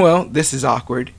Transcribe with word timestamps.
well, 0.00 0.24
this 0.24 0.52
is 0.52 0.64
awkward. 0.64 1.12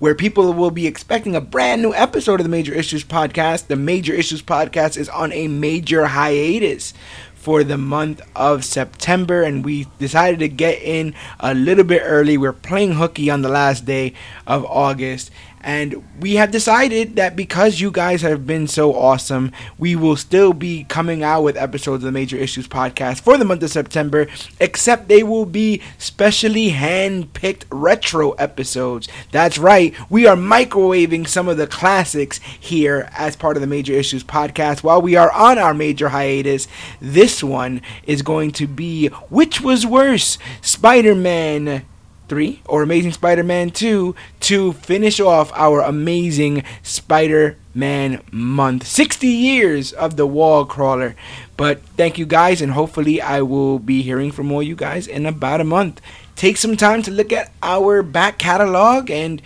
Where 0.00 0.14
people 0.14 0.52
will 0.52 0.72
be 0.72 0.86
expecting 0.86 1.36
a 1.36 1.40
brand 1.40 1.80
new 1.80 1.94
episode 1.94 2.40
of 2.40 2.44
the 2.44 2.50
Major 2.50 2.74
Issues 2.74 3.04
Podcast. 3.04 3.68
The 3.68 3.76
Major 3.76 4.12
Issues 4.12 4.42
Podcast 4.42 4.96
is 4.96 5.08
on 5.08 5.32
a 5.32 5.46
major 5.46 6.06
hiatus 6.06 6.92
for 7.34 7.62
the 7.62 7.78
month 7.78 8.20
of 8.34 8.64
September, 8.64 9.42
and 9.42 9.64
we 9.64 9.86
decided 9.98 10.40
to 10.40 10.48
get 10.48 10.82
in 10.82 11.14
a 11.38 11.54
little 11.54 11.84
bit 11.84 12.02
early. 12.04 12.36
We're 12.36 12.52
playing 12.52 12.94
hooky 12.94 13.30
on 13.30 13.42
the 13.42 13.48
last 13.48 13.84
day 13.84 14.14
of 14.46 14.64
August, 14.64 15.30
and 15.64 16.04
we 16.20 16.34
have 16.34 16.50
decided 16.50 17.16
that 17.16 17.34
because 17.34 17.80
you 17.80 17.90
guys 17.90 18.20
have 18.20 18.46
been 18.46 18.68
so 18.68 18.94
awesome, 18.94 19.50
we 19.78 19.96
will 19.96 20.14
still 20.14 20.52
be 20.52 20.84
coming 20.84 21.22
out 21.22 21.42
with 21.42 21.56
episodes 21.56 22.04
of 22.04 22.06
the 22.06 22.12
Major 22.12 22.36
Issues 22.36 22.68
podcast 22.68 23.22
for 23.22 23.38
the 23.38 23.46
month 23.46 23.62
of 23.62 23.70
September, 23.70 24.26
except 24.60 25.08
they 25.08 25.22
will 25.22 25.46
be 25.46 25.80
specially 25.96 26.68
hand 26.68 27.32
picked 27.32 27.64
retro 27.72 28.32
episodes. 28.32 29.08
That's 29.32 29.56
right, 29.56 29.94
we 30.10 30.26
are 30.26 30.36
microwaving 30.36 31.26
some 31.26 31.48
of 31.48 31.56
the 31.56 31.66
classics 31.66 32.40
here 32.60 33.08
as 33.16 33.34
part 33.34 33.56
of 33.56 33.62
the 33.62 33.66
Major 33.66 33.94
Issues 33.94 34.22
podcast 34.22 34.82
while 34.82 35.00
we 35.00 35.16
are 35.16 35.32
on 35.32 35.58
our 35.58 35.72
major 35.72 36.10
hiatus. 36.10 36.68
This 37.00 37.42
one 37.42 37.80
is 38.06 38.20
going 38.20 38.52
to 38.52 38.66
be 38.66 39.08
Which 39.30 39.62
Was 39.62 39.86
Worse? 39.86 40.36
Spider 40.60 41.14
Man 41.14 41.86
3 42.34 42.62
or 42.66 42.82
Amazing 42.82 43.12
Spider 43.12 43.44
Man 43.44 43.70
2 43.70 44.12
to 44.40 44.72
finish 44.72 45.20
off 45.20 45.52
our 45.54 45.80
amazing 45.82 46.64
Spider 46.82 47.56
Man 47.74 48.20
month. 48.32 48.88
60 48.88 49.28
years 49.28 49.92
of 49.92 50.16
the 50.16 50.26
wall 50.26 50.64
crawler. 50.64 51.14
But 51.56 51.82
thank 51.96 52.18
you 52.18 52.26
guys, 52.26 52.60
and 52.60 52.72
hopefully, 52.72 53.22
I 53.22 53.42
will 53.42 53.78
be 53.78 54.02
hearing 54.02 54.32
from 54.32 54.50
all 54.50 54.64
you 54.64 54.74
guys 54.74 55.06
in 55.06 55.26
about 55.26 55.60
a 55.60 55.64
month. 55.64 56.00
Take 56.34 56.56
some 56.56 56.76
time 56.76 57.02
to 57.02 57.12
look 57.12 57.32
at 57.32 57.52
our 57.62 58.02
back 58.02 58.38
catalog, 58.38 59.12
and 59.12 59.40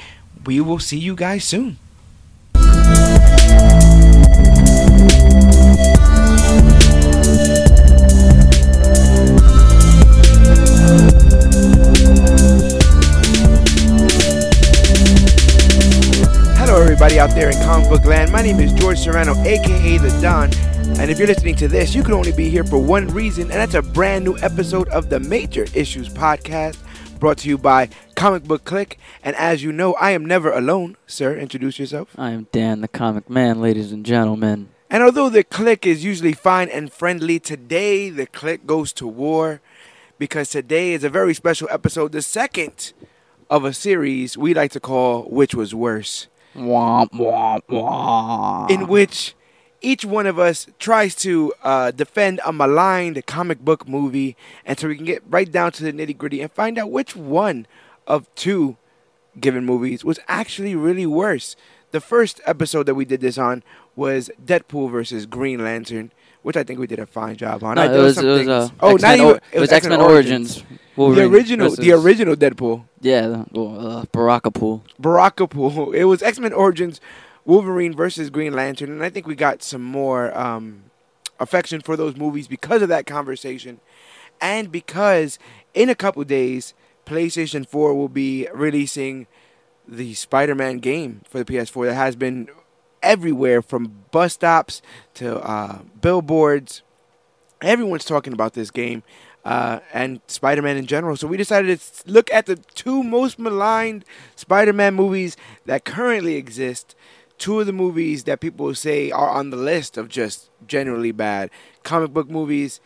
we 0.47 0.59
will 0.59 0.79
see 0.79 0.99
you 0.99 1.15
guys 1.15 1.45
soon. 1.45 1.77
Everybody 17.01 17.21
out 17.21 17.33
there 17.33 17.49
in 17.49 17.57
comic 17.65 17.89
book 17.89 18.05
land. 18.05 18.33
My 18.33 18.43
name 18.43 18.59
is 18.59 18.73
George 18.73 18.99
Serrano, 18.99 19.33
aka 19.45 19.99
The 19.99 20.21
Don. 20.21 20.53
And 20.99 21.13
if 21.13 21.17
you're 21.17 21.29
listening 21.29 21.55
to 21.55 21.69
this, 21.69 21.95
you 21.95 22.03
can 22.03 22.13
only 22.13 22.33
be 22.33 22.51
here 22.51 22.65
for 22.65 22.79
one 22.79 23.07
reason, 23.07 23.43
and 23.43 23.53
that's 23.53 23.75
a 23.75 23.83
brand 23.83 24.25
new 24.25 24.37
episode 24.39 24.89
of 24.89 25.09
the 25.09 25.21
Major 25.21 25.65
Issues 25.75 26.09
Podcast 26.09 26.77
brought 27.21 27.39
to 27.39 27.49
you 27.49 27.57
by 27.57 27.89
Comic 28.17 28.43
Book 28.43 28.65
Click. 28.65 28.99
And 29.23 29.37
as 29.37 29.63
you 29.63 29.71
know, 29.71 29.95
I 29.95 30.11
am 30.11 30.27
never 30.27 30.51
alone. 30.51 30.97
Sir, 31.07 31.37
introduce 31.37 31.79
yourself. 31.79 32.09
I 32.19 32.33
am 32.33 32.49
Dan, 32.51 32.81
the 32.81 32.89
comic 32.89 33.31
man, 33.31 33.61
ladies 33.61 33.93
and 33.93 34.05
gentlemen. 34.05 34.71
And 34.91 35.01
although 35.01 35.29
the 35.29 35.45
click 35.45 35.87
is 35.87 36.03
usually 36.03 36.33
fine 36.33 36.69
and 36.69 36.93
friendly, 36.93 37.39
today 37.39 38.11
the 38.11 38.27
click 38.27 38.67
goes 38.67 38.93
to 38.95 39.07
war 39.07 39.61
because 40.19 40.51
today 40.51 40.95
is 40.95 41.05
a 41.05 41.11
very 41.11 41.33
special 41.33 41.69
episode, 41.71 42.11
the 42.11 42.23
second 42.23 42.93
of 43.49 43.65
a 43.65 43.73
series 43.73 44.37
we 44.37 44.53
like 44.53 44.73
to 44.73 44.81
call 44.81 45.23
Which 45.27 45.55
Was 45.55 45.73
Worse. 45.73 46.27
In 48.71 48.87
which 48.87 49.35
each 49.81 50.05
one 50.05 50.27
of 50.27 50.39
us 50.39 50.67
tries 50.79 51.15
to 51.15 51.53
uh, 51.63 51.91
defend 51.93 52.41
a 52.45 52.53
maligned 52.53 53.25
comic 53.27 53.61
book 53.61 53.89
movie, 53.89 54.37
and 54.65 54.79
so 54.79 54.89
we 54.89 54.97
can 54.97 55.05
get 55.05 55.23
right 55.29 55.51
down 55.51 55.73
to 55.73 55.85
the 55.85 55.93
nitty 55.93 56.17
gritty 56.17 56.41
and 56.41 56.51
find 56.53 56.79
out 56.79 56.91
which 56.91 57.15
one 57.15 57.67
of 58.07 58.33
two 58.35 58.77
given 59.39 59.65
movies 59.65 60.05
was 60.05 60.19
actually 60.27 60.75
really 60.75 61.07
worse. 61.07 61.55
The 61.91 62.01
first 62.01 62.41
episode 62.45 62.85
that 62.87 62.95
we 62.95 63.05
did 63.05 63.21
this 63.21 63.39
on 63.39 63.63
was 63.97 64.31
Deadpool 64.45 64.91
versus 64.91 65.27
Green 65.27 65.65
Lantern, 65.65 66.13
which 66.43 66.57
I 66.57 66.63
think 66.65 66.79
we 66.79 66.87
did 66.87 66.99
a 66.99 67.07
fine 67.07 67.37
job 67.37 67.63
on. 67.65 67.77
no, 67.77 67.83
I, 67.83 67.95
it 67.95 67.99
was, 67.99 68.19
it 68.19 68.25
was, 68.27 68.49
uh, 68.49 68.69
oh, 68.81 68.95
X-Men 68.95 69.19
not 69.19 69.27
even 69.29 69.41
it 69.53 69.61
was 69.61 69.73
X 69.73 69.87
Men 69.87 70.01
Origins. 70.01 70.57
The 70.63 70.65
Wolverine 70.97 71.33
original, 71.33 71.71
the 71.77 71.93
original 71.93 72.35
Deadpool, 72.37 72.85
Yeah, 73.01 73.27
the- 73.29 73.47
well, 73.53 73.99
uh, 73.99 74.05
Barakapool. 74.07 74.83
Barakapool. 75.01 75.95
It 75.95 76.05
was 76.05 76.23
X 76.23 76.39
Men 76.41 76.53
Origins, 76.53 77.01
Wolverine 77.45 77.95
versus 77.95 78.31
Green 78.31 78.53
Lantern, 78.53 78.91
and 78.91 79.03
I 79.05 79.11
think 79.11 79.27
we 79.27 79.35
got 79.35 79.63
some 79.63 79.83
more 79.83 80.37
um, 80.37 80.85
affection 81.39 81.81
for 81.81 81.97
those 81.97 82.17
movies 82.17 82.49
because 82.49 82.83
of 82.83 82.89
that 82.89 83.07
conversation, 83.07 83.81
and 84.41 84.73
because 84.73 85.39
in 85.75 85.89
a 85.89 85.95
couple 85.95 86.25
days, 86.25 86.75
PlayStation 87.07 87.67
Four 87.67 87.95
will 87.95 88.09
be 88.09 88.49
releasing 88.53 89.27
the 89.87 90.15
Spider-Man 90.15 90.79
game 90.81 91.23
for 91.31 91.39
the 91.39 91.45
PS4 91.45 91.87
that 91.87 91.95
has 91.95 92.15
been 92.17 92.49
everywhere 93.03 93.63
from 93.63 94.05
bus 94.11 94.35
stops 94.35 94.83
to 95.15 95.39
uh, 95.41 95.81
billboards. 96.01 96.83
Everyone's 97.61 98.05
talking 98.05 98.33
about 98.33 98.55
this 98.55 98.71
game 98.71 99.03
uh, 99.45 99.81
and 99.93 100.21
Spider-Man 100.27 100.77
in 100.77 100.87
general. 100.87 101.17
So 101.17 101.27
we 101.27 101.37
decided 101.37 101.81
to 101.81 102.11
look 102.11 102.33
at 102.33 102.47
the 102.47 102.57
two 102.57 103.03
most 103.03 103.39
maligned 103.39 104.05
Spider-Man 104.37 104.95
movies 104.95 105.37
that 105.67 105.85
currently 105.85 106.37
exist. 106.37 106.95
Two 107.39 107.61
of 107.61 107.67
the 107.67 107.73
movies 107.73 108.25
that 108.25 108.41
people 108.41 108.75
say 108.75 109.11
are 109.11 109.31
on 109.31 109.51
the 109.51 109.57
list 109.57 109.97
of 109.97 110.09
just 110.09 110.51
generally 110.67 111.13
bad 111.13 111.51
comic 111.85 112.13
book 112.13 112.29
movies. 112.29 112.81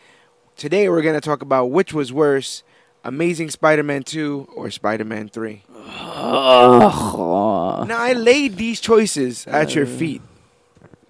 Today 0.57 0.89
we're 0.89 1.03
going 1.03 1.15
to 1.15 1.21
talk 1.21 1.43
about 1.43 1.71
which 1.71 1.93
was 1.93 2.13
worse, 2.13 2.63
Amazing 3.05 3.51
Spider-Man 3.51 4.05
2 4.05 4.49
or 4.55 4.71
Spider-Man 4.71 5.29
3. 5.29 5.65
Now 7.87 7.99
I 7.99 8.13
laid 8.13 8.57
these 8.57 8.81
choices 8.81 9.47
at 9.47 9.75
your 9.75 9.87
uh. 9.87 9.89
feet, 9.89 10.23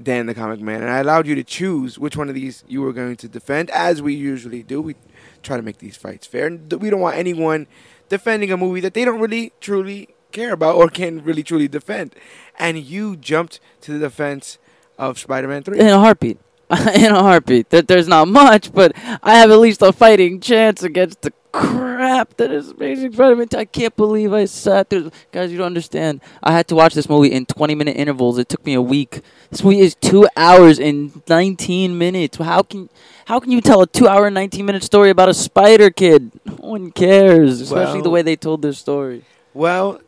Dan 0.03 0.27
the 0.27 0.35
Comic 0.35 0.61
Man, 0.61 0.81
and 0.81 0.91
I 0.91 0.99
allowed 0.99 1.27
you 1.27 1.35
to 1.35 1.45
choose 1.45 1.99
which 1.99 2.17
one 2.17 2.29
of 2.29 2.35
these 2.35 2.65
you 2.67 2.81
were 2.81 2.93
going 2.93 3.17
to 3.17 3.29
defend, 3.29 3.71
as 3.71 4.01
we 4.01 4.15
usually 4.15 4.63
do. 4.63 4.81
We 4.81 4.97
try 5.43 5.57
to 5.57 5.63
make 5.63 5.79
these 5.79 5.97
fights 5.97 6.27
fair, 6.27 6.47
and 6.47 6.73
we 6.73 6.89
don't 6.89 7.01
want 7.01 7.17
anyone 7.17 7.67
defending 8.09 8.51
a 8.51 8.57
movie 8.57 8.81
that 8.81 8.95
they 8.95 9.05
don't 9.05 9.21
really 9.21 9.53
truly 9.61 10.09
care 10.33 10.53
about 10.53 10.77
or 10.77 10.89
can 10.89 11.23
really 11.23 11.43
truly 11.43 11.69
defend. 11.69 12.15
And 12.59 12.79
you 12.79 13.17
jumped 13.17 13.61
to 13.83 13.93
the 13.93 13.99
defense 13.99 14.59
of 14.99 15.19
Spider-Man 15.19 15.63
Three. 15.63 15.79
In 15.79 15.89
a 15.89 15.99
heartbeat. 15.99 16.39
In 16.95 17.13
a 17.13 17.23
heartbeat. 17.23 17.71
That 17.71 17.87
there's 17.87 18.09
not 18.09 18.29
much, 18.29 18.73
but 18.73 18.93
I 19.23 19.35
have 19.35 19.51
at 19.51 19.59
least 19.59 19.83
a 19.83 19.93
fighting 19.93 20.41
chance 20.41 20.83
against 20.83 21.23
the 21.23 21.33
crap 21.53 22.35
that 22.39 22.51
is 22.51 22.71
Amazing 22.71 23.13
Spider-Man. 23.13 23.49
I 23.55 23.67
can't 23.67 23.95
believe 23.95 24.33
I 24.33 24.47
sat 24.47 24.89
through. 24.89 25.11
Guys, 25.33 25.53
you 25.53 25.59
don't 25.59 25.67
understand. 25.67 26.23
I 26.43 26.53
had 26.53 26.67
to 26.69 26.75
watch 26.75 26.95
this 26.95 27.11
movie 27.11 27.31
in 27.31 27.45
20-minute 27.45 27.95
intervals. 27.95 28.39
It 28.39 28.49
took 28.49 28.65
me 28.65 28.73
a 28.73 28.81
week. 28.81 29.21
This 29.51 29.63
movie 29.63 29.81
is 29.81 29.95
two 29.95 30.27
hours 30.35 30.79
and 30.79 31.23
19 31.29 31.99
minutes. 31.99 32.39
How 32.39 32.63
can 32.63 32.89
how 33.27 33.39
can 33.39 33.53
you 33.53 33.61
tell 33.61 33.83
a 33.83 33.87
two-hour 33.87 34.27
and 34.27 34.37
19-minute 34.37 34.83
story 34.83 35.11
about 35.11 35.29
a 35.29 35.35
spider 35.35 35.91
kid? 35.91 36.33
No 36.47 36.55
one 36.55 36.91
cares, 36.91 37.61
especially 37.61 38.01
the 38.01 38.11
way 38.11 38.23
they 38.23 38.37
told 38.37 38.63
their 38.63 38.73
story. 38.73 39.25
Well, 39.53 40.01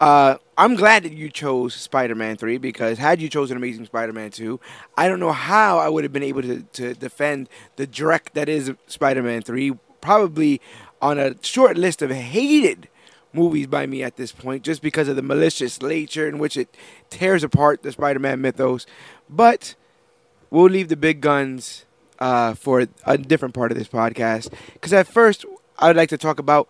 uh, 0.00 0.36
I'm 0.62 0.76
glad 0.76 1.02
that 1.02 1.12
you 1.12 1.28
chose 1.28 1.74
Spider-Man 1.74 2.36
3 2.36 2.56
because 2.58 2.96
had 2.96 3.20
you 3.20 3.28
chosen 3.28 3.56
Amazing 3.56 3.86
Spider-Man 3.86 4.30
2, 4.30 4.60
I 4.96 5.08
don't 5.08 5.18
know 5.18 5.32
how 5.32 5.78
I 5.78 5.88
would 5.88 6.04
have 6.04 6.12
been 6.12 6.22
able 6.22 6.42
to, 6.42 6.62
to 6.74 6.94
defend 6.94 7.48
the 7.74 7.84
direct 7.84 8.34
that 8.34 8.48
is 8.48 8.72
Spider-Man 8.86 9.42
3, 9.42 9.72
probably 10.00 10.60
on 11.00 11.18
a 11.18 11.34
short 11.42 11.76
list 11.76 12.00
of 12.00 12.12
hated 12.12 12.88
movies 13.32 13.66
by 13.66 13.86
me 13.86 14.04
at 14.04 14.16
this 14.16 14.30
point 14.30 14.62
just 14.62 14.82
because 14.82 15.08
of 15.08 15.16
the 15.16 15.22
malicious 15.22 15.82
nature 15.82 16.28
in 16.28 16.38
which 16.38 16.56
it 16.56 16.76
tears 17.10 17.42
apart 17.42 17.82
the 17.82 17.90
Spider-Man 17.90 18.40
mythos. 18.40 18.86
But 19.28 19.74
we'll 20.48 20.70
leave 20.70 20.90
the 20.90 20.96
big 20.96 21.20
guns 21.20 21.86
uh, 22.20 22.54
for 22.54 22.86
a 23.04 23.18
different 23.18 23.52
part 23.52 23.72
of 23.72 23.78
this 23.78 23.88
podcast 23.88 24.52
because 24.74 24.92
at 24.92 25.08
first 25.08 25.44
I'd 25.80 25.96
like 25.96 26.10
to 26.10 26.18
talk 26.18 26.38
about 26.38 26.68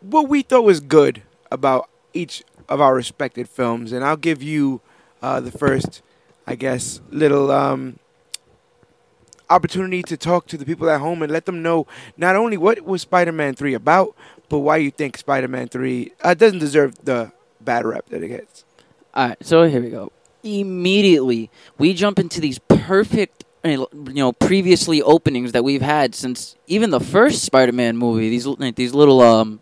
what 0.00 0.28
we 0.28 0.42
thought 0.42 0.64
was 0.64 0.80
good 0.80 1.22
about 1.52 1.88
each 2.12 2.42
of 2.68 2.80
our 2.80 2.94
respected 2.94 3.48
films, 3.48 3.92
and 3.92 4.04
I'll 4.04 4.16
give 4.16 4.42
you 4.42 4.80
uh, 5.22 5.40
the 5.40 5.50
first, 5.50 6.02
I 6.46 6.54
guess, 6.54 7.00
little 7.10 7.50
um, 7.50 7.98
opportunity 9.50 10.02
to 10.02 10.16
talk 10.16 10.46
to 10.48 10.56
the 10.58 10.64
people 10.64 10.88
at 10.90 11.00
home 11.00 11.22
and 11.22 11.32
let 11.32 11.46
them 11.46 11.62
know 11.62 11.86
not 12.16 12.36
only 12.36 12.56
what 12.56 12.80
was 12.82 13.02
Spider-Man 13.02 13.54
Three 13.54 13.74
about, 13.74 14.14
but 14.48 14.58
why 14.58 14.76
you 14.76 14.90
think 14.90 15.16
Spider-Man 15.16 15.68
Three 15.68 16.12
uh, 16.22 16.34
doesn't 16.34 16.58
deserve 16.58 16.94
the 17.04 17.32
bad 17.60 17.84
rep 17.84 18.08
that 18.10 18.22
it 18.22 18.28
gets. 18.28 18.64
All 19.14 19.28
right, 19.28 19.38
so 19.44 19.64
here 19.64 19.80
we 19.80 19.90
go. 19.90 20.12
Immediately, 20.42 21.50
we 21.78 21.94
jump 21.94 22.18
into 22.18 22.40
these 22.40 22.58
perfect, 22.58 23.44
you 23.64 23.88
know, 23.94 24.32
previously 24.32 25.02
openings 25.02 25.52
that 25.52 25.64
we've 25.64 25.82
had 25.82 26.14
since 26.14 26.56
even 26.66 26.90
the 26.90 27.00
first 27.00 27.42
Spider-Man 27.42 27.96
movie. 27.96 28.30
These 28.30 28.46
these 28.76 28.94
little 28.94 29.20
um, 29.20 29.60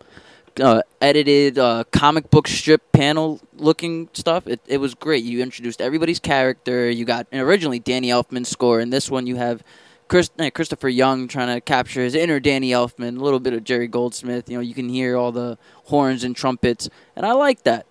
uh, 0.61 0.83
edited 1.01 1.59
uh, 1.59 1.85
comic 1.91 2.31
book 2.31 2.49
strip 2.49 2.93
panel 2.93 3.41
looking 3.57 4.09
stuff. 4.13 4.47
It 4.47 4.61
it 4.67 4.79
was 4.79 4.95
great. 4.95 5.25
You 5.25 5.43
introduced 5.43 5.81
everybody's 5.81 6.21
character. 6.21 6.91
You 6.91 7.05
got 7.05 7.27
originally 7.33 7.79
Danny 7.79 8.09
Elfman's 8.09 8.49
score, 8.49 8.81
and 8.81 8.93
this 8.93 9.11
one 9.11 9.27
you 9.27 9.37
have 9.37 9.63
Chris, 10.09 10.31
eh, 10.39 10.51
Christopher 10.51 10.89
Young 10.89 11.29
trying 11.29 11.55
to 11.55 11.61
capture 11.61 12.03
his 12.03 12.15
inner 12.15 12.41
Danny 12.41 12.71
Elfman, 12.71 13.19
a 13.19 13.21
little 13.21 13.41
bit 13.41 13.53
of 13.53 13.65
Jerry 13.65 13.89
Goldsmith. 13.89 14.49
You 14.49 14.57
know, 14.57 14.63
you 14.63 14.75
can 14.75 14.89
hear 14.89 15.17
all 15.17 15.33
the 15.33 15.59
horns 15.87 16.23
and 16.25 16.35
trumpets, 16.37 16.89
and 17.17 17.27
I 17.27 17.33
like 17.33 17.65
that. 17.65 17.87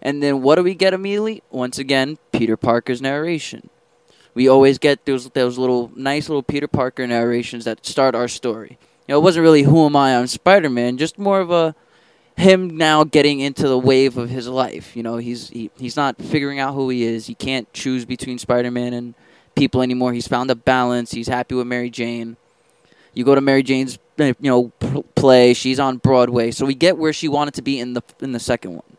And 0.00 0.22
then 0.22 0.42
what 0.42 0.54
do 0.54 0.62
we 0.62 0.74
get 0.74 0.94
immediately? 0.94 1.42
Once 1.50 1.78
again, 1.78 2.18
Peter 2.32 2.56
Parker's 2.56 3.02
narration. 3.02 3.68
We 4.34 4.48
always 4.48 4.78
get 4.78 5.04
those 5.04 5.28
those 5.30 5.58
little 5.58 5.90
nice 5.96 6.28
little 6.28 6.42
Peter 6.42 6.68
Parker 6.68 7.06
narrations 7.06 7.64
that 7.64 7.84
start 7.84 8.14
our 8.14 8.28
story. 8.28 8.78
You 9.06 9.14
know, 9.14 9.18
it 9.18 9.22
wasn't 9.22 9.42
really 9.42 9.62
who 9.62 9.84
am 9.86 9.96
I 9.96 10.14
on 10.14 10.28
Spider 10.28 10.70
Man, 10.70 10.96
just 10.96 11.18
more 11.18 11.40
of 11.40 11.50
a 11.50 11.74
him 12.38 12.76
now 12.76 13.02
getting 13.04 13.40
into 13.40 13.68
the 13.68 13.78
wave 13.78 14.16
of 14.16 14.30
his 14.30 14.46
life. 14.46 14.96
You 14.96 15.02
know, 15.02 15.16
he's 15.16 15.48
he, 15.48 15.70
he's 15.76 15.96
not 15.96 16.16
figuring 16.18 16.58
out 16.58 16.74
who 16.74 16.88
he 16.88 17.02
is. 17.02 17.26
He 17.26 17.34
can't 17.34 17.70
choose 17.72 18.04
between 18.04 18.38
Spider 18.38 18.70
Man 18.70 18.92
and 18.92 19.14
people 19.56 19.82
anymore. 19.82 20.12
He's 20.12 20.28
found 20.28 20.50
a 20.50 20.54
balance. 20.54 21.10
He's 21.10 21.28
happy 21.28 21.54
with 21.54 21.66
Mary 21.66 21.90
Jane. 21.90 22.36
You 23.12 23.24
go 23.24 23.34
to 23.34 23.40
Mary 23.40 23.62
Jane's 23.64 23.98
eh, 24.18 24.32
you 24.40 24.50
know 24.50 24.72
play. 25.16 25.52
She's 25.52 25.80
on 25.80 25.96
Broadway, 25.98 26.52
so 26.52 26.64
we 26.64 26.74
get 26.74 26.96
where 26.96 27.12
she 27.12 27.26
wanted 27.26 27.54
to 27.54 27.62
be 27.62 27.80
in 27.80 27.94
the 27.94 28.02
in 28.20 28.32
the 28.32 28.40
second 28.40 28.74
one. 28.74 28.96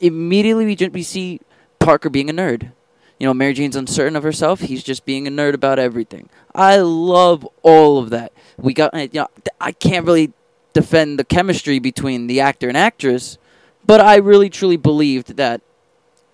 Immediately, 0.00 0.66
we 0.66 0.88
we 0.88 1.02
see 1.02 1.40
Parker 1.78 2.10
being 2.10 2.28
a 2.28 2.32
nerd. 2.32 2.72
You 3.20 3.26
know, 3.26 3.34
Mary 3.34 3.52
Jane's 3.52 3.76
uncertain 3.76 4.16
of 4.16 4.22
herself. 4.22 4.60
He's 4.60 4.82
just 4.82 5.04
being 5.04 5.28
a 5.28 5.30
nerd 5.30 5.52
about 5.52 5.78
everything. 5.78 6.30
I 6.54 6.78
love 6.78 7.46
all 7.62 7.98
of 7.98 8.08
that. 8.10 8.32
We 8.56 8.72
got, 8.72 8.94
eh, 8.94 9.08
you 9.12 9.20
know, 9.20 9.28
I 9.60 9.72
can't 9.72 10.06
really 10.06 10.32
defend 10.72 11.18
the 11.18 11.24
chemistry 11.24 11.78
between 11.78 12.26
the 12.26 12.40
actor 12.40 12.68
and 12.68 12.76
actress, 12.76 13.38
but 13.84 14.00
I 14.00 14.16
really 14.16 14.50
truly 14.50 14.76
believed 14.76 15.36
that, 15.36 15.60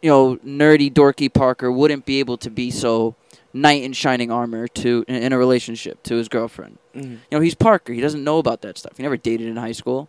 you 0.03 0.11
know, 0.11 0.37
nerdy, 0.37 0.93
dorky 0.93 1.33
Parker 1.33 1.71
wouldn't 1.73 2.05
be 2.05 2.21
able 2.21 2.37
to 2.39 2.51
be 2.51 2.71
so 2.71 3.15
knight 3.53 3.83
in 3.83 3.93
shining 3.93 4.31
armor 4.31 4.69
to 4.69 5.05
in 5.09 5.33
a 5.33 5.39
relationship 5.39 6.03
to 6.05 6.17
his 6.17 6.29
girlfriend. 6.29 6.79
Mm-hmm. 6.95 7.13
You 7.13 7.19
know, 7.33 7.41
he's 7.41 7.55
Parker. 7.55 7.93
He 7.93 8.01
doesn't 8.01 8.23
know 8.23 8.39
about 8.39 8.63
that 8.63 8.79
stuff. 8.79 8.97
He 8.97 9.03
never 9.03 9.17
dated 9.17 9.49
in 9.49 9.57
high 9.57 9.73
school. 9.73 10.09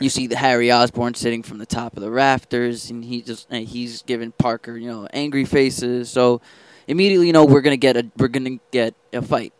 You 0.00 0.08
see 0.08 0.26
the 0.26 0.36
Harry 0.36 0.72
Osborn 0.72 1.14
sitting 1.14 1.44
from 1.44 1.58
the 1.58 1.66
top 1.66 1.96
of 1.96 2.02
the 2.02 2.10
rafters, 2.10 2.90
and 2.90 3.04
he 3.04 3.22
just 3.22 3.46
and 3.48 3.66
he's 3.66 4.02
giving 4.02 4.32
Parker, 4.32 4.76
you 4.76 4.90
know, 4.90 5.06
angry 5.12 5.44
faces. 5.44 6.10
So 6.10 6.40
immediately, 6.88 7.28
you 7.28 7.32
know, 7.32 7.44
we're 7.44 7.60
gonna 7.60 7.76
get 7.76 7.96
a 7.96 8.10
we're 8.16 8.28
gonna 8.28 8.58
get 8.72 8.94
a 9.12 9.22
fight. 9.22 9.52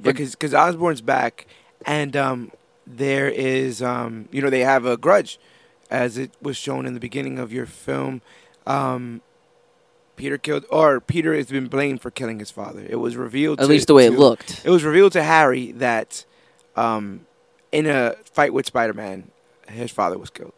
Yeah, 0.00 0.12
because 0.12 0.54
Osborn's 0.54 1.00
back, 1.00 1.46
and 1.84 2.16
um, 2.16 2.52
there 2.86 3.28
is 3.28 3.82
um, 3.82 4.28
you 4.30 4.42
know 4.42 4.50
they 4.50 4.60
have 4.60 4.84
a 4.84 4.96
grudge, 4.96 5.38
as 5.90 6.18
it 6.18 6.32
was 6.40 6.56
shown 6.56 6.86
in 6.86 6.94
the 6.94 7.00
beginning 7.00 7.38
of 7.38 7.52
your 7.52 7.66
film. 7.66 8.22
Um, 8.66 9.20
Peter 10.16 10.38
killed, 10.38 10.64
or 10.70 11.00
Peter 11.00 11.34
has 11.34 11.46
been 11.46 11.66
blamed 11.66 12.00
for 12.00 12.10
killing 12.10 12.38
his 12.38 12.50
father. 12.50 12.86
It 12.88 12.96
was 12.96 13.16
revealed, 13.16 13.58
at 13.60 13.64
to, 13.64 13.68
least 13.68 13.88
the 13.88 13.94
way 13.94 14.08
to, 14.08 14.14
it 14.14 14.18
looked. 14.18 14.64
It 14.64 14.70
was 14.70 14.84
revealed 14.84 15.12
to 15.12 15.22
Harry 15.22 15.72
that, 15.72 16.24
um, 16.76 17.26
in 17.72 17.86
a 17.86 18.14
fight 18.24 18.52
with 18.52 18.64
Spider-Man, 18.66 19.30
his 19.68 19.90
father 19.90 20.16
was 20.16 20.30
killed. 20.30 20.52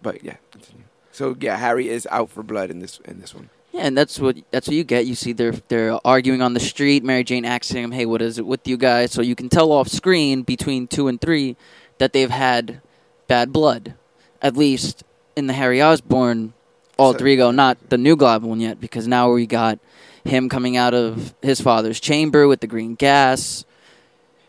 But 0.00 0.22
yeah, 0.24 0.36
continue. 0.50 0.84
So 1.10 1.36
yeah, 1.40 1.56
Harry 1.56 1.88
is 1.88 2.06
out 2.10 2.30
for 2.30 2.42
blood 2.42 2.70
in 2.70 2.78
this 2.78 3.00
in 3.04 3.20
this 3.20 3.34
one. 3.34 3.50
Yeah, 3.72 3.86
and 3.86 3.96
that's 3.96 4.20
what 4.20 4.36
that's 4.50 4.68
what 4.68 4.76
you 4.76 4.84
get. 4.84 5.06
You 5.06 5.14
see, 5.14 5.32
they're 5.32 5.54
they're 5.68 5.98
arguing 6.06 6.42
on 6.42 6.52
the 6.52 6.60
street. 6.60 7.02
Mary 7.02 7.24
Jane 7.24 7.46
asking 7.46 7.84
him, 7.84 7.92
"Hey, 7.92 8.04
what 8.04 8.20
is 8.20 8.38
it 8.38 8.46
with 8.46 8.68
you 8.68 8.76
guys?" 8.76 9.12
So 9.12 9.22
you 9.22 9.34
can 9.34 9.48
tell 9.48 9.72
off 9.72 9.88
screen 9.88 10.42
between 10.42 10.86
two 10.86 11.08
and 11.08 11.18
three 11.18 11.56
that 11.98 12.12
they've 12.12 12.30
had 12.30 12.82
bad 13.28 13.52
blood, 13.52 13.94
at 14.42 14.56
least 14.56 15.04
in 15.36 15.46
the 15.46 15.54
Harry 15.54 15.82
Osborn 15.82 16.52
all 16.98 17.14
three 17.14 17.36
go. 17.36 17.50
Not 17.50 17.78
the 17.88 17.98
new 17.98 18.14
Goblin 18.14 18.60
yet, 18.60 18.80
because 18.80 19.06
now 19.06 19.32
we 19.32 19.46
got 19.46 19.78
him 20.24 20.48
coming 20.48 20.76
out 20.76 20.94
of 20.94 21.34
his 21.42 21.60
father's 21.60 21.98
chamber 21.98 22.46
with 22.46 22.60
the 22.60 22.66
green 22.66 22.94
gas. 22.94 23.64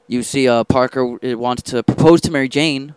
You 0.08 0.22
see, 0.22 0.48
uh, 0.48 0.66
Parker 0.66 1.18
wants 1.36 1.64
to 1.72 1.81
propose 1.81 2.22
to 2.22 2.31
Mary 2.31 2.50
Jane. 2.50 2.94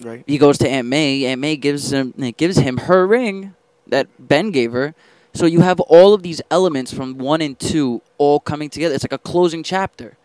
Right. 0.00 0.24
He 0.26 0.38
goes 0.38 0.58
to 0.58 0.68
Aunt 0.68 0.86
May. 0.86 1.26
Aunt 1.26 1.40
May 1.40 1.56
gives 1.56 1.92
him 1.92 2.14
gives 2.36 2.56
him 2.56 2.78
her 2.78 3.06
ring 3.06 3.54
that 3.88 4.06
Ben 4.18 4.50
gave 4.50 4.72
her. 4.72 4.94
So 5.32 5.46
you 5.46 5.60
have 5.60 5.80
all 5.80 6.12
of 6.12 6.22
these 6.22 6.42
elements 6.50 6.92
from 6.92 7.18
one 7.18 7.40
and 7.40 7.58
two 7.58 8.02
all 8.18 8.40
coming 8.40 8.68
together. 8.68 8.94
It's 8.94 9.04
like 9.04 9.12
a 9.12 9.18
closing 9.18 9.62
chapter, 9.62 10.16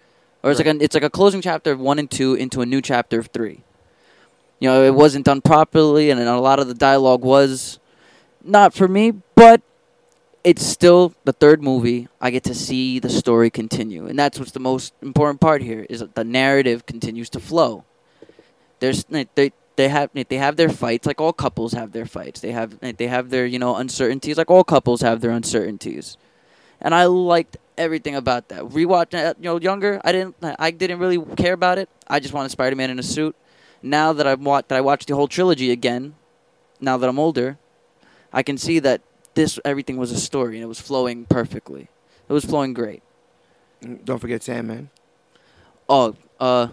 or 0.44 0.52
it's 0.52 0.60
right. 0.60 0.68
like 0.68 0.82
a, 0.82 0.84
it's 0.84 0.94
like 0.94 1.04
a 1.04 1.10
closing 1.10 1.42
chapter 1.42 1.72
of 1.72 1.80
one 1.80 2.00
and 2.00 2.10
two 2.10 2.34
into 2.34 2.62
a 2.62 2.66
new 2.66 2.82
chapter 2.82 3.20
of 3.20 3.28
three. 3.28 3.62
You 4.60 4.70
know, 4.70 4.84
it 4.84 4.94
wasn't 4.94 5.26
done 5.26 5.42
properly, 5.42 6.10
and 6.10 6.20
a 6.20 6.40
lot 6.40 6.60
of 6.60 6.68
the 6.68 6.74
dialogue 6.74 7.24
was 7.24 7.80
not 8.44 8.74
for 8.74 8.88
me, 8.88 9.12
but 9.36 9.62
it's 10.44 10.66
still 10.66 11.14
the 11.24 11.34
third 11.34 11.62
movie. 11.62 12.08
I 12.22 12.30
get 12.32 12.44
to 12.46 12.56
see 12.56 13.00
the 13.00 13.10
story 13.10 13.50
continue, 13.50 14.08
and 14.08 14.18
that's 14.18 14.40
what's 14.40 14.52
the 14.52 14.60
most 14.60 14.94
important 15.02 15.42
part 15.42 15.62
here 15.62 15.86
is 15.90 16.00
that 16.00 16.16
the 16.16 16.24
narrative 16.24 16.86
continues 16.86 17.30
to 17.32 17.40
flow. 17.40 17.84
There's 18.80 19.04
they 19.06 19.52
they 19.76 19.90
have 19.90 20.10
they 20.14 20.38
have 20.38 20.56
their 20.56 20.70
fights 20.70 21.06
like 21.06 21.20
all 21.20 21.34
couples 21.34 21.74
have 21.74 21.92
their 21.92 22.06
fights. 22.06 22.40
They 22.40 22.52
have 22.52 22.80
they 22.80 23.08
have 23.08 23.30
their 23.30 23.46
you 23.46 23.60
know 23.60 23.76
uncertainties 23.76 24.38
like 24.38 24.50
all 24.50 24.64
couples 24.64 25.02
have 25.02 25.22
their 25.22 25.32
uncertainties, 25.32 26.18
and 26.82 26.96
I 26.96 27.06
liked 27.06 27.58
everything 27.78 28.16
about 28.16 28.50
that. 28.50 28.62
Rewatching 28.64 29.26
uh, 29.26 29.34
you 29.38 29.46
know 29.46 29.60
younger, 29.60 30.00
I 30.04 30.12
didn't 30.12 30.36
I 30.42 30.72
didn't 30.72 31.00
really 31.00 31.20
care 31.36 31.54
about 31.54 31.78
it. 31.78 31.90
I 32.08 32.20
just 32.20 32.34
wanted 32.34 32.50
Spider 32.50 32.76
Man 32.76 32.90
in 32.90 33.00
a 33.00 33.04
suit. 33.04 33.36
Now 33.82 34.14
that 34.14 34.26
I've 34.26 34.40
watched 34.40 34.70
that 34.70 34.78
I 34.78 34.82
watched 34.82 35.08
the 35.08 35.16
whole 35.16 35.28
trilogy 35.28 35.72
again, 35.72 36.16
now 36.80 36.98
that 36.98 37.08
I'm 37.08 37.20
older, 37.20 37.58
I 38.32 38.44
can 38.44 38.58
see 38.58 38.80
that 38.80 39.02
this 39.36 39.60
everything 39.66 39.98
was 39.98 40.12
a 40.12 40.20
story 40.20 40.56
and 40.56 40.64
it 40.64 40.68
was 40.68 40.80
flowing 40.80 41.26
perfectly. 41.26 41.90
It 42.28 42.34
was 42.34 42.46
flowing 42.46 42.74
great. 42.74 43.04
Mm, 43.82 44.04
don't 44.06 44.20
forget 44.20 44.42
Sandman. 44.42 44.90
Oh, 45.88 46.16
uh, 46.40 46.70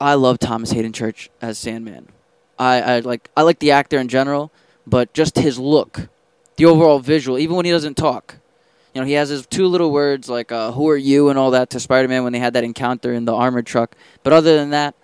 I 0.00 0.14
love 0.14 0.38
Thomas 0.38 0.72
Haden 0.72 0.92
Church 0.92 1.30
as 1.40 1.58
Sandman. 1.58 2.08
I, 2.58 2.80
I 2.80 3.00
like 3.00 3.30
I 3.36 3.42
like 3.42 3.58
the 3.60 3.70
actor 3.70 3.98
in 3.98 4.08
general, 4.08 4.50
but 4.86 5.12
just 5.14 5.36
his 5.36 5.58
look, 5.58 6.08
the 6.56 6.66
overall 6.66 6.98
visual, 6.98 7.38
even 7.38 7.56
when 7.56 7.64
he 7.64 7.70
doesn't 7.70 7.96
talk. 7.96 8.36
You 8.94 9.02
know, 9.02 9.06
he 9.06 9.12
has 9.14 9.28
his 9.28 9.46
two 9.46 9.66
little 9.66 9.90
words 9.92 10.28
like 10.28 10.50
uh, 10.50 10.72
"Who 10.72 10.88
are 10.88 10.96
you?" 10.96 11.28
and 11.28 11.38
all 11.38 11.52
that 11.52 11.70
to 11.70 11.80
Spider-Man 11.80 12.24
when 12.24 12.32
they 12.32 12.38
had 12.38 12.54
that 12.54 12.64
encounter 12.64 13.12
in 13.12 13.26
the 13.26 13.34
armored 13.34 13.66
truck. 13.66 13.94
But 14.22 14.32
other 14.32 14.56
than 14.56 14.70
that, 14.70 14.94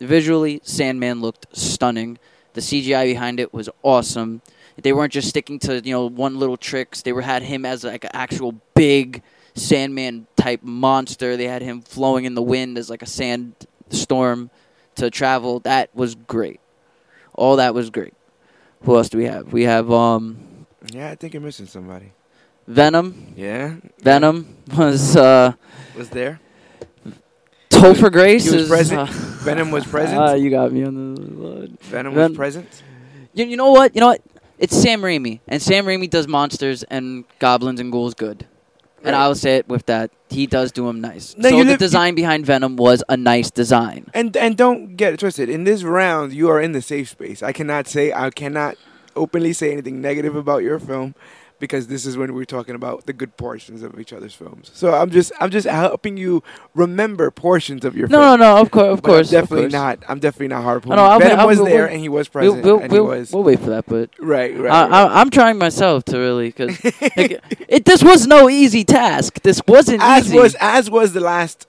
visually, 0.00 0.60
Sandman 0.64 1.20
looked 1.20 1.46
stunning. 1.56 2.18
The 2.54 2.60
CGI 2.60 3.04
behind 3.04 3.38
it 3.38 3.52
was 3.52 3.68
awesome. 3.82 4.40
They 4.80 4.92
weren't 4.92 5.12
just 5.12 5.28
sticking 5.28 5.58
to 5.60 5.80
you 5.80 5.92
know 5.92 6.06
one 6.06 6.38
little 6.38 6.56
tricks. 6.56 7.02
They 7.02 7.12
were 7.12 7.22
had 7.22 7.42
him 7.42 7.64
as 7.64 7.84
like 7.84 8.04
an 8.04 8.10
actual 8.14 8.60
big 8.74 9.22
Sandman 9.54 10.26
type 10.36 10.62
monster. 10.62 11.36
They 11.36 11.46
had 11.46 11.62
him 11.62 11.82
flowing 11.82 12.24
in 12.24 12.34
the 12.34 12.42
wind 12.42 12.78
as 12.78 12.90
like 12.90 13.02
a 13.02 13.06
sand 13.06 13.54
storm 13.90 14.50
to 14.96 15.10
travel. 15.10 15.60
That 15.60 15.94
was 15.94 16.14
great. 16.14 16.60
All 17.36 17.56
that 17.56 17.74
was 17.74 17.90
great. 17.90 18.14
Who 18.82 18.96
else 18.96 19.08
do 19.08 19.18
we 19.18 19.24
have? 19.24 19.52
We 19.52 19.64
have 19.64 19.90
um. 19.90 20.66
Yeah, 20.92 21.10
I 21.10 21.14
think 21.14 21.34
you're 21.34 21.42
missing 21.42 21.66
somebody. 21.66 22.12
Venom. 22.66 23.34
Yeah. 23.36 23.76
Venom 24.00 24.56
was 24.76 25.16
uh. 25.16 25.52
Was 25.96 26.10
there. 26.10 26.40
Topher 27.70 28.10
Grace 28.10 28.44
he 28.44 28.52
was 28.52 28.62
is, 28.62 28.68
present. 28.68 29.00
Uh, 29.00 29.06
Venom 29.10 29.70
was 29.70 29.86
present. 29.86 30.20
Uh, 30.20 30.34
you 30.34 30.50
got 30.50 30.72
me 30.72 30.84
on 30.84 31.14
the. 31.14 31.20
Blood. 31.20 31.80
Venom 31.80 32.14
Ven- 32.14 32.30
was 32.30 32.36
present. 32.36 32.82
You, 33.34 33.44
you 33.44 33.56
know 33.56 33.70
what? 33.70 33.94
You 33.94 34.00
know 34.00 34.08
what? 34.08 34.22
It's 34.58 34.74
Sam 34.74 35.02
Raimi, 35.02 35.40
and 35.46 35.60
Sam 35.60 35.84
Raimi 35.84 36.08
does 36.08 36.26
monsters 36.26 36.82
and 36.84 37.24
goblins 37.38 37.78
and 37.78 37.92
ghouls 37.92 38.14
good. 38.14 38.46
And 39.04 39.14
I'll 39.14 39.34
say 39.36 39.56
it 39.56 39.68
with 39.68 39.86
that. 39.86 40.10
He 40.30 40.46
does 40.46 40.72
do 40.72 40.88
him 40.88 41.00
nice. 41.00 41.36
No, 41.36 41.48
so 41.50 41.56
you 41.56 41.64
the 41.64 41.70
live- 41.72 41.78
design 41.78 42.14
behind 42.14 42.44
Venom 42.46 42.76
was 42.76 43.04
a 43.08 43.16
nice 43.16 43.50
design. 43.50 44.10
And 44.14 44.36
and 44.36 44.56
don't 44.56 44.96
get 44.96 45.12
it 45.12 45.20
twisted. 45.20 45.48
In 45.48 45.64
this 45.64 45.82
round, 45.84 46.32
you 46.32 46.48
are 46.50 46.60
in 46.60 46.72
the 46.72 46.82
safe 46.82 47.08
space. 47.10 47.42
I 47.42 47.52
cannot 47.52 47.86
say 47.86 48.12
I 48.12 48.30
cannot 48.30 48.76
openly 49.14 49.52
say 49.52 49.72
anything 49.72 50.00
negative 50.00 50.34
about 50.34 50.62
your 50.62 50.78
film 50.78 51.14
because 51.58 51.86
this 51.86 52.04
is 52.04 52.16
when 52.16 52.34
we're 52.34 52.44
talking 52.44 52.74
about 52.74 53.06
the 53.06 53.12
good 53.12 53.36
portions 53.36 53.82
of 53.82 53.98
each 53.98 54.12
other's 54.12 54.34
films. 54.34 54.70
So 54.74 54.92
I'm 54.94 55.10
just 55.10 55.32
I'm 55.40 55.50
just 55.50 55.66
helping 55.66 56.16
you 56.16 56.42
remember 56.74 57.30
portions 57.30 57.84
of 57.84 57.96
your 57.96 58.08
No, 58.08 58.18
film. 58.20 58.40
no, 58.40 58.54
no. 58.56 58.60
Of 58.60 58.70
course, 58.70 58.86
of 58.86 58.98
I'm 58.98 59.02
course. 59.02 59.26
of 59.28 59.30
definitely 59.32 59.62
course. 59.64 59.72
not. 59.72 59.98
I'm 60.08 60.18
definitely 60.18 60.48
not 60.48 60.62
hard. 60.62 60.86
No, 60.86 60.94
no, 60.96 61.02
I'll- 61.04 61.22
I'll- 61.40 61.46
was 61.46 61.56
we'll- 61.58 61.66
there 61.66 61.86
and 61.88 62.00
he 62.00 62.08
was 62.08 62.32
We'll, 62.32 62.42
present 62.54 62.64
we'll, 62.64 62.78
and 62.80 62.92
we'll, 62.92 63.10
he 63.12 63.18
was 63.18 63.32
we'll 63.32 63.42
wait 63.44 63.60
for 63.60 63.70
that, 63.70 63.86
but 63.86 64.10
right, 64.18 64.56
right. 64.58 64.70
I, 64.72 64.88
right. 64.88 65.10
I'm 65.20 65.30
trying 65.30 65.58
myself 65.58 66.04
to 66.06 66.18
really 66.18 66.48
because 66.48 66.78
it, 66.84 67.84
this 67.84 68.02
was 68.02 68.26
no 68.26 68.48
easy 68.50 68.84
task. 68.84 69.40
This 69.42 69.60
wasn't 69.66 70.02
as 70.02 70.26
easy. 70.26 70.38
was 70.38 70.56
as 70.60 70.90
was 70.90 71.12
the 71.12 71.20
last 71.20 71.66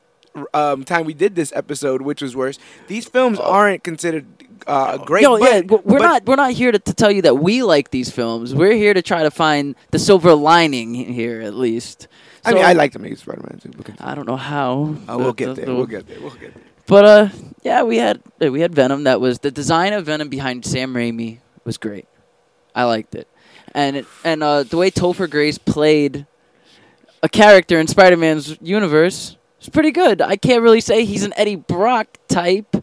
um, 0.54 0.84
time 0.84 1.06
we 1.06 1.14
did 1.14 1.36
this 1.36 1.52
episode, 1.56 2.02
which 2.02 2.22
was 2.22 2.36
worse. 2.36 2.60
These 2.88 3.06
films 3.08 3.40
aren't 3.40 3.84
considered 3.84 4.26
uh, 4.68 4.98
great. 4.98 5.24
Yo, 5.24 5.40
but, 5.40 5.52
yeah, 5.52 5.62
we're 5.70 5.78
but- 6.00 6.00
not 6.02 6.26
we're 6.26 6.36
not 6.36 6.52
here 6.52 6.72
to, 6.72 6.80
to 6.80 6.94
tell 6.94 7.12
you 7.12 7.22
that 7.24 7.36
we 7.36 7.64
like 7.64 7.90
these 7.92 8.10
films. 8.12 8.54
We're 8.54 8.74
here 8.76 8.94
to 8.94 9.02
try 9.02 9.24
to 9.24 9.32
find 9.32 9.76
the 9.92 10.00
silver 10.00 10.34
lining 10.36 10.94
here, 10.94 11.42
at 11.42 11.54
least. 11.56 12.08
I 12.46 12.54
mean, 12.54 12.64
I 12.64 12.74
like 12.74 12.94
to 12.94 13.00
make 13.00 13.18
Spider-Man 13.18 13.60
too. 13.62 13.70
because- 13.76 13.96
I 14.00 14.16
don't 14.16 14.28
know 14.28 14.38
how. 14.38 14.96
Uh, 15.10 15.18
we'll 15.18 15.28
The- 15.28 15.34
get 15.34 15.46
the- 15.48 15.54
there. 15.56 15.66
the- 15.66 15.76
We'll 15.76 15.86
get 15.86 16.08
there. 16.08 16.20
We'll 16.22 16.32
get 16.32 16.54
there. 16.54 16.64
But 16.86 17.06
uh, 17.06 17.30
yeah, 17.64 17.84
we 17.84 17.98
had 17.98 18.22
uh, 18.44 18.52
we 18.52 18.62
had 18.62 18.74
Venom. 18.74 19.04
That 19.04 19.20
was 19.20 19.40
the 19.40 19.52
design 19.52 19.92
of 19.94 20.06
Venom 20.06 20.30
behind 20.30 20.66
Sam 20.66 20.94
Raimi 20.94 21.40
was 21.66 21.78
great. 21.78 22.08
I 22.74 22.84
liked 22.86 23.16
it, 23.16 23.28
and 23.74 23.98
it, 23.98 24.06
and 24.24 24.42
uh, 24.44 24.64
the 24.64 24.78
way 24.78 24.90
Topher 24.92 25.30
Grace 25.30 25.58
played 25.58 26.26
a 27.24 27.28
character 27.28 27.80
in 27.80 27.88
Spider-Man's 27.88 28.58
universe. 28.62 29.36
It's 29.60 29.68
pretty 29.68 29.92
good. 29.92 30.22
I 30.22 30.38
can't 30.38 30.62
really 30.62 30.80
say 30.82 31.04
he's 31.04 31.24
an 31.24 31.34
Eddie 31.36 31.56
Brock 31.56 32.08
type, 32.30 32.76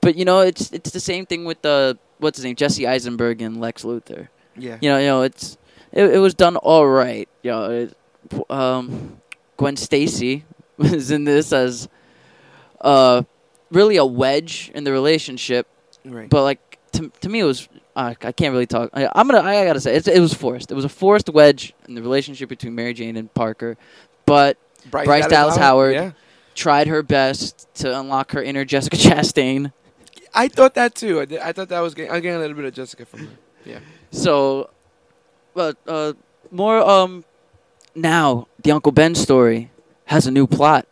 but 0.00 0.16
you 0.16 0.24
know, 0.24 0.40
it's 0.40 0.70
it's 0.72 0.90
the 0.90 1.00
same 1.00 1.26
thing 1.26 1.44
with 1.44 1.60
the 1.62 1.98
what's 2.18 2.38
his 2.38 2.44
name, 2.44 2.56
Jesse 2.56 2.86
Eisenberg 2.86 3.40
and 3.42 3.60
Lex 3.60 3.82
Luthor. 3.84 4.28
Yeah. 4.56 4.78
You 4.80 4.90
know, 4.90 4.98
you 4.98 5.06
know, 5.06 5.22
it's 5.22 5.56
it, 5.92 6.04
it 6.14 6.18
was 6.18 6.34
done 6.34 6.56
all 6.56 6.86
right. 6.86 7.28
You 7.42 7.50
know, 7.50 7.70
it, 7.70 8.50
um, 8.50 9.18
Gwen 9.56 9.76
Stacy 9.76 10.44
was 10.76 11.10
in 11.10 11.24
this 11.24 11.52
as 11.52 11.88
uh 12.80 13.22
really 13.70 13.96
a 13.96 14.04
wedge 14.04 14.70
in 14.74 14.84
the 14.84 14.92
relationship, 14.92 15.66
Right. 16.04 16.28
but 16.28 16.42
like 16.42 16.78
to 16.92 17.10
to 17.20 17.28
me 17.28 17.40
it 17.40 17.44
was. 17.44 17.68
Uh, 17.96 18.14
I 18.22 18.30
can't 18.32 18.52
really 18.52 18.66
talk. 18.66 18.88
I, 18.94 19.08
I'm 19.14 19.26
gonna. 19.28 19.40
I 19.46 19.64
gotta 19.66 19.80
say, 19.80 19.96
it's, 19.96 20.06
it 20.06 20.20
was 20.20 20.32
forced. 20.32 20.70
It 20.70 20.74
was 20.74 20.84
a 20.84 20.88
forced 20.88 21.28
wedge 21.28 21.74
in 21.88 21.96
the 21.96 22.02
relationship 22.02 22.48
between 22.48 22.74
Mary 22.76 22.94
Jane 22.94 23.16
and 23.16 23.32
Parker, 23.34 23.76
but 24.26 24.56
Bryce 24.90 25.26
Dallas 25.26 25.56
Howard. 25.56 25.94
Yeah. 25.94 26.12
tried 26.54 26.86
her 26.86 27.02
best 27.02 27.66
to 27.74 27.98
unlock 27.98 28.30
her 28.32 28.42
inner 28.42 28.64
Jessica 28.64 28.96
Chastain. 28.96 29.72
I 30.34 30.48
thought 30.48 30.74
that 30.74 30.94
too. 30.94 31.20
I, 31.20 31.24
did, 31.24 31.40
I 31.40 31.52
thought 31.52 31.68
that 31.68 31.80
was 31.80 31.94
getting, 31.94 32.10
I 32.10 32.14
was 32.14 32.22
getting 32.22 32.36
a 32.36 32.40
little 32.40 32.56
bit 32.56 32.64
of 32.64 32.74
Jessica 32.74 33.04
from 33.04 33.20
her. 33.20 33.32
Yeah. 33.64 33.80
So, 34.10 34.70
but 35.54 35.76
uh, 35.86 36.14
more 36.50 36.78
um, 36.78 37.24
now 37.94 38.48
the 38.62 38.72
Uncle 38.72 38.92
Ben 38.92 39.14
story 39.14 39.70
has 40.06 40.26
a 40.26 40.30
new 40.30 40.46
plot, 40.46 40.86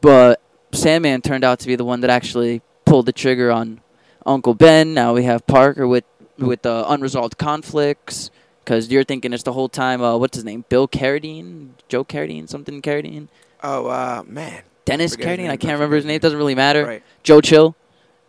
but 0.00 0.40
Sandman 0.72 1.22
turned 1.22 1.44
out 1.44 1.60
to 1.60 1.66
be 1.66 1.76
the 1.76 1.84
one 1.84 2.00
that 2.00 2.10
actually 2.10 2.62
pulled 2.84 3.06
the 3.06 3.12
trigger 3.12 3.50
on 3.50 3.80
Uncle 4.26 4.54
Ben. 4.54 4.94
Now 4.94 5.14
we 5.14 5.24
have 5.24 5.46
Parker 5.46 5.86
with 5.86 6.04
with 6.38 6.66
uh, 6.66 6.84
unresolved 6.88 7.38
conflicts. 7.38 8.30
Because 8.64 8.90
you're 8.90 9.04
thinking 9.04 9.34
it's 9.34 9.42
the 9.42 9.52
whole 9.52 9.68
time, 9.68 10.00
uh, 10.00 10.16
what's 10.16 10.36
his 10.38 10.44
name? 10.44 10.64
Bill 10.70 10.88
Carradine? 10.88 11.72
Joe 11.86 12.02
Carradine? 12.02 12.48
Something 12.48 12.80
Carradine? 12.80 13.28
Oh 13.62 13.88
uh, 13.88 14.22
man. 14.26 14.62
Dennis 14.86 15.16
Carradine? 15.16 15.50
I 15.50 15.52
I 15.52 15.56
can't 15.58 15.74
remember 15.74 15.96
his 15.96 16.06
name. 16.06 16.16
It 16.16 16.22
doesn't 16.22 16.38
really 16.38 16.54
matter. 16.54 16.86
Right. 16.86 17.02
Joe 17.22 17.42
Chill. 17.42 17.76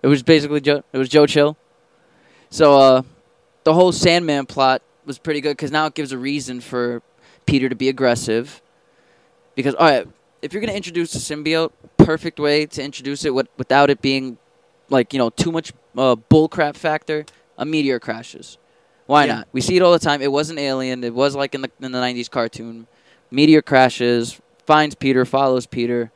It 0.06 0.08
was 0.08 0.22
basically 0.22 0.62
Joe. 0.62 0.84
It 0.94 1.00
was 1.00 1.10
Joe 1.10 1.26
Chill. 1.26 1.58
So 2.52 2.78
uh, 2.80 3.02
the 3.64 3.74
whole 3.74 3.92
Sandman 3.92 4.46
plot 4.46 4.84
was 5.04 5.18
pretty 5.18 5.42
good 5.42 5.58
because 5.58 5.72
now 5.72 5.88
it 5.88 5.96
gives 5.96 6.12
a 6.12 6.18
reason 6.20 6.62
for 6.62 7.02
Peter 7.48 7.70
to 7.70 7.76
be 7.76 7.90
aggressive. 7.90 8.62
Because 9.56 9.74
all 9.74 9.88
right, 9.90 10.08
if 10.44 10.54
you're 10.54 10.62
gonna 10.62 10.74
introduce 10.74 11.16
a 11.16 11.18
symbiote, 11.18 11.72
perfect 11.98 12.40
way 12.40 12.68
to 12.68 12.84
introduce 12.84 13.26
it 13.26 13.34
with, 13.34 13.48
without 13.58 13.90
it 13.90 14.00
being 14.00 14.38
like 14.92 15.12
you 15.12 15.18
know 15.18 15.32
too 15.32 15.52
much 15.52 15.74
uh, 15.98 16.16
bullcrap 16.16 16.76
factor. 16.76 17.26
A 17.58 17.66
meteor 17.66 18.00
crashes. 18.00 18.60
Why 19.08 19.26
Yeah. 19.26 19.38
not? 19.38 19.48
We 19.54 19.62
see 19.62 19.76
it 19.76 19.82
all 19.82 19.92
the 19.92 19.98
time. 19.98 20.22
It 20.22 20.32
was 20.32 20.52
an 20.52 20.60
alien. 20.60 21.04
It 21.04 21.16
was 21.16 21.36
like 21.36 21.56
in 21.56 21.62
the 21.62 21.72
in 21.82 21.92
the 21.92 22.00
'90s 22.00 22.30
cartoon. 22.30 22.86
Meteor 23.32 23.64
crashes, 23.64 24.40
finds 24.68 24.94
Peter, 24.94 25.26
follows 25.26 25.66
Peter. 25.66 26.12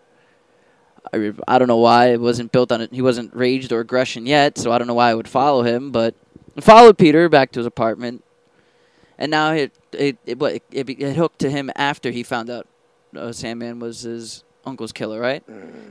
I, 1.14 1.34
I 1.48 1.58
don't 1.60 1.68
know 1.68 1.78
why 1.78 2.08
it 2.14 2.20
wasn't 2.22 2.52
built 2.52 2.72
on 2.72 2.82
it. 2.82 2.92
He 2.94 3.02
wasn't 3.02 3.36
raged 3.36 3.72
or 3.72 3.80
aggression 3.80 4.26
yet, 4.26 4.58
so 4.58 4.72
I 4.72 4.78
don't 4.78 4.88
know 4.88 4.94
why 4.94 5.10
I 5.10 5.16
would 5.16 5.28
follow 5.28 5.64
him. 5.64 5.92
But 5.92 6.16
it 6.56 6.64
followed 6.64 6.98
Peter 6.98 7.30
back 7.30 7.52
to 7.54 7.60
his 7.60 7.66
apartment, 7.68 8.24
and 9.18 9.32
now 9.32 9.52
it 9.54 9.74
it 9.94 10.18
it, 10.26 10.42
it, 10.42 10.64
it, 10.72 10.90
it 10.90 11.16
hooked 11.16 11.40
to 11.40 11.50
him 11.50 11.70
after 11.76 12.12
he 12.12 12.24
found 12.24 12.50
out 12.50 12.68
uh, 13.16 13.32
Sandman 13.32 13.80
was 13.80 14.02
his 14.02 14.44
uncle's 14.66 14.92
killer. 14.92 15.20
Right? 15.20 15.44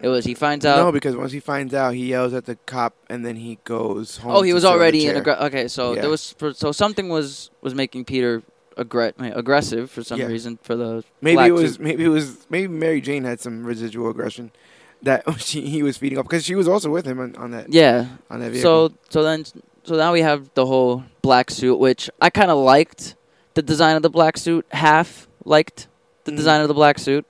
It 0.03 0.09
was 0.09 0.25
he 0.25 0.35
finds 0.35 0.65
out. 0.67 0.77
no, 0.79 0.93
because 0.93 1.17
once 1.17 1.33
he 1.33 1.41
finds 1.41 1.75
out, 1.75 1.95
he 1.95 2.07
yells 2.09 2.33
at 2.35 2.45
the 2.45 2.57
cop, 2.67 2.95
and 3.09 3.25
then 3.25 3.37
he 3.37 3.59
goes 3.65 4.19
home. 4.19 4.33
oh, 4.37 4.43
he 4.43 4.53
was 4.53 4.63
sit 4.63 4.69
on 4.69 4.75
the 4.79 4.83
already 4.83 5.07
in. 5.07 5.17
Aggra- 5.17 5.41
okay, 5.43 5.69
so 5.69 5.95
Yeah. 5.95 6.03
there 6.03 6.11
was 6.11 6.35
so 6.55 6.73
something 6.73 7.09
was 7.09 7.51
was 7.61 7.75
making 7.75 8.05
Peter 8.05 8.43
aggre- 8.77 9.15
aggressive 9.37 9.91
for 9.91 10.05
some 10.05 10.21
Yeah. 10.21 10.27
reason 10.27 10.59
for 10.63 10.77
the 10.77 11.05
Maybe 11.21 11.43
it 11.43 11.53
was. 11.53 11.79
Maybe 11.79 12.05
it 12.05 12.09
was. 12.09 12.47
Maybe 12.51 12.69
Mary 12.69 13.01
Jane 13.01 13.25
had 13.25 13.41
some 13.41 13.65
residual 13.65 14.11
aggression 14.11 14.53
that 15.03 15.23
she, 15.41 15.63
he 15.63 15.83
was 15.83 15.97
feeding 15.97 16.19
off 16.19 16.25
because 16.27 16.45
she 16.45 16.55
was 16.55 16.69
also 16.69 16.91
with 16.91 17.07
him 17.07 17.21
on, 17.21 17.37
on 17.37 17.51
that 17.53 17.73
yeah. 17.73 18.07
on 18.31 18.41
that 18.41 18.53
vehicle. 18.53 18.89
So 18.91 18.95
so 19.09 19.23
then 19.23 19.45
so 19.85 19.95
now 19.97 20.13
we 20.13 20.21
have 20.21 20.51
the 20.55 20.67
whole 20.67 21.05
black 21.23 21.51
suit, 21.51 21.77
which 21.79 22.11
I 22.21 22.31
kind 22.31 22.51
of 22.51 22.59
liked 22.59 23.15
the 23.55 23.63
design 23.63 23.97
of 23.97 24.03
the 24.03 24.11
black 24.11 24.37
suit. 24.37 24.67
Half 24.71 25.29
liked 25.45 25.89
the 26.25 26.33
Mhm. 26.33 26.37
design 26.37 26.61
of 26.61 26.69
the 26.69 26.75
black 26.75 26.99
suit. 26.99 27.25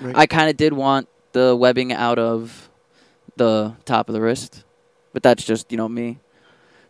Right. 0.00 0.16
I 0.16 0.26
kind 0.26 0.48
of 0.48 0.56
did 0.56 0.72
want 0.72 1.08
the 1.32 1.54
webbing 1.56 1.92
out 1.92 2.18
of 2.18 2.70
the 3.36 3.74
top 3.84 4.08
of 4.08 4.12
the 4.14 4.20
wrist, 4.20 4.64
but 5.12 5.22
that's 5.22 5.44
just 5.44 5.70
you 5.70 5.76
know 5.76 5.88
me. 5.88 6.18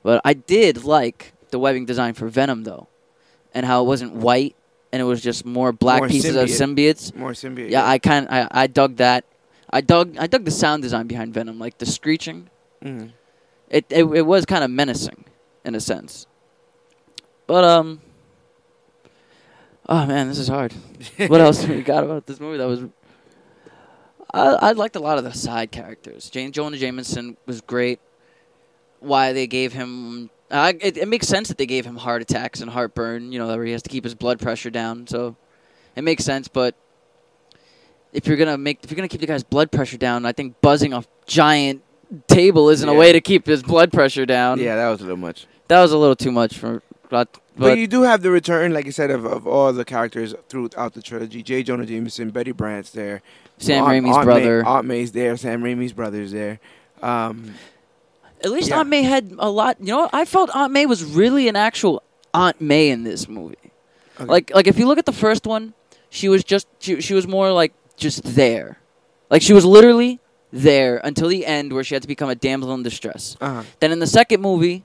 But 0.02 0.20
I 0.25 0.35
did 0.35 0.85
like 0.85 1.32
the 1.50 1.58
webbing 1.58 1.87
design 1.87 2.14
for 2.14 2.28
Venom 2.28 2.64
though, 2.64 2.87
and 3.54 3.64
how 3.66 3.82
it 3.82 3.87
wasn't 3.87 4.12
white 4.14 4.54
and 4.92 5.02
it 5.02 5.04
was 5.04 5.20
just 5.20 5.44
more 5.44 5.73
black 5.73 6.00
More 6.00 6.08
pieces 6.08 6.35
of 6.37 6.49
symbiotes. 6.49 7.14
more 7.14 7.32
symbiote. 7.32 7.70
Yeah, 7.70 7.87
I 7.87 7.99
kind 7.99 8.26
I 8.30 8.47
I 8.50 8.66
dug 8.66 8.97
that. 8.97 9.25
I 9.70 9.80
dug 9.80 10.16
I 10.18 10.26
dug 10.26 10.44
the 10.44 10.50
sound 10.50 10.82
design 10.82 11.06
behind 11.06 11.34
Venom, 11.34 11.58
like 11.58 11.78
the 11.78 11.87
screeching 11.87 12.48
Mhm. 12.82 13.12
it 13.68 13.84
it, 13.90 14.04
it 14.04 14.22
was 14.26 14.44
kind 14.46 14.62
of 14.64 14.70
menacing 14.70 15.25
in 15.64 15.75
a 15.75 15.80
sense. 15.80 16.26
But 17.46 17.64
um 17.64 18.00
Oh 19.88 20.04
man, 20.06 20.28
this 20.28 20.38
is 20.38 20.48
hard. 20.48 20.72
what 21.28 21.40
else 21.40 21.66
we 21.66 21.82
got 21.82 22.04
about 22.04 22.26
this 22.26 22.40
movie 22.40 22.58
that 22.58 22.66
was 22.66 22.80
I 24.32 24.46
I 24.68 24.72
liked 24.72 24.96
a 24.96 25.00
lot 25.00 25.18
of 25.18 25.25
the 25.25 25.32
side 25.32 25.70
characters. 25.70 26.28
Jane 26.30 26.52
Jonah 26.52 26.76
Jameson 26.76 27.37
was 27.46 27.60
great. 27.60 28.00
Why 29.00 29.32
they 29.32 29.46
gave 29.46 29.72
him 29.72 30.30
I, 30.50 30.70
it, 30.80 30.96
it 30.96 31.08
makes 31.08 31.28
sense 31.28 31.48
that 31.48 31.58
they 31.58 31.66
gave 31.66 31.84
him 31.84 31.96
heart 31.96 32.22
attacks 32.22 32.62
and 32.62 32.70
heartburn, 32.70 33.32
you 33.32 33.38
know, 33.38 33.46
where 33.48 33.64
he 33.66 33.72
has 33.72 33.82
to 33.82 33.90
keep 33.90 34.02
his 34.04 34.14
blood 34.14 34.38
pressure 34.40 34.70
down. 34.70 35.06
So 35.06 35.37
it 35.94 36.02
makes 36.02 36.25
sense, 36.25 36.48
but 36.48 36.75
if 38.12 38.26
you're 38.26 38.36
gonna 38.36 38.58
make 38.58 38.80
if 38.82 38.90
you're 38.90 38.96
gonna 38.96 39.08
keep 39.08 39.20
the 39.20 39.26
guy's 39.26 39.44
blood 39.44 39.70
pressure 39.70 39.96
down, 39.98 40.24
I 40.26 40.32
think 40.32 40.60
buzzing 40.60 40.92
a 40.92 41.04
giant 41.26 41.82
table 42.26 42.68
isn't 42.70 42.88
a 42.88 42.94
way 42.94 43.12
to 43.12 43.20
keep 43.20 43.46
his 43.46 43.62
blood 43.62 43.92
pressure 43.92 44.24
down. 44.26 44.58
yeah, 44.58 44.76
that 44.76 44.88
was 44.88 45.00
a 45.00 45.04
little 45.04 45.16
much. 45.18 45.46
that 45.68 45.80
was 45.80 45.92
a 45.92 45.98
little 45.98 46.16
too 46.16 46.32
much 46.32 46.56
for. 46.58 46.82
But, 47.10 47.32
But, 47.32 47.40
but 47.56 47.78
you 47.78 47.86
do 47.86 48.02
have 48.02 48.20
the 48.22 48.30
return, 48.30 48.74
like 48.74 48.86
I 48.86 48.90
said, 48.90 49.10
of, 49.10 49.24
of 49.24 49.46
all 49.46 49.72
the 49.72 49.84
characters 49.84 50.34
throughout 50.50 50.92
the 50.92 51.00
trilogy. 51.00 51.42
J. 51.42 51.62
Jonah 51.62 51.86
Jameson, 51.86 52.28
Betty 52.30 52.52
Brant's 52.52 52.90
there. 52.90 53.22
Sam 53.56 53.84
Aunt- 53.84 54.04
Raimi's 54.04 54.16
Aunt 54.16 54.24
brother. 54.26 54.62
May, 54.62 54.68
Aunt 54.68 54.86
May's 54.86 55.12
there. 55.12 55.36
Sam 55.38 55.62
Raimi's 55.62 55.94
brother's 55.94 56.32
there. 56.32 56.60
Um, 57.02 57.54
At 58.44 58.50
least 58.50 58.68
Yeah. 58.68 58.80
Aunt 58.80 58.88
May 58.90 59.02
had 59.02 59.32
a 59.38 59.50
lot. 59.50 59.78
You 59.80 59.86
know. 59.86 60.10
I 60.12 60.24
felt 60.26 60.50
Aunt 60.54 60.70
May 60.72 60.84
was 60.86 61.02
really 61.02 61.48
an 61.48 61.56
actual 61.56 62.02
Aunt 62.34 62.60
May 62.60 62.90
in 62.90 63.04
this 63.04 63.26
movie. 63.26 63.56
okay. 64.20 64.24
Like, 64.26 64.54
like 64.54 64.66
if 64.66 64.78
you 64.78 64.86
look 64.86 64.98
at 64.98 65.06
the 65.06 65.12
first 65.12 65.46
one, 65.46 65.72
she 66.10 66.28
was 66.28 66.44
just 66.44 66.66
she, 66.78 67.00
she 67.00 67.14
was 67.14 67.26
more 67.26 67.52
like 67.52 67.72
just 67.99 68.23
there, 68.25 68.78
like 69.31 69.43
she 69.43 69.52
was 69.52 69.64
literally 69.64 70.21
there 70.52 70.99
until 71.05 71.28
the 71.28 71.45
end 71.45 71.73
where 71.73 71.85
she 71.85 71.95
had 71.95 72.02
to 72.02 72.09
become 72.09 72.31
a 72.31 72.35
damsel 72.35 72.73
in 72.75 72.83
distress. 72.83 73.37
uh-huh. 73.40 73.62
Then 73.81 73.93
in 73.93 73.99
the 73.99 74.07
second 74.07 74.40
movie, 74.40 74.85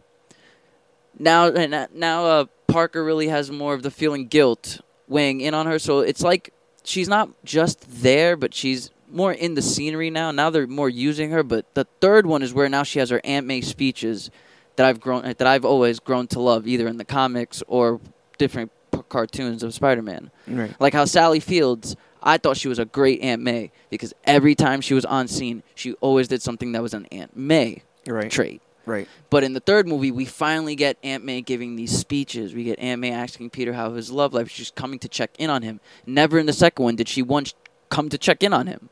now 1.17 1.49
now 1.93 2.25
uh, 2.25 2.45
Parker 2.67 3.03
really 3.03 3.27
has 3.27 3.51
more 3.51 3.73
of 3.73 3.83
the 3.83 3.91
feeling 3.91 4.27
guilt 4.27 4.81
weighing 5.07 5.41
in 5.41 5.53
on 5.53 5.65
her. 5.67 5.79
So 5.79 5.99
it's 5.99 6.21
like 6.21 6.53
she's 6.83 7.07
not 7.07 7.29
just 7.45 7.85
there, 8.01 8.35
but 8.35 8.53
she's 8.53 8.89
more 9.09 9.31
in 9.31 9.53
the 9.53 9.61
scenery 9.61 10.09
now. 10.09 10.31
Now 10.31 10.49
they're 10.49 10.67
more 10.67 10.89
using 10.89 11.31
her. 11.31 11.43
But 11.43 11.73
the 11.75 11.85
third 12.01 12.25
one 12.25 12.41
is 12.41 12.53
where 12.53 12.67
now 12.67 12.83
she 12.83 12.99
has 12.99 13.09
her 13.11 13.21
Aunt 13.23 13.45
May 13.45 13.61
speeches 13.61 14.31
that 14.75 14.85
I've 14.85 14.99
grown 14.99 15.23
that 15.23 15.45
I've 15.45 15.65
always 15.65 15.99
grown 15.99 16.27
to 16.27 16.39
love, 16.39 16.67
either 16.67 16.87
in 16.87 16.97
the 16.97 17.05
comics 17.05 17.61
or 17.67 18.01
different 18.39 18.71
p- 18.91 19.01
cartoons 19.07 19.61
of 19.61 19.73
Spider-Man. 19.73 20.31
Right. 20.47 20.75
Like 20.79 20.93
how 20.93 21.05
Sally 21.05 21.39
Fields, 21.39 21.95
I 22.23 22.37
thought 22.37 22.55
she 22.57 22.69
was 22.69 22.79
a 22.79 22.85
great 22.85 23.21
Aunt 23.21 23.41
May 23.41 23.71
because 23.89 24.13
every 24.23 24.55
time 24.55 24.79
she 24.81 24.93
was 24.93 25.03
on 25.05 25.27
scene, 25.27 25.61
she 25.75 25.93
always 25.95 26.27
did 26.29 26.41
something 26.41 26.71
that 26.71 26.81
was 26.81 26.93
an 26.93 27.05
Aunt 27.11 27.35
May 27.35 27.83
Right. 28.07 28.31
trait. 28.31 28.61
Right. 28.85 29.07
But 29.29 29.43
in 29.43 29.53
the 29.53 29.59
third 29.59 29.87
movie, 29.87 30.11
we 30.11 30.25
finally 30.25 30.75
get 30.75 30.97
Aunt 31.03 31.23
May 31.23 31.41
giving 31.41 31.75
these 31.75 31.97
speeches. 31.97 32.53
We 32.53 32.63
get 32.63 32.79
Aunt 32.79 32.99
May 33.01 33.11
asking 33.11 33.49
Peter 33.49 33.73
how 33.73 33.93
his 33.93 34.11
love 34.11 34.33
life. 34.33 34.49
She's 34.49 34.71
coming 34.71 34.99
to 34.99 35.07
check 35.07 35.31
in 35.37 35.49
on 35.49 35.61
him. 35.61 35.79
Never 36.05 36.39
in 36.39 36.45
the 36.45 36.53
second 36.53 36.83
one 36.83 36.95
did 36.95 37.07
she 37.07 37.21
once 37.21 37.53
come 37.89 38.09
to 38.09 38.17
check 38.17 38.41
in 38.43 38.53
on 38.53 38.67
him. 38.67 38.89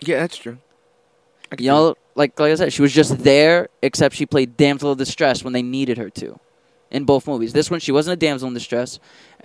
Yeah, 0.00 0.20
that's 0.20 0.36
true. 0.36 0.58
You 1.58 1.70
know, 1.70 1.94
like 2.14 2.38
like 2.38 2.52
I 2.52 2.54
said, 2.56 2.72
she 2.72 2.82
was 2.82 2.92
just 2.92 3.18
there, 3.24 3.68
except 3.80 4.14
she 4.14 4.26
played 4.26 4.56
damsel 4.56 4.92
of 4.92 4.98
distress 4.98 5.42
when 5.42 5.52
they 5.52 5.62
needed 5.62 5.98
her 5.98 6.10
to. 6.10 6.38
In 6.90 7.04
both 7.04 7.26
movies, 7.26 7.52
this 7.52 7.70
one 7.70 7.80
she 7.80 7.92
wasn't 7.92 8.14
a 8.14 8.16
damsel 8.16 8.48
in 8.48 8.54
distress, 8.54 8.98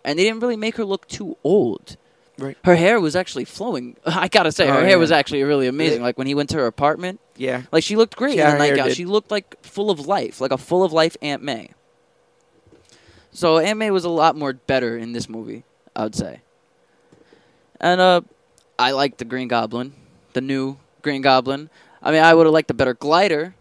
and 0.03 0.17
they 0.17 0.23
didn't 0.23 0.39
really 0.41 0.57
make 0.57 0.75
her 0.77 0.85
look 0.85 1.07
too 1.07 1.37
old. 1.43 1.97
Right. 2.39 2.57
Her 2.65 2.75
hair 2.75 2.99
was 2.99 3.15
actually 3.15 3.45
flowing. 3.45 3.95
I 4.05 4.27
gotta 4.27 4.51
say, 4.51 4.67
her 4.67 4.73
Oh, 4.73 4.79
hair 4.81 4.89
yeah. 4.91 4.95
was 4.95 5.11
actually 5.11 5.43
really 5.43 5.67
amazing. 5.67 5.99
Yeah. 5.99 6.05
Like 6.05 6.17
when 6.17 6.27
he 6.27 6.33
went 6.35 6.49
to 6.51 6.57
her 6.57 6.65
apartment. 6.65 7.19
Yeah. 7.35 7.63
like 7.71 7.83
she 7.83 7.95
looked 7.95 8.15
great 8.15 8.35
Yeah, 8.37 8.51
in 8.53 8.57
the 8.59 8.67
nightgown. 8.67 8.91
She 8.93 9.05
looked 9.05 9.31
like 9.31 9.63
full 9.63 9.89
of 9.91 10.07
life, 10.07 10.39
like 10.41 10.51
a 10.51 10.57
full 10.57 10.83
of 10.83 10.93
life 10.93 11.15
Aunt 11.21 11.41
May. 11.43 11.69
So 13.31 13.57
Aunt 13.59 13.79
May 13.79 13.89
was 13.91 14.05
a 14.05 14.09
lot 14.09 14.35
more 14.35 14.53
better 14.53 14.97
in 14.97 15.13
this 15.13 15.27
movie, 15.27 15.63
I 15.95 16.03
would 16.03 16.15
say. 16.15 16.41
And 17.79 17.99
uh, 17.99 18.21
I 18.77 18.91
like 18.91 19.17
the 19.17 19.25
Green 19.25 19.47
Goblin, 19.47 19.93
the 20.33 20.41
new 20.41 20.77
Green 21.01 21.21
Goblin. 21.21 21.69
I 22.01 22.11
mean, 22.11 22.23
I 22.23 22.33
would 22.33 22.45
have 22.45 22.53
liked 22.53 22.69
a 22.71 22.73
better 22.75 22.93
glider, 22.93 23.55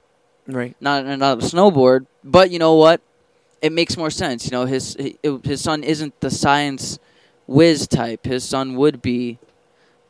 Right. 0.46 0.76
not 0.80 1.04
not 1.06 1.38
a 1.38 1.46
snowboard. 1.46 2.06
But 2.24 2.50
you 2.50 2.58
know 2.58 2.74
what? 2.74 3.00
It 3.62 3.72
makes 3.72 3.96
more 3.96 4.10
sense. 4.10 4.44
You 4.44 4.50
know, 4.52 4.64
his 4.66 4.96
his 5.44 5.60
son 5.60 5.82
isn't 5.84 6.20
the 6.20 6.30
science 6.30 6.98
whiz 7.52 7.86
type. 7.86 8.24
His 8.24 8.44
son 8.44 8.74
would 8.76 9.02
be 9.02 9.38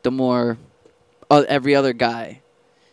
the 0.03 0.11
more 0.11 0.57
uh, 1.29 1.43
every 1.47 1.75
other 1.75 1.93
guy. 1.93 2.41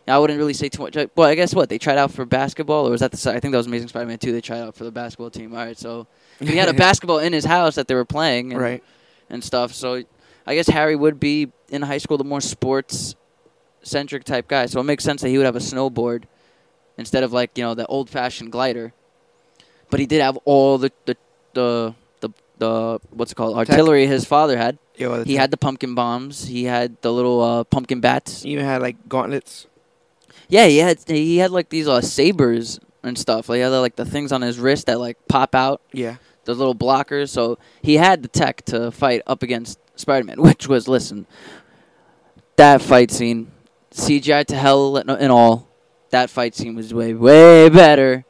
I 0.07 0.17
wouldn't 0.17 0.37
really 0.37 0.53
say 0.53 0.67
too 0.67 0.81
much. 0.81 0.97
Well, 1.15 1.27
I 1.27 1.35
guess 1.35 1.55
what 1.55 1.69
they 1.69 1.77
tried 1.77 1.97
out 1.97 2.11
for 2.11 2.25
basketball, 2.25 2.87
or 2.87 2.91
was 2.91 2.99
that 2.99 3.11
the? 3.11 3.31
I 3.31 3.39
think 3.39 3.51
that 3.51 3.57
was 3.57 3.67
Amazing 3.67 3.87
Spider-Man 3.89 4.17
two. 4.17 4.31
They 4.31 4.41
tried 4.41 4.59
out 4.59 4.75
for 4.75 4.83
the 4.83 4.91
basketball 4.91 5.29
team. 5.29 5.53
All 5.53 5.59
right, 5.59 5.77
so 5.77 6.07
he 6.39 6.57
had 6.57 6.67
a 6.67 6.73
basketball 6.87 7.19
in 7.19 7.31
his 7.31 7.45
house 7.45 7.75
that 7.75 7.87
they 7.87 7.95
were 7.95 8.05
playing, 8.05 8.51
and, 8.51 8.61
right. 8.61 8.83
and 9.29 9.43
stuff. 9.43 9.73
So 9.73 10.03
I 10.45 10.55
guess 10.55 10.67
Harry 10.67 10.95
would 10.95 11.19
be 11.19 11.51
in 11.69 11.81
high 11.83 11.99
school 11.99 12.17
the 12.17 12.23
more 12.23 12.41
sports 12.41 13.15
centric 13.83 14.23
type 14.23 14.47
guy. 14.47 14.65
So 14.65 14.79
it 14.79 14.83
makes 14.83 15.03
sense 15.03 15.21
that 15.21 15.29
he 15.29 15.37
would 15.37 15.45
have 15.45 15.55
a 15.55 15.59
snowboard 15.59 16.23
instead 16.97 17.23
of 17.23 17.31
like 17.31 17.57
you 17.57 17.63
know 17.63 17.73
the 17.73 17.85
old 17.85 18.09
fashioned 18.09 18.51
glider. 18.51 18.93
But 19.89 19.99
he 19.99 20.07
did 20.07 20.21
have 20.21 20.37
all 20.45 20.77
the 20.77 20.91
the 21.05 21.15
the 21.53 21.95
the, 22.61 22.99
what's 23.09 23.31
it 23.31 23.35
called 23.35 23.57
artillery 23.57 24.05
his 24.05 24.23
father 24.23 24.55
had. 24.55 24.77
Yeah, 24.95 25.07
well, 25.07 25.23
He 25.23 25.35
had 25.35 25.49
the 25.49 25.57
pumpkin 25.57 25.95
bombs. 25.95 26.45
He 26.45 26.65
had 26.65 27.01
the 27.01 27.11
little 27.11 27.41
uh, 27.41 27.63
pumpkin 27.63 28.01
bats. 28.01 28.43
He 28.43 28.51
even 28.51 28.65
had 28.65 28.83
like 28.83 29.09
gauntlets. 29.09 29.65
Yeah, 30.47 30.67
he 30.67 30.77
had 30.77 30.99
he 31.07 31.37
had 31.39 31.49
like 31.49 31.69
these 31.69 31.87
uh, 31.87 32.01
sabers 32.01 32.79
and 33.01 33.17
stuff. 33.17 33.49
Like 33.49 33.57
he 33.57 33.61
had 33.61 33.69
like 33.69 33.95
the 33.95 34.05
things 34.05 34.31
on 34.31 34.43
his 34.43 34.59
wrist 34.59 34.85
that 34.85 34.99
like 34.99 35.17
pop 35.27 35.55
out. 35.55 35.81
Yeah. 35.91 36.17
the 36.45 36.53
little 36.53 36.75
blockers. 36.75 37.29
So 37.29 37.57
he 37.81 37.95
had 37.97 38.21
the 38.21 38.27
tech 38.27 38.63
to 38.65 38.91
fight 38.91 39.23
up 39.25 39.41
against 39.41 39.79
Spider 39.95 40.25
Man, 40.25 40.39
which 40.49 40.67
was 40.67 40.87
listen, 40.87 41.25
that 42.57 42.83
fight 42.83 43.09
scene, 43.09 43.51
CGI 43.91 44.45
to 44.45 44.55
hell 44.55 44.97
and 44.97 45.31
all. 45.31 45.67
That 46.11 46.29
fight 46.29 46.53
scene 46.53 46.75
was 46.75 46.93
way 46.93 47.15
way 47.15 47.69
better 47.69 48.25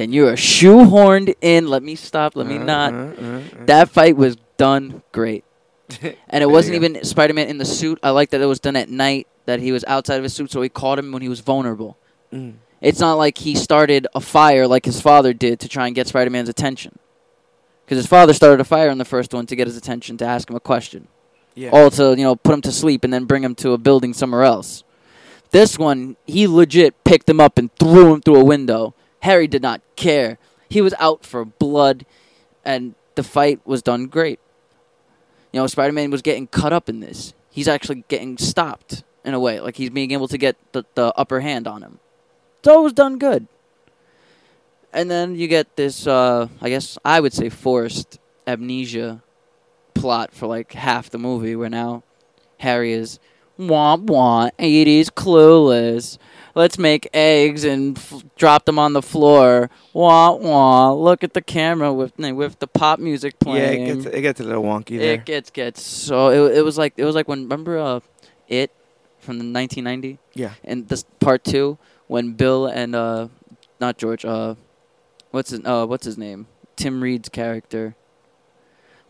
than 0.00 0.12
you 0.12 0.26
are 0.26 0.32
a 0.32 0.36
shoehorned 0.36 1.34
in. 1.40 1.68
Let 1.68 1.82
me 1.82 1.94
stop. 1.94 2.34
Let 2.36 2.46
me 2.46 2.56
Uh, 2.58 2.64
not. 2.64 2.92
uh, 2.94 2.96
uh. 2.96 3.40
That 3.66 3.88
fight 3.90 4.16
was 4.16 4.36
done 4.56 5.02
great. 5.12 5.44
And 6.28 6.42
it 6.42 6.50
wasn't 6.50 6.76
even 6.76 7.02
Spider 7.04 7.34
Man 7.34 7.48
in 7.48 7.58
the 7.58 7.64
suit. 7.64 7.98
I 8.02 8.10
like 8.10 8.30
that 8.30 8.40
it 8.40 8.46
was 8.46 8.60
done 8.60 8.76
at 8.76 8.88
night, 8.88 9.26
that 9.46 9.60
he 9.60 9.72
was 9.72 9.84
outside 9.88 10.16
of 10.16 10.22
his 10.22 10.32
suit, 10.32 10.50
so 10.50 10.62
he 10.62 10.68
caught 10.68 10.98
him 10.98 11.10
when 11.12 11.22
he 11.22 11.28
was 11.28 11.40
vulnerable. 11.40 11.96
Mm. 12.32 12.54
It's 12.80 13.00
not 13.00 13.14
like 13.14 13.38
he 13.38 13.54
started 13.56 14.06
a 14.14 14.20
fire 14.20 14.66
like 14.66 14.84
his 14.86 15.00
father 15.00 15.32
did 15.34 15.60
to 15.60 15.68
try 15.68 15.86
and 15.86 15.94
get 15.94 16.06
Spider 16.06 16.30
Man's 16.30 16.48
attention. 16.48 16.98
Because 17.84 17.98
his 17.98 18.06
father 18.06 18.32
started 18.32 18.60
a 18.60 18.64
fire 18.64 18.88
in 18.88 18.98
the 18.98 19.04
first 19.04 19.34
one 19.34 19.46
to 19.46 19.56
get 19.56 19.66
his 19.66 19.76
attention, 19.76 20.16
to 20.18 20.24
ask 20.24 20.48
him 20.48 20.54
a 20.56 20.60
question. 20.60 21.08
Yeah. 21.56 21.70
All 21.70 21.90
to, 21.90 22.10
you 22.16 22.22
know, 22.22 22.36
put 22.36 22.54
him 22.54 22.62
to 22.62 22.72
sleep 22.72 23.02
and 23.02 23.12
then 23.12 23.24
bring 23.24 23.42
him 23.42 23.56
to 23.56 23.72
a 23.72 23.78
building 23.78 24.14
somewhere 24.14 24.44
else. 24.44 24.84
This 25.50 25.76
one, 25.76 26.16
he 26.24 26.46
legit 26.46 27.02
picked 27.02 27.28
him 27.28 27.40
up 27.40 27.58
and 27.58 27.74
threw 27.80 28.14
him 28.14 28.20
through 28.22 28.36
a 28.36 28.44
window. 28.44 28.94
Harry 29.20 29.46
did 29.46 29.62
not 29.62 29.80
care. 29.96 30.38
He 30.68 30.80
was 30.80 30.94
out 30.98 31.24
for 31.24 31.44
blood, 31.44 32.06
and 32.64 32.94
the 33.14 33.22
fight 33.22 33.60
was 33.66 33.82
done 33.82 34.06
great. 34.06 34.40
You 35.52 35.60
know, 35.60 35.66
Spider 35.66 35.92
Man 35.92 36.10
was 36.10 36.22
getting 36.22 36.46
cut 36.46 36.72
up 36.72 36.88
in 36.88 37.00
this. 37.00 37.34
He's 37.50 37.68
actually 37.68 38.04
getting 38.08 38.38
stopped 38.38 39.02
in 39.24 39.34
a 39.34 39.40
way. 39.40 39.60
Like 39.60 39.76
he's 39.76 39.90
being 39.90 40.12
able 40.12 40.28
to 40.28 40.38
get 40.38 40.56
the, 40.72 40.84
the 40.94 41.12
upper 41.16 41.40
hand 41.40 41.66
on 41.66 41.82
him. 41.82 41.98
So 42.64 42.78
it 42.78 42.82
was 42.82 42.92
done 42.92 43.18
good. 43.18 43.46
And 44.92 45.10
then 45.10 45.34
you 45.34 45.48
get 45.48 45.76
this, 45.76 46.06
uh, 46.06 46.48
I 46.60 46.68
guess 46.68 46.98
I 47.04 47.20
would 47.20 47.32
say 47.32 47.48
forced 47.48 48.18
amnesia 48.46 49.22
plot 49.94 50.32
for 50.32 50.46
like 50.46 50.72
half 50.72 51.10
the 51.10 51.18
movie 51.18 51.54
where 51.54 51.70
now 51.70 52.02
Harry 52.58 52.92
is 52.92 53.18
womp 53.58 54.06
womp, 54.06 54.50
it 54.58 54.88
is 54.88 55.10
clueless. 55.10 56.18
Let's 56.54 56.78
make 56.78 57.08
eggs 57.14 57.64
and 57.64 57.96
f- 57.96 58.22
drop 58.36 58.64
them 58.64 58.78
on 58.78 58.92
the 58.92 59.02
floor. 59.02 59.70
Wah 59.92 60.32
wah. 60.34 60.92
Look 60.92 61.22
at 61.24 61.34
the 61.34 61.42
camera 61.42 61.92
with 61.92 62.18
with 62.18 62.58
the 62.58 62.66
pop 62.66 62.98
music 62.98 63.34
Yeah, 63.40 63.44
playing. 63.44 63.86
it 63.86 63.94
gets 64.02 64.06
it 64.16 64.20
gets 64.22 64.40
a 64.40 64.44
little 64.44 64.64
wonky 64.64 64.98
there. 64.98 65.14
It 65.14 65.24
gets 65.24 65.50
gets 65.50 65.82
so 65.82 66.28
it, 66.30 66.58
it 66.58 66.62
was 66.62 66.76
like 66.78 66.94
it 66.96 67.04
was 67.04 67.14
like 67.14 67.28
when 67.28 67.42
remember 67.42 67.78
uh 67.78 68.00
it 68.48 68.70
from 69.18 69.38
the 69.38 69.44
1990 69.44 70.18
Yeah. 70.34 70.54
and 70.64 70.88
this 70.88 71.04
part 71.20 71.44
two 71.44 71.78
when 72.08 72.32
Bill 72.32 72.66
and 72.66 72.94
uh 72.96 73.28
not 73.80 73.96
George 73.98 74.24
uh 74.24 74.54
what's 75.30 75.50
his 75.50 75.60
uh 75.64 75.86
what's 75.86 76.04
his 76.04 76.18
name 76.18 76.46
Tim 76.76 77.02
Reid's 77.02 77.28
character 77.28 77.94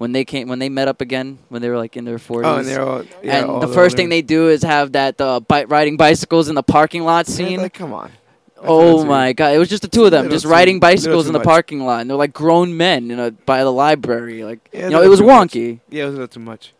when 0.00 0.12
they 0.12 0.24
came 0.24 0.48
when 0.48 0.58
they 0.58 0.70
met 0.70 0.88
up 0.88 1.00
again 1.02 1.38
when 1.50 1.60
they 1.60 1.68
were 1.68 1.76
like 1.76 1.94
in 1.96 2.04
their 2.06 2.16
40s 2.18 2.44
Oh, 2.46 2.56
and 2.58 2.66
they're 2.66 2.80
all 2.82 3.02
yeah. 3.22 3.36
and 3.36 3.50
all 3.50 3.60
the 3.60 3.68
first 3.68 3.92
older. 3.92 3.96
thing 3.98 4.08
they 4.08 4.22
do 4.22 4.48
is 4.48 4.62
have 4.62 4.92
that 4.92 5.20
uh, 5.20 5.40
bike 5.40 5.68
riding 5.70 5.96
bicycles 5.98 6.48
in 6.48 6.54
the 6.54 6.62
parking 6.62 7.02
lot 7.04 7.28
Yeah, 7.28 7.34
scene. 7.36 7.60
Like, 7.60 7.74
come 7.74 7.92
on. 7.92 8.10
That's 8.56 8.66
Oh 8.68 9.04
my 9.04 9.32
god! 9.32 9.54
It 9.54 9.58
was 9.58 9.68
just 9.68 9.82
the 9.82 9.88
two 9.88 10.04
of 10.06 10.10
them, 10.10 10.28
just 10.30 10.44
too- 10.44 10.50
riding 10.50 10.80
bicycles 10.80 11.26
in 11.26 11.32
the 11.32 11.38
much. 11.38 11.46
parking 11.46 11.80
lot. 11.84 12.00
And 12.00 12.08
they're 12.10 12.16
like 12.16 12.32
grown 12.32 12.76
men, 12.76 13.08
you 13.10 13.16
know, 13.16 13.30
by 13.30 13.62
the 13.64 13.72
library. 13.72 14.42
Like 14.44 14.68
Yeah, 14.72 14.84
you 14.84 14.90
know, 14.90 15.02
it 15.02 15.08
was 15.08 15.20
too 15.20 15.26
much. 15.26 15.52
wonky. 15.52 15.80
Yeah, 15.90 16.02
it 16.02 16.06
was 16.06 16.14
a 16.14 16.18
little 16.20 16.28
too 16.28 16.40
much. 16.40 16.72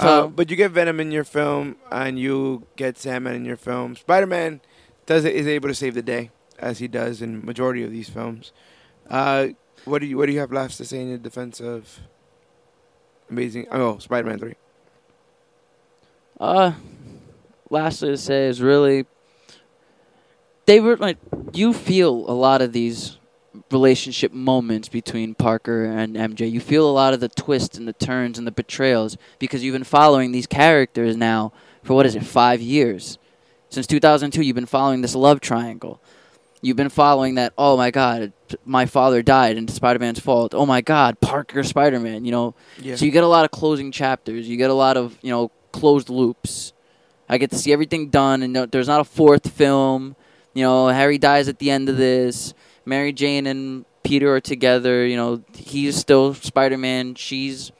So 0.00 0.06
uh, 0.08 0.26
but 0.28 0.48
you 0.50 0.56
get 0.56 0.70
Venom 0.72 0.98
in 1.00 1.10
your 1.12 1.24
film, 1.24 1.76
and 1.90 2.18
you 2.18 2.66
get 2.76 2.98
Sandman 2.98 3.34
in 3.34 3.44
your 3.44 3.56
film. 3.56 3.94
Spider 3.96 4.26
Man 4.26 4.60
does 5.06 5.24
is 5.24 5.46
able 5.46 5.68
to 5.68 5.74
save 5.74 5.94
the 5.94 6.02
day, 6.02 6.30
as 6.58 6.78
he 6.78 6.86
does 6.88 7.20
in 7.22 7.44
majority 7.44 7.82
of 7.84 7.90
these 7.92 8.08
films. 8.08 8.52
Uh, 9.08 9.48
what 9.84 10.00
do 10.00 10.06
you 10.06 10.16
what 10.16 10.26
do 10.26 10.32
you 10.32 10.40
have 10.40 10.52
left 10.52 10.76
to 10.78 10.84
say 10.84 11.00
in 11.00 11.08
your 11.10 11.18
defense 11.18 11.60
of 11.60 12.00
Amazing? 13.30 13.66
Oh, 13.70 13.98
Spider 13.98 14.28
Man 14.28 14.38
three. 14.38 14.54
Uh, 16.38 16.72
lastly 17.68 18.10
to 18.10 18.16
say 18.16 18.46
is 18.46 18.60
really, 18.60 19.06
they 20.66 20.80
were 20.80 20.96
like, 20.96 21.18
you 21.52 21.72
feel 21.72 22.10
a 22.10 22.32
lot 22.32 22.62
of 22.62 22.72
these 22.72 23.18
relationship 23.70 24.32
moments 24.32 24.88
between 24.88 25.34
Parker 25.34 25.84
and 25.84 26.16
MJ. 26.16 26.50
You 26.50 26.60
feel 26.60 26.88
a 26.88 26.92
lot 26.92 27.14
of 27.14 27.20
the 27.20 27.28
twists 27.28 27.76
and 27.76 27.86
the 27.86 27.92
turns 27.92 28.38
and 28.38 28.46
the 28.46 28.52
betrayals 28.52 29.16
because 29.38 29.62
you've 29.62 29.74
been 29.74 29.84
following 29.84 30.32
these 30.32 30.46
characters 30.46 31.16
now 31.16 31.52
for 31.82 31.94
what 31.94 32.06
is 32.06 32.14
it, 32.14 32.24
five 32.24 32.60
years? 32.60 33.18
Since 33.68 33.86
2002, 33.86 34.42
you've 34.42 34.56
been 34.56 34.66
following 34.66 35.00
this 35.00 35.14
love 35.14 35.40
triangle. 35.40 36.00
You've 36.62 36.76
been 36.76 36.90
following 36.90 37.36
that, 37.36 37.54
oh 37.56 37.76
my 37.78 37.90
god, 37.90 38.32
my 38.66 38.84
father 38.84 39.22
died 39.22 39.56
and 39.56 39.70
Spider 39.70 39.98
Man's 39.98 40.20
fault. 40.20 40.54
Oh 40.54 40.66
my 40.66 40.80
god, 40.82 41.18
Parker 41.20 41.62
Spider 41.62 41.98
Man, 41.98 42.24
you 42.26 42.32
know, 42.32 42.54
Yeah. 42.80 42.96
so 42.96 43.04
you 43.06 43.10
get 43.10 43.24
a 43.24 43.28
lot 43.28 43.44
of 43.46 43.50
closing 43.50 43.90
chapters. 43.92 44.46
You 44.48 44.56
get 44.58 44.68
a 44.70 44.74
lot 44.74 44.96
of 44.98 45.16
you 45.22 45.30
know 45.30 45.50
closed 45.72 46.10
loops. 46.10 46.72
I 47.28 47.38
get 47.38 47.50
to 47.50 47.56
see 47.56 47.72
everything 47.72 48.08
done, 48.10 48.42
and 48.42 48.52
no, 48.52 48.66
there's 48.66 48.88
not 48.88 49.00
a 49.00 49.04
fourth 49.04 49.50
film. 49.50 50.16
You 50.52 50.64
know, 50.64 50.88
Harry 50.88 51.16
dies 51.16 51.48
at 51.48 51.60
the 51.60 51.70
end 51.70 51.88
of 51.88 51.96
this. 51.96 52.52
Mary 52.84 53.12
Jane 53.12 53.46
and 53.46 53.84
Peter 54.02 54.34
are 54.34 54.40
together. 54.40 55.06
You 55.06 55.16
know, 55.16 55.42
he's 55.54 55.96
still 55.96 56.34
Spider 56.34 56.76
Man. 56.76 57.14
She's, 57.14 57.70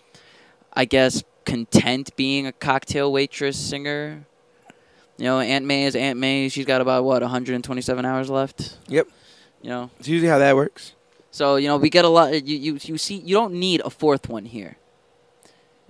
I 0.72 0.84
guess, 0.84 1.24
content 1.44 2.14
being 2.16 2.46
a 2.46 2.52
cocktail 2.52 3.12
waitress 3.12 3.58
singer. 3.58 4.24
You 5.20 5.26
know, 5.26 5.38
Aunt 5.38 5.66
May 5.66 5.84
is 5.84 5.94
Aunt 5.94 6.18
May. 6.18 6.48
She's 6.48 6.64
got 6.64 6.80
about 6.80 7.04
what 7.04 7.20
127 7.20 8.04
hours 8.06 8.30
left. 8.30 8.78
Yep. 8.88 9.06
You 9.60 9.68
know, 9.68 9.90
It's 9.98 10.08
usually 10.08 10.30
how 10.30 10.38
that 10.38 10.56
works. 10.56 10.94
so 11.30 11.56
you 11.56 11.68
know 11.68 11.76
we 11.76 11.90
get 11.90 12.06
a 12.06 12.08
lot. 12.08 12.32
You 12.42 12.56
you 12.56 12.78
you 12.80 12.96
see 12.96 13.16
you 13.16 13.34
don't 13.34 13.52
need 13.52 13.82
a 13.84 13.90
fourth 13.90 14.30
one 14.30 14.46
here, 14.46 14.78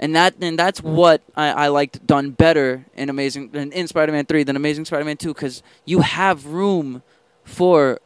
and 0.00 0.16
that 0.16 0.34
and 0.40 0.58
that's 0.58 0.82
what 0.82 1.22
I, 1.36 1.50
I 1.50 1.68
liked 1.68 2.04
done 2.04 2.32
better 2.32 2.86
in 2.94 3.08
Amazing 3.08 3.50
in, 3.54 3.70
in 3.70 3.86
Spider-Man 3.86 4.26
three 4.26 4.42
than 4.42 4.56
Amazing 4.56 4.86
Spider-Man 4.86 5.16
two 5.16 5.32
because 5.32 5.62
you 5.84 6.00
have 6.00 6.46
room 6.46 7.04
for 7.44 8.00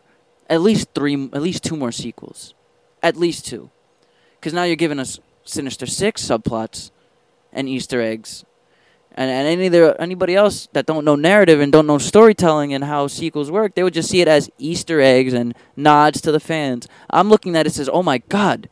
at 0.50 0.60
least 0.60 0.88
three, 0.94 1.30
at 1.32 1.40
least 1.40 1.64
two 1.64 1.76
more 1.76 1.90
sequels, 1.92 2.52
at 3.02 3.16
least 3.16 3.46
two, 3.46 3.70
because 4.38 4.52
now 4.52 4.64
you're 4.64 4.76
giving 4.76 5.00
us 5.00 5.18
Sinister 5.44 5.86
Six 5.86 6.22
subplots 6.22 6.90
and 7.50 7.66
Easter 7.70 8.02
eggs. 8.02 8.44
And, 9.16 9.30
and 9.30 9.46
any 9.46 9.68
there, 9.68 10.00
anybody 10.00 10.34
else 10.34 10.68
that 10.72 10.86
don't 10.86 11.04
know 11.04 11.14
narrative 11.14 11.60
and 11.60 11.70
don't 11.70 11.86
know 11.86 11.98
storytelling 11.98 12.74
and 12.74 12.82
how 12.82 13.06
sequels 13.06 13.50
work, 13.50 13.74
they 13.74 13.84
would 13.84 13.94
just 13.94 14.10
see 14.10 14.20
it 14.20 14.28
as 14.28 14.50
Easter 14.58 15.00
eggs 15.00 15.32
and 15.32 15.54
nods 15.76 16.20
to 16.22 16.32
the 16.32 16.40
fans. 16.40 16.88
I'm 17.10 17.28
looking 17.28 17.54
at 17.56 17.66
it 17.66 17.70
says, 17.70 17.88
oh 17.92 18.02
my 18.02 18.18
god, 18.18 18.68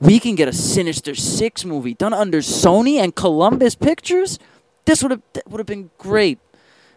we 0.00 0.18
can 0.18 0.34
get 0.34 0.48
a 0.48 0.52
Sinister 0.52 1.14
Six 1.14 1.64
movie 1.64 1.94
done 1.94 2.12
under 2.12 2.38
Sony 2.38 2.96
and 2.96 3.14
Columbus 3.14 3.76
Pictures. 3.76 4.40
This 4.84 5.00
would 5.00 5.12
have 5.12 5.22
would 5.46 5.60
have 5.60 5.66
been 5.66 5.90
great. 5.96 6.40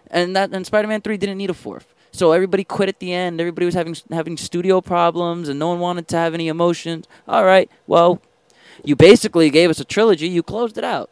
And 0.10 0.36
that 0.36 0.51
and 0.51 0.65
Spider-Man 0.65 1.01
Three 1.01 1.17
didn't 1.17 1.38
need 1.38 1.51
a 1.51 1.54
fourth. 1.54 1.93
So 2.12 2.32
everybody 2.32 2.63
quit 2.63 2.89
at 2.89 2.99
the 2.99 3.13
end. 3.13 3.39
Everybody 3.39 3.67
was 3.67 3.75
having 3.75 3.95
having 4.10 4.38
studio 4.38 4.82
problems, 4.82 5.49
and 5.49 5.60
no 5.60 5.67
one 5.67 5.80
wanted 5.80 6.08
to 6.08 6.17
have 6.17 6.34
any 6.34 6.47
emotions. 6.47 7.06
All 7.28 7.45
right, 7.45 7.69
well, 7.86 8.21
you 8.84 8.95
basically 8.95 9.51
gave 9.51 9.69
us 9.69 9.80
a 9.80 9.86
trilogy. 9.86 10.28
You 10.28 10.41
closed 10.41 10.80
it 10.80 10.84
out. 10.84 11.12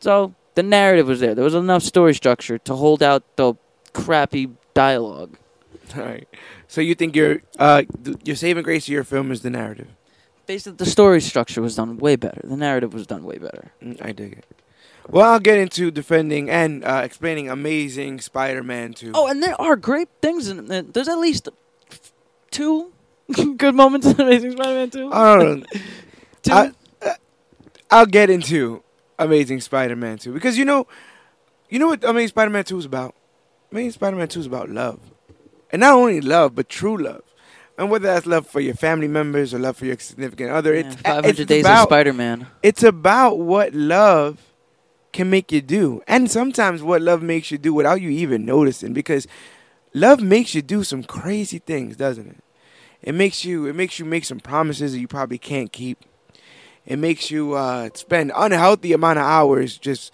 So 0.00 0.34
the 0.54 0.62
narrative 0.62 1.06
was 1.06 1.20
there. 1.20 1.34
There 1.34 1.44
was 1.44 1.54
enough 1.54 1.82
story 1.82 2.14
structure 2.14 2.58
to 2.58 2.74
hold 2.74 3.02
out 3.02 3.36
the 3.36 3.54
crappy 3.92 4.50
dialogue. 4.74 5.36
All 5.96 6.02
right. 6.02 6.28
So 6.68 6.80
you 6.80 6.94
think 6.94 7.16
your 7.16 7.42
uh 7.58 7.82
your 8.24 8.36
saving 8.36 8.62
grace 8.62 8.84
of 8.84 8.92
your 8.92 9.04
film 9.04 9.32
is 9.32 9.42
the 9.42 9.50
narrative? 9.50 9.88
Basically, 10.46 10.76
the 10.76 10.86
story 10.86 11.20
structure 11.20 11.62
was 11.62 11.76
done 11.76 11.96
way 11.98 12.16
better. 12.16 12.40
The 12.42 12.56
narrative 12.56 12.92
was 12.92 13.06
done 13.06 13.24
way 13.24 13.38
better. 13.38 13.72
Mm, 13.82 14.04
I 14.04 14.12
dig 14.12 14.32
it. 14.32 14.46
Well, 15.08 15.30
I'll 15.32 15.40
get 15.40 15.58
into 15.58 15.90
defending 15.90 16.50
and 16.50 16.84
uh, 16.84 17.02
explaining 17.04 17.48
Amazing 17.48 18.20
Spider-Man 18.20 18.94
2. 18.94 19.12
Oh, 19.14 19.26
and 19.26 19.42
there 19.42 19.60
are 19.60 19.74
great 19.74 20.08
things 20.20 20.48
in 20.48 20.70
it. 20.70 20.94
There's 20.94 21.08
at 21.08 21.18
least 21.18 21.48
two 22.50 22.92
good 23.56 23.74
moments 23.74 24.06
in 24.06 24.20
Amazing 24.20 24.52
Spider-Man 24.52 24.90
2. 24.90 25.12
I 25.12 25.36
don't 25.36 25.60
know. 25.60 25.66
two. 26.42 26.52
I, 26.52 26.72
uh, 27.02 27.14
I'll 27.90 28.06
get 28.06 28.30
into 28.30 28.82
Amazing 29.20 29.60
Spider-Man 29.60 30.18
2 30.18 30.32
because 30.32 30.58
you 30.58 30.64
know, 30.64 30.86
you 31.68 31.78
know 31.78 31.88
what 31.88 32.02
Amazing 32.04 32.28
Spider-Man 32.28 32.64
2 32.64 32.78
is 32.78 32.84
about. 32.84 33.14
Amazing 33.70 33.92
Spider-Man 33.92 34.28
2 34.28 34.40
is 34.40 34.46
about 34.46 34.68
love, 34.70 34.98
and 35.70 35.80
not 35.80 35.94
only 35.94 36.20
love 36.20 36.54
but 36.54 36.68
true 36.68 36.96
love. 36.96 37.22
And 37.78 37.90
whether 37.90 38.08
that's 38.08 38.26
love 38.26 38.46
for 38.46 38.60
your 38.60 38.74
family 38.74 39.08
members 39.08 39.54
or 39.54 39.58
love 39.58 39.74
for 39.74 39.86
your 39.86 39.98
significant 39.98 40.50
other, 40.50 40.74
Yeah, 40.74 40.80
it's 40.80 40.96
500 40.96 41.40
it's 41.40 41.44
Days 41.46 41.64
about, 41.64 41.84
of 41.84 41.88
Spider-Man. 41.88 42.46
It's 42.62 42.82
about 42.82 43.38
what 43.38 43.72
love 43.72 44.52
can 45.12 45.30
make 45.30 45.50
you 45.50 45.62
do, 45.62 46.02
and 46.06 46.30
sometimes 46.30 46.82
what 46.82 47.00
love 47.00 47.22
makes 47.22 47.50
you 47.50 47.56
do 47.56 47.72
without 47.72 48.02
you 48.02 48.10
even 48.10 48.44
noticing. 48.44 48.92
Because 48.92 49.26
love 49.94 50.20
makes 50.20 50.54
you 50.54 50.60
do 50.60 50.84
some 50.84 51.02
crazy 51.02 51.58
things, 51.58 51.96
doesn't 51.96 52.28
it? 52.28 52.44
It 53.02 53.14
makes 53.14 53.44
you 53.46 53.66
it 53.66 53.74
makes 53.74 53.98
you 53.98 54.04
make 54.04 54.24
some 54.26 54.40
promises 54.40 54.92
that 54.92 54.98
you 54.98 55.08
probably 55.08 55.38
can't 55.38 55.72
keep. 55.72 56.04
It 56.90 56.98
makes 56.98 57.30
you 57.30 57.54
uh, 57.54 57.90
spend 57.94 58.32
unhealthy 58.34 58.92
amount 58.92 59.18
of 59.20 59.24
hours 59.24 59.78
just 59.78 60.12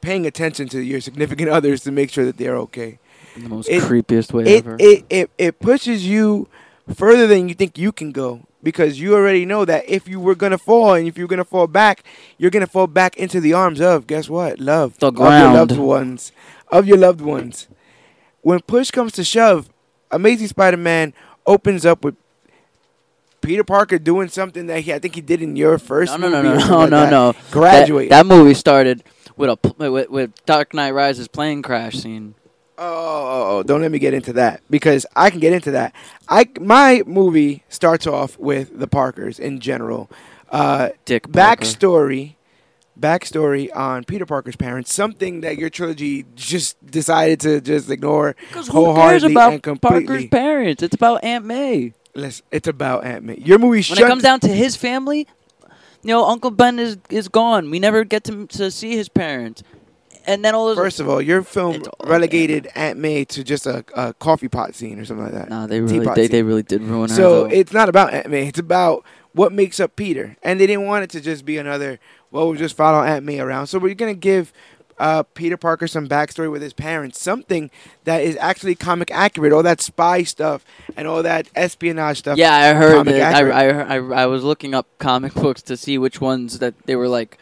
paying 0.00 0.24
attention 0.26 0.68
to 0.68 0.80
your 0.80 1.00
significant 1.00 1.48
others 1.56 1.82
to 1.82 1.90
make 1.92 2.10
sure 2.10 2.24
that 2.24 2.36
they're 2.38 2.56
okay. 2.58 2.98
In 3.34 3.42
the 3.42 3.48
most 3.48 3.68
It- 3.68 3.82
creepiest 3.82 4.32
way 4.32 4.44
It, 4.44 4.64
ever. 4.66 4.76
it 4.78 5.04
it 5.10 5.30
it 5.36 5.58
pushes 5.58 6.06
you 6.06 6.48
further 6.94 7.26
than 7.26 7.48
you 7.48 7.54
think 7.54 7.76
you 7.76 7.90
can 7.92 8.12
go 8.12 8.46
because 8.62 9.00
you 9.00 9.14
already 9.14 9.44
know 9.44 9.64
that 9.64 9.84
if 9.88 10.06
you 10.08 10.18
were 10.20 10.34
gonna 10.36 10.58
fall 10.58 10.94
and 10.94 11.06
if 11.08 11.18
you're 11.18 11.28
gonna 11.28 11.44
fall 11.44 11.66
back, 11.66 12.04
you're 12.38 12.50
gonna 12.50 12.66
fall 12.66 12.86
back 12.86 13.16
into 13.16 13.40
the 13.40 13.52
arms 13.52 13.80
of 13.80 14.06
guess 14.06 14.28
what? 14.30 14.60
Love 14.60 14.96
The 14.98 15.08
of 15.08 15.14
your 15.18 15.26
ground. 15.28 15.54
loved 15.54 15.76
ones, 15.78 16.32
of 16.68 16.86
your 16.86 16.98
loved 16.98 17.20
ones. 17.20 17.66
When 18.42 18.60
push 18.60 18.90
comes 18.92 19.12
to 19.14 19.24
shove, 19.24 19.68
Amazing 20.12 20.48
Spider-Man 20.48 21.12
opens 21.46 21.84
up 21.84 22.04
with 22.04 22.14
Peter 23.46 23.62
Parker 23.62 23.98
doing 23.98 24.28
something 24.28 24.66
that 24.66 24.80
he, 24.80 24.92
I 24.92 24.98
think 24.98 25.14
he 25.14 25.20
did 25.20 25.40
in 25.40 25.54
your 25.54 25.78
first 25.78 26.18
no, 26.18 26.28
no, 26.28 26.42
no, 26.42 26.54
no, 26.54 26.58
no, 26.58 26.86
no, 26.86 27.00
that. 27.00 27.10
no. 27.10 27.34
Graduate. 27.52 28.10
That, 28.10 28.24
that 28.24 28.26
movie 28.26 28.54
started 28.54 29.04
with 29.36 29.50
a 29.50 29.88
with, 29.88 30.10
with 30.10 30.44
Dark 30.46 30.74
Knight 30.74 30.90
Rises 30.90 31.28
plane 31.28 31.62
crash 31.62 31.94
scene. 31.94 32.34
Oh, 32.76 32.84
oh, 32.84 33.58
oh, 33.58 33.62
don't 33.62 33.80
let 33.80 33.92
me 33.92 34.00
get 34.00 34.14
into 34.14 34.32
that 34.34 34.62
because 34.68 35.06
I 35.14 35.30
can 35.30 35.38
get 35.38 35.52
into 35.52 35.70
that. 35.70 35.94
I 36.28 36.48
my 36.60 37.04
movie 37.06 37.62
starts 37.68 38.06
off 38.06 38.36
with 38.36 38.78
the 38.78 38.88
Parkers 38.88 39.38
in 39.38 39.60
general. 39.60 40.10
Uh, 40.50 40.90
Dick 41.04 41.32
Parker. 41.32 41.62
backstory, 41.62 42.34
backstory 42.98 43.74
on 43.74 44.02
Peter 44.02 44.26
Parker's 44.26 44.56
parents. 44.56 44.92
Something 44.92 45.42
that 45.42 45.56
your 45.56 45.70
trilogy 45.70 46.26
just 46.34 46.84
decided 46.84 47.38
to 47.40 47.60
just 47.60 47.90
ignore 47.90 48.34
Because 48.48 48.66
who 48.66 48.92
cares 48.94 49.22
about 49.22 49.52
and 49.52 49.62
completely. 49.62 50.06
Parker's 50.06 50.26
parents? 50.30 50.82
It's 50.82 50.96
about 50.96 51.22
Aunt 51.22 51.44
May. 51.44 51.94
Listen, 52.16 52.46
it's 52.50 52.66
about 52.66 53.04
Aunt 53.04 53.24
May. 53.24 53.36
Your 53.36 53.58
movie 53.58 53.82
When 53.88 53.98
it 53.98 54.08
comes 54.08 54.22
down 54.22 54.40
to 54.40 54.48
his 54.48 54.74
family, 54.74 55.26
you 56.02 56.08
know, 56.08 56.24
Uncle 56.24 56.50
Ben 56.50 56.78
is 56.78 56.98
is 57.10 57.28
gone. 57.28 57.70
We 57.70 57.78
never 57.78 58.04
get 58.04 58.24
to 58.24 58.46
to 58.46 58.70
see 58.70 58.96
his 58.96 59.08
parents. 59.08 59.62
And 60.26 60.44
then 60.44 60.54
all 60.54 60.66
those 60.66 60.76
First 60.76 60.98
of 60.98 61.08
all, 61.08 61.22
your 61.22 61.42
film 61.42 61.76
It's 61.76 61.88
all 61.88 62.08
relegated 62.08 62.68
Aunt 62.74 62.98
May 62.98 63.24
to 63.26 63.44
just 63.44 63.66
a, 63.66 63.84
a 63.94 64.12
coffee 64.14 64.48
pot 64.48 64.74
scene 64.74 64.98
or 64.98 65.04
something 65.04 65.24
like 65.24 65.34
that. 65.34 65.48
Nah, 65.48 65.66
they 65.66 65.80
really 65.80 66.00
Teapot 66.00 66.16
they, 66.16 66.22
scene. 66.22 66.32
they 66.32 66.42
really 66.42 66.62
did 66.64 66.82
ruin 66.82 67.10
her. 67.10 67.16
So 67.16 67.44
though. 67.44 67.50
it's 67.50 67.72
not 67.72 67.88
about 67.88 68.12
Aunt 68.12 68.28
May. 68.28 68.48
It's 68.48 68.58
about 68.58 69.04
what 69.32 69.52
makes 69.52 69.78
up 69.78 69.94
Peter. 69.94 70.36
And 70.42 70.58
they 70.58 70.66
didn't 70.66 70.86
want 70.86 71.04
it 71.04 71.10
to 71.10 71.20
just 71.20 71.44
be 71.44 71.58
another, 71.58 72.00
well, 72.30 72.48
we'll 72.48 72.58
just 72.58 72.76
follow 72.76 73.04
Aunt 73.04 73.24
May 73.24 73.38
around. 73.38 73.68
So 73.68 73.78
we're 73.78 73.94
going 73.94 74.12
to 74.12 74.18
give 74.18 74.52
uh, 74.98 75.22
Peter 75.22 75.56
Parker 75.56 75.86
some 75.86 76.08
backstory 76.08 76.50
with 76.50 76.62
his 76.62 76.72
parents, 76.72 77.20
something 77.20 77.70
that 78.04 78.22
is 78.22 78.36
actually 78.40 78.74
comic 78.74 79.10
accurate. 79.10 79.52
All 79.52 79.62
that 79.62 79.80
spy 79.80 80.22
stuff 80.22 80.64
and 80.96 81.06
all 81.06 81.22
that 81.22 81.48
espionage 81.54 82.18
stuff. 82.18 82.38
Yeah, 82.38 82.54
I 82.54 82.74
heard 82.74 83.06
that. 83.06 83.34
I, 83.34 83.50
I, 83.50 83.96
I, 83.96 84.22
I 84.22 84.26
was 84.26 84.42
looking 84.42 84.74
up 84.74 84.86
comic 84.98 85.34
books 85.34 85.62
to 85.62 85.76
see 85.76 85.98
which 85.98 86.20
ones 86.20 86.58
that 86.58 86.74
they 86.86 86.96
were 86.96 87.08
like 87.08 87.38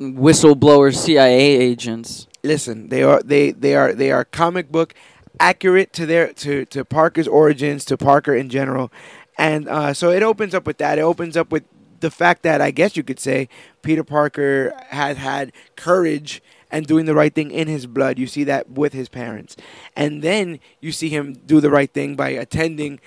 whistleblower 0.00 0.94
CIA 0.94 1.38
agents. 1.38 2.26
Listen, 2.42 2.88
they 2.88 3.02
are 3.02 3.22
they 3.22 3.50
they 3.50 3.74
are 3.74 3.92
they 3.92 4.10
are 4.10 4.24
comic 4.24 4.72
book 4.72 4.94
accurate 5.38 5.92
to 5.94 6.06
their 6.06 6.32
to 6.34 6.64
to 6.66 6.84
Parker's 6.84 7.28
origins, 7.28 7.84
to 7.86 7.96
Parker 7.96 8.34
in 8.34 8.48
general. 8.48 8.90
And 9.38 9.68
uh, 9.68 9.94
so 9.94 10.10
it 10.10 10.22
opens 10.22 10.54
up 10.54 10.66
with 10.66 10.78
that. 10.78 10.98
It 10.98 11.02
opens 11.02 11.36
up 11.36 11.50
with 11.52 11.64
the 12.00 12.10
fact 12.10 12.42
that 12.42 12.60
I 12.60 12.70
guess 12.70 12.96
you 12.96 13.02
could 13.02 13.20
say 13.20 13.48
Peter 13.82 14.04
Parker 14.04 14.72
has 14.88 15.16
had 15.18 15.52
courage 15.76 16.42
and 16.70 16.86
doing 16.86 17.06
the 17.06 17.14
right 17.14 17.34
thing 17.34 17.50
in 17.50 17.68
his 17.68 17.86
blood. 17.86 18.18
You 18.18 18.26
see 18.26 18.44
that 18.44 18.70
with 18.70 18.92
his 18.92 19.08
parents. 19.08 19.56
And 19.96 20.22
then 20.22 20.60
you 20.80 20.92
see 20.92 21.08
him 21.08 21.34
do 21.46 21.60
the 21.60 21.70
right 21.70 21.92
thing 21.92 22.16
by 22.16 22.30
attending 22.30 23.00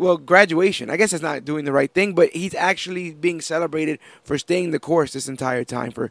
well, 0.00 0.16
graduation. 0.16 0.88
I 0.88 0.96
guess 0.96 1.12
it's 1.12 1.22
not 1.22 1.44
doing 1.44 1.66
the 1.66 1.72
right 1.72 1.92
thing, 1.92 2.14
but 2.14 2.30
he's 2.30 2.54
actually 2.54 3.12
being 3.12 3.42
celebrated 3.42 3.98
for 4.24 4.38
staying 4.38 4.70
the 4.70 4.78
course 4.78 5.12
this 5.12 5.28
entire 5.28 5.62
time, 5.62 5.90
for 5.90 6.10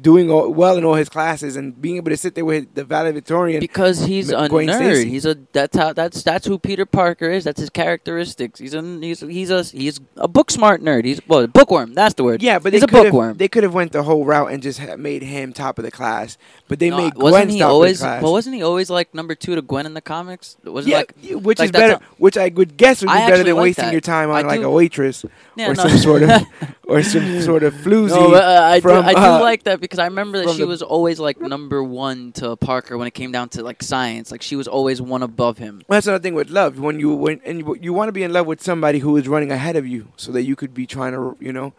doing 0.00 0.30
all, 0.30 0.50
well 0.52 0.76
in 0.76 0.84
all 0.84 0.94
his 0.94 1.08
classes 1.08 1.56
and 1.56 1.80
being 1.80 1.96
able 1.96 2.10
to 2.10 2.16
sit 2.16 2.34
there 2.34 2.44
with 2.44 2.74
the 2.74 2.84
valedictorian. 2.84 3.60
Because 3.60 4.00
he's 4.04 4.30
a 4.30 4.48
nerd. 4.48 5.04
He's 5.06 5.26
a 5.26 5.36
that's 5.52 5.76
how 5.76 5.92
that's 5.92 6.22
that's 6.22 6.46
who 6.46 6.58
Peter 6.58 6.86
Parker 6.86 7.30
is. 7.30 7.44
That's 7.44 7.60
his 7.60 7.70
characteristics. 7.70 8.58
He's 8.58 8.74
a 8.74 8.82
he's 9.00 9.20
he's 9.20 9.50
a 9.50 9.62
he's 9.62 10.00
a 10.16 10.26
book 10.28 10.50
smart 10.50 10.80
nerd. 10.82 11.04
He's 11.04 11.20
well 11.28 11.46
bookworm. 11.46 11.94
That's 11.94 12.14
the 12.14 12.24
word. 12.24 12.42
yeah, 12.42 12.58
but 12.58 12.72
he's 12.72 12.80
they 12.82 12.84
a 12.84 12.88
could 12.88 13.04
bookworm. 13.04 13.28
have 13.28 13.38
they 13.38 13.48
could 13.48 13.62
have 13.62 13.74
went 13.74 13.92
the 13.92 14.02
whole 14.02 14.24
route 14.24 14.50
and 14.50 14.62
just 14.62 14.80
made 14.98 15.22
him 15.22 15.52
top 15.52 15.78
of 15.78 15.84
the 15.84 15.90
class, 15.90 16.38
but 16.68 16.78
they 16.78 16.90
No, 16.90 16.96
made 16.96 17.14
wasn't 17.14 17.44
Gwen 17.46 17.48
he 17.50 17.62
always? 17.62 17.92
of 17.92 17.98
the 17.98 18.04
class. 18.06 18.22
But 18.22 18.30
wasn't 18.32 18.56
he 18.56 18.62
always 18.62 18.90
like 18.90 19.14
number 19.14 19.34
two 19.34 19.54
to 19.54 19.62
Gwen 19.62 19.86
in 19.86 19.94
the 19.94 20.00
comics? 20.00 20.56
Wasn't 20.64 20.90
yeah, 20.90 20.98
like 20.98 21.14
which 21.42 21.58
like 21.58 21.66
is 21.66 21.72
better. 21.72 21.94
how- 21.94 22.00
which 22.18 22.36
I 22.36 22.48
would 22.54 22.76
guess 22.76 23.02
would 23.02 23.08
be 23.08 23.12
better 23.14 23.42
than 23.44 23.54
like 23.56 23.62
wasting 23.62 23.84
that. 23.86 23.92
your 23.92 24.00
time 24.00 24.30
on 24.30 24.46
like 24.46 24.60
a 24.62 24.70
waitress 24.70 25.24
yeah, 25.56 25.70
or 25.70 25.74
no. 25.74 25.86
some 25.86 25.98
sort 25.98 26.22
of 26.22 26.42
or 26.86 27.02
some 27.02 27.40
sort 27.40 27.62
of 27.62 27.74
floozy. 27.74 28.10
No, 28.10 28.30
but, 28.30 28.44
uh, 28.44 28.62
I 28.64 28.80
from, 28.80 29.02
do, 29.02 29.08
I 29.08 29.12
do 29.12 29.20
uh, 29.20 29.40
like 29.40 29.64
that 29.64 29.80
because 29.80 29.98
I 29.98 30.04
remember 30.06 30.44
that 30.44 30.54
she 30.56 30.64
was 30.64 30.82
always 30.82 31.20
like 31.20 31.40
number 31.40 31.82
one 31.82 32.32
to 32.32 32.56
Parker 32.56 32.96
when 32.98 33.06
it 33.06 33.14
came 33.14 33.32
down 33.32 33.48
to 33.50 33.62
like 33.62 33.82
science. 33.82 34.30
Like 34.30 34.42
she 34.42 34.56
was 34.56 34.68
always 34.68 35.00
one 35.02 35.22
above 35.22 35.58
him. 35.58 35.82
That's 35.88 36.06
another 36.06 36.22
thing 36.22 36.34
with 36.34 36.50
love. 36.50 36.78
When 36.78 36.98
you 36.98 37.14
when 37.14 37.40
and 37.44 37.60
you, 37.60 37.76
you 37.80 37.92
want 37.92 38.08
to 38.08 38.12
be 38.12 38.22
in 38.22 38.32
love 38.32 38.46
with 38.46 38.62
somebody 38.62 38.98
who 38.98 39.16
is 39.16 39.28
running 39.28 39.50
ahead 39.50 39.76
of 39.76 39.86
you, 39.86 40.08
so 40.16 40.32
that 40.32 40.42
you 40.42 40.56
could 40.56 40.74
be 40.74 40.86
trying 40.86 41.12
to 41.12 41.36
you 41.40 41.52
know 41.52 41.72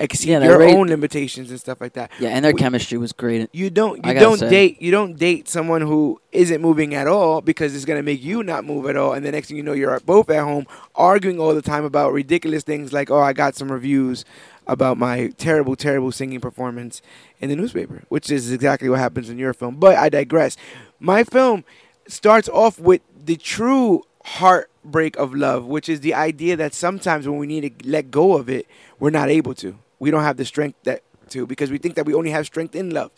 exceed 0.00 0.30
Yeah, 0.30 0.42
your 0.44 0.58
rate- 0.58 0.74
own 0.74 0.88
limitations 0.88 1.50
and 1.50 1.60
stuff 1.60 1.80
like 1.80 1.92
that. 1.92 2.10
Yeah, 2.18 2.30
and 2.30 2.44
their 2.44 2.52
We- 2.52 2.58
chemistry 2.60 2.98
was 2.98 3.12
great. 3.12 3.48
You 3.52 3.70
don't 3.70 4.04
you 4.04 4.14
don't 4.14 4.38
say. 4.38 4.48
date 4.50 4.82
you 4.82 4.90
don't 4.90 5.16
date 5.16 5.48
someone 5.48 5.82
who 5.82 6.20
isn't 6.32 6.60
moving 6.60 6.94
at 6.94 7.06
all 7.06 7.40
because 7.40 7.76
it's 7.76 7.84
gonna 7.84 8.02
make 8.02 8.22
you 8.22 8.42
not 8.42 8.64
move 8.64 8.86
at 8.88 8.96
all, 8.96 9.12
and 9.12 9.24
the 9.24 9.30
next 9.30 9.48
thing 9.48 9.56
you 9.56 9.62
know 9.62 9.72
you're 9.74 10.00
both 10.00 10.28
at 10.30 10.42
home 10.42 10.66
arguing 10.96 11.38
all 11.38 11.54
the 11.54 11.62
time 11.62 11.84
about 11.84 12.12
ridiculous 12.12 12.64
things 12.64 12.92
like 12.92 13.10
oh 13.10 13.20
I 13.20 13.32
got 13.32 13.54
some 13.54 13.70
reviews 13.70 14.24
about 14.66 14.96
my 14.98 15.28
terrible 15.38 15.76
terrible 15.76 16.12
singing 16.12 16.40
performance 16.40 17.02
in 17.40 17.48
the 17.50 17.56
newspaper, 17.56 18.02
which 18.08 18.30
is 18.30 18.50
exactly 18.52 18.88
what 18.88 18.98
happens 19.00 19.28
in 19.30 19.38
your 19.38 19.52
film. 19.52 19.76
But 19.76 19.96
I 19.96 20.08
digress. 20.08 20.56
My 20.98 21.24
film 21.24 21.64
starts 22.08 22.48
off 22.48 22.78
with 22.78 23.00
the 23.24 23.36
true 23.36 24.02
heartbreak 24.24 25.16
of 25.16 25.34
love, 25.34 25.66
which 25.66 25.88
is 25.88 26.00
the 26.00 26.14
idea 26.14 26.56
that 26.56 26.74
sometimes 26.74 27.28
when 27.28 27.38
we 27.38 27.46
need 27.46 27.80
to 27.80 27.88
let 27.88 28.10
go 28.10 28.36
of 28.36 28.48
it, 28.48 28.66
we're 28.98 29.10
not 29.10 29.28
able 29.28 29.54
to. 29.54 29.76
We 30.00 30.10
don't 30.10 30.24
have 30.24 30.36
the 30.36 30.44
strength 30.44 30.82
that 30.82 31.02
to 31.28 31.46
because 31.46 31.70
we 31.70 31.78
think 31.78 31.94
that 31.94 32.06
we 32.06 32.14
only 32.14 32.30
have 32.30 32.46
strength 32.46 32.74
in 32.74 32.90
love. 32.90 33.12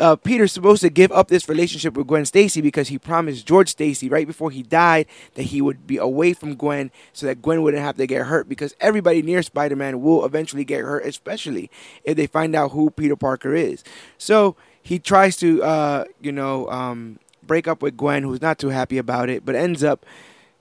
Uh, 0.00 0.14
Peter's 0.14 0.52
supposed 0.52 0.80
to 0.82 0.90
give 0.90 1.10
up 1.10 1.28
this 1.28 1.48
relationship 1.48 1.94
with 1.94 2.06
Gwen 2.06 2.24
Stacy 2.24 2.60
because 2.60 2.86
he 2.86 2.98
promised 2.98 3.46
George 3.46 3.68
Stacy 3.68 4.08
right 4.08 4.28
before 4.28 4.52
he 4.52 4.62
died 4.62 5.06
that 5.34 5.44
he 5.44 5.60
would 5.60 5.88
be 5.88 5.96
away 5.96 6.32
from 6.34 6.54
Gwen 6.54 6.92
so 7.12 7.26
that 7.26 7.42
Gwen 7.42 7.62
wouldn't 7.62 7.82
have 7.82 7.96
to 7.96 8.06
get 8.06 8.26
hurt 8.26 8.48
because 8.48 8.76
everybody 8.80 9.22
near 9.22 9.42
Spider-Man 9.42 10.00
will 10.00 10.24
eventually 10.24 10.64
get 10.64 10.82
hurt, 10.82 11.04
especially 11.04 11.68
if 12.04 12.16
they 12.16 12.28
find 12.28 12.54
out 12.54 12.70
who 12.70 12.90
Peter 12.90 13.16
Parker 13.16 13.54
is. 13.54 13.82
So 14.18 14.54
he 14.80 15.00
tries 15.00 15.36
to, 15.38 15.62
uh, 15.64 16.04
you 16.20 16.30
know, 16.30 16.70
um, 16.70 17.18
break 17.42 17.66
up 17.66 17.82
with 17.82 17.96
Gwen, 17.96 18.22
who's 18.22 18.40
not 18.40 18.58
too 18.58 18.68
happy 18.68 18.98
about 18.98 19.28
it, 19.28 19.44
but 19.44 19.56
ends 19.56 19.82
up, 19.82 20.06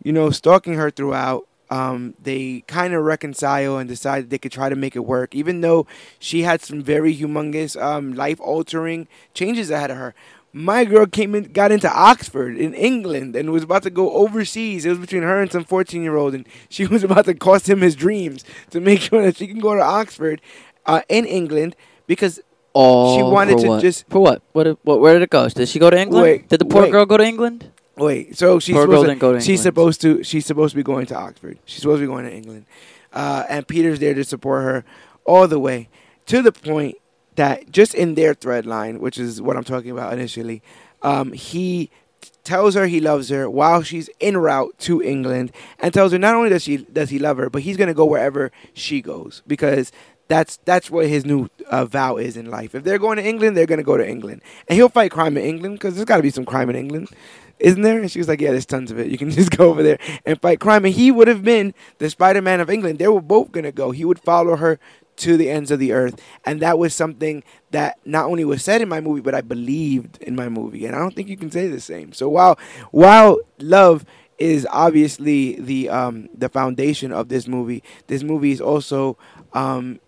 you 0.04 0.12
know, 0.12 0.32
stalking 0.32 0.74
her 0.74 0.90
throughout. 0.90 1.48
Um, 1.70 2.14
they 2.22 2.64
kind 2.68 2.94
of 2.94 3.04
reconcile 3.04 3.78
and 3.78 3.90
decide 3.90 4.30
they 4.30 4.38
could 4.38 4.54
try 4.54 4.70
to 4.70 4.76
make 4.76 4.96
it 4.96 5.06
work, 5.06 5.36
even 5.36 5.62
though 5.62 5.86
she 6.18 6.44
had 6.44 6.62
some 6.62 6.82
very 6.82 7.14
humongous, 7.16 7.76
um, 7.82 8.14
life-altering 8.14 9.08
changes 9.34 9.70
ahead 9.70 9.92
of 9.92 9.98
her. 9.98 10.16
My 10.54 10.86
girl 10.86 11.06
came 11.06 11.36
in, 11.36 11.52
got 11.52 11.72
into 11.74 11.92
Oxford 11.92 12.58
in 12.58 12.74
England, 12.74 13.36
and 13.36 13.52
was 13.52 13.64
about 13.64 13.84
to 13.84 13.90
go 13.90 14.12
overseas. 14.14 14.86
It 14.86 14.90
was 14.90 14.98
between 15.00 15.24
her 15.24 15.42
and 15.42 15.52
some 15.52 15.66
fourteen-year-old, 15.66 16.34
and 16.34 16.48
she 16.70 16.88
was 16.88 17.04
about 17.04 17.26
to 17.26 17.34
cost 17.34 17.70
him 17.70 17.82
his 17.82 17.96
dreams 17.96 18.46
to 18.72 18.80
make 18.80 19.02
sure 19.02 19.22
that 19.22 19.36
she 19.38 19.46
can 19.48 19.60
go 19.60 19.76
to 19.76 19.82
Oxford 19.82 20.42
uh, 20.86 21.02
in 21.10 21.26
England 21.26 21.76
because 22.08 22.40
All 22.74 23.18
She 23.18 23.24
wanted 23.24 23.58
to 23.60 23.68
what? 23.68 23.82
just- 23.82 24.08
for 24.08 24.20
what? 24.20 24.42
What? 24.54 24.80
What? 24.84 25.00
Where 25.02 25.14
did 25.14 25.24
it 25.24 25.30
go? 25.30 25.50
Did 25.50 25.68
she 25.68 25.80
go 25.80 25.90
to 25.90 26.00
England? 26.00 26.24
Wait, 26.24 26.48
did 26.48 26.60
the 26.62 26.66
poor 26.66 26.84
wait. 26.84 26.92
girl 26.92 27.06
go 27.06 27.18
to 27.18 27.24
England? 27.24 27.72
Wait, 27.98 28.38
so 28.38 28.60
she's 28.60 28.76
Poor 28.76 28.84
supposed 28.84 29.10
to, 29.10 29.16
go 29.16 29.34
to 29.34 29.40
she's 29.40 29.48
England. 29.50 29.64
supposed 29.64 30.02
to 30.02 30.24
she's 30.24 30.46
supposed 30.46 30.72
to 30.74 30.76
be 30.76 30.84
going 30.84 31.06
to 31.08 31.16
Oxford. 31.16 31.58
She's 31.66 31.82
supposed 31.82 31.98
to 32.00 32.02
be 32.04 32.08
going 32.08 32.26
to 32.26 32.34
England, 32.34 32.66
uh, 33.14 33.44
and 33.50 33.68
Peter's 33.68 34.00
there 34.00 34.14
to 34.14 34.24
support 34.24 34.64
her 34.64 34.86
all 35.26 35.48
the 35.48 35.60
way 35.60 35.90
to 36.28 36.42
the 36.42 36.52
point 36.52 36.96
that 37.36 37.72
just 37.72 37.96
in 37.96 38.16
their 38.16 38.34
thread 38.34 38.66
line, 38.66 39.00
which 39.00 39.18
is 39.18 39.42
what 39.42 39.58
I'm 39.58 39.64
talking 39.64 39.92
about 39.92 40.14
initially, 40.14 40.62
um, 41.02 41.34
he 41.34 41.90
tells 42.44 42.76
her 42.76 42.86
he 42.88 43.00
loves 43.00 43.30
her 43.30 43.50
while 43.50 43.82
she's 43.82 44.10
en 44.22 44.38
route 44.38 44.76
to 44.80 45.02
England, 45.02 45.52
and 45.80 45.92
tells 45.94 46.12
her 46.12 46.20
not 46.20 46.36
only 46.36 46.50
does 46.50 46.64
she 46.64 46.78
does 46.78 47.10
he 47.10 47.18
love 47.20 47.38
her, 47.38 47.50
but 47.50 47.64
he's 47.64 47.78
gonna 47.78 47.94
go 47.96 48.06
wherever 48.06 48.52
she 48.74 49.02
goes 49.02 49.42
because 49.48 49.92
That's 50.30 50.60
that's 50.66 50.92
what 50.92 51.08
his 51.08 51.24
new 51.26 51.48
uh, 51.72 51.86
vow 51.86 52.18
is 52.18 52.36
in 52.36 52.48
life. 52.52 52.76
If 52.76 52.84
they're 52.84 53.00
going 53.00 53.16
to 53.16 53.24
England, 53.26 53.56
they're 53.56 53.66
going 53.74 53.80
to 53.80 53.92
go 53.92 53.96
to 53.96 54.04
England, 54.06 54.42
and 54.68 54.76
he'll 54.76 54.90
fight 54.92 55.10
crime 55.10 55.38
in 55.38 55.46
England 55.46 55.76
because 55.80 55.96
there's 55.96 56.04
got 56.04 56.18
to 56.18 56.22
be 56.22 56.32
some 56.32 56.44
crime 56.44 56.70
in 56.70 56.76
England, 56.76 57.08
isn't 57.60 57.82
there? 57.82 58.00
And 58.00 58.12
she 58.12 58.20
was 58.20 58.28
like, 58.28 58.42
"Yeah, 58.42 58.52
there's 58.52 58.66
tons 58.66 58.92
of 58.92 59.00
it. 59.00 59.08
You 59.08 59.18
can 59.18 59.30
just 59.32 59.52
go 59.52 59.70
over 59.70 59.84
there 59.84 60.00
and 60.26 60.42
fight 60.42 60.60
crime." 60.60 60.86
And 60.86 60.94
he 60.94 61.12
would 61.12 61.28
have 61.28 61.44
been 61.44 61.74
the 61.98 62.10
Spider-Man 62.10 62.60
of 62.60 62.70
England. 62.70 63.00
They 63.00 63.08
were 63.08 63.22
both 63.22 63.52
going 63.52 63.66
to 63.66 63.72
go. 63.72 63.92
He 63.92 64.06
would 64.06 64.20
follow 64.20 64.56
her 64.56 64.80
to 65.18 65.36
the 65.36 65.50
ends 65.50 65.72
of 65.72 65.80
the 65.80 65.94
earth, 65.94 66.22
and 66.46 66.60
that 66.62 66.78
was 66.78 66.94
something 66.94 67.44
that 67.72 67.98
not 68.06 68.26
only 68.26 68.46
was 68.46 68.64
said 68.64 68.82
in 68.82 68.90
my 68.90 69.02
movie, 69.02 69.22
but 69.22 69.34
I 69.34 69.42
believed 69.42 70.22
in 70.22 70.36
my 70.36 70.48
movie, 70.48 70.86
and 70.86 70.96
I 70.96 71.00
don't 71.00 71.16
think 71.16 71.28
you 71.28 71.38
can 71.38 71.52
say 71.52 71.68
the 71.68 71.82
same. 71.82 72.14
So 72.14 72.30
while 72.30 72.60
while 72.92 73.38
love 73.60 74.06
is 74.38 74.68
obviously 74.72 75.60
the 75.60 75.90
um, 75.90 76.30
the 76.34 76.50
foundation 76.50 77.12
of 77.12 77.30
this 77.30 77.48
movie. 77.48 77.84
This 78.08 78.24
movie 78.24 78.52
is 78.52 78.62
also 78.62 79.18
um, 79.54 80.00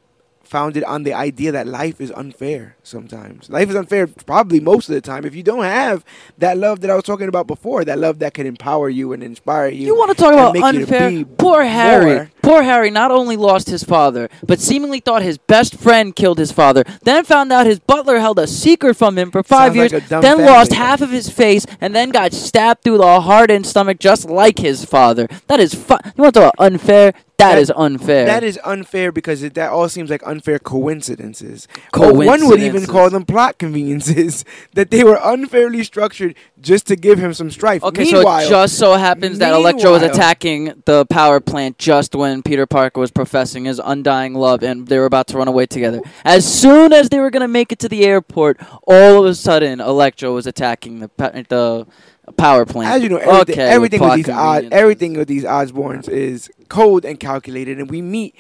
founded 0.50 0.84
on 0.84 1.04
the 1.04 1.14
idea 1.14 1.52
that 1.52 1.68
life 1.68 2.02
is 2.02 2.12
unfair 2.12 2.76
sometimes. 2.84 3.50
Life 3.50 3.70
is 3.70 3.76
unfair 3.76 4.08
probably 4.08 4.60
most 4.60 4.90
of 4.90 4.96
the 4.96 5.02
time. 5.02 5.24
If 5.26 5.36
you 5.36 5.44
don't 5.44 5.64
have 5.64 6.04
that 6.40 6.58
love 6.58 6.82
that 6.82 6.90
I 6.90 6.96
was 6.96 7.04
talking 7.04 7.28
about 7.28 7.46
before, 7.48 7.86
that 7.86 8.00
love 8.00 8.20
that 8.20 8.34
can 8.34 8.48
empower 8.48 8.90
you 8.90 9.14
and 9.14 9.22
inspire 9.24 9.70
you. 9.70 9.86
You 9.86 9.96
want 9.96 10.10
to 10.12 10.18
talk 10.18 10.34
about 10.34 10.54
make 10.54 10.64
you 10.74 10.86
to 10.86 10.96
unfair? 10.96 11.26
Poor 11.38 11.64
Harry. 11.64 12.16
more. 12.16 12.32
Poor 12.42 12.64
Harry 12.64 12.90
not 12.90 13.12
only 13.12 13.38
lost 13.38 13.70
his 13.70 13.84
father, 13.84 14.28
but 14.44 14.60
seemingly 14.60 15.00
thought 15.00 15.22
his 15.22 15.38
best 15.38 15.76
friend 15.76 16.16
killed 16.16 16.40
his 16.40 16.52
father. 16.52 16.84
Then 17.04 17.24
found 17.26 17.52
out 17.52 17.68
his 17.68 17.78
butler 17.80 18.20
held 18.20 18.40
a 18.40 18.48
secret 18.48 18.96
from 18.96 19.18
him 19.18 19.30
for 19.30 19.44
five 19.44 19.76
Sounds 19.76 19.92
years. 19.92 20.10
dumb 20.10 20.22
then 20.22 20.38
family 20.38 20.52
lost 20.52 20.74
half 20.74 21.02
of 21.02 21.12
his 21.12 21.30
face, 21.30 21.66
and 21.80 21.94
then 21.96 22.10
got 22.10 22.34
stabbed 22.34 22.84
through 22.84 22.98
the 22.98 23.22
heart 23.22 23.52
and 23.52 23.66
stomach 23.68 24.00
just 24.00 24.28
like 24.30 24.58
his 24.58 24.84
father. 24.84 25.28
That 25.48 25.60
is 25.60 25.76
fu- 25.76 25.98
You 26.16 26.24
want 26.24 26.34
to 26.34 26.40
talk 26.42 26.54
about 26.56 26.66
unfair? 26.66 27.14
That- 27.40 27.58
is 27.58 27.72
unfair. 27.76 28.26
That 28.26 28.44
is 28.44 28.60
unfair 28.64 29.12
because 29.12 29.44
it, 29.44 29.54
that 29.56 29.72
all 29.72 29.90
seems 29.90 30.10
like 30.10 30.22
unfair 30.26 30.60
coincidences. 30.60 31.68
Or 31.98 32.14
one 32.14 32.48
would 32.48 32.62
even 32.62 32.86
call 32.86 33.10
them 33.10 33.26
plot 33.26 33.58
conveniences 33.58 34.46
that 34.74 34.92
they 34.92 35.04
were 35.04 35.20
unfairly 35.22 35.84
structured 35.84 36.36
just 36.62 36.88
to 36.88 36.96
give 36.96 37.20
him 37.20 37.34
some 37.34 37.50
strife. 37.50 37.84
Okay, 37.84 38.04
Meanwhile, 38.04 38.42
so 38.42 38.46
it 38.46 38.50
just 38.50 38.78
so 38.78 38.94
happens 38.96 39.40
that 39.40 39.54
Electro 39.54 39.92
was 39.92 40.04
attacking 40.04 40.84
the 40.86 41.06
power 41.06 41.40
plant 41.40 41.78
just 41.78 42.16
when 42.16 42.44
Peter 42.44 42.66
Parker 42.66 43.00
was 43.00 43.12
professing 43.12 43.66
his 43.66 43.80
undying 43.84 44.34
love 44.34 44.64
and 44.64 44.88
they 44.88 44.98
were 44.98 45.06
about 45.06 45.28
to 45.28 45.38
run 45.38 45.48
away 45.48 45.66
together. 45.66 46.02
As 46.24 46.52
soon 46.52 46.94
as 46.94 47.10
they 47.10 47.20
were 47.20 47.30
going 47.30 47.42
to 47.42 47.48
make 47.48 47.72
it 47.72 47.80
to 47.80 47.90
the 47.90 48.06
airport, 48.06 48.60
all 48.88 49.24
of 49.24 49.26
a 49.26 49.36
sudden 49.36 49.80
Electro 49.80 50.34
was 50.34 50.48
attacking 50.48 51.00
the 51.00 51.10
the 51.50 51.88
power 52.38 52.66
plant. 52.66 52.94
As 52.94 53.04
you 53.04 53.10
know, 53.10 53.18
everything, 53.18 53.54
Okay, 53.60 53.70
everything 53.70 54.00
with 54.00 54.08
plot 54.08 54.18
these 54.18 54.30
odd, 54.30 54.68
everything 54.72 55.18
with 55.18 55.28
these 55.28 55.44
Osborns 55.44 56.08
is 56.08 56.50
cold 56.70 57.04
and 57.06 57.20
calculated, 57.20 57.80
and 57.80 57.90
we 57.90 58.02
meet 58.02 58.36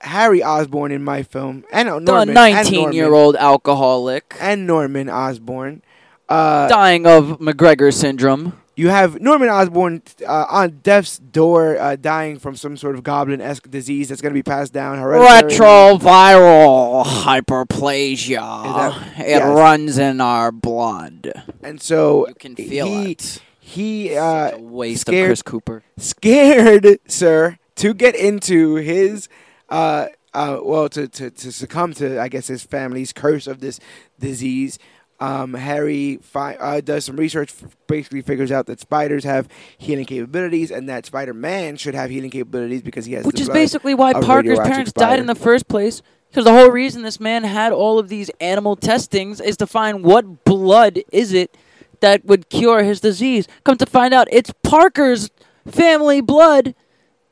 Harry 0.00 0.42
Osborn 0.42 0.90
in 0.92 1.02
my 1.02 1.22
film, 1.22 1.64
and 1.72 1.88
uh, 1.88 1.94
the 1.94 2.00
Norman, 2.00 2.36
and 2.36 2.66
19-year-old 2.66 3.36
alcoholic 3.36 4.34
and 4.40 4.66
Norman 4.66 5.08
Osborn. 5.08 5.82
Uh, 6.28 6.66
dying 6.68 7.06
of 7.06 7.38
McGregor 7.40 7.92
syndrome. 7.92 8.58
you 8.74 8.88
have 8.88 9.20
Norman 9.20 9.48
Osborn 9.50 10.02
uh, 10.26 10.46
on 10.48 10.80
death's 10.82 11.18
door, 11.18 11.76
uh, 11.78 11.94
dying 11.96 12.38
from 12.38 12.56
some 12.56 12.76
sort 12.76 12.94
of 12.94 13.02
goblin-esque 13.02 13.70
disease 13.70 14.08
that's 14.08 14.22
going 14.22 14.32
to 14.32 14.38
be 14.38 14.42
passed 14.42 14.72
down. 14.72 14.98
hereditarily. 14.98 15.54
Retroviral 15.54 17.04
hyperplasia. 17.04 18.64
that- 18.64 19.18
it 19.20 19.28
yes. 19.28 19.42
runs 19.44 19.98
in 19.98 20.20
our 20.20 20.50
blood. 20.50 21.32
and 21.62 21.80
so 21.82 22.26
You 22.28 22.34
can 22.34 22.56
feel 22.56 22.86
he, 22.86 23.12
it. 23.12 23.42
He 23.64 24.16
uh, 24.16 24.56
a 24.56 24.58
waste 24.58 25.02
scared- 25.02 25.22
of 25.22 25.28
Chris 25.28 25.42
Cooper. 25.42 25.84
scared, 25.96 26.98
sir, 27.06 27.58
to 27.76 27.94
get 27.94 28.16
into 28.16 28.74
his 28.74 29.28
uh 29.68 30.08
uh 30.34 30.58
well 30.60 30.88
to, 30.88 31.06
to, 31.06 31.30
to 31.30 31.52
succumb 31.52 31.94
to 31.94 32.20
I 32.20 32.26
guess 32.26 32.48
his 32.48 32.64
family's 32.64 33.12
curse 33.12 33.46
of 33.46 33.60
this 33.60 33.78
disease. 34.18 34.80
Um, 35.20 35.54
Harry 35.54 36.18
fi- 36.20 36.56
uh, 36.56 36.80
does 36.80 37.04
some 37.04 37.14
research, 37.14 37.52
f- 37.62 37.76
basically 37.86 38.22
figures 38.22 38.50
out 38.50 38.66
that 38.66 38.80
spiders 38.80 39.22
have 39.22 39.46
healing 39.78 40.06
capabilities, 40.06 40.72
and 40.72 40.88
that 40.88 41.06
Spider 41.06 41.32
Man 41.32 41.76
should 41.76 41.94
have 41.94 42.10
healing 42.10 42.30
capabilities 42.30 42.82
because 42.82 43.04
he 43.04 43.12
has. 43.12 43.24
Which 43.24 43.38
is 43.38 43.48
basically 43.48 43.94
why 43.94 44.14
Parker's 44.14 44.58
parents 44.58 44.92
died 44.92 45.20
in 45.20 45.26
the 45.26 45.36
first 45.36 45.68
place. 45.68 46.02
Because 46.28 46.44
the 46.44 46.52
whole 46.52 46.70
reason 46.70 47.02
this 47.02 47.20
man 47.20 47.44
had 47.44 47.72
all 47.72 48.00
of 48.00 48.08
these 48.08 48.28
animal 48.40 48.74
testings 48.74 49.40
is 49.40 49.56
to 49.58 49.66
find 49.68 50.02
what 50.02 50.42
blood 50.44 50.98
is 51.12 51.32
it 51.32 51.56
that 52.02 52.24
would 52.26 52.50
cure 52.50 52.82
his 52.84 53.00
disease. 53.00 53.48
Come 53.64 53.78
to 53.78 53.86
find 53.86 54.12
out, 54.12 54.28
it's 54.30 54.52
Parker's 54.62 55.30
family 55.66 56.20
blood 56.20 56.74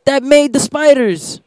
that 0.06 0.22
made 0.22 0.52
the 0.54 0.61
spiders. 0.61 1.40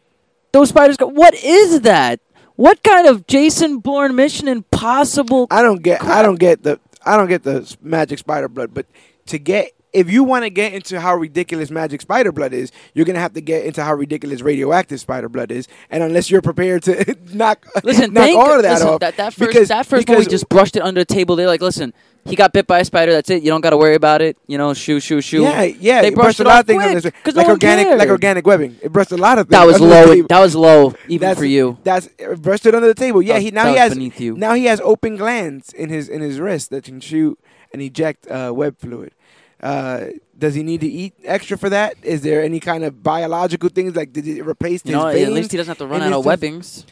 Those 0.52 0.70
spiders 0.70 0.98
go. 0.98 1.08
What 1.08 1.34
is 1.34 1.82
that? 1.82 2.20
What 2.56 2.84
kind 2.84 3.08
of 3.08 3.26
Jason 3.26 3.80
Bourne 3.80 4.16
Mission 4.16 4.48
Impossible? 4.48 5.48
I 5.50 5.64
don't 5.64 5.82
get. 5.82 6.04
I 6.04 6.22
don't 6.22 6.40
get 6.40 6.62
the. 6.62 6.80
I 7.06 7.18
don't 7.18 7.28
get 7.28 7.42
the 7.44 7.76
magic 7.82 8.20
spider 8.20 8.48
blood. 8.48 8.74
But 8.74 8.86
to 9.26 9.40
get, 9.40 9.72
if 9.92 10.10
you 10.12 10.24
want 10.24 10.44
to 10.46 10.50
get 10.52 10.72
into 10.74 11.02
how 11.02 11.16
ridiculous 11.16 11.72
magic 11.72 12.02
spider 12.02 12.32
blood 12.32 12.54
is, 12.54 12.72
you're 12.94 13.06
gonna 13.06 13.20
have 13.20 13.34
to 13.34 13.42
get 13.42 13.66
into 13.66 13.84
how 13.84 13.94
ridiculous 13.96 14.42
radioactive 14.42 15.00
spider 15.00 15.28
blood 15.30 15.52
is. 15.52 15.68
And 15.90 16.04
unless 16.04 16.30
you're 16.30 16.42
prepared 16.44 16.84
to 16.84 17.18
knock, 17.34 17.66
Listen, 17.84 18.14
knock 18.14 18.24
thank, 18.24 18.38
all 18.40 18.54
of 18.56 18.62
that 18.62 18.74
listen, 18.74 18.88
off, 18.88 19.00
that, 19.00 19.18
that 19.18 19.34
first, 19.34 19.40
because- 19.52 19.68
that 19.70 19.86
first 19.88 20.06
because- 20.06 20.20
movie 20.20 20.30
just 20.30 20.48
brushed 20.48 20.76
it 20.76 20.84
under 20.84 21.02
the 21.02 21.06
table. 21.06 21.36
They're 21.36 21.48
like, 21.48 21.62
listen, 21.62 21.92
he 22.26 22.36
got 22.36 22.54
bit 22.54 22.68
by 22.68 22.80
a 22.80 22.86
spider. 22.86 23.12
That's 23.12 23.30
it. 23.30 23.44
You 23.44 23.50
don't 23.50 23.62
got 23.62 23.72
to 23.72 23.78
worry 23.78 23.96
about 23.96 24.22
it. 24.22 24.38
You 24.48 24.58
know, 24.58 24.74
shoo, 24.74 25.00
shoo, 25.00 25.22
shoo. 25.22 25.42
Yeah, 25.42 25.64
yeah. 25.64 26.02
They 26.02 26.10
brushed 26.10 26.38
brushed 26.38 26.40
a 26.40 26.44
lot 26.46 26.62
of 26.62 26.68
things 26.68 26.84
on 26.84 26.94
this, 26.94 27.06
like 27.06 27.36
no 27.36 27.46
organic, 27.50 27.88
like 28.00 28.10
organic 28.10 28.46
webbing. 28.48 28.78
It 28.82 28.92
brushed 28.92 29.12
a 29.12 29.18
lot 29.18 29.40
of 29.40 29.48
things. 29.48 29.60
That 29.60 29.66
was 29.66 29.80
low. 29.82 30.06
table. 30.14 30.28
That 30.30 30.40
was 30.40 30.56
low, 30.56 30.94
even 31.08 31.20
That's- 31.20 31.38
for 31.38 31.46
you. 31.46 31.78
That's 31.84 32.10
it 32.18 32.42
brushed 32.42 32.66
it 32.66 32.74
under 32.76 32.88
the 32.88 32.94
table. 32.96 33.22
Yeah, 33.22 33.40
he 33.40 33.52
now 33.52 33.68
he 33.68 33.76
has 33.78 33.94
beneath 33.94 34.20
you. 34.20 34.36
now 34.36 34.54
he 34.54 34.66
has 34.66 34.80
open 34.82 35.18
glands 35.18 35.74
in 35.74 35.90
his 35.90 36.08
in 36.10 36.22
his 36.22 36.40
wrist 36.40 36.70
that 36.70 36.84
can 36.86 37.00
shoot 37.00 37.38
and 37.74 37.82
eject 37.82 38.28
uh, 38.28 38.52
web 38.56 38.78
fluid. 38.80 39.14
Uh, 39.62 40.08
does 40.38 40.56
he 40.56 40.64
need 40.64 40.82
to 40.82 40.88
eat 40.88 41.14
extra 41.24 41.58
for 41.58 41.70
that? 41.70 41.96
Is 42.04 42.22
there 42.22 42.44
any 42.44 42.60
kind 42.60 42.84
of 42.84 43.02
biological 43.02 43.70
things 43.70 43.96
like 43.96 44.12
did 44.12 44.28
it 44.28 44.44
replace 44.46 44.82
You 44.86 44.94
his 44.94 45.02
know, 45.04 45.12
veins? 45.12 45.28
at 45.28 45.34
least 45.34 45.52
he 45.52 45.58
doesn't 45.58 45.72
have 45.72 45.78
to 45.78 45.88
run 45.88 46.02
and 46.02 46.14
out 46.14 46.20
of 46.20 46.26
webbings, 46.26 46.86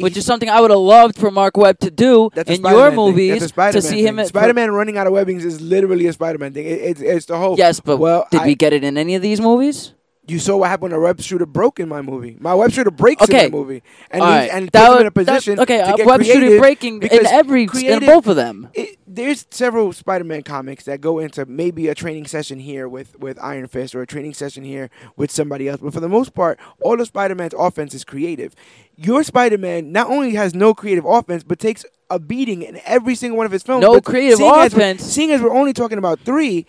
which 0.00 0.16
is 0.16 0.24
something 0.24 0.48
I 0.48 0.60
would 0.60 0.70
have 0.70 0.80
loved 0.80 1.16
for 1.16 1.30
Marc 1.30 1.56
Webb 1.56 1.78
to 1.80 1.90
do 1.90 2.30
in 2.34 2.56
Spider-Man 2.56 2.72
your 2.72 2.90
movies 2.92 3.52
to 3.52 3.82
see 3.82 4.04
him 4.06 4.24
Spider-Man 4.24 4.70
running 4.70 4.96
out 4.96 5.06
of 5.06 5.12
webbings 5.12 5.44
is 5.44 5.60
literally 5.60 6.06
a 6.06 6.12
Spider-Man 6.12 6.52
thing. 6.52 6.66
It, 6.66 6.80
it's 6.80 7.00
it's 7.00 7.26
the 7.26 7.36
whole. 7.36 7.56
Yes, 7.58 7.80
but 7.80 7.98
well, 7.98 8.26
did 8.30 8.42
I- 8.42 8.46
we 8.46 8.54
get 8.54 8.72
it 8.72 8.84
in 8.84 8.96
any 8.96 9.14
of 9.14 9.22
these 9.22 9.40
movies? 9.40 9.92
You 10.28 10.38
saw 10.38 10.58
what 10.58 10.68
happened 10.68 10.92
when 10.92 11.00
a 11.00 11.02
web 11.02 11.20
shooter 11.22 11.46
broke 11.46 11.80
in 11.80 11.88
my 11.88 12.02
movie. 12.02 12.36
My 12.38 12.54
web 12.54 12.70
shooter 12.70 12.90
breaks 12.90 13.22
Okay. 13.22 13.46
in 13.46 13.52
my 13.52 13.58
movie, 13.58 13.82
and 14.10 14.22
All 14.22 14.28
he, 14.30 14.34
right. 14.36 14.50
and 14.52 14.68
that 14.68 14.86
puts 14.88 14.94
him 14.94 15.00
in 15.00 15.06
a 15.06 15.10
position 15.10 15.56
that, 15.56 15.62
okay, 15.62 15.78
to 15.78 16.02
uh, 16.02 16.06
web 16.06 16.20
creative 16.20 16.58
breaking 16.60 17.02
in 17.02 17.26
every 17.26 17.62
in 17.62 18.04
both 18.04 18.26
of 18.26 18.36
them. 18.36 18.68
it, 18.74 18.98
there's 19.06 19.46
several 19.50 19.90
Spider-Man 19.94 20.42
comics 20.42 20.84
that 20.84 21.00
go 21.00 21.18
into 21.18 21.46
maybe 21.46 21.88
a 21.88 21.94
training 21.94 22.26
session 22.26 22.58
here 22.60 22.86
with, 22.88 23.18
with 23.18 23.38
Iron 23.42 23.68
Fist 23.68 23.94
or 23.94 24.02
a 24.02 24.06
training 24.06 24.34
session 24.34 24.64
here 24.64 24.90
with 25.16 25.30
somebody 25.30 25.66
else, 25.66 25.80
but 25.80 25.94
for 25.94 26.00
the 26.00 26.10
most 26.10 26.34
part, 26.34 26.60
all 26.82 27.00
of 27.00 27.06
Spider-Man's 27.06 27.54
offense 27.58 27.94
is 27.94 28.04
creative. 28.04 28.54
Your 28.96 29.22
Spider-Man 29.24 29.92
not 29.92 30.08
only 30.10 30.34
has 30.34 30.54
no 30.54 30.74
creative 30.74 31.06
offense, 31.06 31.42
but 31.42 31.58
takes 31.58 31.86
a 32.10 32.18
beating 32.18 32.60
in 32.62 32.80
every 32.84 33.14
single 33.14 33.38
one 33.38 33.46
of 33.46 33.52
his 33.52 33.62
films. 33.62 33.80
No 33.82 33.94
But 33.94 34.04
creative 34.04 34.36
seeing 34.38 34.54
as 34.54 34.74
offense. 34.74 35.02
seeing 35.04 35.30
as 35.30 35.40
we're 35.40 35.54
only 35.54 35.72
talking 35.72 35.96
about 35.98 36.20
three, 36.20 36.66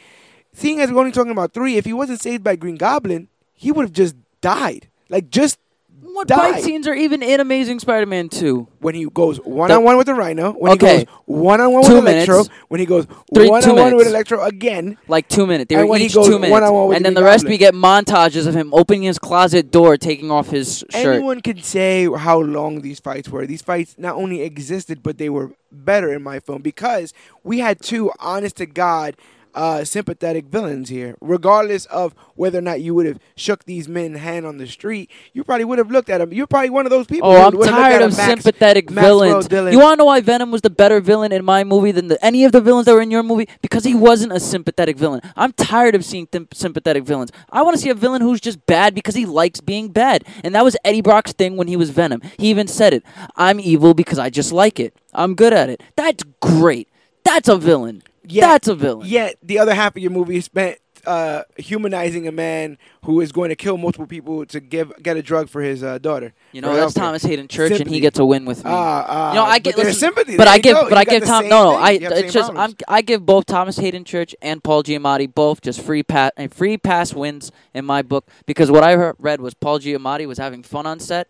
seeing 0.54 0.80
as 0.80 0.92
we're 0.92 1.00
only 1.00 1.12
talking 1.12 1.32
about 1.32 1.54
three, 1.54 1.76
if 1.76 1.84
he 1.86 1.92
wasn't 1.94 2.22
saved 2.22 2.42
by 2.44 2.56
Green 2.56 2.76
Goblin, 2.78 3.28
he 3.60 3.72
would 3.74 3.84
have 3.84 3.92
just 3.94 4.16
died. 4.40 4.88
Like 5.10 5.30
just 5.30 5.60
What 6.02 6.28
died. 6.30 6.54
fight 6.56 6.64
scenes 6.64 6.88
are 6.88 6.94
even 6.94 7.22
in 7.22 7.40
Amazing 7.42 7.80
Spider-Man 7.80 8.30
2? 8.30 8.68
when 8.80 8.96
he 8.96 9.06
goes 9.14 9.38
one 9.44 9.70
on 9.70 9.84
one 9.84 9.98
with 9.98 10.08
the 10.08 10.14
Rhino, 10.14 10.54
when 10.54 10.72
Okay. 10.74 11.00
he 11.00 11.06
goes 11.06 11.14
one 11.26 11.60
on 11.60 11.74
one 11.74 11.84
Two 11.84 11.96
with 11.96 12.08
Electro, 12.08 12.36
minutes. 12.36 12.50
when 12.70 12.80
he 12.80 12.86
goes 12.86 13.06
Three- 13.36 13.50
one 13.50 13.62
two 13.62 13.72
on 13.72 13.76
one 13.76 13.96
with. 13.98 14.08
Electro 14.08 14.42
again. 14.46 14.98
Like 15.10 15.28
two 15.28 15.46
minutes. 15.46 15.68
They 15.68 15.76
were 15.76 15.86
when 15.88 16.00
he 16.00 16.06
each 16.06 16.16
goes 16.16 16.28
two 16.28 16.40
minutes. 16.40 16.52
one-on-one 16.52 16.88
with 16.88 16.96
and 16.96 17.04
the 17.06 17.08
then 17.10 17.14
the 17.16 17.24
rest 17.24 17.46
we 17.46 17.58
get 17.58 17.74
montages 17.74 18.48
of 18.48 18.56
him 18.56 18.74
opening 18.74 19.02
his 19.04 19.20
closet 19.20 19.72
door, 19.72 19.98
taking 19.98 20.32
off 20.32 20.50
his 20.50 20.86
shirt. 20.90 21.16
Anyone 21.16 21.42
can 21.42 21.62
say 21.62 22.08
how 22.10 22.40
long 22.40 22.80
these 22.82 23.00
fights 23.02 23.28
were. 23.30 23.46
These 23.46 23.62
fights 23.62 23.96
not 23.98 24.16
only 24.16 24.42
existed, 24.42 25.04
but 25.04 25.18
they 25.18 25.30
were 25.30 25.52
better 25.72 26.14
in 26.14 26.24
my 26.24 26.40
film 26.40 26.62
because 26.62 27.14
we 27.44 27.60
had 27.60 27.82
two 27.82 28.10
honest 28.20 28.56
to 28.58 28.66
God 28.66 29.16
uh, 29.56 29.84
sympathetic 29.84 30.46
villains 30.46 30.90
here. 30.90 31.16
Regardless 31.22 31.86
of 31.88 32.14
whether 32.36 32.60
or 32.60 32.62
not 32.62 32.82
you 32.82 32.94
would 32.96 33.06
have 33.06 33.20
shook 33.36 33.66
these 33.66 33.88
men 33.88 34.16
hand 34.16 34.46
on 34.46 34.58
the 34.58 34.68
street, 34.68 35.10
you 35.34 35.44
probably 35.44 35.66
would 35.66 35.78
have 35.78 35.92
looked 35.92 36.10
at 36.10 36.20
them. 36.20 36.32
You're 36.34 36.48
probably 36.48 36.70
one 36.70 36.86
of 36.86 36.90
those 36.90 37.08
people. 37.08 37.30
Oh, 37.30 37.34
who 37.34 37.38
I'm 37.38 37.58
would 37.58 37.68
have 37.68 37.76
looked 37.76 37.90
tired 37.90 38.02
of 38.02 38.18
Max- 38.18 38.30
sympathetic 38.30 38.90
Maxwell 38.90 39.20
villains. 39.20 39.48
Dillon. 39.48 39.74
You 39.74 39.80
want 39.80 39.94
to 39.94 39.98
know 39.98 40.06
why 40.06 40.22
Venom 40.22 40.52
was 40.52 40.62
the 40.62 40.70
better 40.70 41.00
villain 41.00 41.32
in 41.32 41.44
my 41.44 41.64
movie 41.64 41.92
than 41.92 42.08
the, 42.08 42.24
any 42.26 42.46
of 42.46 42.52
the 42.52 42.62
villains 42.62 42.86
that 42.86 42.94
were 42.94 43.02
in 43.02 43.12
your 43.12 43.24
movie? 43.24 43.48
Because 43.62 43.84
he 43.84 43.96
wasn't 43.96 44.32
a 44.32 44.40
sympathetic 44.40 44.98
villain. 44.98 45.22
I'm 45.36 45.54
tired 45.54 45.96
of 45.96 46.06
seeing 46.06 46.28
th- 46.28 46.48
sympathetic 46.54 47.04
villains. 47.04 47.32
I 47.52 47.62
want 47.62 47.76
to 47.76 47.82
see 47.82 47.90
a 47.90 47.96
villain 47.96 48.22
who's 48.22 48.42
just 48.42 48.66
bad 48.66 48.96
because 48.96 49.16
he 49.16 49.26
likes 49.26 49.62
being 49.62 49.90
bad. 49.90 50.24
And 50.44 50.56
that 50.56 50.64
was 50.64 50.78
Eddie 50.84 51.02
Brock's 51.02 51.34
thing 51.34 51.58
when 51.58 51.68
he 51.68 51.76
was 51.76 51.90
Venom. 51.90 52.22
He 52.38 52.50
even 52.50 52.68
said 52.68 52.94
it. 52.94 53.04
I'm 53.36 53.60
evil 53.60 53.94
because 53.94 54.20
I 54.20 54.30
just 54.30 54.52
like 54.52 54.80
it. 54.80 54.96
I'm 55.14 55.36
good 55.36 55.54
at 55.54 55.70
it. 55.70 55.82
That's 55.96 56.24
great. 56.40 56.88
That's 57.24 57.50
a 57.50 57.58
villain. 57.58 58.04
Yet- 58.30 58.42
That's 58.48 58.68
a 58.68 58.76
villain. 58.76 59.08
Yet 59.08 59.36
the 59.44 59.60
other 59.60 59.74
half 59.74 59.96
of 59.96 60.02
your 60.02 60.12
movie 60.12 60.38
is 60.38 60.46
spent 60.46 60.78
uh, 61.06 61.44
humanizing 61.58 62.28
a 62.28 62.32
man 62.32 62.78
who 63.06 63.22
is 63.22 63.32
going 63.32 63.48
to 63.50 63.56
kill 63.56 63.78
multiple 63.78 64.06
people 64.06 64.46
to 64.46 64.60
give 64.60 64.92
get 65.02 65.16
a 65.16 65.22
drug 65.22 65.48
for 65.50 65.62
his 65.62 65.82
uh, 65.82 65.98
daughter. 65.98 66.34
You 66.52 66.62
know, 66.62 66.76
that's. 66.76 66.94
Thomas 66.94 67.24
Haden 67.24 67.48
Church, 67.48 67.80
and 67.80 67.90
he 67.90 68.02
gets 68.02 68.20
a 68.20 68.26
win 68.26 68.46
with 68.46 68.58
me. 68.66 68.70
Ah, 68.72 69.06
ah, 69.08 69.30
You 69.30 69.36
know, 69.36 69.46
I 69.46 69.60
get 69.60 69.76
but 69.78 69.86
listen, 69.86 70.00
sympathy. 70.00 70.36
But 70.36 70.46
There 70.46 70.54
I 70.54 70.58
give, 70.58 70.76
go. 70.76 70.84
but 70.90 70.92
You 70.92 70.98
I 70.98 71.06
give 71.06 71.24
Tom. 71.24 71.48
No, 71.48 71.72
no. 71.72 71.76
I. 71.78 71.92
You 71.92 72.00
have 72.02 72.10
the 72.16 72.26
It's 72.26 72.34
just 72.34 72.52
I'm. 72.54 72.76
I 72.88 73.02
give 73.02 73.26
both 73.26 73.46
Thomas 73.46 73.78
Haden 73.78 74.04
Church 74.04 74.36
and 74.42 74.62
Paul 74.64 74.84
Giamatti 74.84 75.34
both 75.34 75.62
just 75.62 75.82
free 75.82 76.04
pass, 76.04 76.32
uh, 76.38 76.48
free 76.50 76.78
pass 76.78 77.14
wins 77.14 77.50
in 77.74 77.86
my 77.86 78.02
book 78.02 78.28
because 78.46 78.70
what 78.70 78.84
I 78.84 79.14
read 79.20 79.40
was 79.40 79.54
Paul 79.54 79.80
Giamatti 79.80 80.28
was 80.28 80.38
having 80.38 80.64
fun 80.64 80.86
on 80.86 81.00
set. 81.00 81.30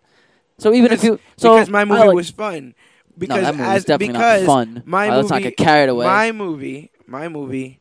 So 0.57 0.73
even 0.73 0.91
if 0.91 1.03
you, 1.03 1.19
so 1.37 1.53
because 1.55 1.69
my 1.69 1.85
movie 1.85 2.07
like- 2.07 2.15
was 2.15 2.31
fun. 2.31 2.73
Because 3.19 3.37
no, 3.37 3.43
that 3.43 3.55
movie 3.55 3.69
as 3.69 3.85
definitely 3.85 4.13
because 4.13 4.41
not 4.43 4.53
fun. 4.53 4.83
my 4.85 5.09
Uh, 5.09 5.17
let's 5.17 5.29
not 5.29 5.41
movie- 5.41 5.49
get 5.55 5.57
carried 5.57 5.89
away. 5.89 6.05
My 6.05 6.31
movie, 6.31 6.91
my 7.07 7.27
movie 7.27 7.79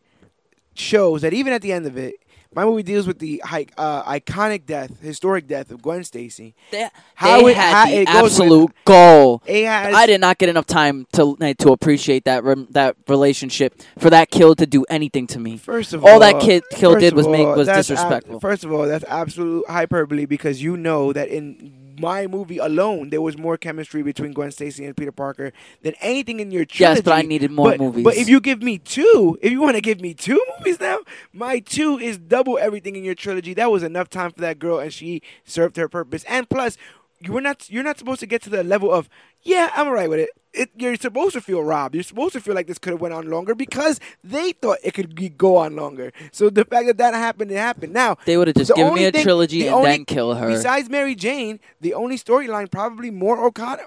shows 0.74 1.22
that 1.22 1.32
even 1.32 1.52
at 1.52 1.62
the 1.62 1.72
end 1.72 1.86
of 1.86 1.96
it, 1.96 2.14
my 2.54 2.64
movie 2.64 2.82
deals 2.82 3.06
with 3.06 3.18
the 3.18 3.42
uh, 3.44 4.02
iconic 4.10 4.64
death, 4.64 5.00
historic 5.02 5.46
death 5.46 5.70
of 5.70 5.82
Gwen 5.82 6.02
Stacy. 6.02 6.54
they 6.70 6.88
How 7.14 7.42
they 7.42 7.50
it- 7.50 7.56
had 7.56 7.74
how 7.74 7.86
the 7.86 7.92
it 8.00 8.06
goes 8.06 8.14
with- 8.14 8.24
absolute 8.32 8.70
goal. 8.86 9.42
It 9.46 9.66
has 9.66 9.94
I 9.94 10.06
did 10.06 10.20
not 10.20 10.38
get 10.38 10.48
enough 10.48 10.66
time 10.66 11.06
to 11.12 11.36
uh, 11.40 11.52
to 11.58 11.72
appreciate 11.72 12.24
that 12.24 12.42
rem- 12.44 12.66
that 12.70 12.96
relationship 13.06 13.74
for 13.98 14.08
that 14.10 14.30
kill 14.30 14.54
to 14.54 14.66
do 14.66 14.84
anything 14.88 15.26
to 15.28 15.38
me. 15.38 15.58
First 15.58 15.92
of 15.92 16.04
All 16.04 16.12
all, 16.14 16.20
that 16.20 16.40
kid 16.40 16.64
kill 16.70 16.94
did 16.98 17.12
of 17.12 17.16
was 17.18 17.28
make 17.28 17.46
was 17.46 17.66
that's 17.66 17.90
ab- 17.90 17.96
disrespectful. 17.96 18.40
first 18.40 18.64
of 18.64 18.72
all, 18.72 18.86
that's 18.86 19.04
absolute 19.08 19.68
hyperbole 19.68 20.24
because 20.24 20.62
you 20.62 20.76
know 20.76 21.12
that 21.12 21.28
in 21.28 21.87
my 21.98 22.26
movie 22.26 22.58
alone 22.58 23.10
there 23.10 23.20
was 23.20 23.36
more 23.36 23.56
chemistry 23.56 24.02
between 24.02 24.32
Gwen 24.32 24.50
Stacy 24.50 24.84
and 24.84 24.96
Peter 24.96 25.12
Parker 25.12 25.52
than 25.82 25.94
anything 26.00 26.40
in 26.40 26.50
your 26.50 26.64
trilogy. 26.64 26.98
yes, 26.98 27.04
but 27.04 27.12
I 27.12 27.22
needed 27.22 27.50
more 27.50 27.70
but, 27.70 27.80
movies. 27.80 28.04
But 28.04 28.16
if 28.16 28.28
you 28.28 28.40
give 28.40 28.62
me 28.62 28.78
two, 28.78 29.38
if 29.42 29.52
you 29.52 29.60
want 29.60 29.76
to 29.76 29.80
give 29.80 30.00
me 30.00 30.14
two 30.14 30.42
movies 30.58 30.80
now, 30.80 30.98
my 31.32 31.58
two 31.58 31.98
is 31.98 32.18
double 32.18 32.58
everything 32.58 32.96
in 32.96 33.04
your 33.04 33.14
trilogy. 33.14 33.54
That 33.54 33.70
was 33.70 33.82
enough 33.82 34.08
time 34.08 34.32
for 34.32 34.40
that 34.40 34.58
girl, 34.58 34.78
and 34.78 34.92
she 34.92 35.22
served 35.44 35.76
her 35.76 35.88
purpose. 35.88 36.24
And 36.24 36.48
plus, 36.48 36.76
you 37.20 37.32
were 37.32 37.40
not 37.40 37.68
you're 37.70 37.82
not 37.82 37.98
supposed 37.98 38.20
to 38.20 38.26
get 38.26 38.42
to 38.42 38.50
the 38.50 38.62
level 38.62 38.92
of 38.92 39.08
yeah, 39.42 39.70
I'm 39.74 39.86
alright 39.86 40.10
with 40.10 40.18
it. 40.20 40.30
it. 40.52 40.70
You're 40.76 40.96
supposed 40.96 41.34
to 41.34 41.40
feel 41.40 41.62
robbed. 41.62 41.94
You're 41.94 42.02
supposed 42.02 42.32
to 42.32 42.40
feel 42.40 42.54
like 42.54 42.66
this 42.66 42.78
could 42.78 42.92
have 42.92 43.00
went 43.00 43.14
on 43.14 43.30
longer 43.30 43.54
because 43.54 44.00
they 44.24 44.50
thought 44.52 44.78
it 44.82 44.94
could 44.94 45.14
be, 45.14 45.28
go 45.28 45.56
on 45.56 45.76
longer. 45.76 46.12
So 46.32 46.50
the 46.50 46.64
fact 46.64 46.86
that 46.88 46.98
that 46.98 47.14
happened, 47.14 47.52
it 47.52 47.56
happened. 47.56 47.92
Now 47.92 48.16
they 48.24 48.36
would 48.36 48.48
have 48.48 48.56
just 48.56 48.74
given 48.74 48.94
me 48.94 49.04
a 49.04 49.12
thing- 49.12 49.22
trilogy 49.22 49.60
the 49.60 49.66
and 49.68 49.76
only- 49.76 49.90
then 49.90 50.04
kill 50.04 50.34
her. 50.34 50.48
Besides 50.48 50.90
Mary 50.90 51.14
Jane, 51.14 51.60
the 51.80 51.94
only 51.94 52.18
storyline 52.18 52.70
probably 52.70 53.10
more 53.10 53.36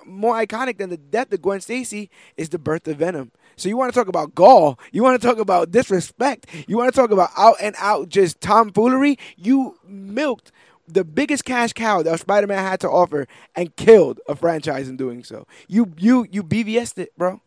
more 0.05 0.35
iconic 0.35 0.77
than 0.77 0.89
the 0.89 0.97
death 0.97 1.31
of 1.33 1.41
Gwen 1.41 1.61
Stacy 1.61 2.09
is 2.37 2.49
the 2.49 2.59
birth 2.59 2.87
of 2.87 2.97
Venom. 2.97 3.31
So 3.57 3.69
you 3.69 3.77
want 3.77 3.93
to 3.93 3.99
talk 3.99 4.07
about 4.07 4.33
gall? 4.33 4.79
You 4.91 5.03
want 5.03 5.21
to 5.21 5.27
talk 5.27 5.37
about 5.37 5.69
disrespect? 5.71 6.47
You 6.67 6.77
want 6.77 6.91
to 6.91 6.99
talk 6.99 7.11
about 7.11 7.29
out 7.37 7.57
and 7.61 7.75
out 7.77 8.09
just 8.09 8.41
tomfoolery? 8.41 9.19
You 9.37 9.77
milked 9.85 10.51
the 10.93 11.03
biggest 11.03 11.45
cash 11.45 11.73
cow 11.73 12.01
that 12.03 12.19
Spider-Man 12.19 12.59
had 12.59 12.79
to 12.81 12.89
offer 12.89 13.27
and 13.55 13.75
killed 13.75 14.19
a 14.27 14.35
franchise 14.35 14.89
in 14.89 14.97
doing 14.97 15.23
so. 15.23 15.47
You 15.67 15.93
you 15.97 16.27
you 16.31 16.43
BVS'd 16.43 16.99
it, 16.99 17.11
bro. 17.17 17.41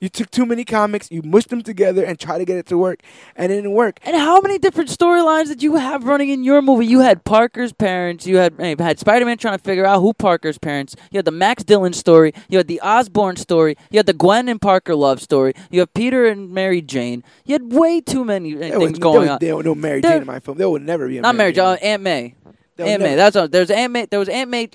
You 0.00 0.10
took 0.10 0.30
too 0.30 0.44
many 0.44 0.66
comics, 0.66 1.10
you 1.10 1.22
mushed 1.22 1.48
them 1.48 1.62
together 1.62 2.04
and 2.04 2.18
tried 2.20 2.38
to 2.38 2.44
get 2.44 2.58
it 2.58 2.66
to 2.66 2.76
work, 2.76 3.00
and 3.34 3.50
it 3.50 3.56
didn't 3.56 3.72
work. 3.72 3.98
And 4.04 4.14
how 4.16 4.38
many 4.42 4.58
different 4.58 4.90
storylines 4.90 5.46
did 5.46 5.62
you 5.62 5.76
have 5.76 6.04
running 6.04 6.28
in 6.28 6.44
your 6.44 6.60
movie? 6.60 6.84
You 6.84 7.00
had 7.00 7.24
Parker's 7.24 7.72
parents. 7.72 8.26
You 8.26 8.36
had 8.36 8.54
eh, 8.60 8.74
had 8.78 8.98
Spider-Man 8.98 9.38
trying 9.38 9.56
to 9.56 9.64
figure 9.64 9.86
out 9.86 10.00
who 10.00 10.12
Parker's 10.12 10.58
parents. 10.58 10.94
You 11.10 11.16
had 11.16 11.24
the 11.24 11.30
Max 11.30 11.64
Dillon 11.64 11.94
story. 11.94 12.34
You 12.50 12.58
had 12.58 12.68
the 12.68 12.82
Osborn 12.82 13.36
story. 13.36 13.76
You 13.90 13.98
had 13.98 14.04
the 14.06 14.12
Gwen 14.12 14.46
and 14.50 14.60
Parker 14.60 14.94
love 14.94 15.22
story. 15.22 15.54
You 15.70 15.80
have 15.80 15.94
Peter 15.94 16.26
and 16.26 16.50
Mary 16.50 16.82
Jane. 16.82 17.24
You 17.46 17.54
had 17.54 17.72
way 17.72 18.02
too 18.02 18.26
many 18.26 18.52
There 18.52 18.78
was, 18.78 18.88
things 18.88 18.98
there 18.98 19.02
going 19.02 19.20
was, 19.22 19.30
on. 19.30 19.38
there 19.40 19.56
was 19.56 19.64
no 19.64 19.74
Mary 19.74 20.02
There- 20.02 20.10
Jane 20.12 20.20
in 20.20 20.26
my 20.26 20.40
film. 20.40 20.58
There 20.58 20.68
would 20.68 20.82
never 20.82 21.08
be 21.08 21.16
a 21.16 21.22
Not 21.22 21.34
Mary. 21.34 21.52
Jane. 21.54 21.78
Aunt 21.80 22.02
May. 22.02 22.34
There 22.78 22.86
was 22.86 22.92
Aunt 22.92 23.02
May. 23.02 23.14
That's 23.16 23.36
all. 23.36 23.48
There's 23.48 23.70
Aunt 23.70 23.92
May. 23.92 24.06
There 24.06 24.20
was 24.20 24.28
Aunt 24.28 24.50
May. 24.50 24.70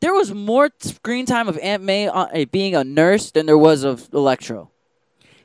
There 0.00 0.14
was 0.14 0.32
more 0.32 0.70
screen 0.80 1.26
time 1.26 1.46
of 1.46 1.58
Aunt 1.58 1.82
May 1.82 2.08
uh, 2.08 2.24
eh, 2.32 2.46
being 2.46 2.74
a 2.74 2.82
nurse 2.82 3.30
than 3.30 3.46
there 3.46 3.58
was 3.58 3.84
of 3.84 4.08
Electro. 4.12 4.70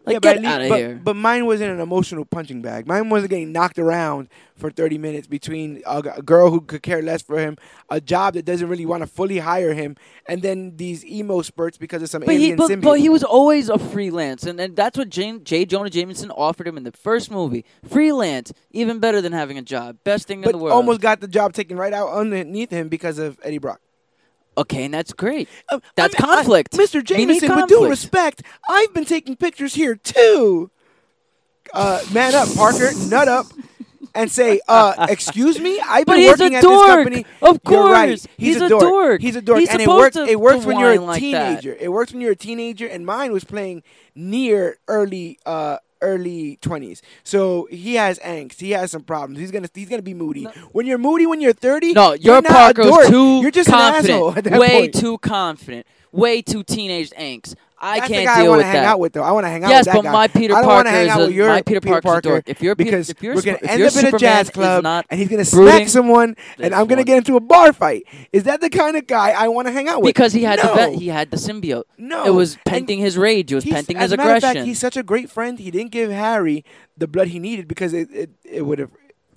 Like 0.09 0.23
yeah, 0.25 0.33
but, 0.33 0.41
get 0.41 0.45
out 0.45 0.61
of 0.61 0.69
but, 0.69 0.77
here. 0.79 0.99
but 1.03 1.15
mine 1.15 1.45
wasn't 1.45 1.71
an 1.71 1.79
emotional 1.79 2.25
punching 2.25 2.61
bag. 2.61 2.87
Mine 2.87 3.09
wasn't 3.09 3.29
getting 3.29 3.51
knocked 3.51 3.79
around 3.79 4.27
for 4.55 4.69
30 4.69 4.97
minutes 4.97 5.27
between 5.27 5.81
a, 5.87 6.01
g- 6.01 6.09
a 6.17 6.21
girl 6.21 6.49
who 6.51 6.61
could 6.61 6.83
care 6.83 7.01
less 7.01 7.21
for 7.21 7.37
him, 7.39 7.57
a 7.89 8.01
job 8.01 8.33
that 8.33 8.43
doesn't 8.45 8.67
really 8.67 8.85
want 8.85 9.01
to 9.01 9.07
fully 9.07 9.37
hire 9.39 9.73
him, 9.73 9.95
and 10.27 10.41
then 10.41 10.75
these 10.75 11.05
emo 11.05 11.41
spurts 11.41 11.77
because 11.77 12.01
of 12.01 12.09
some 12.09 12.23
But 12.25 12.35
he, 12.35 12.53
but, 12.55 12.69
symbiote. 12.69 12.81
but 12.81 12.99
he 12.99 13.07
was 13.07 13.23
always 13.23 13.69
a 13.69 13.77
freelance, 13.79 14.43
and, 14.43 14.59
and 14.59 14.75
that's 14.75 14.97
what 14.97 15.09
Jane, 15.09 15.43
J. 15.45 15.65
Jonah 15.65 15.89
Jameson 15.89 16.31
offered 16.31 16.67
him 16.67 16.75
in 16.77 16.83
the 16.83 16.91
first 16.91 17.31
movie. 17.31 17.63
Freelance, 17.87 18.51
even 18.71 18.99
better 18.99 19.21
than 19.21 19.31
having 19.31 19.57
a 19.57 19.61
job. 19.61 19.97
Best 20.03 20.27
thing 20.27 20.41
But 20.41 20.49
in 20.49 20.57
the 20.57 20.63
world. 20.63 20.73
almost 20.73 20.99
got 21.01 21.21
the 21.21 21.27
job 21.27 21.53
taken 21.53 21.77
right 21.77 21.93
out 21.93 22.09
underneath 22.09 22.69
him 22.71 22.89
because 22.89 23.17
of 23.19 23.39
Eddie 23.43 23.59
Brock. 23.59 23.79
Okay, 24.57 24.85
and 24.85 24.93
that's 24.93 25.13
great. 25.13 25.47
Uh, 25.69 25.79
That's 25.95 26.15
I 26.19 26.23
mean, 26.25 26.31
I- 26.31 26.35
conflict. 26.35 26.73
Mr. 26.73 26.95
We 26.95 27.01
Jameson, 27.03 27.55
with 27.55 27.67
due 27.67 27.87
respect, 27.89 28.43
I've 28.69 28.93
been 28.93 29.05
taking 29.05 29.35
pictures 29.35 29.73
here 29.75 29.95
too. 29.95 30.71
Uh, 31.73 32.01
man 32.13 32.33
up, 32.35 32.51
Parker, 32.55 32.89
nut 33.09 33.27
up, 33.27 33.45
and 34.15 34.31
say, 34.31 34.59
uh, 34.67 35.05
excuse 35.09 35.59
me, 35.59 35.79
I've 35.79 36.05
been 36.07 36.25
working 36.25 36.55
at 36.55 36.63
this 36.63 36.85
company. 36.87 37.25
Of 37.43 37.59
You're 37.69 37.83
right. 37.91 38.09
course. 38.09 38.27
He's, 38.37 38.53
He's 38.55 38.61
a, 38.61 38.65
a 38.65 38.69
dork. 38.69 38.81
dork. 38.81 39.21
He's 39.21 39.35
a 39.35 39.41
dork, 39.41 39.59
He's 39.59 39.69
and 39.69 39.81
it 39.81 39.87
works. 39.87 40.15
It 40.15 40.39
works 40.39 40.65
when 40.65 40.79
you're 40.79 40.93
a 40.93 40.99
like 40.99 41.21
that. 41.21 41.61
teenager. 41.61 41.77
It 41.79 41.91
works 41.91 42.11
when 42.11 42.21
you're 42.21 42.31
a 42.31 42.35
teenager, 42.35 42.87
and 42.87 43.05
mine 43.05 43.31
was 43.31 43.43
playing 43.43 43.83
near 44.15 44.77
early, 44.87 45.37
uh, 45.45 45.77
early 46.01 46.57
twenties. 46.61 47.01
So 47.23 47.67
he 47.71 47.95
has 47.95 48.19
angst. 48.19 48.59
He 48.59 48.71
has 48.71 48.91
some 48.91 49.03
problems. 49.03 49.39
He's 49.39 49.51
gonna, 49.51 49.69
he's 49.73 49.89
gonna 49.89 50.01
be 50.01 50.13
moody. 50.13 50.45
When 50.71 50.85
you're 50.85 50.97
moody, 50.97 51.25
when 51.25 51.41
you're 51.41 51.53
thirty, 51.53 51.93
No, 51.93 52.13
you're 52.13 52.35
your 52.35 52.41
not 52.41 52.51
Parker 52.51 52.81
a 52.81 52.85
dork. 52.85 53.07
too 53.07 53.41
You're 53.41 53.51
just 53.51 53.69
confident. 53.69 54.05
an 54.09 54.15
asshole 54.15 54.37
at 54.37 54.43
that 54.45 54.59
way 54.59 54.79
point. 54.81 54.95
too 54.95 55.17
confident. 55.19 55.85
Way 56.11 56.41
too 56.41 56.63
teenage 56.63 57.11
angst. 57.11 57.55
I 57.81 57.99
That's 57.99 58.07
can't 58.09 58.21
the 58.21 58.25
guy 58.25 58.41
deal 58.41 58.49
want 58.51 58.57
with 58.59 58.65
hang 58.65 58.73
that. 58.75 58.85
out 58.85 58.99
with, 58.99 59.13
though. 59.13 59.23
I 59.23 59.31
want 59.31 59.45
to 59.45 59.49
hang 59.49 59.63
out 59.63 59.69
yes, 59.69 59.79
with 59.85 59.85
that 59.93 59.95
but 59.95 60.01
guy. 60.03 60.11
my 60.11 60.27
Peter 60.27 60.53
I 60.55 60.61
don't 60.61 60.69
Parker 60.69 60.83
to 60.83 60.89
hang 60.89 61.05
is 61.05 61.11
out 61.11 61.21
a, 61.21 61.25
with 61.25 61.33
your 61.35 61.47
my 61.47 61.61
Peter, 61.61 61.79
Parker's 61.81 61.99
a 61.99 62.01
Parker 62.01 62.21
dork. 62.21 62.43
If 62.49 62.61
you're 62.61 62.75
because 62.75 63.09
if 63.09 63.23
you're 63.23 63.35
we're 63.35 63.41
gonna 63.41 63.59
if 63.61 63.69
end 63.69 63.79
your 63.79 63.87
up 63.87 63.93
in 63.93 63.99
a 63.99 64.01
Superman 64.01 64.19
jazz 64.19 64.45
is 64.47 64.51
club 64.51 64.83
not 64.83 65.05
and 65.09 65.19
he's 65.19 65.29
gonna 65.29 65.43
brooding 65.45 65.75
smack 65.79 65.87
someone, 65.89 66.35
and 66.59 66.73
I'm 66.75 66.87
gonna 66.87 66.99
one. 66.99 67.05
get 67.05 67.17
into 67.17 67.35
a 67.37 67.39
bar 67.39 67.71
fight. 67.73 68.03
Is 68.33 68.43
that 68.43 68.61
the 68.61 68.69
kind 68.69 68.97
of 68.97 69.07
guy 69.07 69.31
I 69.31 69.47
want 69.47 69.67
to 69.67 69.71
hang 69.71 69.87
out 69.87 70.01
with? 70.01 70.09
because 70.09 70.33
he 70.33 70.43
had 70.43 70.59
no. 70.61 70.69
the 70.69 70.75
vet, 70.75 70.93
he 70.95 71.07
had 71.07 71.31
the 71.31 71.37
symbiote. 71.37 71.83
no, 71.97 72.25
It 72.25 72.31
was 72.31 72.57
penting 72.65 72.99
his 72.99 73.17
rage. 73.17 73.51
It 73.51 73.55
was 73.55 73.63
he's- 73.63 73.75
penting 73.85 73.95
as 73.97 74.03
his 74.03 74.11
a 74.13 74.17
matter 74.17 74.31
of 74.31 74.37
aggression. 74.37 74.55
fact, 74.57 74.67
he's 74.67 74.79
such 74.79 74.97
a 74.97 75.03
great 75.03 75.29
friend. 75.29 75.57
He 75.59 75.71
didn't 75.71 75.91
give 75.91 76.11
Harry 76.11 76.65
the 76.97 77.07
blood 77.07 77.29
he 77.29 77.39
needed 77.39 77.67
because 77.67 77.93
it 77.93 78.09
it, 78.11 78.29
it 78.43 78.65
would 78.65 78.79
have 78.79 78.91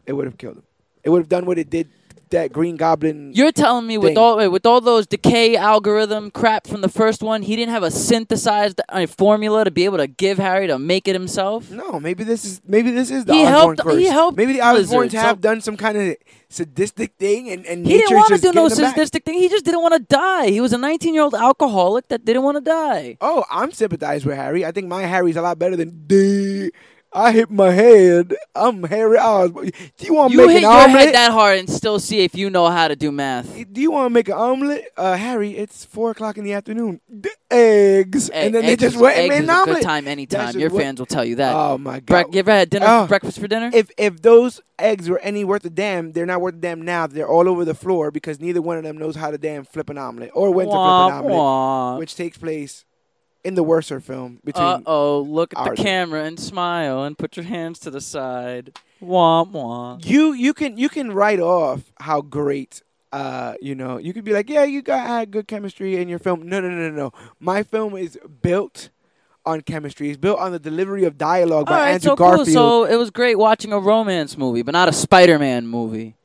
it 0.06 0.14
would 0.14 0.24
have 0.26 0.36
killed 0.38 0.56
him. 0.56 0.62
It 1.04 1.10
would 1.10 1.18
have 1.18 1.28
done 1.28 1.46
what 1.46 1.58
it 1.58 1.70
did 1.70 1.88
that 2.32 2.52
Green 2.52 2.76
Goblin. 2.76 3.32
You're 3.34 3.52
telling 3.52 3.86
me 3.86 3.96
with 3.96 4.18
all 4.18 4.36
with 4.50 4.66
all 4.66 4.80
those 4.82 5.06
decay 5.06 5.56
algorithm 5.56 6.30
crap 6.30 6.66
from 6.66 6.80
the 6.82 6.88
first 6.90 7.22
one, 7.22 7.40
he 7.42 7.56
didn't 7.56 7.72
have 7.72 7.82
a 7.82 7.90
synthesized 7.90 8.80
uh, 8.90 9.06
formula 9.06 9.64
to 9.64 9.70
be 9.70 9.84
able 9.86 9.98
to 9.98 10.06
give 10.06 10.36
Harry 10.38 10.66
to 10.66 10.78
make 10.78 11.08
it 11.08 11.14
himself. 11.14 11.70
no, 11.70 11.98
maybe 12.00 12.24
this 12.24 12.44
is 12.44 12.60
maybe 12.66 12.90
this 12.90 13.10
is 13.10 13.24
the 13.24 13.32
He 13.34 13.44
Osborn 13.44 13.54
helped- 13.76 13.80
curse. 13.80 13.96
he 13.98 14.04
helped 14.06 14.36
maybe 14.36 14.52
the 14.52 14.58
Osborns 14.60 14.90
Blizzard, 14.90 15.12
have 15.12 15.40
done 15.40 15.60
some 15.60 15.76
kind 15.76 15.96
of 15.96 16.16
sadistic 16.48 17.14
thing, 17.18 17.48
and 17.50 17.64
and 17.66 17.86
He 17.86 17.98
didn't 17.98 18.16
want 18.16 18.34
to 18.34 18.40
do 18.40 18.52
no 18.52 18.68
them 18.68 18.78
back. 18.78 18.94
sadistic 18.94 19.24
thing. 19.24 19.38
He 19.38 19.48
just 19.48 19.64
didn't 19.64 19.80
want 19.82 19.94
to 19.94 20.00
die. 20.00 20.50
He 20.50 20.60
was 20.60 20.72
a 20.72 20.78
19 20.78 21.14
year 21.14 21.22
old 21.22 21.34
alcoholic 21.34 22.08
that 22.08 22.24
didn't 22.24 22.42
want 22.42 22.56
to 22.56 22.60
die. 22.60 23.16
Oh, 23.20 23.44
I'm 23.50 23.72
sympathized 23.72 24.26
with 24.26 24.36
Harry. 24.36 24.64
I 24.64 24.72
think 24.72 24.86
my 24.88 25.02
Harry's 25.02 25.36
a 25.36 25.42
lot 25.42 25.58
better 25.58 25.76
than 25.76 26.06
D. 26.06 26.70
I 27.14 27.32
hit 27.32 27.50
my 27.50 27.70
head. 27.72 28.34
I'm 28.54 28.84
Harry 28.84 29.18
Osborn. 29.18 29.70
Do 29.98 30.06
you 30.06 30.14
want 30.14 30.32
to 30.32 30.38
You 30.38 30.46
make 30.46 30.54
hit 30.54 30.56
an 30.58 30.62
your 30.62 30.72
omelet? 30.72 31.00
head 31.06 31.14
that 31.14 31.30
hard 31.32 31.58
and 31.58 31.68
still 31.68 31.98
see 31.98 32.20
if 32.20 32.34
you 32.34 32.48
know 32.48 32.68
how 32.70 32.88
to 32.88 32.96
do 32.96 33.12
math. 33.12 33.54
Do 33.70 33.82
you 33.82 33.90
want 33.90 34.06
to 34.06 34.10
make 34.10 34.28
an 34.28 34.34
omelet? 34.34 34.86
Uh, 34.96 35.16
Harry, 35.16 35.50
it's 35.58 35.84
four 35.84 36.12
o'clock 36.12 36.38
in 36.38 36.44
the 36.44 36.54
afternoon. 36.54 37.00
D- 37.20 37.28
eggs, 37.50 38.30
and 38.30 38.54
then 38.54 38.62
they 38.64 38.72
Eggs 38.72 38.80
just 38.82 38.96
is- 38.96 39.02
went 39.02 39.16
and 39.18 39.24
eggs 39.26 39.28
made 39.30 39.42
is 39.42 39.44
an 39.44 39.50
a 39.50 39.52
omelet. 39.58 39.76
good 39.80 39.82
time 39.84 40.08
anytime. 40.08 40.46
just 40.46 40.58
Your 40.58 40.70
what- 40.70 40.82
fans 40.82 40.98
will 41.00 41.06
tell 41.06 41.24
you 41.24 41.36
that. 41.36 41.54
Oh 41.54 41.76
my 41.76 42.00
Bre- 42.00 42.22
god! 42.22 42.34
you 42.34 42.38
ever 42.38 42.50
had 42.50 42.70
dinner, 42.70 42.86
Oh. 42.88 43.06
breakfast 43.06 43.38
for 43.38 43.46
dinner? 43.46 43.70
if 43.74 43.90
if 43.98 44.22
those 44.22 44.62
eggs 44.78 45.10
were 45.10 45.18
any 45.18 45.44
worth 45.44 45.66
a 45.66 45.70
damn, 45.70 46.12
they're 46.12 46.24
not 46.24 46.40
worth 46.40 46.54
a 46.54 46.58
damn 46.58 46.80
now. 46.80 47.06
They're 47.06 47.28
all 47.28 47.46
over 47.46 47.66
the 47.66 47.74
floor 47.74 48.10
because 48.10 48.40
neither 48.40 48.62
one 48.62 48.78
of 48.78 48.84
them 48.84 48.96
knows 48.96 49.16
how 49.16 49.30
to 49.30 49.36
damn 49.36 49.64
flip 49.64 49.90
an 49.90 49.98
omelet 49.98 50.30
or 50.34 50.50
when 50.50 50.64
to 50.66 50.72
flip 50.72 50.80
an 50.80 51.26
omelet, 51.26 51.98
which 51.98 52.16
takes 52.16 52.38
place 52.38 52.86
in 53.44 53.54
the 53.54 53.62
Worser 53.62 54.00
film 54.00 54.40
between. 54.44 54.64
Uh 54.64 54.80
oh, 54.86 55.20
look 55.20 55.52
at 55.56 55.64
the 55.64 55.70
ours. 55.70 55.78
camera 55.78 56.24
and 56.24 56.38
smile 56.38 57.04
and 57.04 57.16
put 57.18 57.36
your 57.36 57.44
hands 57.44 57.78
to 57.80 57.90
the 57.90 58.00
side. 58.00 58.78
Womp 59.02 59.52
womp. 59.52 60.04
you 60.06 60.32
you 60.32 60.54
can 60.54 60.76
you 60.78 60.88
can 60.88 61.12
write 61.12 61.40
off 61.40 61.92
how 61.98 62.20
great 62.20 62.82
uh 63.10 63.54
you 63.60 63.74
know 63.74 63.98
you 63.98 64.14
could 64.14 64.24
be 64.24 64.32
like 64.32 64.48
yeah 64.48 64.62
you 64.64 64.80
got 64.80 65.06
had 65.06 65.30
good 65.30 65.46
chemistry 65.48 65.96
in 65.96 66.08
your 66.08 66.20
film 66.20 66.48
no 66.48 66.60
no 66.60 66.68
no 66.70 66.88
no 66.88 66.90
no 66.90 67.12
my 67.40 67.62
film 67.64 67.96
is 67.96 68.16
built 68.40 68.90
on 69.44 69.60
chemistry 69.60 70.08
it's 70.08 70.16
built 70.16 70.38
on 70.38 70.52
the 70.52 70.58
delivery 70.58 71.04
of 71.04 71.18
dialogue 71.18 71.66
by 71.66 71.72
All 71.72 71.80
right, 71.80 71.92
Andrew 71.94 72.10
so 72.10 72.16
Garfield 72.16 72.46
cool. 72.46 72.54
So 72.54 72.84
it 72.84 72.96
was 72.96 73.10
great 73.10 73.36
watching 73.36 73.72
a 73.72 73.78
romance 73.78 74.38
movie, 74.38 74.62
but 74.62 74.70
not 74.70 74.88
a 74.88 74.92
Spider-Man 74.92 75.66
movie. 75.66 76.16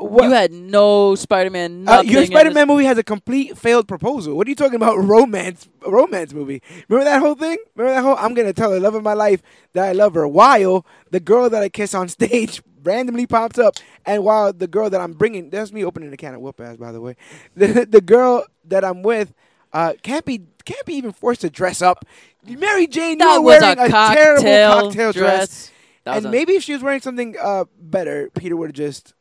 What- 0.00 0.24
You 0.24 0.30
had 0.30 0.52
no 0.52 1.14
Spider-Man. 1.14 1.88
uh, 1.88 2.02
your 2.02 2.24
Spider-Man 2.26 2.66
movie 2.68 2.84
has 2.84 2.98
a 2.98 3.02
complete 3.02 3.56
failed 3.58 3.88
proposal. 3.88 4.36
What 4.36 4.46
are 4.46 4.50
you 4.50 4.56
talking 4.56 4.76
about? 4.76 4.96
Romance, 5.04 5.68
romance 5.86 6.32
movie. 6.32 6.62
Remember 6.88 7.04
that 7.10 7.20
whole 7.20 7.34
thing? 7.34 7.58
Remember 7.74 7.94
that 7.94 8.02
whole? 8.02 8.16
I'm 8.18 8.34
gonna 8.34 8.52
tell 8.52 8.70
the 8.70 8.80
love 8.80 8.94
of 8.94 9.02
my 9.02 9.14
life 9.14 9.42
that 9.74 9.84
I 9.84 9.92
love 9.92 10.14
her. 10.14 10.26
While 10.28 10.84
the 11.10 11.20
girl 11.20 11.50
that 11.50 11.62
I 11.62 11.68
kiss 11.68 11.94
on 11.94 12.08
stage 12.18 12.62
randomly 12.84 13.26
pops 13.26 13.58
up, 13.58 13.74
and 14.06 14.24
while 14.24 14.52
the 14.52 14.66
girl 14.68 14.88
that 14.90 15.00
I'm 15.00 15.12
bringing, 15.12 15.50
that's 15.50 15.72
me 15.72 15.84
opening 15.84 16.10
the 16.10 16.16
can 16.16 16.34
of 16.34 16.40
whoop 16.40 16.60
ass, 16.60 16.76
by 16.76 16.92
the 16.92 17.00
way. 17.00 17.16
The 17.56 17.86
the 17.88 18.00
girl 18.00 18.44
that 18.66 18.84
I'm 18.84 19.02
with 19.02 19.34
uh, 19.72 19.94
can't 20.02 20.24
be 20.24 20.42
can't 20.64 20.84
be 20.86 20.94
even 20.94 21.12
forced 21.12 21.40
to 21.42 21.50
dress 21.50 21.82
up. 21.82 22.04
Mary 22.46 22.86
Jane, 22.86 23.18
That 23.18 23.38
was 23.38 23.60
wearing 23.60 23.78
a 23.78 23.84
a, 23.84 23.88
cocktail, 23.90 24.36
terrible 24.38 24.82
cocktail 24.88 25.12
dress. 25.12 25.38
dress. 25.38 25.72
And 26.06 26.24
a- 26.26 26.30
maybe 26.30 26.54
if 26.54 26.62
she 26.62 26.72
was 26.72 26.82
wearing 26.82 27.00
something 27.02 27.36
uh, 27.40 27.64
better, 27.78 28.30
Peter 28.34 28.56
would 28.56 28.68
have 28.70 28.74
just 28.76 29.12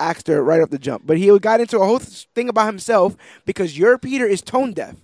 her 0.00 0.42
right 0.42 0.60
off 0.60 0.70
the 0.70 0.78
jump. 0.78 1.04
But 1.06 1.18
he 1.18 1.36
got 1.38 1.60
into 1.60 1.78
a 1.78 1.84
whole 1.86 1.98
thing 1.98 2.48
about 2.48 2.66
himself 2.66 3.16
because 3.44 3.78
your 3.78 3.98
Peter 3.98 4.26
is 4.26 4.40
tone 4.42 4.72
deaf. 4.72 4.96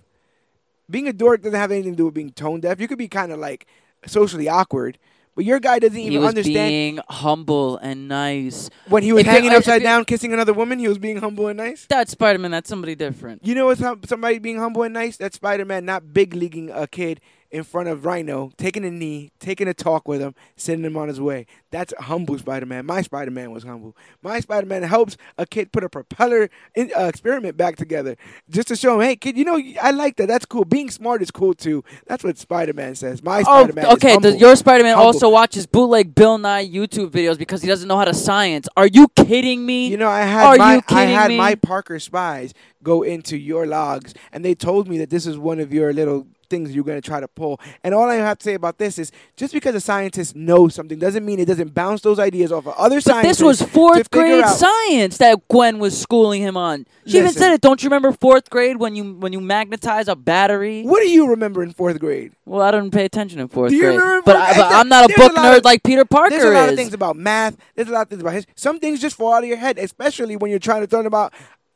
Being 0.89 1.07
a 1.07 1.13
dork 1.13 1.41
doesn't 1.41 1.59
have 1.59 1.71
anything 1.71 1.93
to 1.93 1.97
do 1.97 2.05
with 2.05 2.13
being 2.13 2.31
tone 2.31 2.59
deaf. 2.59 2.79
You 2.79 2.87
could 2.87 2.97
be 2.97 3.07
kind 3.07 3.31
of 3.31 3.39
like 3.39 3.65
socially 4.05 4.47
awkward, 4.47 4.99
but 5.35 5.43
your 5.43 5.59
guy 5.59 5.79
doesn't 5.79 5.97
even 5.97 6.11
he 6.11 6.17
was 6.19 6.29
understand. 6.29 6.69
being 6.69 6.99
humble 7.09 7.77
and 7.77 8.07
nice. 8.07 8.69
when 8.87 9.01
he 9.01 9.11
was 9.11 9.21
if 9.21 9.27
hanging 9.27 9.51
if 9.51 9.57
upside 9.59 9.81
you- 9.81 9.87
down, 9.87 10.05
kissing 10.05 10.31
another 10.31 10.53
woman, 10.53 10.77
he 10.77 10.87
was 10.87 10.99
being 10.99 11.17
humble 11.17 11.47
and 11.47 11.57
nice. 11.57 11.85
That's 11.87 12.11
Spider 12.11 12.37
Man. 12.39 12.51
That's 12.51 12.69
somebody 12.69 12.93
different. 12.95 13.43
You 13.45 13.55
know 13.55 13.65
what's 13.65 13.81
hum- 13.81 14.01
somebody 14.05 14.37
being 14.39 14.59
humble 14.59 14.83
and 14.83 14.93
nice? 14.93 15.17
That's 15.17 15.35
Spider 15.37 15.65
Man 15.65 15.85
not 15.85 16.13
big 16.13 16.35
leaguing 16.35 16.69
a 16.69 16.85
kid 16.87 17.19
in 17.55 17.63
front 17.63 17.87
of 17.87 18.05
Rhino, 18.05 18.51
taking 18.57 18.83
a 18.83 18.91
knee, 18.91 19.31
taking 19.39 19.67
a 19.69 19.73
talk 19.73 20.07
with 20.09 20.19
him, 20.19 20.35
sending 20.57 20.85
him 20.85 20.97
on 20.97 21.07
his 21.07 21.21
way. 21.21 21.45
That's 21.71 21.93
humble 21.97 22.37
Spider 22.37 22.65
Man. 22.65 22.85
My 22.85 23.01
Spider 23.01 23.31
Man 23.31 23.51
was 23.51 23.63
humble. 23.63 23.95
My 24.21 24.41
Spider 24.41 24.67
Man 24.67 24.83
helps 24.83 25.15
a 25.37 25.45
kid 25.45 25.71
put 25.71 25.83
a 25.85 25.89
propeller 25.89 26.49
in, 26.75 26.91
uh, 26.97 27.05
experiment 27.05 27.55
back 27.55 27.77
together 27.77 28.17
just 28.49 28.67
to 28.67 28.75
show 28.75 28.95
him, 28.95 29.07
hey, 29.07 29.15
kid, 29.15 29.37
you 29.37 29.45
know, 29.45 29.57
I 29.81 29.91
like 29.91 30.17
that. 30.17 30.27
That's 30.27 30.45
cool. 30.45 30.65
Being 30.65 30.89
smart 30.91 31.21
is 31.21 31.31
cool 31.31 31.53
too. 31.53 31.83
That's 32.07 32.23
what 32.25 32.37
Spider 32.37 32.73
Man 32.73 32.93
says. 32.95 33.23
My 33.23 33.39
Oh, 33.39 33.43
Spider 33.63 33.73
Man. 33.73 33.85
okay. 33.93 34.07
Is 34.09 34.13
humble. 34.15 34.31
Does 34.31 34.41
your 34.41 34.55
Spider 34.57 34.83
Man 34.83 34.97
also 34.97 35.29
watches 35.29 35.65
bootleg 35.65 36.13
Bill 36.13 36.37
Nye 36.37 36.67
YouTube 36.67 37.09
videos 37.11 37.37
because 37.37 37.61
he 37.61 37.69
doesn't 37.69 37.87
know 37.87 37.97
how 37.97 38.05
to 38.05 38.13
science? 38.13 38.67
Are 38.75 38.87
you 38.87 39.07
kidding 39.15 39.65
me? 39.65 39.87
You 39.87 39.97
know, 39.97 40.09
I 40.09 40.21
had 40.23 40.45
Are 40.45 40.57
my 40.57 40.75
you 40.75 40.81
I 40.89 41.03
had 41.03 41.29
me? 41.29 41.37
my 41.37 41.55
Parker 41.55 41.99
spies 41.99 42.53
go 42.83 43.01
into 43.01 43.35
your 43.37 43.65
logs, 43.65 44.13
and 44.31 44.45
they 44.45 44.53
told 44.55 44.87
me 44.87 44.97
that 44.99 45.09
this 45.09 45.25
is 45.25 45.37
one 45.37 45.59
of 45.59 45.73
your 45.73 45.91
little 45.91 46.27
things 46.45 46.73
you're 46.73 46.83
going 46.83 47.01
to 47.01 47.07
try 47.07 47.19
to 47.19 47.27
pull. 47.27 47.59
And 47.83 47.93
all 47.93 48.09
I 48.09 48.15
have 48.15 48.37
to 48.39 48.43
say 48.43 48.53
about 48.53 48.77
this 48.77 48.97
is, 48.97 49.11
just 49.35 49.53
because 49.53 49.75
a 49.75 49.81
scientist 49.81 50.35
knows 50.35 50.73
something 50.75 50.97
doesn't 50.99 51.25
mean 51.25 51.39
it 51.39 51.45
doesn't 51.45 51.73
bounce 51.73 52.01
those 52.01 52.19
ideas 52.19 52.51
off 52.51 52.67
of 52.67 52.73
other 52.77 52.97
but 52.97 53.03
scientists. 53.03 53.37
this 53.39 53.41
was 53.45 53.61
fourth 53.61 54.09
grade 54.11 54.43
out- 54.43 54.55
science 54.55 55.17
that 55.17 55.47
Gwen 55.47 55.79
was 55.79 55.99
schooling 55.99 56.41
him 56.41 56.57
on. 56.57 56.85
She 57.07 57.19
even 57.19 57.31
said 57.31 57.53
it. 57.53 57.61
Don't 57.61 57.83
you 57.83 57.87
remember 57.89 58.11
fourth 58.11 58.49
grade 58.49 58.77
when 58.77 58.95
you 58.95 59.13
when 59.13 59.31
you 59.31 59.39
magnetize 59.39 60.07
a 60.07 60.15
battery? 60.15 60.81
What 60.83 61.01
do 61.01 61.09
you 61.09 61.27
remember 61.29 61.61
in 61.61 61.71
fourth 61.71 61.99
grade? 61.99 62.31
Well, 62.45 62.61
I 62.63 62.71
didn't 62.71 62.91
pay 62.91 63.05
attention 63.05 63.39
in 63.39 63.47
fourth 63.47 63.69
Do 63.69 63.75
you 63.75 63.83
grade, 63.83 63.99
remember 63.99 64.21
but, 64.25 64.35
I, 64.37 64.79
I'm 64.79 64.87
not 64.89 65.05
a 65.11 65.13
book 65.15 65.31
a 65.33 65.35
nerd 65.39 65.57
of- 65.59 65.63
like 65.65 65.83
Peter 65.83 66.03
Parker 66.05 66.31
There's 66.31 66.43
a 66.43 66.49
lot 66.51 66.65
is. 66.65 66.71
of 66.71 66.77
things 66.77 66.93
about 66.93 67.15
math. 67.15 67.57
There's 67.75 67.89
a 67.89 67.91
lot 67.91 68.01
of 68.03 68.09
things 68.09 68.21
about 68.21 68.33
history. 68.33 68.53
Some 68.55 68.79
things 68.79 68.99
just 69.01 69.15
fall 69.15 69.33
out 69.33 69.43
of 69.43 69.49
your 69.49 69.57
head, 69.57 69.77
especially 69.77 70.35
when 70.35 70.49
you're 70.49 70.59
trying 70.59 70.85
to 70.85 70.95
learn 70.95 71.05
about 71.05 71.31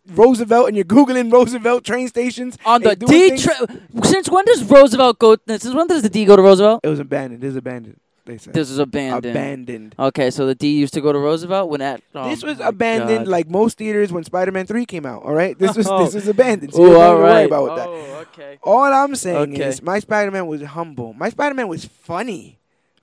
Roosevelt 0.08 0.68
and 0.68 0.76
you're 0.76 0.86
googling 0.86 1.32
Roosevelt 1.34 1.84
train 1.84 2.08
stations 2.08 2.58
on 2.66 2.82
the 2.82 2.96
D 2.96 3.06
things. 3.30 3.44
tra- 3.44 3.68
since 4.04 4.30
when 4.30 4.46
does 4.46 4.64
Roosevelt 4.64 5.20
go? 5.20 5.38
Since 5.48 5.74
when 5.74 5.88
does 5.88 6.02
the 6.02 6.10
D 6.10 6.26
go 6.26 6.36
to 6.36 6.42
Roosevelt? 6.42 6.82
It 6.84 6.90
was 6.90 7.00
abandoned. 7.00 7.44
It 7.44 7.48
was 7.48 7.56
abandoned. 7.56 8.00
They 8.26 8.38
said 8.38 8.54
This 8.54 8.70
is 8.70 8.78
abandoned. 8.78 9.26
abandoned. 9.36 9.96
Okay, 9.98 10.30
so 10.30 10.46
the 10.46 10.54
D 10.54 10.78
used 10.78 10.94
to 10.94 11.02
go 11.02 11.12
to 11.12 11.18
Roosevelt 11.18 11.70
when 11.70 11.80
that. 11.80 12.02
oh 12.14 12.30
this 12.30 12.44
was 12.44 12.60
abandoned 12.60 13.26
God. 13.26 13.28
like 13.28 13.50
most 13.50 13.78
theaters 13.80 14.12
when 14.12 14.24
Spider-Man 14.24 14.68
3 14.68 14.86
came 14.86 15.06
out, 15.06 15.24
all 15.24 15.34
right? 15.34 15.58
This 15.58 15.76
was 15.76 15.88
Oh. 15.90 16.06
this 16.06 16.14
was 16.14 16.28
abandoned. 16.28 16.74
So 16.74 16.84
Oh, 16.84 16.86
you 16.86 16.94
don't 16.94 17.02
all 17.04 17.16
worry 17.18 17.24
right. 17.32 17.46
about 17.48 17.76
that. 17.78 17.88
Oh, 17.88 18.26
okay. 18.32 18.60
All 18.62 18.84
I'm 18.94 19.16
saying 19.16 19.54
Okay. 19.54 19.66
is 19.70 19.82
my 19.82 19.98
Spider-Man 20.00 20.46
was 20.46 20.62
humble. 20.62 21.14
My 21.14 21.30
Spider-Man 21.30 21.68
was 21.68 21.86
funny. 21.86 22.59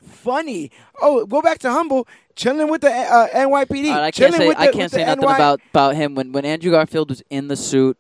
Funny. 0.07 0.71
Oh, 1.01 1.27
go 1.27 1.43
back 1.43 1.59
to 1.61 1.71
humble, 1.71 2.07
chilling 2.35 2.69
with 2.69 2.83
the 2.83 2.91
uh, 2.91 3.29
NYPD. 3.29 3.89
All 3.91 3.97
right, 3.97 4.05
I 4.05 4.11
can't 4.11 4.35
say 4.35 4.49
with 4.49 4.57
the, 4.57 4.63
I 4.63 4.73
can't 4.73 4.91
say 4.91 5.05
nothing 5.05 5.25
NY 5.25 5.35
about 5.35 5.61
about 5.71 5.97
him 5.97 6.15
when 6.15 6.33
when 6.33 6.45
Andrew 6.45 6.71
Garfield 6.71 7.11
was 7.11 7.23
in 7.31 7.49
the 7.49 7.57
suit. 7.57 7.99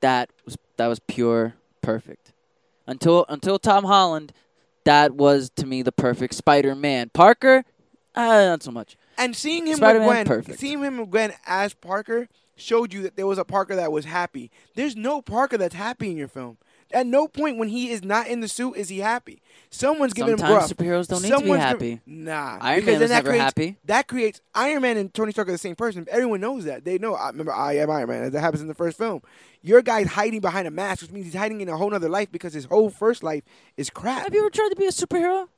That 0.00 0.30
was 0.44 0.56
that 0.76 0.86
was 0.86 1.00
pure 1.00 1.54
perfect. 1.82 2.32
Until 2.86 3.24
until 3.28 3.58
Tom 3.58 3.84
Holland, 3.84 4.32
that 4.84 5.14
was 5.14 5.50
to 5.56 5.66
me 5.66 5.82
the 5.82 5.92
perfect 5.92 6.34
Spider-Man. 6.34 7.10
Parker, 7.10 7.64
uh, 8.14 8.22
not 8.22 8.62
so 8.62 8.70
much. 8.70 8.96
And 9.18 9.36
seeing 9.36 9.66
him 9.66 9.76
Spider-Man, 9.76 10.08
with 10.08 10.16
Gwen, 10.16 10.26
perfect. 10.26 10.58
seeing 10.58 10.82
him 10.82 10.98
with 10.98 11.10
Gwen 11.10 11.32
as 11.46 11.74
Parker 11.74 12.28
showed 12.56 12.92
you 12.92 13.02
that 13.02 13.16
there 13.16 13.26
was 13.26 13.38
a 13.38 13.44
Parker 13.44 13.76
that 13.76 13.92
was 13.92 14.04
happy. 14.04 14.50
There's 14.74 14.96
no 14.96 15.22
Parker 15.22 15.56
that's 15.56 15.74
happy 15.74 16.10
in 16.10 16.16
your 16.16 16.28
film. 16.28 16.58
At 16.92 17.06
no 17.06 17.28
point 17.28 17.56
when 17.58 17.68
he 17.68 17.90
is 17.90 18.02
not 18.02 18.26
in 18.26 18.40
the 18.40 18.48
suit 18.48 18.74
is 18.76 18.88
he 18.88 18.98
happy. 18.98 19.40
Someone's 19.70 20.12
giving 20.12 20.32
him 20.32 20.38
Sometimes 20.38 20.66
gruff. 20.66 20.76
superheroes 20.76 21.06
don't 21.06 21.22
need 21.22 21.30
to 21.30 21.40
be 21.40 21.50
happy. 21.50 21.90
giv- 21.90 22.00
nah, 22.06 22.58
Iron 22.60 22.84
Man 22.84 23.00
was 23.00 23.08
that 23.10 23.14
never 23.16 23.28
creates, 23.28 23.44
happy. 23.44 23.76
That 23.84 24.08
creates 24.08 24.40
Iron 24.54 24.82
Man 24.82 24.96
and 24.96 25.14
Tony 25.14 25.30
Stark 25.30 25.48
are 25.48 25.52
the 25.52 25.58
same 25.58 25.76
person. 25.76 26.06
Everyone 26.10 26.40
knows 26.40 26.64
that. 26.64 26.84
They 26.84 26.98
know. 26.98 27.14
I 27.14 27.28
remember 27.28 27.52
I 27.52 27.76
am 27.76 27.90
Iron 27.90 28.08
Man. 28.08 28.30
That 28.32 28.40
happens 28.40 28.60
in 28.62 28.68
the 28.68 28.74
first 28.74 28.98
film. 28.98 29.22
Your 29.62 29.82
guy's 29.82 30.08
hiding 30.08 30.40
behind 30.40 30.66
a 30.66 30.70
mask, 30.70 31.02
which 31.02 31.12
means 31.12 31.26
he's 31.26 31.34
hiding 31.34 31.60
in 31.60 31.68
a 31.68 31.76
whole 31.76 31.94
other 31.94 32.08
life 32.08 32.32
because 32.32 32.54
his 32.54 32.64
whole 32.64 32.90
first 32.90 33.22
life 33.22 33.44
is 33.76 33.90
crap. 33.90 34.24
Have 34.24 34.34
you 34.34 34.40
ever 34.40 34.50
tried 34.50 34.70
to 34.70 34.76
be 34.76 34.86
a 34.86 34.90
superhero? 34.90 35.48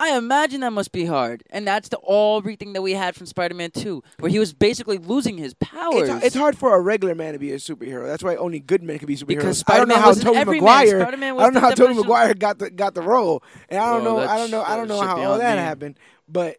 I 0.00 0.16
imagine 0.16 0.62
that 0.62 0.72
must 0.72 0.92
be 0.92 1.04
hard, 1.04 1.44
and 1.50 1.66
that's 1.66 1.90
the 1.90 1.98
all 1.98 2.38
everything 2.38 2.72
that 2.72 2.80
we 2.80 2.94
had 2.94 3.14
from 3.14 3.26
Spider-Man 3.26 3.70
2, 3.72 4.02
where 4.18 4.30
he 4.30 4.38
was 4.38 4.54
basically 4.54 4.96
losing 4.96 5.36
his 5.36 5.52
powers. 5.52 6.08
It's, 6.08 6.24
it's 6.24 6.34
hard 6.34 6.56
for 6.56 6.74
a 6.74 6.80
regular 6.80 7.14
man 7.14 7.34
to 7.34 7.38
be 7.38 7.52
a 7.52 7.56
superhero. 7.56 8.06
That's 8.06 8.22
why 8.24 8.36
only 8.36 8.60
good 8.60 8.82
men 8.82 8.98
can 8.98 9.06
be 9.06 9.14
superheroes. 9.14 9.26
Because 9.28 9.64
I 9.68 9.76
don't 9.76 9.88
know 9.88 9.96
how 9.96 10.08
wasn't 10.08 10.34
Tobey. 10.34 10.58
Maguire. 10.58 11.02
I 11.06 11.10
don't 11.10 11.20
know 11.52 11.60
how 11.60 11.70
Tobey 11.74 11.92
Maguire 11.92 12.32
got 12.32 12.58
the 12.58 12.70
got 12.70 12.94
the 12.94 13.02
role, 13.02 13.42
and 13.68 13.78
I 13.78 13.92
don't 13.92 14.04
Well, 14.04 14.16
know. 14.16 14.22
I 14.26 14.38
don't 14.38 14.50
know. 14.50 14.62
I 14.62 14.76
don't 14.76 14.88
know 14.88 15.02
how 15.02 15.20
all 15.22 15.38
that 15.38 15.56
me. 15.56 15.62
happened. 15.62 15.98
But 16.26 16.56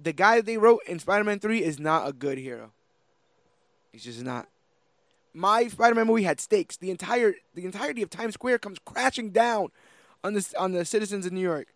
the 0.00 0.12
guy 0.12 0.36
that 0.36 0.44
they 0.44 0.58
wrote 0.58 0.80
in 0.86 0.98
Spider-Man 0.98 1.38
Three 1.38 1.64
is 1.64 1.80
not 1.80 2.06
a 2.06 2.12
good 2.12 2.36
hero. 2.36 2.72
He's 3.90 4.04
just 4.04 4.22
not. 4.22 4.48
My 5.32 5.66
Spider-Man 5.68 6.06
movie 6.06 6.24
had 6.24 6.40
stakes. 6.40 6.76
The 6.76 6.90
entire 6.90 7.36
the 7.54 7.64
entirety 7.64 8.02
of 8.02 8.10
Times 8.10 8.34
Square 8.34 8.58
comes 8.58 8.78
crashing 8.84 9.30
down 9.30 9.68
on 10.22 10.34
this 10.34 10.52
on 10.54 10.72
the 10.72 10.84
citizens 10.84 11.24
of 11.24 11.32
New 11.32 11.40
York. 11.40 11.68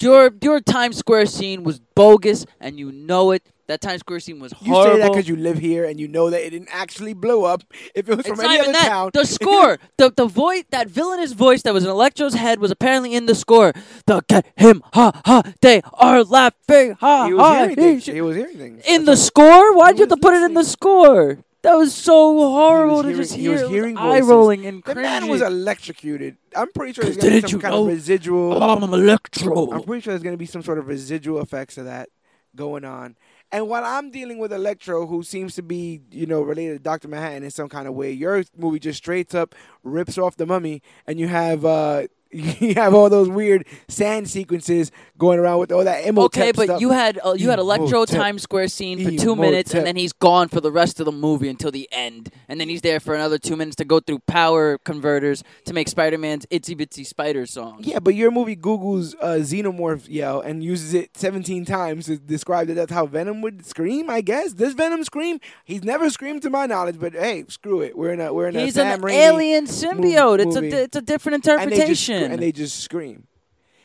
Your 0.00 0.30
your 0.42 0.60
Times 0.60 0.96
Square 0.96 1.26
scene 1.26 1.62
was 1.62 1.80
bogus, 1.94 2.46
and 2.60 2.78
you 2.78 2.90
know 2.92 3.32
it. 3.32 3.42
That 3.66 3.80
Times 3.80 4.00
Square 4.00 4.20
scene 4.20 4.40
was 4.40 4.50
horrible. 4.52 4.86
You 4.86 4.94
say 4.94 4.98
that 5.02 5.12
because 5.12 5.28
you 5.28 5.36
live 5.36 5.58
here 5.58 5.84
and 5.84 6.00
you 6.00 6.08
know 6.08 6.28
that 6.30 6.44
it 6.44 6.50
didn't 6.50 6.70
actually 6.72 7.12
blow 7.14 7.44
up. 7.44 7.62
If 7.94 8.08
it 8.08 8.16
was 8.16 8.26
it's 8.26 8.28
from 8.28 8.38
not 8.38 8.46
any 8.46 8.54
even 8.54 8.70
other 8.70 8.72
that. 8.72 8.88
town, 8.88 9.10
The 9.14 9.24
score, 9.38 9.78
the 9.96 10.10
the 10.10 10.26
voice, 10.26 10.64
that 10.70 10.88
villainous 10.88 11.32
voice 11.34 11.62
that 11.62 11.72
was 11.72 11.84
in 11.84 11.90
Electro's 11.90 12.34
head 12.34 12.58
was 12.58 12.72
apparently 12.72 13.14
in 13.14 13.26
the 13.26 13.34
score. 13.34 13.72
The 14.06 14.22
get 14.28 14.46
him, 14.56 14.82
ha 14.92 15.12
ha. 15.24 15.42
They 15.60 15.82
are 15.94 16.24
laughing, 16.24 16.94
ha 16.94 17.26
he 17.26 17.34
was 17.34 17.42
ha. 17.42 17.52
hearing 17.54 17.68
he 17.70 17.74
things. 17.76 18.06
He 18.06 18.20
was 18.20 18.36
hearing 18.36 18.56
things. 18.58 18.82
in 18.86 19.04
That's 19.04 19.20
the 19.20 19.24
score? 19.26 19.76
Why'd 19.76 19.98
you 19.98 20.02
have 20.02 20.08
to 20.08 20.16
put 20.16 20.34
it 20.34 20.42
in 20.42 20.54
the 20.54 20.64
score? 20.64 21.38
That 21.62 21.74
was 21.74 21.94
so 21.94 22.38
horrible 22.38 23.02
to 23.02 23.08
hearing- 23.08 23.22
just 23.22 23.34
he 23.34 23.42
hear. 23.42 23.52
was 23.52 23.60
It 23.62 23.64
was 23.64 23.72
hearing 23.72 23.98
eye 23.98 24.20
rolling 24.20 24.64
and 24.66 24.82
The 24.82 24.94
cringy. 24.94 25.02
man 25.02 25.28
was 25.28 25.42
electrocuted. 25.42 26.36
I'm 26.56 26.72
pretty 26.72 26.94
sure 26.94 27.04
there's 27.04 27.16
gonna 27.18 27.40
be 27.42 27.48
some 27.48 27.60
kind 27.60 27.74
know? 27.74 27.82
of 27.82 27.88
residual. 27.88 28.62
I'm 28.62 28.82
Electro. 28.82 29.70
I'm 29.70 29.82
pretty 29.82 30.00
sure 30.02 30.12
there's 30.12 30.22
gonna 30.22 30.36
be 30.38 30.46
some 30.46 30.62
sort 30.62 30.78
of 30.78 30.86
residual 30.88 31.40
effects 31.40 31.76
of 31.76 31.84
that 31.84 32.08
going 32.56 32.84
on. 32.84 33.16
And 33.52 33.68
while 33.68 33.84
I'm 33.84 34.10
dealing 34.10 34.38
with 34.38 34.52
Electro, 34.52 35.06
who 35.06 35.22
seems 35.22 35.54
to 35.56 35.62
be, 35.62 36.00
you 36.12 36.24
know, 36.24 36.40
related 36.40 36.72
to 36.74 36.78
Doctor 36.78 37.08
Manhattan 37.08 37.42
in 37.42 37.50
some 37.50 37.68
kind 37.68 37.86
of 37.88 37.94
way, 37.94 38.10
your 38.12 38.42
movie 38.56 38.78
just 38.78 38.98
straight 38.98 39.34
up 39.34 39.54
rips 39.82 40.16
off 40.16 40.36
the 40.36 40.46
Mummy, 40.46 40.82
and 41.06 41.18
you 41.20 41.28
have 41.28 41.64
uh 41.64 42.06
you 42.60 42.74
have 42.74 42.94
all 42.94 43.10
those 43.10 43.28
weird 43.28 43.66
sand 43.88 44.30
sequences 44.30 44.92
going 45.18 45.38
around 45.40 45.58
with 45.58 45.72
all 45.72 45.82
that 45.84 46.04
Imhotep 46.04 46.40
Okay, 46.42 46.52
but 46.52 46.64
stuff. 46.64 46.80
you 46.80 46.90
had 46.90 47.18
uh, 47.24 47.34
you 47.36 47.50
had 47.50 47.58
Electro 47.58 47.88
Imhotep. 47.88 48.16
Times 48.16 48.42
Square 48.42 48.68
scene 48.68 49.04
for 49.04 49.10
two 49.10 49.34
minutes, 49.34 49.74
and 49.74 49.84
then 49.84 49.96
he's 49.96 50.12
gone 50.12 50.48
for 50.48 50.60
the 50.60 50.70
rest 50.70 51.00
of 51.00 51.06
the 51.06 51.12
movie 51.12 51.48
until 51.48 51.72
the 51.72 51.88
end, 51.90 52.30
and 52.48 52.60
then 52.60 52.68
he's 52.68 52.82
there 52.82 53.00
for 53.00 53.14
another 53.16 53.36
two 53.36 53.56
minutes 53.56 53.76
to 53.76 53.84
go 53.84 53.98
through 53.98 54.20
power 54.20 54.78
converters 54.78 55.42
to 55.64 55.74
make 55.74 55.88
Spider-Man's 55.88 56.46
"Itsy 56.46 56.78
Bitsy 56.78 57.04
Spider" 57.04 57.46
song. 57.46 57.80
Yeah, 57.80 57.98
but 57.98 58.14
your 58.14 58.30
movie 58.30 58.54
Google's 58.54 59.14
uh, 59.16 59.38
xenomorph 59.40 60.08
yell 60.08 60.40
and 60.40 60.62
uses 60.62 60.94
it 60.94 61.16
17 61.16 61.64
times 61.64 62.06
to 62.06 62.16
describe 62.16 62.68
that 62.68 62.74
that's 62.74 62.92
how 62.92 63.06
Venom 63.06 63.42
would 63.42 63.66
scream. 63.66 64.08
I 64.08 64.20
guess 64.20 64.52
does 64.52 64.74
Venom 64.74 65.02
scream? 65.04 65.40
He's 65.64 65.82
never 65.82 66.08
screamed 66.10 66.42
to 66.42 66.50
my 66.50 66.66
knowledge, 66.66 67.00
but 67.00 67.12
hey, 67.12 67.44
screw 67.48 67.80
it. 67.80 67.98
We're 67.98 68.12
in 68.12 68.20
a 68.20 68.32
we're 68.32 68.48
in 68.48 68.54
He's 68.54 68.76
a 68.76 68.84
an 68.84 69.00
Sam 69.00 69.02
Raimi 69.02 69.12
alien 69.12 69.66
symbiote. 69.66 70.46
it's 70.46 70.56
a 70.56 70.82
it's 70.84 70.96
a 70.96 71.02
different 71.02 71.46
and 71.46 71.72
they 71.72 71.76
just 71.86 72.08
interpretation. 72.08 72.19
Scr- 72.26 72.32
and 72.32 72.42
they 72.42 72.52
just 72.52 72.80
scream. 72.80 73.26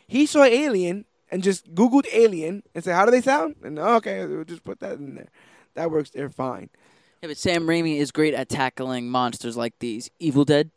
He 0.08 0.26
saw 0.26 0.44
Alien 0.44 1.06
and 1.32 1.42
just 1.44 1.74
Googled 1.74 2.06
Alien 2.14 2.64
and 2.74 2.84
said, 2.84 2.96
"How 2.96 3.06
do 3.06 3.12
they 3.12 3.22
sound?" 3.22 3.56
And 3.64 3.80
oh, 3.80 3.96
okay, 3.96 4.26
we'll 4.26 4.44
just 4.44 4.64
put 4.64 4.80
that 4.80 4.94
in 4.98 5.16
there. 5.16 5.30
That 5.74 5.92
works. 5.92 6.10
They're 6.12 6.30
fine. 6.30 6.70
yeah, 7.22 7.28
but 7.30 7.38
Sam 7.38 7.66
Raimi 7.68 7.98
is 7.98 8.12
great 8.12 8.34
at 8.34 8.50
tackling 8.50 9.10
monsters 9.10 9.58
like 9.58 9.78
these. 9.80 10.10
Evil 10.20 10.46
Dead, 10.46 10.70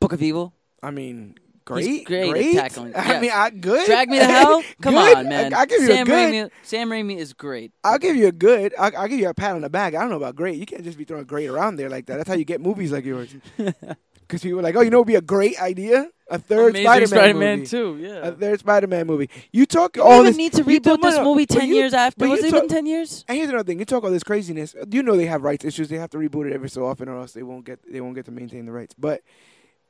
Book 0.00 0.12
of 0.12 0.22
Evil. 0.22 0.54
I 0.82 0.90
mean, 0.90 1.36
great, 1.64 2.04
great 2.06 2.24
at 2.24 2.30
great. 2.32 2.54
tackling- 2.54 2.96
I 2.96 3.06
yes. 3.06 3.22
mean, 3.22 3.30
I 3.32 3.50
good. 3.50 3.86
Drag 3.86 4.08
Me 4.08 4.18
to 4.18 4.24
Hell. 4.24 4.62
Come 4.82 4.96
on, 4.96 5.28
man. 5.28 5.54
I, 5.54 5.60
will 5.60 5.66
give 5.66 5.80
you 5.82 5.86
Sam 5.86 6.06
a 6.06 6.10
good. 6.10 6.34
Raimi. 6.34 6.50
Sam 6.62 6.88
Raimi 6.90 7.16
is 7.18 7.32
great. 7.34 7.70
I'll 7.84 7.98
give 7.98 8.16
you 8.16 8.26
a 8.26 8.32
good. 8.32 8.74
I'll, 8.78 8.96
I'll 8.96 9.08
give 9.08 9.20
you 9.20 9.28
a 9.28 9.34
pat 9.34 9.54
on 9.54 9.60
the 9.60 9.70
back. 9.70 9.94
I 9.94 10.00
don't 10.00 10.10
know 10.10 10.16
about 10.16 10.34
great. 10.34 10.56
You 10.58 10.66
can't 10.66 10.82
just 10.82 10.98
be 10.98 11.04
throwing 11.04 11.24
great 11.24 11.48
around 11.48 11.76
there 11.76 11.88
like 11.90 12.06
that. 12.06 12.16
That's 12.16 12.28
how 12.28 12.34
you 12.34 12.44
get 12.44 12.60
movies 12.60 12.90
like 12.90 13.04
yours. 13.04 13.34
because 14.32 14.42
people 14.42 14.56
were 14.56 14.62
like, 14.62 14.74
oh, 14.76 14.80
you 14.80 14.88
know, 14.88 14.98
it'd 14.98 15.06
be 15.08 15.14
a 15.16 15.20
great 15.20 15.60
idea. 15.60 16.08
A 16.30 16.38
third 16.38 16.70
Amazing 16.70 16.86
Spider-Man, 16.86 17.08
Spider-Man 17.08 17.58
movie. 17.58 17.66
too. 17.68 17.98
Yeah. 18.00 18.28
A 18.28 18.32
third 18.32 18.58
Spider-Man 18.60 19.06
movie. 19.06 19.28
You 19.52 19.66
talk 19.66 19.96
you 19.96 20.02
all 20.02 20.08
don't 20.08 20.20
even 20.20 20.26
this. 20.28 20.36
need 20.38 20.52
to 20.54 20.64
reboot 20.64 21.02
this 21.02 21.14
no, 21.16 21.22
no, 21.22 21.24
movie 21.24 21.44
ten 21.44 21.68
you- 21.68 21.74
years 21.74 21.92
after. 21.92 22.20
but 22.20 22.30
Was 22.30 22.40
you 22.40 22.46
it 22.46 22.54
even 22.54 22.68
ten 22.68 22.86
years? 22.86 23.22
And 23.28 23.36
here's 23.36 23.50
another 23.50 23.64
thing: 23.66 23.78
you 23.78 23.84
talk 23.84 24.02
all 24.02 24.10
this 24.10 24.22
craziness. 24.22 24.74
You 24.90 25.02
know 25.02 25.14
they 25.18 25.26
have 25.26 25.42
rights 25.42 25.66
issues. 25.66 25.90
They 25.90 25.98
have 25.98 26.08
to 26.10 26.16
reboot 26.16 26.46
it 26.50 26.54
every 26.54 26.70
so 26.70 26.86
often, 26.86 27.10
or 27.10 27.18
else 27.18 27.32
they 27.32 27.42
won't 27.42 27.66
get 27.66 27.80
they 27.92 28.00
won't 28.00 28.14
get 28.14 28.24
to 28.24 28.30
maintain 28.30 28.64
the 28.64 28.72
rights. 28.72 28.94
But 28.98 29.20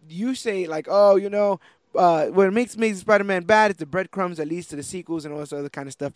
you 0.09 0.34
say 0.34 0.66
like, 0.66 0.88
oh, 0.90 1.14
you 1.14 1.30
know, 1.30 1.61
uh, 1.95 2.26
what 2.26 2.53
makes 2.53 2.74
Amazing 2.74 3.03
Spider-Man 3.03 3.45
bad 3.45 3.70
is 3.70 3.76
the 3.76 3.86
breadcrumbs 3.86 4.38
that 4.38 4.49
leads 4.49 4.66
to 4.68 4.74
the 4.76 4.82
sequels 4.82 5.24
and 5.24 5.32
all 5.32 5.38
this 5.40 5.53
other 5.53 5.68
kind 5.68 5.86
of 5.86 5.93
stuff. 5.93 6.12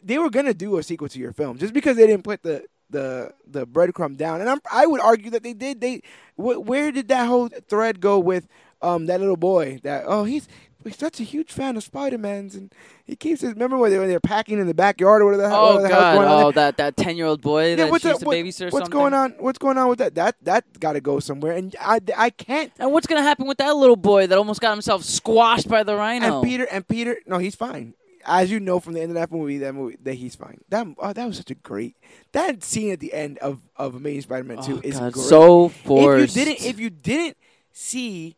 They 0.00 0.18
were 0.18 0.30
gonna 0.30 0.54
do 0.54 0.78
a 0.78 0.82
sequel 0.84 1.08
to 1.08 1.18
your 1.18 1.32
film 1.32 1.58
just 1.58 1.74
because 1.74 1.96
they 1.96 2.06
didn't 2.06 2.22
put 2.22 2.44
the 2.44 2.64
the 2.90 3.32
the 3.46 3.66
breadcrumb 3.66 4.16
down, 4.16 4.40
and 4.40 4.48
I'm, 4.50 4.60
I 4.72 4.86
would 4.86 5.00
argue 5.00 5.30
that 5.32 5.42
they 5.42 5.52
did. 5.52 5.80
They 5.80 6.02
wh- 6.36 6.60
where 6.66 6.90
did 6.92 7.08
that 7.08 7.26
whole 7.26 7.48
thread 7.68 8.00
go 8.00 8.18
with 8.18 8.48
um 8.82 9.06
that 9.06 9.20
little 9.20 9.36
boy? 9.36 9.78
That 9.82 10.04
oh 10.06 10.24
he's. 10.24 10.48
He's 10.84 10.96
such 10.96 11.18
a 11.18 11.24
huge 11.24 11.52
fan 11.52 11.76
of 11.76 11.82
Spider-Man's, 11.82 12.54
and 12.54 12.72
he 13.04 13.16
keeps 13.16 13.40
his. 13.40 13.50
Remember 13.52 13.76
when 13.76 13.90
they 13.90 13.98
they're 14.06 14.20
packing 14.20 14.60
in 14.60 14.68
the 14.68 14.72
backyard 14.74 15.20
or 15.20 15.24
whatever 15.26 15.42
the 15.42 15.48
hell, 15.48 15.66
Oh 15.66 15.82
the 15.82 15.88
God! 15.88 16.16
Oh, 16.46 16.52
that 16.52 16.76
that 16.76 16.96
ten 16.96 17.16
year 17.16 17.26
old 17.26 17.42
boy 17.42 17.74
that 17.74 17.90
what's 17.90 18.02
she 18.02 18.08
used 18.08 18.20
that- 18.20 18.26
what- 18.26 18.36
what's 18.44 18.58
something. 18.84 18.90
going 18.90 19.12
on? 19.12 19.32
What's 19.40 19.58
going 19.58 19.76
on 19.76 19.88
with 19.88 19.98
that? 19.98 20.14
That 20.14 20.36
that 20.42 20.78
got 20.78 20.92
to 20.92 21.00
go 21.00 21.18
somewhere, 21.18 21.52
and 21.52 21.74
I, 21.80 21.98
I 22.16 22.30
can't. 22.30 22.72
And 22.78 22.92
what's 22.92 23.08
gonna 23.08 23.22
happen 23.24 23.46
with 23.48 23.58
that 23.58 23.74
little 23.76 23.96
boy 23.96 24.28
that 24.28 24.38
almost 24.38 24.60
got 24.60 24.70
himself 24.70 25.02
squashed 25.02 25.68
by 25.68 25.82
the 25.82 25.96
rhino? 25.96 26.38
And 26.38 26.48
Peter 26.48 26.64
and 26.70 26.86
Peter, 26.86 27.18
no, 27.26 27.38
he's 27.38 27.56
fine. 27.56 27.94
As 28.28 28.50
you 28.50 28.60
know 28.60 28.78
from 28.78 28.92
the 28.92 29.00
end 29.00 29.10
of 29.10 29.14
that 29.14 29.32
movie, 29.32 29.58
that 29.58 29.74
movie 29.74 29.96
that 30.02 30.14
he's 30.14 30.34
fine. 30.34 30.60
That 30.68 30.86
oh, 30.98 31.12
that 31.12 31.26
was 31.26 31.38
such 31.38 31.50
a 31.50 31.54
great 31.54 31.96
that 32.32 32.62
scene 32.62 32.92
at 32.92 33.00
the 33.00 33.12
end 33.12 33.38
of 33.38 33.60
of 33.76 33.94
Amazing 33.94 34.22
Spider-Man 34.22 34.62
Two 34.62 34.76
oh, 34.76 34.80
is 34.84 34.98
God, 34.98 35.12
great. 35.14 35.24
so 35.24 35.66
if 35.66 35.86
you 35.86 36.26
didn't 36.44 36.64
if 36.64 36.78
you 36.78 36.90
didn't 36.90 37.36
see 37.72 38.36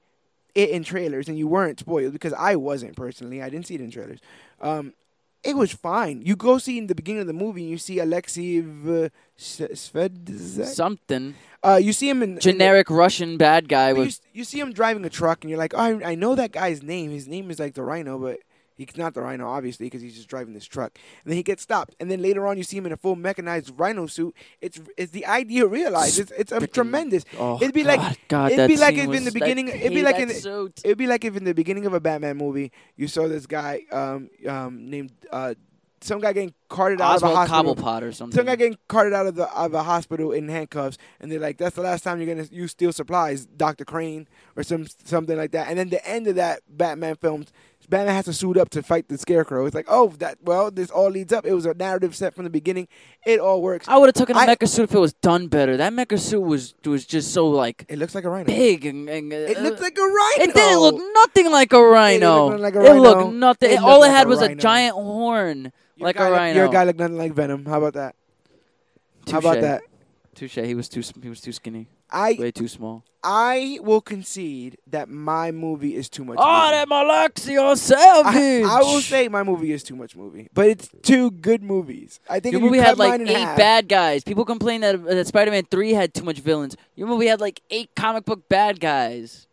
it 0.55 0.71
in 0.71 0.85
trailers 0.85 1.29
and 1.29 1.39
you 1.39 1.47
weren't 1.49 1.79
spoiled 1.81 2.13
because 2.13 2.33
I 2.33 2.57
wasn't 2.57 2.97
personally, 2.97 3.43
I 3.43 3.51
didn't 3.51 3.67
see 3.67 3.75
it 3.75 3.81
in 3.81 3.91
trailers. 3.91 4.21
Um, 4.61 4.95
it 5.43 5.57
was 5.57 5.73
fine. 5.73 6.23
You 6.23 6.37
go 6.37 6.59
see 6.59 6.77
in 6.77 6.87
the 6.87 6.95
beginning 6.95 7.23
of 7.23 7.27
the 7.27 7.33
movie, 7.33 7.63
and 7.63 7.71
you 7.71 7.79
see 7.79 7.99
Alexei 7.99 8.61
v- 8.61 9.11
something 9.39 11.35
Uh, 11.63 11.81
you 11.83 11.93
see 11.93 12.09
him 12.09 12.23
in 12.23 12.31
in 12.31 12.35
the- 12.37 12.41
generic 12.41 12.91
Russian 12.91 13.37
bad 13.39 13.69
guy 13.69 13.93
you, 13.93 14.11
you 14.33 14.45
see 14.45 14.61
him 14.61 14.73
driving 14.73 15.05
a 15.05 15.11
truck, 15.11 15.43
and 15.43 15.51
you're 15.51 15.59
like, 15.59 15.75
oh, 15.75 15.79
I, 15.79 16.11
I 16.11 16.15
know 16.15 16.35
that 16.35 16.53
guy's 16.53 16.83
name. 16.83 17.11
His 17.11 17.27
name 17.27 17.51
is 17.51 17.59
like 17.59 17.75
the 17.75 17.83
Rhino, 17.83 18.19
but 18.19 18.41
he's 18.89 18.97
not 18.97 19.15
the 19.15 19.23
Rhino, 19.23 19.49
obviously, 19.49 19.87
because 19.87 20.03
he's 20.03 20.15
just 20.17 20.29
driving 20.29 20.55
this 20.55 20.65
truck. 20.67 20.99
And 21.25 21.31
then 21.31 21.37
he 21.37 21.43
gets 21.43 21.63
stopped, 21.63 21.95
and 22.01 22.11
then 22.11 22.23
later 22.23 22.47
on, 22.47 22.57
you 22.57 22.63
see 22.65 22.77
him 22.77 22.87
in 22.87 22.93
a 22.93 22.97
full 22.97 23.17
mechanized 23.17 23.73
Rhino 23.79 24.07
suit. 24.07 24.35
It's 24.61 24.81
it's 24.97 25.13
the 25.13 25.27
idea 25.27 25.67
realized. 25.67 26.19
It's 26.19 26.33
it's 26.33 26.53
a 26.53 26.67
tremendous. 26.67 27.25
oh, 27.39 27.57
It'd 27.61 27.75
be 27.75 27.83
God, 27.83 27.99
like- 27.99 28.29
God, 28.29 28.53
it'd 28.53 28.69
be 28.69 28.77
like 28.77 28.95
if 28.97 29.11
in 29.11 29.25
the 29.25 29.33
beginning- 29.33 29.71
I 29.71 29.75
it'd 29.75 29.95
be 29.95 30.03
like 30.03 30.19
in 30.19 30.29
the- 30.29 30.35
suit. 30.35 30.81
It'd 30.85 30.99
be 30.99 31.07
like 31.07 31.25
if 31.25 31.37
in 31.37 31.45
the 31.45 31.55
beginning 31.55 31.87
of 31.87 31.95
a 31.95 32.01
Batman 32.01 32.37
movie, 32.37 32.73
you 32.97 33.09
saw 33.09 33.29
this 33.29 33.47
guy 33.47 33.83
um 33.93 34.31
um 34.49 34.89
named 34.91 35.13
uh 35.31 35.55
some 36.03 36.19
guy 36.19 36.33
getting 36.33 36.55
carted 36.71 36.99
out 36.99 37.17
Oswald 37.17 37.33
of 37.33 37.37
a 37.37 37.47
hospital. 37.47 37.77
Cobblepot 37.77 38.03
or 38.03 38.13
something. 38.13 38.35
Some 38.35 38.47
guy 38.47 38.57
getting 38.57 38.79
carted 38.89 39.13
out 39.13 39.27
of 39.27 39.35
the 39.35 39.53
of 39.55 39.75
a 39.75 39.83
hospital 39.83 40.33
in 40.33 40.49
handcuffs, 40.49 40.97
and 41.21 41.31
they're 41.31 41.39
like, 41.39 41.59
"That's 41.59 41.77
the 41.77 41.83
last 41.83 42.05
time 42.05 42.23
you're 42.23 42.35
gonna 42.35 42.49
use 42.51 42.71
steel 42.71 42.93
supplies, 42.95 43.45
Doctor 43.45 43.85
Crane, 43.85 44.27
or 44.57 44.63
some 44.63 44.87
something 45.05 45.37
like 45.37 45.51
that." 45.51 45.69
And 45.69 45.79
then 45.79 45.91
the 45.91 46.03
end 46.09 46.27
of 46.27 46.37
that 46.37 46.63
Batman 46.71 47.17
film, 47.17 47.45
Batman 47.91 48.15
has 48.15 48.25
to 48.27 48.33
suit 48.33 48.57
up 48.57 48.71
to 48.71 48.83
fight 48.83 49.09
the 49.09 49.19
Scarecrow. 49.19 49.67
It's 49.67 49.75
like, 49.75 49.87
oh, 49.89 50.09
that 50.21 50.39
well, 50.43 50.71
this 50.71 50.91
all 50.91 51.11
leads 51.11 51.33
up. 51.33 51.45
It 51.45 51.53
was 51.53 51.67
a 51.67 51.75
narrative 51.75 52.15
set 52.15 52.35
from 52.35 52.45
the 52.45 52.51
beginning. 52.51 52.87
It 53.27 53.41
all 53.41 53.61
works. 53.61 53.89
I 53.89 53.99
would 53.99 54.07
have 54.07 54.15
taken 54.15 54.37
a 54.37 54.39
I- 54.39 54.47
mecha 54.47 54.69
suit 54.69 54.85
if 54.85 54.95
it 54.95 54.99
was 54.99 55.13
done 55.15 55.49
better. 55.49 55.77
That 55.77 55.93
mecha 55.93 56.19
suit 56.19 56.41
was 56.41 56.75
was 56.87 57.05
just 57.05 57.33
so 57.35 57.49
like 57.49 57.85
It 57.89 57.99
looks 57.99 58.15
like 58.15 58.25
a 58.25 58.31
rhino. 58.31 58.47
big 58.47 58.87
and, 58.87 59.09
and 59.11 59.33
uh, 59.33 59.37
It 59.37 59.61
looked 59.61 59.81
like 59.81 59.99
a 59.99 60.03
rhino. 60.03 60.45
It 60.45 60.55
didn't 60.55 60.79
look 60.81 61.01
nothing 61.15 61.51
like 61.51 61.73
a 61.73 61.83
rhino. 61.83 62.49
look 62.51 62.61
like 62.61 62.75
a 62.77 62.85
It 62.85 62.95
looked 62.95 63.33
nothing. 63.35 63.71
It 63.73 63.79
all 63.81 63.99
looked 64.01 64.07
it 64.07 64.09
like 64.09 64.17
had 64.17 64.27
a 64.27 64.31
was 64.31 64.43
a 64.43 64.55
giant 64.55 64.95
horn, 64.95 65.73
Your 65.97 66.07
like 66.07 66.17
guy 66.17 66.29
a 66.29 66.31
rhino. 66.33 66.57
Your 66.61 66.69
guy 66.69 66.85
looked 66.85 66.99
nothing 67.01 67.19
like 67.19 67.33
Venom. 67.33 67.67
How 67.67 67.79
about 67.79 67.95
that? 67.95 68.15
How 69.31 69.39
about 69.39 69.61
that? 69.61 69.83
Touche. 70.35 70.55
He 70.57 70.75
was 70.75 70.89
too. 70.89 71.03
He 71.23 71.29
was 71.29 71.41
too 71.41 71.53
skinny. 71.53 71.89
I 72.11 72.37
Way 72.39 72.51
too 72.51 72.69
small. 72.69 73.05
I 73.23 73.79
will 73.83 74.01
concede 74.01 74.79
that 74.89 75.09
my 75.09 75.51
movie 75.53 75.95
is 75.95 76.09
too 76.09 76.25
much. 76.25 76.39
Oh, 76.41 76.63
movie. 76.65 76.71
that 76.73 76.89
Malaxio 76.89 77.77
Savage. 77.77 78.35
I, 78.35 78.63
I 78.63 78.81
will 78.81 79.01
say 79.01 79.29
my 79.29 79.43
movie 79.43 79.73
is 79.73 79.83
too 79.83 79.95
much 79.95 80.17
movie, 80.17 80.49
but 80.55 80.67
it's 80.69 80.89
two 81.03 81.31
good 81.31 81.63
movies. 81.63 82.19
I 82.29 82.41
think 82.41 82.55
Your 82.55 82.61
if 82.61 82.65
you 82.65 82.71
movie 82.71 82.83
had 82.83 82.99
like 82.99 83.21
eight 83.21 83.29
half- 83.37 83.57
bad 83.59 83.89
guys. 83.89 84.25
People 84.25 84.45
complain 84.45 84.81
that, 84.81 85.05
that 85.05 85.27
Spider-Man 85.27 85.65
Three 85.71 85.93
had 85.93 86.15
too 86.15 86.25
much 86.25 86.39
villains. 86.41 86.77
Your 86.97 87.07
movie 87.09 87.27
had 87.27 87.41
like 87.41 87.61
eight 87.71 87.91
comic 87.95 88.25
book 88.25 88.49
bad 88.49 88.81
guys. 88.81 89.47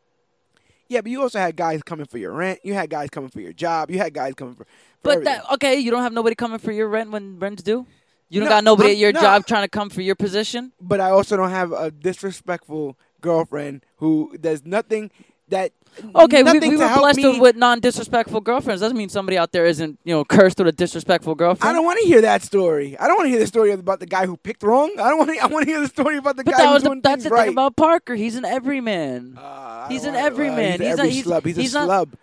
Yeah, 0.88 1.02
but 1.02 1.12
you 1.12 1.22
also 1.22 1.38
had 1.40 1.56
guys 1.58 1.84
coming 1.84 2.06
for 2.06 2.18
your 2.18 2.32
rent. 2.32 2.60
You 2.64 2.74
had 2.74 2.90
guys 2.90 3.10
coming 3.10 3.30
for 3.30 3.42
your 3.42 3.52
job. 3.54 3.92
You 3.92 3.98
had 3.98 4.14
guys 4.14 4.34
coming 4.36 4.54
for. 4.56 4.64
for 4.64 4.70
But 5.04 5.12
everything. 5.18 5.34
that 5.34 5.54
okay, 5.56 5.76
you 5.80 5.92
don't 5.92 6.04
have 6.04 6.14
nobody 6.14 6.36
coming 6.36 6.60
for 6.60 6.72
your 6.72 6.88
rent 6.88 7.12
when 7.12 7.38
rent's 7.40 7.62
due. 7.62 7.86
You 8.30 8.40
don't 8.42 8.50
No, 8.50 8.56
got 8.56 8.64
nobody 8.64 8.90
I'm- 8.90 8.96
at 8.96 9.00
your 9.00 9.14
no. 9.14 9.22
job 9.22 9.46
trying 9.48 9.64
to 9.64 9.70
come 9.70 9.90
for 9.90 10.02
your 10.02 10.16
position. 10.16 10.72
But 10.82 11.00
I 11.02 11.12
also 11.12 11.38
don't 11.38 11.50
have 11.52 11.72
a 11.72 11.92
disrespectful 11.92 12.98
girlfriend 13.22 13.84
who 13.98 14.36
does 14.40 14.66
nothing 14.66 15.12
that. 15.50 15.72
Okay, 16.16 16.44
we, 16.44 16.44
nothing 16.44 16.72
we 16.72 16.78
to 16.78 16.84
were 16.84 16.96
blessed 16.98 17.18
me. 17.20 17.40
with 17.40 17.56
non-disrespectful 17.56 18.42
girlfriends. 18.42 18.82
Doesn't 18.82 18.98
mean 18.98 19.10
somebody 19.10 19.38
out 19.38 19.52
there 19.54 19.66
isn't, 19.66 19.98
you 20.04 20.14
know, 20.14 20.24
cursed 20.26 20.58
with 20.60 20.68
a 20.68 20.72
disrespectful 20.74 21.34
girlfriend. 21.34 21.70
I 21.70 21.74
don't 21.74 21.86
want 21.86 22.00
to 22.02 22.06
hear 22.06 22.22
that 22.22 22.44
story. 22.44 22.98
I 23.00 23.08
don't 23.08 23.16
want 23.18 23.28
to 23.28 23.32
hear 23.32 23.40
the 23.40 23.48
story 23.48 23.72
about 23.72 24.00
the 24.02 24.06
guy 24.06 24.26
who 24.28 24.36
picked 24.38 24.62
wrong. 24.62 24.92
I 25.00 25.10
don't 25.10 25.18
want 25.18 25.32
to. 25.34 25.40
I 25.40 25.48
want 25.48 25.66
to 25.66 25.72
hear 25.72 25.80
the 25.80 25.88
story 25.88 26.18
about 26.18 26.36
the 26.36 26.44
but 26.44 26.52
guy 26.52 26.66
that 26.66 26.74
was 26.74 26.84
the, 26.84 27.00
that's 27.02 27.24
the 27.24 27.30
right. 27.30 27.46
thing 27.46 27.54
about 27.54 27.76
Parker. 27.78 28.14
He's 28.16 28.36
an 28.36 28.46
everyman. 28.46 29.38
Uh, 29.38 29.88
He's 29.88 30.04
an 30.04 30.16
everyman. 30.16 30.82
Uh, 30.82 30.84
He's 30.84 30.90
he's, 30.90 31.00
a- 31.00 31.02
every 31.02 31.10
he's- 31.12 31.26
slub. 31.26 31.46
He's, 31.46 31.56
he's 31.56 31.76
a 31.76 31.80
slub. 31.80 32.14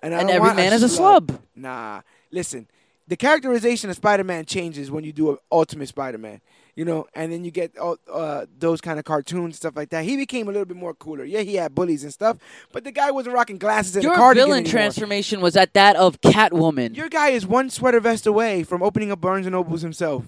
And, 0.00 0.12
and 0.12 0.28
every 0.28 0.52
man 0.54 0.72
is 0.72 0.82
a 0.82 0.86
slub. 1.00 1.38
Nah, 1.54 2.00
listen. 2.32 2.66
The 3.12 3.16
characterization 3.18 3.90
of 3.90 3.96
Spider-Man 3.96 4.46
changes 4.46 4.90
when 4.90 5.04
you 5.04 5.12
do 5.12 5.32
an 5.32 5.36
Ultimate 5.52 5.86
Spider-Man. 5.86 6.40
You 6.74 6.86
know, 6.86 7.04
and 7.14 7.30
then 7.30 7.44
you 7.44 7.50
get 7.50 7.76
uh, 7.78 7.96
uh, 8.10 8.46
those 8.58 8.80
kind 8.80 8.98
of 8.98 9.04
cartoons 9.04 9.56
stuff 9.56 9.76
like 9.76 9.90
that. 9.90 10.04
He 10.06 10.16
became 10.16 10.48
a 10.48 10.50
little 10.50 10.64
bit 10.64 10.78
more 10.78 10.94
cooler. 10.94 11.22
Yeah, 11.22 11.40
he 11.40 11.56
had 11.56 11.74
bullies 11.74 12.04
and 12.04 12.10
stuff, 12.10 12.38
but 12.72 12.84
the 12.84 12.90
guy 12.90 13.10
wasn't 13.10 13.34
rocking 13.34 13.58
glasses 13.58 13.96
and 13.96 14.02
Your 14.02 14.14
a 14.14 14.16
cardigan 14.16 14.46
villain 14.46 14.60
anymore. 14.60 14.70
transformation 14.70 15.42
was 15.42 15.58
at 15.58 15.74
that 15.74 15.94
of 15.96 16.22
Catwoman. 16.22 16.96
Your 16.96 17.10
guy 17.10 17.28
is 17.28 17.46
one 17.46 17.68
sweater 17.68 18.00
vest 18.00 18.26
away 18.26 18.62
from 18.62 18.82
opening 18.82 19.12
up 19.12 19.20
Barnes 19.20 19.44
and 19.44 19.52
Nobles 19.52 19.82
himself. 19.82 20.24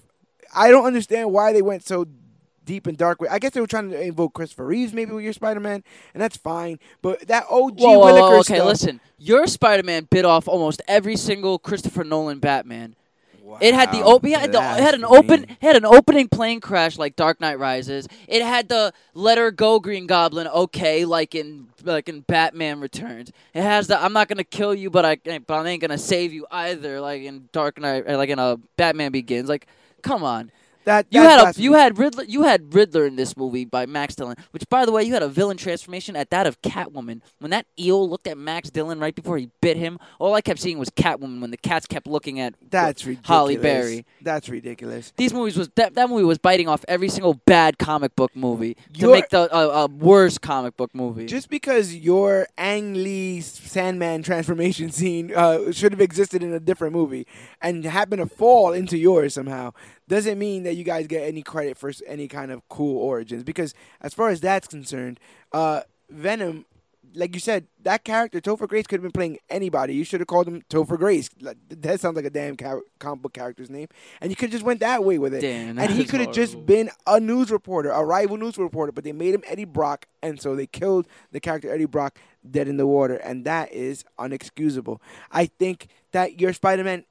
I 0.53 0.69
don't 0.69 0.85
understand 0.85 1.31
why 1.31 1.53
they 1.53 1.63
went 1.63 1.83
so 1.87 2.05
deep 2.65 2.87
and 2.87 2.97
dark. 2.97 3.21
With, 3.21 3.31
I 3.31 3.39
guess 3.39 3.51
they 3.51 3.61
were 3.61 3.67
trying 3.67 3.91
to 3.91 4.01
invoke 4.01 4.33
Christopher 4.33 4.65
Reeves 4.65 4.93
maybe 4.93 5.11
with 5.11 5.23
your 5.23 5.33
Spider-Man, 5.33 5.83
and 6.13 6.21
that's 6.21 6.37
fine. 6.37 6.79
But 7.01 7.27
that 7.27 7.45
OG 7.49 7.79
whoa, 7.79 7.99
whoa, 7.99 8.13
whoa, 8.13 8.39
okay, 8.39 8.55
stuff. 8.55 8.65
listen. 8.65 9.01
Your 9.17 9.47
Spider-Man 9.47 10.07
bit 10.09 10.25
off 10.25 10.47
almost 10.47 10.81
every 10.87 11.15
single 11.15 11.59
Christopher 11.59 12.03
Nolan 12.03 12.39
Batman. 12.39 12.95
It 13.61 13.73
had 13.73 13.91
the 13.91 13.99
Wow, 13.99 14.19
it 14.23 14.49
it 14.49 14.53
had 14.55 14.95
an 14.95 15.05
open 15.05 15.43
it 15.43 15.57
had 15.61 15.75
an 15.75 15.85
opening 15.85 16.27
plane 16.27 16.59
crash 16.59 16.97
like 16.97 17.15
Dark 17.15 17.39
Knight 17.39 17.59
Rises. 17.59 18.07
It 18.27 18.41
had 18.41 18.69
the 18.69 18.93
let 19.13 19.37
her 19.37 19.51
go 19.51 19.79
Green 19.79 20.07
Goblin 20.07 20.47
okay 20.47 21.05
like 21.05 21.35
in 21.35 21.67
like 21.83 22.09
in 22.09 22.21
Batman 22.21 22.79
Returns. 22.79 23.31
It 23.53 23.61
has 23.61 23.87
the 23.87 24.01
I'm 24.01 24.13
not 24.13 24.27
gonna 24.27 24.43
kill 24.43 24.73
you 24.73 24.89
but 24.89 25.05
I 25.05 25.15
but 25.15 25.51
I 25.51 25.67
ain't 25.67 25.81
gonna 25.81 25.97
save 25.97 26.33
you 26.33 26.47
either 26.49 26.99
like 26.99 27.21
in 27.21 27.49
Dark 27.51 27.79
Knight 27.79 28.07
like 28.07 28.29
in 28.29 28.39
a 28.39 28.57
Batman 28.77 29.11
Begins. 29.11 29.47
Like 29.47 29.67
come 30.01 30.23
on. 30.23 30.51
That 30.85 31.07
You 31.09 31.21
had 31.23 31.57
a 31.57 31.61
you 31.61 31.73
had 31.73 31.97
Riddler 31.97 32.23
you 32.23 32.43
had 32.43 32.73
Riddler 32.73 33.05
in 33.05 33.15
this 33.15 33.35
movie 33.35 33.65
by 33.65 33.85
Max 33.85 34.15
Dillon, 34.15 34.37
which 34.51 34.63
by 34.69 34.85
the 34.85 34.91
way 34.91 35.03
you 35.03 35.13
had 35.13 35.23
a 35.23 35.27
villain 35.27 35.57
transformation 35.57 36.15
at 36.15 36.29
that 36.29 36.45
of 36.45 36.61
Catwoman. 36.61 37.21
When 37.39 37.51
that 37.51 37.65
eel 37.79 38.07
looked 38.07 38.27
at 38.27 38.37
Max 38.37 38.69
Dillon 38.69 38.99
right 38.99 39.13
before 39.15 39.37
he 39.37 39.49
bit 39.61 39.77
him, 39.77 39.97
all 40.19 40.35
I 40.35 40.41
kept 40.41 40.59
seeing 40.59 40.77
was 40.77 40.89
Catwoman 40.91 41.41
when 41.41 41.49
the 41.51 41.57
cats 41.57 41.87
kept 41.87 42.05
looking 42.07 42.39
at 42.39 42.53
That's 42.69 43.03
ridiculous. 43.05 43.27
Halle 43.27 43.57
Berry. 43.57 44.05
That's 44.21 44.47
ridiculous. 44.47 45.11
These 45.17 45.33
movies 45.33 45.57
was 45.57 45.69
that, 45.75 45.95
that 45.95 46.09
movie 46.09 46.23
was 46.23 46.37
biting 46.37 46.67
off 46.67 46.85
every 46.87 47.09
single 47.09 47.33
bad 47.45 47.79
comic 47.79 48.15
book 48.15 48.35
movie 48.35 48.75
to 48.93 48.99
You're- 48.99 49.13
make 49.13 49.29
the 49.29 49.53
a, 49.55 49.69
a 49.69 49.87
worse 49.87 50.37
comic 50.37 50.77
book 50.77 50.93
movie. 50.93 51.25
Just 51.25 51.49
because 51.49 51.95
your 51.95 52.47
Ang 52.59 52.93
Lee 52.93 53.41
Sandman 53.41 54.21
transformation 54.21 54.91
scene 54.91 55.33
uh, 55.35 55.71
should 55.71 55.93
have 55.93 56.01
existed 56.01 56.43
in 56.43 56.53
a 56.53 56.59
different 56.59 56.93
movie 56.93 57.25
and 57.59 57.83
happened 57.85 58.21
to 58.21 58.27
fall 58.27 58.71
into 58.71 58.97
yours 58.97 59.33
somehow 59.33 59.71
doesn't 60.07 60.37
mean 60.37 60.63
that 60.63 60.74
you 60.75 60.83
guys 60.83 61.07
get 61.07 61.27
any 61.27 61.41
credit 61.41 61.77
for 61.77 61.91
any 62.05 62.27
kind 62.27 62.51
of 62.51 62.67
cool 62.69 62.97
origins. 62.97 63.43
Because 63.43 63.73
as 64.01 64.13
far 64.13 64.29
as 64.29 64.41
that's 64.41 64.67
concerned, 64.67 65.19
uh, 65.51 65.81
Venom, 66.09 66.65
like 67.13 67.33
you 67.33 67.39
said, 67.39 67.67
that 67.83 68.03
character 68.03 68.41
Topher 68.41 68.67
Grace 68.67 68.87
could 68.87 68.97
have 68.97 69.03
been 69.03 69.11
playing 69.11 69.39
anybody. 69.49 69.95
You 69.95 70.03
should 70.03 70.19
have 70.19 70.27
called 70.27 70.47
him 70.47 70.63
Topher 70.69 70.97
Grace. 70.97 71.29
That 71.69 71.99
sounds 71.99 72.15
like 72.15 72.25
a 72.25 72.29
damn 72.29 72.57
char- 72.57 72.81
comic 72.99 73.21
book 73.21 73.33
character's 73.33 73.69
name, 73.69 73.87
and 74.19 74.31
you 74.31 74.35
could 74.35 74.51
just 74.51 74.63
went 74.63 74.81
that 74.81 75.03
way 75.03 75.17
with 75.17 75.33
it. 75.33 75.41
Damn, 75.41 75.79
and 75.79 75.91
he 75.91 76.03
could 76.03 76.19
have 76.19 76.33
just 76.33 76.65
been 76.65 76.89
a 77.07 77.19
news 77.19 77.51
reporter, 77.51 77.91
a 77.91 78.03
rival 78.03 78.37
news 78.37 78.57
reporter, 78.57 78.91
but 78.91 79.03
they 79.03 79.13
made 79.13 79.33
him 79.33 79.43
Eddie 79.47 79.65
Brock, 79.65 80.07
and 80.21 80.41
so 80.41 80.55
they 80.55 80.67
killed 80.67 81.07
the 81.31 81.39
character 81.39 81.73
Eddie 81.73 81.85
Brock 81.85 82.19
dead 82.49 82.67
in 82.67 82.77
the 82.77 82.87
water, 82.87 83.15
and 83.15 83.45
that 83.45 83.71
is 83.71 84.03
unexcusable. 84.19 84.99
I 85.31 85.45
think 85.45 85.87
that 86.11 86.41
your 86.41 86.53
Spider-Man 86.53 87.05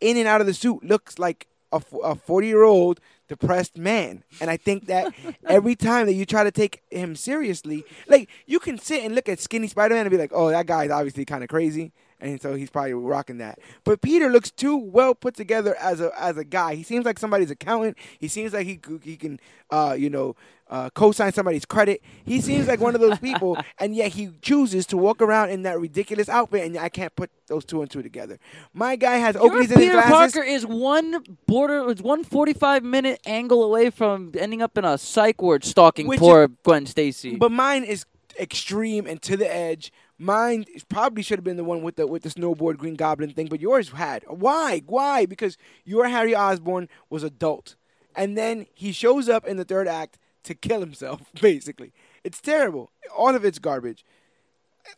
in 0.00 0.16
and 0.16 0.26
out 0.26 0.40
of 0.40 0.46
the 0.46 0.54
suit 0.54 0.82
looks 0.82 1.18
like 1.18 1.46
a 1.72 2.14
40 2.14 2.46
year 2.46 2.62
old 2.62 3.00
depressed 3.28 3.78
man. 3.78 4.24
And 4.40 4.50
I 4.50 4.56
think 4.56 4.86
that 4.86 5.14
every 5.46 5.76
time 5.76 6.06
that 6.06 6.14
you 6.14 6.26
try 6.26 6.44
to 6.44 6.50
take 6.50 6.82
him 6.90 7.16
seriously, 7.16 7.84
like 8.08 8.28
you 8.46 8.58
can 8.58 8.78
sit 8.78 9.04
and 9.04 9.14
look 9.14 9.28
at 9.28 9.40
skinny 9.40 9.68
Spider 9.68 9.94
Man 9.94 10.06
and 10.06 10.10
be 10.10 10.18
like, 10.18 10.32
oh, 10.34 10.50
that 10.50 10.66
guy's 10.66 10.90
obviously 10.90 11.24
kind 11.24 11.42
of 11.42 11.48
crazy. 11.48 11.92
And 12.22 12.40
so 12.42 12.54
he's 12.54 12.68
probably 12.68 12.92
rocking 12.92 13.38
that. 13.38 13.58
But 13.82 14.02
Peter 14.02 14.28
looks 14.28 14.50
too 14.50 14.76
well 14.76 15.14
put 15.14 15.34
together 15.34 15.74
as 15.80 16.02
a 16.02 16.12
as 16.20 16.36
a 16.36 16.44
guy. 16.44 16.74
He 16.74 16.82
seems 16.82 17.06
like 17.06 17.18
somebody's 17.18 17.50
accountant. 17.50 17.96
He 18.18 18.28
seems 18.28 18.52
like 18.52 18.66
he 18.66 18.78
he 19.02 19.16
can 19.16 19.40
uh, 19.70 19.96
you 19.98 20.10
know 20.10 20.36
uh, 20.70 20.88
co-sign 20.90 21.32
somebody's 21.32 21.64
credit. 21.64 22.00
He 22.24 22.40
seems 22.40 22.68
like 22.68 22.80
one 22.80 22.94
of 22.94 23.00
those 23.00 23.18
people, 23.18 23.58
and 23.78 23.94
yet 23.94 24.12
he 24.12 24.30
chooses 24.40 24.86
to 24.86 24.96
walk 24.96 25.20
around 25.20 25.50
in 25.50 25.62
that 25.62 25.78
ridiculous 25.78 26.28
outfit, 26.28 26.64
and 26.64 26.78
I 26.78 26.88
can't 26.88 27.14
put 27.16 27.30
those 27.48 27.64
two 27.64 27.82
and 27.82 27.90
two 27.90 28.02
together. 28.02 28.38
My 28.72 28.94
guy 28.96 29.16
has 29.16 29.34
Your 29.34 29.50
Oakleys 29.50 29.64
in 29.64 29.68
his 29.68 29.76
Peter 29.76 29.92
glasses. 29.92 30.34
Parker 30.34 30.48
is 30.48 30.64
one 30.64 31.24
border, 31.46 31.90
is 31.90 32.00
one 32.00 32.22
forty-five 32.22 32.84
minute 32.84 33.20
angle 33.26 33.64
away 33.64 33.90
from 33.90 34.32
ending 34.38 34.62
up 34.62 34.78
in 34.78 34.84
a 34.84 34.96
psych 34.96 35.42
ward 35.42 35.64
stalking 35.64 36.06
Which 36.06 36.20
poor 36.20 36.48
Gwen 36.48 36.86
Stacy. 36.86 37.36
But 37.36 37.50
mine 37.50 37.82
is 37.82 38.06
extreme 38.38 39.06
and 39.06 39.20
to 39.22 39.36
the 39.36 39.52
edge. 39.52 39.92
Mine 40.18 40.66
probably 40.88 41.22
should 41.22 41.38
have 41.38 41.44
been 41.44 41.56
the 41.56 41.64
one 41.64 41.82
with 41.82 41.96
the 41.96 42.06
with 42.06 42.22
the 42.22 42.28
snowboard 42.28 42.76
Green 42.76 42.94
Goblin 42.94 43.32
thing, 43.32 43.48
but 43.48 43.60
yours 43.60 43.88
had. 43.88 44.22
Why? 44.28 44.82
Why? 44.86 45.26
Because 45.26 45.56
your 45.84 46.06
Harry 46.06 46.36
Osborn 46.36 46.88
was 47.08 47.24
adult, 47.24 47.74
and 48.14 48.38
then 48.38 48.66
he 48.72 48.92
shows 48.92 49.28
up 49.28 49.46
in 49.46 49.56
the 49.56 49.64
third 49.64 49.88
act 49.88 50.18
to 50.44 50.54
kill 50.54 50.80
himself. 50.80 51.20
Basically, 51.40 51.92
it's 52.24 52.40
terrible. 52.40 52.90
All 53.16 53.34
of 53.34 53.44
it's 53.44 53.58
garbage. 53.58 54.04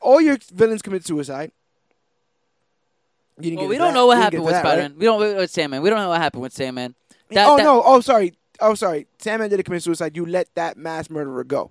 All 0.01 0.20
your 0.20 0.38
villains 0.53 0.82
commit 0.82 1.05
suicide. 1.07 1.53
You 3.40 3.57
well, 3.57 3.66
we 3.66 3.78
don't 3.78 3.88
that. 3.88 3.95
know 3.95 4.07
what 4.07 4.18
happened 4.18 4.45
with 4.45 4.53
that, 4.53 4.62
right? 4.64 4.72
Spider-Man. 4.74 4.99
We 4.99 5.05
don't 5.07 5.18
with 5.36 5.51
Sandman. 5.51 5.82
We 5.82 5.90
don't 5.90 5.99
know 5.99 6.11
what 6.11 6.20
happened 6.20 6.43
with 6.43 6.53
Sandman. 6.53 6.95
That, 7.30 7.49
oh 7.49 7.57
that- 7.57 7.62
no! 7.64 7.82
Oh 7.84 8.01
sorry! 8.01 8.34
Oh 8.61 8.74
sorry! 8.74 9.07
Sandman 9.18 9.49
didn't 9.51 9.64
commit 9.64 9.82
suicide. 9.82 10.16
You 10.16 10.26
let 10.26 10.55
that 10.55 10.76
mass 10.76 11.09
murderer 11.09 11.43
go. 11.43 11.70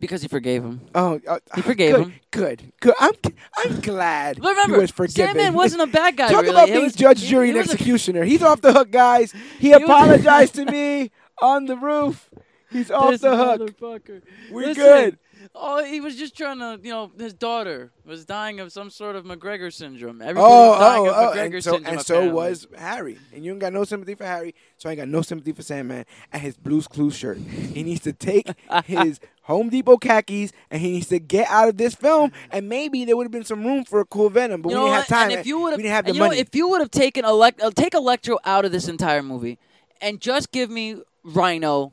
because 0.00 0.22
he 0.22 0.28
forgave 0.28 0.62
him. 0.62 0.80
Oh, 0.94 1.20
uh, 1.26 1.40
He 1.56 1.62
forgave 1.62 1.96
good, 1.96 2.02
him. 2.06 2.14
Good, 2.30 2.72
good. 2.80 2.94
I'm, 3.00 3.10
I'm 3.58 3.80
glad 3.80 4.40
But 4.40 4.50
remember, 4.50 4.76
he 4.76 4.80
was 4.82 4.92
forgiven. 4.92 5.34
Sandman 5.34 5.54
wasn't 5.54 5.82
a 5.82 5.88
bad 5.88 6.16
guy. 6.16 6.28
Talk 6.30 6.42
really. 6.42 6.54
about 6.54 6.68
It 6.68 6.72
being 6.72 6.84
was- 6.84 6.94
judge, 6.94 7.22
jury, 7.24 7.48
and 7.50 7.58
was 7.58 7.68
a- 7.70 7.72
executioner. 7.72 8.22
He's 8.24 8.42
off 8.42 8.60
the 8.60 8.72
hook, 8.72 8.92
guys. 8.92 9.34
He, 9.58 9.72
apologized 9.82 10.54
to 10.54 10.64
me 10.64 11.10
on 11.42 11.66
the 11.66 11.76
roof. 11.76 12.27
He's 12.70 12.90
off 12.90 13.10
This 13.10 13.20
the 13.22 13.36
hook. 13.36 13.60
motherfucker. 13.60 14.22
We're 14.50 14.66
Listen, 14.66 14.82
good. 14.84 15.18
Oh, 15.54 15.84
he 15.84 16.00
was 16.00 16.16
just 16.16 16.36
trying 16.36 16.58
to, 16.58 16.78
you 16.82 16.90
know, 16.90 17.10
his 17.16 17.32
daughter 17.32 17.90
was 18.04 18.24
dying 18.24 18.60
of 18.60 18.72
some 18.72 18.90
sort 18.90 19.16
of 19.16 19.24
McGregor 19.24 19.72
syndrome. 19.72 20.20
Oh, 20.20 20.24
Everybody's 20.26 20.78
dying 20.80 21.06
oh, 21.06 21.08
of 21.08 21.14
oh, 21.16 21.36
McGregor 21.36 21.54
and 21.54 21.64
so, 21.64 21.72
syndrome. 21.72 21.94
and 21.94 22.02
so 22.06 22.28
was 22.30 22.66
Harry. 22.76 23.18
And 23.32 23.44
you 23.44 23.52
ain't 23.52 23.60
got 23.60 23.72
no 23.72 23.84
sympathy 23.84 24.14
for 24.14 24.24
Harry, 24.24 24.54
so 24.76 24.88
I 24.88 24.92
ain't 24.92 24.98
got 24.98 25.08
no 25.08 25.22
sympathy 25.22 25.52
for 25.52 25.62
Sandman 25.62 26.04
and 26.32 26.42
his 26.42 26.56
Blues 26.56 26.88
Clues 26.88 27.14
shirt. 27.16 27.38
He 27.38 27.82
needs 27.82 28.00
to 28.02 28.12
take 28.12 28.48
his 28.84 29.20
Home 29.42 29.70
Depot 29.70 29.96
khakis 29.96 30.52
and 30.70 30.82
he 30.82 30.90
needs 30.90 31.06
to 31.08 31.18
get 31.18 31.48
out 31.48 31.68
of 31.68 31.76
this 31.78 31.94
film. 31.94 32.32
And 32.50 32.68
maybe 32.68 33.04
there 33.06 33.16
would 33.16 33.24
have 33.24 33.32
been 33.32 33.44
some 33.44 33.64
room 33.64 33.84
for 33.84 34.00
a 34.00 34.04
cool 34.04 34.28
Venom, 34.28 34.60
but 34.60 34.70
You 34.72 34.78
we 34.78 34.84
didn't 34.84 34.96
have 34.96 35.06
time. 35.06 35.30
And 35.30 35.40
if 35.40 35.46
you 35.46 35.60
would 35.60 35.76
we 35.76 35.84
didn't 35.84 35.94
have 35.94 36.04
the 36.04 36.12
you 36.12 36.18
know, 36.18 36.26
money. 36.26 36.38
if 36.40 36.54
you 36.54 36.68
would 36.68 36.80
have 36.80 36.90
taken 36.90 37.24
elect, 37.24 37.62
uh, 37.62 37.70
take 37.70 37.94
Electro 37.94 38.38
out 38.44 38.64
of 38.64 38.72
this 38.72 38.88
entire 38.88 39.22
movie, 39.22 39.58
and 40.00 40.20
just 40.20 40.52
give 40.52 40.68
me 40.68 41.00
Rhino, 41.24 41.92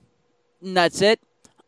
and 0.62 0.76
that's 0.76 1.02
it. 1.02 1.20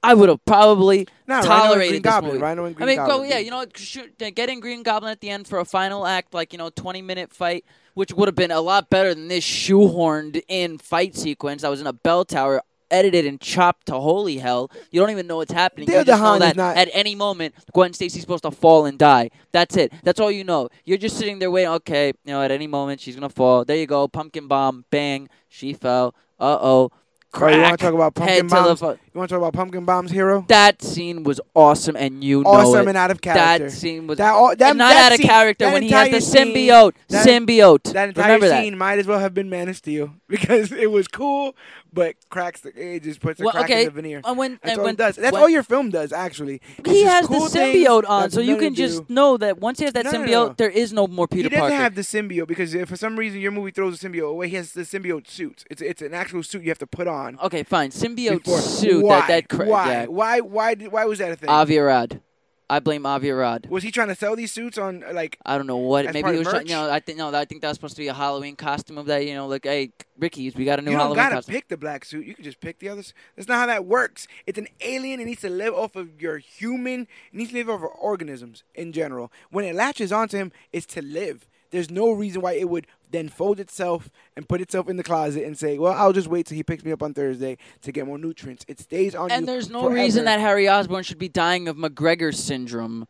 I 0.03 0.13
would 0.13 0.29
have 0.29 0.45
probably 0.45 1.07
Nah, 1.27 1.37
Rhino 1.39 1.47
tolerated 1.47 1.89
Green 1.89 2.01
this 2.03 2.11
Goblin. 2.11 2.31
movie. 2.33 2.43
Rhino 2.43 2.65
and 2.65 2.75
I 2.75 2.77
Green 2.85 2.97
mean, 2.97 3.07
go 3.07 3.23
yeah, 3.23 3.39
you 3.39 3.51
know, 3.51 3.65
shoot, 3.75 4.17
getting 4.17 4.59
Green 4.59 4.83
Goblin 4.83 5.11
at 5.11 5.21
the 5.21 5.29
end 5.29 5.47
for 5.47 5.59
a 5.59 5.65
final 5.65 6.05
act, 6.05 6.33
like 6.33 6.53
you 6.53 6.59
know, 6.59 6.69
twenty 6.69 7.01
minute 7.01 7.33
fight, 7.33 7.65
which 7.95 8.13
would 8.13 8.27
have 8.27 8.35
been 8.35 8.51
a 8.51 8.61
lot 8.61 8.89
better 8.89 9.13
than 9.13 9.27
this 9.27 9.43
shoehorned 9.43 10.41
in 10.47 10.77
fight 10.77 11.15
sequence 11.15 11.61
that 11.63 11.69
was 11.69 11.81
in 11.81 11.87
a 11.87 11.93
bell 11.93 12.25
tower. 12.25 12.61
Edited 12.89 13.25
and 13.25 13.41
chopped 13.41 13.87
to 13.87 13.95
holy 13.99 14.37
hell. 14.37 14.71
You 14.91 15.01
don't 15.01 15.09
even 15.09 15.27
know 15.27 15.35
what's 15.35 15.51
happening. 15.51 15.87
Dale 15.87 15.99
you 15.99 16.05
just 16.05 16.21
know 16.23 16.39
that 16.39 16.55
not- 16.55 16.77
at 16.77 16.87
any 16.93 17.15
moment 17.15 17.53
Gwen 17.73 17.91
Stacy's 17.91 18.21
supposed 18.21 18.43
to 18.43 18.51
fall 18.51 18.85
and 18.85 18.97
die. 18.97 19.29
That's 19.51 19.75
it. 19.75 19.91
That's 20.03 20.21
all 20.21 20.31
you 20.31 20.45
know. 20.45 20.69
You're 20.85 20.97
just 20.97 21.17
sitting 21.17 21.39
there 21.39 21.51
waiting. 21.51 21.69
Okay, 21.69 22.13
you 22.23 22.31
know, 22.31 22.41
at 22.41 22.49
any 22.49 22.65
moment 22.65 23.01
she's 23.01 23.15
gonna 23.15 23.27
fall. 23.27 23.65
There 23.65 23.75
you 23.75 23.87
go. 23.87 24.07
Pumpkin 24.07 24.47
bomb. 24.47 24.85
Bang. 24.89 25.27
She 25.49 25.73
fell. 25.73 26.15
Uh 26.39 26.57
oh. 26.61 26.91
Oh, 27.39 27.47
you 27.47 27.61
want 27.61 27.79
to 27.79 27.85
talk 27.85 27.93
about 27.93 28.15
Pumpkin 28.15 28.47
Bombs? 28.47 28.79
fu- 28.79 28.85
You 28.87 28.97
want 29.13 29.29
to 29.29 29.33
talk 29.35 29.41
about 29.41 29.53
Pumpkin 29.53 29.85
Bombs, 29.85 30.11
hero? 30.11 30.45
that 30.47 30.81
scene 30.81 31.23
was 31.23 31.39
awesome, 31.53 31.95
and 31.95 32.23
you 32.23 32.43
know 32.43 32.49
Awesome 32.49 32.81
it. 32.87 32.89
and 32.89 32.97
out 32.97 33.11
of 33.11 33.21
character. 33.21 33.65
That 33.65 33.71
scene 33.71 34.07
was 34.07 34.17
That 34.17 34.33
all- 34.33 34.55
that- 34.55 34.75
not 34.75 34.93
that 34.93 35.05
out 35.07 35.11
of 35.13 35.17
scene- 35.17 35.27
character 35.27 35.71
when 35.71 35.83
he 35.83 35.89
has 35.89 36.09
the 36.09 36.15
entire 36.15 36.21
scene- 36.21 36.53
symbiote. 36.55 36.93
that- 37.09 37.25
symbiote. 37.27 37.93
That 37.93 38.09
entire 38.09 38.25
Remember 38.25 38.47
that. 38.49 38.61
scene 38.63 38.77
might 38.77 38.99
as 38.99 39.07
well 39.07 39.19
have 39.19 39.33
been 39.33 39.49
Man 39.49 39.69
of 39.69 39.75
Steel 39.77 40.11
because 40.27 40.71
it 40.71 40.91
was 40.91 41.07
cool, 41.07 41.55
but 41.93 42.15
cracks 42.29 42.61
the 42.61 42.69
it 42.75 43.03
just 43.03 43.19
puts 43.19 43.39
a 43.39 43.43
Well, 43.43 43.53
crack 43.53 43.65
okay. 43.65 43.79
in 43.81 43.85
the 43.85 43.91
veneer. 43.91 44.21
And 44.25 44.37
when 44.37 44.53
That's 44.61 44.71
and 44.71 44.79
all 44.79 44.85
when 44.85 44.93
it 44.93 44.97
does. 44.97 45.15
That's 45.15 45.33
when- 45.33 45.41
all 45.41 45.49
your 45.49 45.63
film 45.63 45.89
does, 45.89 46.11
actually. 46.13 46.61
It's 46.79 46.89
he 46.89 47.03
has 47.03 47.25
cool 47.27 47.47
the 47.47 47.57
symbiote 47.59 48.07
on, 48.07 48.29
so 48.31 48.39
you 48.41 48.57
can 48.57 48.73
just 48.75 49.07
do. 49.07 49.13
know 49.13 49.37
that 49.37 49.59
once 49.59 49.79
he 49.79 49.85
has 49.85 49.93
that 49.93 50.05
No, 50.05 50.11
no, 50.11 50.17
symbiote, 50.19 50.47
no. 50.49 50.53
there 50.57 50.69
is 50.69 50.93
no 50.93 51.07
more 51.07 51.27
Peter 51.27 51.43
he 51.43 51.49
doesn't 51.49 51.59
Parker. 51.61 51.75
have 51.75 51.95
the 51.95 52.01
symbiote 52.01 52.47
because 52.47 52.73
if 52.73 52.89
for 52.89 52.95
some 52.97 53.17
reason 53.17 53.39
your 53.39 53.51
movie 53.51 53.71
throws 53.71 53.99
the 53.99 54.07
symbiote 54.09 54.29
away, 54.31 54.49
he 54.49 54.55
has 54.55 54.73
the 54.73 54.81
symbiote 54.81 55.27
suit. 55.27 55.63
It's 55.69 55.81
it's 55.81 56.01
an 56.01 56.13
actual 56.13 56.43
suit 56.43 56.63
you 56.63 56.69
have 56.69 56.79
to 56.79 56.87
put 56.87 57.07
on. 57.07 57.37
okay, 57.43 57.63
fine. 57.63 57.91
Symbiote 57.91 58.43
before. 58.43 58.59
suit. 58.59 59.03
Why? 59.03 59.19
That 59.21 59.27
that 59.27 59.49
cra- 59.49 59.65
why? 59.65 59.91
yeah. 59.91 60.05
Why? 60.07 60.39
Why? 60.41 60.75
Did, 60.75 60.91
why 60.91 61.05
was 61.05 61.19
that 61.19 61.31
a 61.31 61.35
thing? 61.35 61.49
Avi 61.49 61.77
Arad. 61.77 62.21
I 62.69 62.79
blame 62.79 63.05
Avi 63.05 63.29
Arad. 63.29 63.67
was 63.69 63.83
he 63.83 63.91
trying 63.91 64.09
to 64.09 64.15
sell 64.15 64.35
these 64.35 64.51
suits 64.51 64.77
on 64.77 65.03
uh, 65.03 65.13
like? 65.13 65.37
I 65.45 65.57
don't 65.57 65.67
know 65.67 65.77
what. 65.77 66.05
Maybe 66.13 66.31
he 66.31 66.37
was. 66.37 66.47
Trying, 66.47 66.67
you 66.67 66.73
know, 66.73 66.89
I 66.89 66.99
think 66.99 67.17
no. 67.17 67.33
I 67.33 67.45
think 67.45 67.61
that 67.61 67.69
was 67.69 67.77
supposed 67.77 67.95
to 67.95 68.01
be 68.01 68.07
a 68.09 68.13
Halloween 68.13 68.55
costume 68.55 68.97
of 68.97 69.05
that. 69.05 69.25
You 69.25 69.35
know, 69.35 69.47
like 69.47 69.63
hey, 69.63 69.91
Ricky's, 70.19 70.55
we 70.55 70.65
got 70.65 70.79
a 70.79 70.81
new 70.81 70.91
You 70.91 70.97
don't 70.97 71.05
Halloween 71.05 71.23
gotta 71.23 71.35
costume. 71.35 71.55
pick 71.55 71.67
the 71.69 71.77
black 71.77 72.03
suit. 72.03 72.25
You 72.25 72.35
can 72.35 72.43
just 72.43 72.59
pick 72.59 72.79
the 72.79 72.89
others. 72.89 73.13
That's 73.35 73.47
not 73.47 73.57
how 73.57 73.65
that 73.67 73.85
works. 73.85 74.27
It's 74.45 74.57
an 74.57 74.67
alien. 74.81 75.19
It 75.21 75.25
needs 75.25 75.41
to 75.41 75.49
live 75.49 75.73
off 75.73 75.95
of 75.95 76.21
your 76.21 76.39
human. 76.39 77.01
It 77.01 77.07
needs 77.33 77.51
to 77.51 77.57
live 77.57 77.69
off 77.69 77.83
of 77.83 77.89
organisms 77.99 78.63
in 78.75 78.91
general. 78.91 79.31
When 79.49 79.63
it 79.63 79.73
latches 79.75 80.11
onto 80.11 80.37
him, 80.37 80.51
it's 80.73 80.85
to 80.87 81.01
live. 81.01 81.47
There's 81.69 81.91
no 81.91 82.11
reason 82.11 82.41
why 82.41 82.53
it 82.53 82.69
would 82.69 82.87
then 83.11 83.29
fold 83.29 83.59
itself 83.59 84.09
and 84.35 84.47
put 84.47 84.61
itself 84.61 84.89
in 84.89 84.97
the 84.97 85.03
closet 85.03 85.43
and 85.43 85.57
say, 85.57 85.77
"Well, 85.77 85.93
I'll 85.93 86.13
just 86.13 86.27
wait 86.27 86.45
till 86.45 86.55
he 86.55 86.63
picks 86.63 86.83
me 86.83 86.91
up 86.91 87.01
on 87.01 87.13
Thursday 87.13 87.57
to 87.81 87.91
get 87.91 88.05
more 88.05 88.17
nutrients." 88.17 88.65
It 88.67 88.79
stays 88.79 89.15
on 89.15 89.29
you. 89.29 89.35
And 89.35 89.47
there's 89.47 89.69
no 89.69 89.83
forever. 89.83 89.95
reason 89.95 90.25
that 90.25 90.39
Harry 90.39 90.67
Osborn 90.67 91.03
should 91.03 91.19
be 91.19 91.29
dying 91.29 91.67
of 91.67 91.77
McGregor 91.77 92.33
syndrome, 92.33 93.07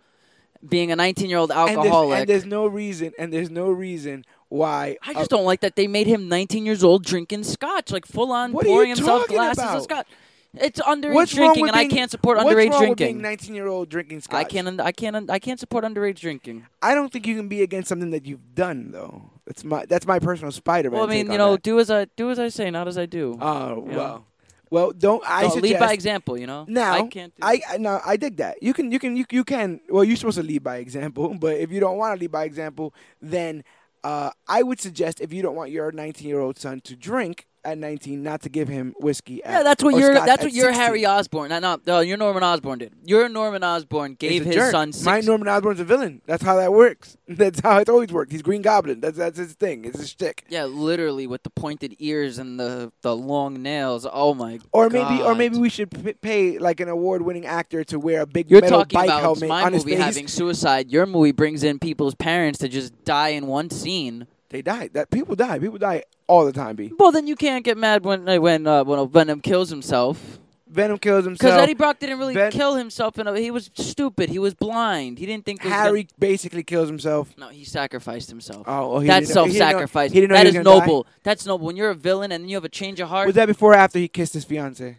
being 0.67 0.91
a 0.91 0.95
19 0.95 1.29
year 1.29 1.39
old 1.39 1.51
and 1.51 1.67
there's, 1.67 1.77
alcoholic. 1.77 2.19
and 2.19 2.29
there's 2.29 2.45
no 2.45 2.67
reason. 2.67 3.11
And 3.17 3.31
there's 3.33 3.49
no 3.49 3.69
reason 3.69 4.25
why. 4.49 4.97
I 5.03 5.11
uh, 5.11 5.13
just 5.15 5.29
don't 5.29 5.45
like 5.45 5.61
that 5.61 5.75
they 5.75 5.87
made 5.87 6.07
him 6.07 6.29
19 6.29 6.65
years 6.65 6.83
old 6.83 7.03
drinking 7.03 7.43
scotch, 7.43 7.91
like 7.91 8.05
full 8.05 8.31
on 8.31 8.53
What 8.53 8.65
are 8.65 8.69
you 8.69 8.73
pouring 8.73 8.89
himself 8.89 9.27
glasses 9.27 9.63
about? 9.63 9.77
of 9.77 9.83
scotch. 9.83 10.07
It's 10.53 10.79
underage 10.79 11.13
What's 11.13 11.33
drinking, 11.33 11.67
and 11.67 11.75
I 11.75 11.87
can't 11.87 12.09
support 12.09 12.37
what's 12.37 12.49
underage 12.49 12.79
being 12.79 12.95
drinking. 12.95 13.21
19 13.21 13.55
year 13.55 13.67
old 13.67 13.89
drinking 13.89 14.21
scotch? 14.21 14.39
I 14.39 14.43
can't. 14.43 14.79
I 14.79 14.91
can't. 14.91 15.29
I 15.29 15.39
can't 15.39 15.59
support 15.59 15.83
underage 15.83 16.19
drinking. 16.19 16.65
I 16.81 16.95
don't 16.95 17.11
think 17.11 17.27
you 17.27 17.35
can 17.35 17.47
be 17.47 17.61
against 17.61 17.89
something 17.89 18.11
that 18.11 18.25
you've 18.25 18.55
done, 18.55 18.91
though. 18.91 19.29
That's 19.45 19.63
my 19.63 19.85
that's 19.85 20.05
my 20.07 20.19
personal 20.19 20.51
Spider-Man. 20.51 20.99
Well, 20.99 21.09
I 21.09 21.13
mean, 21.13 21.31
you 21.31 21.37
know, 21.37 21.53
that. 21.53 21.63
do 21.63 21.79
as 21.79 21.91
I 21.91 22.05
do 22.15 22.31
as 22.31 22.39
I 22.39 22.49
say, 22.49 22.71
not 22.71 22.87
as 22.87 22.97
I 22.97 23.05
do. 23.05 23.37
Oh 23.39 23.79
well, 23.79 24.25
well, 24.69 24.91
don't 24.91 25.23
I 25.25 25.43
suggest 25.43 25.63
lead 25.63 25.79
by 25.79 25.93
example. 25.93 26.37
You 26.37 26.47
know. 26.47 26.65
now? 26.67 26.93
I 26.93 27.07
can't. 27.07 27.33
Do 27.35 27.41
I, 27.45 27.61
I 27.69 27.77
no, 27.77 28.01
I 28.05 28.17
dig 28.17 28.37
that. 28.37 28.61
You 28.61 28.73
can, 28.73 28.91
you 28.91 28.99
can, 28.99 29.15
you, 29.15 29.25
you 29.31 29.43
can. 29.43 29.79
Well, 29.89 30.03
you're 30.03 30.17
supposed 30.17 30.37
to 30.37 30.43
lead 30.43 30.63
by 30.63 30.77
example, 30.77 31.35
but 31.39 31.57
if 31.57 31.71
you 31.71 31.79
don't 31.79 31.97
want 31.97 32.15
to 32.15 32.19
lead 32.19 32.31
by 32.31 32.43
example, 32.43 32.93
then 33.21 33.63
uh, 34.03 34.31
I 34.47 34.63
would 34.63 34.79
suggest 34.79 35.21
if 35.21 35.31
you 35.31 35.41
don't 35.41 35.55
want 35.55 35.71
your 35.71 35.91
19 35.91 36.27
year 36.27 36.39
old 36.39 36.57
son 36.57 36.81
to 36.81 36.95
drink 36.95 37.47
at 37.67 37.77
19, 37.77 38.23
not 38.23 38.41
to 38.41 38.49
give 38.49 38.67
him 38.67 38.93
whiskey. 38.99 39.43
At, 39.43 39.51
Yeah, 39.51 39.63
that's 39.63 39.83
what 39.83 39.95
you're. 39.95 40.15
scotch 40.15 40.25
that's 40.27 40.41
at 40.41 40.45
what 40.47 40.53
your 40.53 40.67
16. 40.69 40.81
Harry 40.85 41.05
Osborn. 41.05 41.49
No, 41.49 41.59
no, 41.59 41.77
no, 41.85 41.99
your 41.99 42.17
Norman 42.17 42.41
Osborn 42.43 42.79
did. 42.79 42.93
Your 43.05 43.27
Norman 43.29 43.63
Osborn 43.63 44.11
He's 44.19 44.29
gave 44.31 44.45
his 44.45 44.55
jerk. 44.55 44.71
son 44.71 44.93
six. 44.93 45.05
My 45.05 45.19
Norman 45.19 45.47
Osborn's 45.47 45.79
a 45.79 45.83
villain. 45.83 46.21
That's 46.25 46.43
how 46.43 46.55
that 46.55 46.71
works. 46.73 47.17
That's 47.27 47.59
how 47.59 47.77
it's 47.79 47.89
always 47.89 48.11
worked. 48.11 48.31
He's 48.31 48.41
Green 48.41 48.61
Goblin. 48.61 49.01
That's 49.01 49.17
that's 49.17 49.37
his 49.37 49.53
thing. 49.53 49.83
It's 49.85 49.99
his 49.99 50.09
shtick. 50.11 50.45
yeah, 50.49 50.63
literally 50.65 51.27
with 51.27 51.43
the 51.43 51.49
pointed 51.49 51.95
ears 51.99 52.37
and 52.37 52.59
the 52.59 52.91
the 53.01 53.15
long 53.15 53.61
nails. 53.61 54.07
Oh 54.11 54.33
my. 54.33 54.59
Or 54.71 54.89
maybe, 54.89 55.21
or 55.21 55.35
maybe 55.35 55.57
we 55.57 55.69
should 55.69 55.91
p- 55.91 56.13
pay 56.13 56.57
like 56.59 56.79
an 56.79 56.87
award-winning 56.87 57.45
actor 57.45 57.83
to 57.85 57.99
wear 57.99 58.21
a 58.21 58.25
big 58.25 58.49
You're 58.49 58.61
metal 58.61 58.79
talking 58.79 58.95
bike 58.97 59.07
about 59.09 59.21
helmet 59.21 59.49
my 59.49 59.63
on 59.63 59.73
his 59.73 59.83
movie 59.85 59.97
face. 59.97 60.05
having 60.05 60.27
suicide. 60.27 60.89
Your 60.89 61.05
movie 61.05 61.33
brings 61.33 61.63
in 61.63 61.79
people's 61.79 62.15
parents 62.15 62.59
to 62.59 62.69
just 62.69 62.93
die 63.03 63.29
in 63.29 63.47
one 63.47 63.69
scene. 63.69 64.27
They 64.49 64.61
die. 64.61 64.89
That 64.93 65.09
people 65.09 65.35
die. 65.35 65.59
People 65.59 65.77
die 65.77 66.03
all 66.27 66.45
the 66.45 66.53
time. 66.53 66.75
B. 66.75 66.91
Well, 66.97 67.11
then 67.11 67.27
you 67.27 67.35
can't 67.35 67.65
get 67.65 67.77
mad 67.77 68.03
when 68.05 68.27
uh, 68.27 68.37
when 68.39 68.65
uh, 68.67 68.83
when 68.83 69.07
Venom 69.09 69.41
kills 69.41 69.69
himself. 69.69 70.39
Venom 70.69 70.97
kills 70.97 71.23
himself. 71.23 71.51
Because. 71.53 71.61
Eddie 71.61 71.73
Brock 71.75 71.97
didn't 71.99 72.19
really 72.19 72.33
Ven- 72.33 72.51
kill 72.51 72.75
himself. 72.75 73.17
In 73.17 73.25
a, 73.27 73.39
he 73.39 73.51
was 73.51 73.69
stupid. 73.73 74.29
He 74.29 74.37
was 74.39 74.53
blind. 74.53 75.17
He 75.17 75.25
didn't 75.25 75.45
think 75.45 75.61
Harry 75.63 76.07
basically 76.19 76.63
kills 76.63 76.89
himself. 76.89 77.33
No, 77.37 77.47
he 77.47 77.63
sacrificed 77.63 78.29
himself. 78.29 78.65
Oh, 78.67 78.95
oh 78.95 78.99
he 78.99 79.07
That's 79.07 79.27
didn't 79.27 79.45
he 79.45 79.51
didn't 79.53 79.59
know- 79.59 79.65
self-sacrifice. 79.69 80.11
He 80.11 80.19
didn't 80.19 80.31
know 80.31 80.37
That 80.37 80.45
was 80.45 80.53
gonna 80.53 80.63
die? 80.79 80.85
noble. 80.85 81.07
That's 81.23 81.45
noble. 81.45 81.67
When 81.67 81.77
you're 81.77 81.89
a 81.91 81.95
villain 81.95 82.31
and 82.33 82.43
then 82.43 82.49
you 82.49 82.57
have 82.57 82.65
a 82.65 82.69
change 82.69 82.99
of 82.99 83.07
heart 83.07 83.27
Was 83.27 83.35
that 83.35 83.45
before 83.45 83.71
or 83.71 83.75
after 83.75 83.97
he 83.99 84.07
kissed 84.09 84.33
his 84.33 84.43
fiance? 84.43 84.97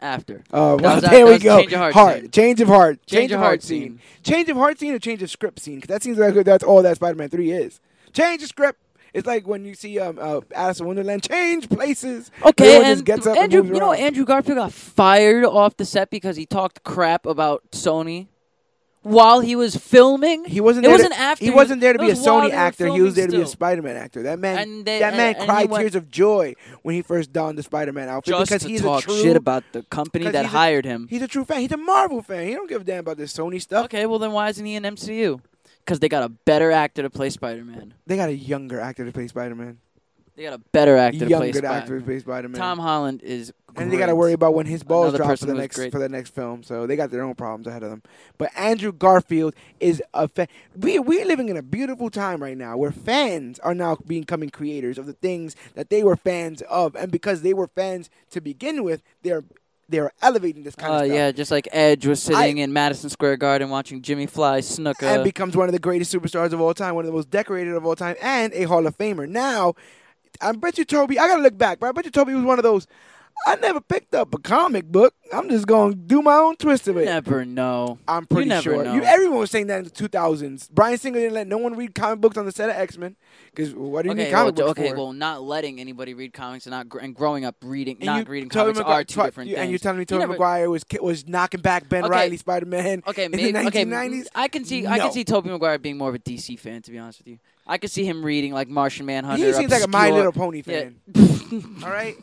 after. 0.00 0.42
Oh, 0.52 0.76
That 0.78 0.82
well, 0.82 0.94
was 1.00 1.04
there 1.10 1.26
we 1.26 1.38
go. 1.38 1.58
change 1.60 1.72
of 1.72 1.92
heart 1.92 2.22
scene. 2.22 2.30
Change 2.32 2.60
of 2.60 2.68
heart. 2.68 3.06
Change 3.06 3.32
of 3.32 3.38
heart 3.40 3.62
scene. 3.62 4.00
Change 4.24 4.48
of 4.48 4.56
heart 4.56 4.78
scene 4.80 4.94
or 4.94 4.98
change 4.98 5.22
of 5.22 5.30
script 5.30 5.60
scene? 5.60 5.76
Because 5.76 5.88
that 5.88 6.02
seems 6.02 6.18
like 6.18 6.34
that's 6.44 6.64
all 6.64 6.82
that 6.82 6.96
Spider-Man 6.96 7.28
Three 7.28 7.52
is. 7.52 7.80
Change 8.12 8.42
of 8.42 8.48
script. 8.48 8.78
It's 9.14 9.26
like 9.26 9.46
when 9.46 9.64
you 9.66 9.74
see 9.74 9.98
um 9.98 10.18
uh, 10.20 10.40
Alice 10.54 10.80
in 10.80 10.86
Wonderland 10.86 11.22
change 11.22 11.68
places. 11.68 12.30
Okay, 12.44 12.76
and 12.76 12.86
just 12.86 13.04
gets 13.04 13.26
up 13.26 13.36
Andrew, 13.36 13.60
and 13.60 13.68
moves 13.68 13.76
you 13.78 13.80
know. 13.84 13.92
Andrew 13.92 14.24
Garfield 14.24 14.56
got 14.56 14.72
fired 14.72 15.44
off 15.44 15.76
the 15.76 15.84
set 15.84 16.08
because 16.10 16.36
he 16.36 16.46
talked 16.46 16.82
crap 16.82 17.26
about 17.26 17.62
Sony 17.72 18.28
while 19.02 19.40
he 19.40 19.54
was 19.54 19.76
filming. 19.76 20.46
He 20.46 20.62
wasn't. 20.62 20.86
It 20.86 20.88
there 20.88 20.96
wasn't 20.96 21.12
to, 21.12 21.20
after 21.20 21.44
He 21.44 21.50
he 21.50 21.54
wasn't 21.54 21.82
there 21.82 21.92
to 21.92 21.98
be 21.98 22.06
a 22.06 22.08
it 22.08 22.10
was 22.12 22.20
while 22.26 22.48
Sony 22.48 22.52
actor. 22.54 22.86
He 22.86 23.02
was 23.02 23.14
filming 23.14 23.14
there 23.14 23.26
to 23.26 23.36
be 23.36 23.42
a. 23.42 23.46
Spider-Man 23.46 23.96
actor. 23.98 24.22
That 24.22 24.38
man. 24.38 24.58
And 24.58 24.84
they- 24.86 25.00
that 25.00 25.12
man 25.14 25.28
and- 25.34 25.36
and 25.40 25.46
cried 25.46 25.68
went- 25.68 25.82
tears 25.82 25.94
of 25.94 26.10
joy 26.10 26.54
when 26.80 26.94
he 26.94 27.02
first 27.02 27.34
donned 27.34 27.58
the 27.58 27.62
Spider-Man 27.62 28.08
outfit 28.08 28.32
just 28.34 28.48
because 28.50 28.62
to 28.62 28.68
he's 28.68 28.80
talk 28.80 29.00
a 29.00 29.06
true. 29.08 29.20
shit 29.22 29.36
about 29.36 29.64
the 29.72 29.82
company 29.82 30.24
that 30.30 30.44
he's 30.46 30.54
a- 30.54 30.56
hired 30.56 30.86
him. 30.86 31.06
He's 31.10 31.20
a 31.20 31.28
true 31.28 31.44
fan. 31.44 31.60
He's 31.60 31.72
a 31.72 31.76
Marvel 31.76 32.22
fan. 32.22 32.46
He 32.46 32.54
don't 32.54 32.68
give 32.68 32.80
a 32.80 32.84
damn 32.84 33.00
about 33.00 33.18
this 33.18 33.34
Sony 33.36 33.60
stuff. 33.60 33.84
Okay, 33.86 34.06
well 34.06 34.18
then 34.18 34.32
why 34.32 34.48
isn't 34.48 34.64
he 34.64 34.74
in 34.74 34.84
MCU? 34.84 35.40
Because 35.84 35.98
they 36.00 36.08
got 36.08 36.22
a 36.22 36.28
better 36.28 36.70
actor 36.70 37.02
to 37.02 37.10
play 37.10 37.30
Spider-Man. 37.30 37.94
They 38.06 38.16
got 38.16 38.28
a 38.28 38.34
younger 38.36 38.80
actor 38.80 39.04
to 39.04 39.12
play 39.12 39.26
Spider-Man. 39.26 39.78
They 40.34 40.44
got 40.44 40.54
a 40.54 40.58
better 40.72 40.96
actor 40.96 41.18
to 41.18 41.26
play 41.26 41.30
Younger 41.30 41.48
actor 41.48 41.60
to 41.60 41.66
Spider-Man. 41.68 42.04
play 42.04 42.18
Spider-Man. 42.20 42.58
Tom 42.58 42.78
Holland 42.78 43.20
is. 43.22 43.52
and 43.76 43.92
they 43.92 43.98
got 43.98 44.06
to 44.06 44.14
worry 44.14 44.32
about 44.32 44.54
when 44.54 44.64
his 44.64 44.82
balls 44.82 45.08
Another 45.08 45.18
drop 45.18 45.26
for 45.26 45.32
person 45.32 45.48
the 45.48 45.54
who's 45.54 45.60
next 45.60 45.76
great. 45.76 45.92
for 45.92 45.98
the 45.98 46.08
next 46.08 46.30
film. 46.30 46.62
So 46.62 46.86
they 46.86 46.96
got 46.96 47.10
their 47.10 47.22
own 47.22 47.34
problems 47.34 47.66
ahead 47.66 47.82
of 47.82 47.90
them. 47.90 48.02
But 48.38 48.50
Andrew 48.56 48.92
Garfield 48.92 49.54
is 49.78 50.02
a 50.14 50.28
fan. 50.28 50.46
We 50.74 50.98
we're 50.98 51.26
living 51.26 51.50
in 51.50 51.56
a 51.58 51.62
beautiful 51.62 52.08
time 52.08 52.42
right 52.42 52.56
now 52.56 52.78
where 52.78 52.92
fans 52.92 53.58
are 53.58 53.74
now 53.74 53.96
becoming 54.06 54.48
creators 54.48 54.96
of 54.96 55.04
the 55.06 55.12
things 55.12 55.54
that 55.74 55.90
they 55.90 56.02
were 56.02 56.16
fans 56.16 56.62
of, 56.62 56.94
and 56.96 57.12
because 57.12 57.42
they 57.42 57.52
were 57.52 57.66
fans 57.66 58.08
to 58.30 58.40
begin 58.40 58.84
with, 58.84 59.02
they're 59.22 59.44
they're 59.88 60.12
elevating 60.22 60.62
this 60.62 60.74
kind 60.74 60.92
Uh, 60.92 60.96
of 60.96 61.04
stuff. 61.06 61.14
yeah, 61.14 61.32
just 61.32 61.50
like 61.50 61.68
Edge 61.72 62.06
was 62.06 62.22
sitting 62.22 62.58
in 62.58 62.72
Madison 62.72 63.10
Square 63.10 63.36
Garden 63.38 63.68
watching 63.70 64.00
Jimmy 64.02 64.26
Fly 64.26 64.60
Snuka. 64.60 65.02
and 65.02 65.24
becomes 65.24 65.56
one 65.56 65.68
of 65.68 65.72
the 65.72 65.78
greatest 65.78 66.14
superstars 66.14 66.52
of 66.52 66.60
all 66.60 66.72
time, 66.74 66.94
one 66.94 67.04
of 67.04 67.06
the 67.10 67.12
most 67.16 67.30
decorated 67.30 67.74
of 67.74 67.84
all 67.84 67.96
time, 67.96 68.16
and 68.22 68.52
a 68.54 68.62
Hall 68.64 68.86
of 68.86 68.96
Famer. 68.96 69.28
Now, 69.28 69.74
I 70.40 70.52
bet 70.52 70.78
you 70.78 70.84
Tobey. 70.84 71.18
I 71.18 71.28
gotta 71.28 71.42
look 71.42 71.58
back, 71.58 71.78
but 71.78 71.88
I 71.88 71.92
bet 71.92 72.04
you 72.06 72.10
Tobey 72.10 72.34
was 72.34 72.44
one 72.44 72.58
of 72.58 72.62
those. 72.62 72.86
I 73.44 73.56
never 73.56 73.80
picked 73.80 74.14
up 74.14 74.32
a 74.34 74.38
comic 74.38 74.84
book. 74.86 75.14
I'm 75.32 75.48
just 75.48 75.66
gonna 75.66 75.94
do 75.96 76.22
my 76.22 76.34
own 76.36 76.54
twist 76.56 76.86
of 76.86 76.94
you 76.94 77.02
it. 77.02 77.06
never 77.06 77.44
know. 77.44 77.98
I'm 78.06 78.24
pretty 78.26 78.48
never 78.48 78.62
sure. 78.62 78.84
know. 78.84 78.94
You, 78.94 79.02
everyone 79.02 79.38
was 79.40 79.50
saying 79.50 79.66
that 79.66 79.78
in 79.78 79.84
the 79.84 79.90
2000s. 79.90 80.70
Bryan 80.70 80.96
Singer 80.98 81.18
didn't 81.18 81.34
let 81.34 81.46
no 81.48 81.58
one 81.58 81.74
read 81.74 81.92
comic 81.94 82.20
books 82.20 82.36
on 82.36 82.44
the 82.44 82.52
set 82.52 82.70
of 82.70 82.76
X 82.76 82.96
Men 82.96 83.16
because 83.52 83.74
what 83.74 84.02
do 84.02 84.08
you 84.08 84.12
okay, 84.12 84.24
need 84.26 84.30
comic 84.30 84.54
well, 84.56 84.68
books 84.68 84.78
okay, 84.80 84.90
for? 84.90 84.96
well, 84.96 85.12
not 85.12 85.42
letting 85.42 85.80
anybody 85.80 86.14
read 86.14 86.32
comics 86.32 86.66
and 86.66 86.70
not 86.70 86.88
gr- 86.88 87.00
and 87.00 87.14
growing 87.16 87.44
up 87.44 87.56
reading, 87.64 87.96
And 87.96 88.06
not 88.06 88.28
reading 88.28 88.48
comics 88.48 88.78
Maguire- 88.78 89.00
are 89.00 89.04
two 89.04 89.22
different 89.22 89.50
you- 89.50 89.56
things. 89.56 89.62
And 89.62 89.70
you're 89.72 89.78
telling 89.80 89.98
me 89.98 90.02
You 90.02 90.06
Tobey 90.06 90.20
never- 90.20 90.32
Maguire 90.34 90.70
was 90.70 90.84
was 91.00 91.26
knocking 91.26 91.60
back 91.62 91.88
Ben 91.88 92.04
Okay. 92.04 92.10
Reilly 92.12 92.36
Spider 92.36 92.66
Man 92.66 93.02
Okay, 93.08 93.24
in 93.24 93.30
maybe, 93.32 93.50
the 93.50 93.66
okay, 93.66 93.84
1990s? 93.84 94.26
I 94.36 94.46
can 94.48 94.64
see 94.64 94.86
I 94.86 94.98
No. 94.98 95.04
can 95.04 95.12
see 95.12 95.24
Tobey 95.24 95.50
Maguire 95.50 95.78
being 95.78 95.98
more 95.98 96.10
of 96.10 96.14
a 96.14 96.20
DC 96.20 96.56
fan. 96.60 96.80
To 96.82 96.90
be 96.92 96.98
honest 96.98 97.18
with 97.18 97.26
you, 97.26 97.38
I 97.66 97.78
could 97.78 97.90
see 97.90 98.04
him 98.04 98.24
reading 98.24 98.52
like 98.52 98.68
Martian 98.68 99.04
Manhunter. 99.06 99.44
he 99.44 99.52
seems 99.52 99.72
like 99.72 99.82
a 99.82 99.88
My 99.88 100.10
Little 100.10 100.32
Pony 100.32 100.62
Yeah. 100.64 100.90
fan. 101.14 101.78
All 101.84 101.90
right, 101.90 102.16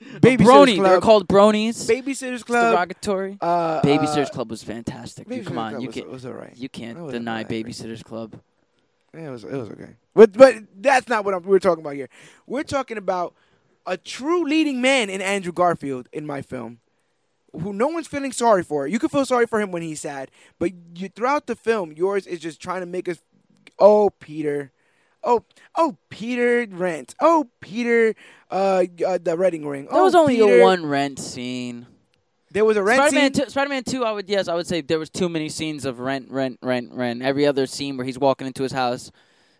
Babysitter's 0.00 0.46
Brony. 0.46 0.82
They're 0.82 1.00
called 1.00 1.28
bronies. 1.28 1.88
Babysitters 1.88 2.34
It's 2.34 2.42
Club. 2.44 2.72
derogatory. 2.72 3.38
Uh, 3.40 3.80
Babysitters 3.82 4.26
uh, 4.26 4.30
Club 4.30 4.50
was 4.50 4.62
fantastic. 4.62 5.28
You, 5.28 5.36
Babysitter's 5.36 5.48
come 5.48 5.58
on, 5.58 5.70
Club 5.72 5.82
you 5.82 5.88
was, 5.88 5.94
can't 5.94 6.10
was 6.10 6.26
alright. 6.26 6.56
you 6.56 6.68
can't 6.68 7.10
deny 7.10 7.42
alright. 7.42 7.48
Babysitters 7.48 8.04
Club. 8.04 8.40
Yeah, 9.14 9.28
it 9.28 9.30
was 9.30 9.44
it 9.44 9.52
was 9.52 9.70
okay. 9.70 9.96
But 10.14 10.32
but 10.32 10.54
that's 10.76 11.08
not 11.08 11.24
what 11.24 11.34
I'm, 11.34 11.42
we're 11.42 11.58
talking 11.58 11.82
about 11.82 11.94
here. 11.94 12.08
We're 12.46 12.62
talking 12.62 12.98
about 12.98 13.34
a 13.86 13.96
true 13.96 14.44
leading 14.44 14.80
man 14.80 15.08
in 15.10 15.20
Andrew 15.20 15.52
Garfield 15.52 16.08
in 16.12 16.26
my 16.26 16.42
film, 16.42 16.78
who 17.52 17.72
no 17.72 17.88
one's 17.88 18.06
feeling 18.06 18.32
sorry 18.32 18.62
for. 18.62 18.86
You 18.86 18.98
can 18.98 19.08
feel 19.08 19.24
sorry 19.24 19.46
for 19.46 19.60
him 19.60 19.72
when 19.72 19.82
he's 19.82 20.00
sad, 20.00 20.30
but 20.58 20.72
you 20.94 21.08
throughout 21.08 21.46
the 21.46 21.56
film, 21.56 21.92
yours 21.92 22.26
is 22.26 22.38
just 22.38 22.60
trying 22.60 22.80
to 22.80 22.86
make 22.86 23.08
us, 23.08 23.18
oh 23.78 24.10
Peter, 24.20 24.72
oh 25.22 25.44
oh 25.74 25.96
Peter 26.10 26.66
Rent, 26.70 27.14
oh 27.20 27.48
Peter, 27.60 28.14
uh, 28.50 28.84
uh 29.06 29.18
the 29.22 29.36
Reading 29.36 29.66
Ring. 29.66 29.86
There 29.90 30.00
oh, 30.00 30.04
was 30.04 30.14
only 30.14 30.36
Peter. 30.36 30.60
a 30.60 30.62
one 30.62 30.86
rent 30.86 31.18
scene. 31.18 31.86
There 32.50 32.64
was 32.64 32.76
a 32.76 32.82
rent 32.82 32.98
Spider-Man 32.98 33.34
scene. 33.34 33.44
two, 33.44 33.50
Spider-Man 33.50 33.84
two. 33.84 34.04
I 34.04 34.12
would 34.12 34.28
yes, 34.28 34.48
I 34.48 34.54
would 34.54 34.66
say 34.66 34.80
there 34.80 34.98
was 34.98 35.10
too 35.10 35.28
many 35.28 35.48
scenes 35.48 35.84
of 35.84 36.00
rent, 36.00 36.30
rent, 36.30 36.58
rent, 36.62 36.92
rent. 36.92 37.22
Every 37.22 37.46
other 37.46 37.66
scene 37.66 37.96
where 37.96 38.06
he's 38.06 38.18
walking 38.18 38.46
into 38.46 38.62
his 38.62 38.72
house, 38.72 39.10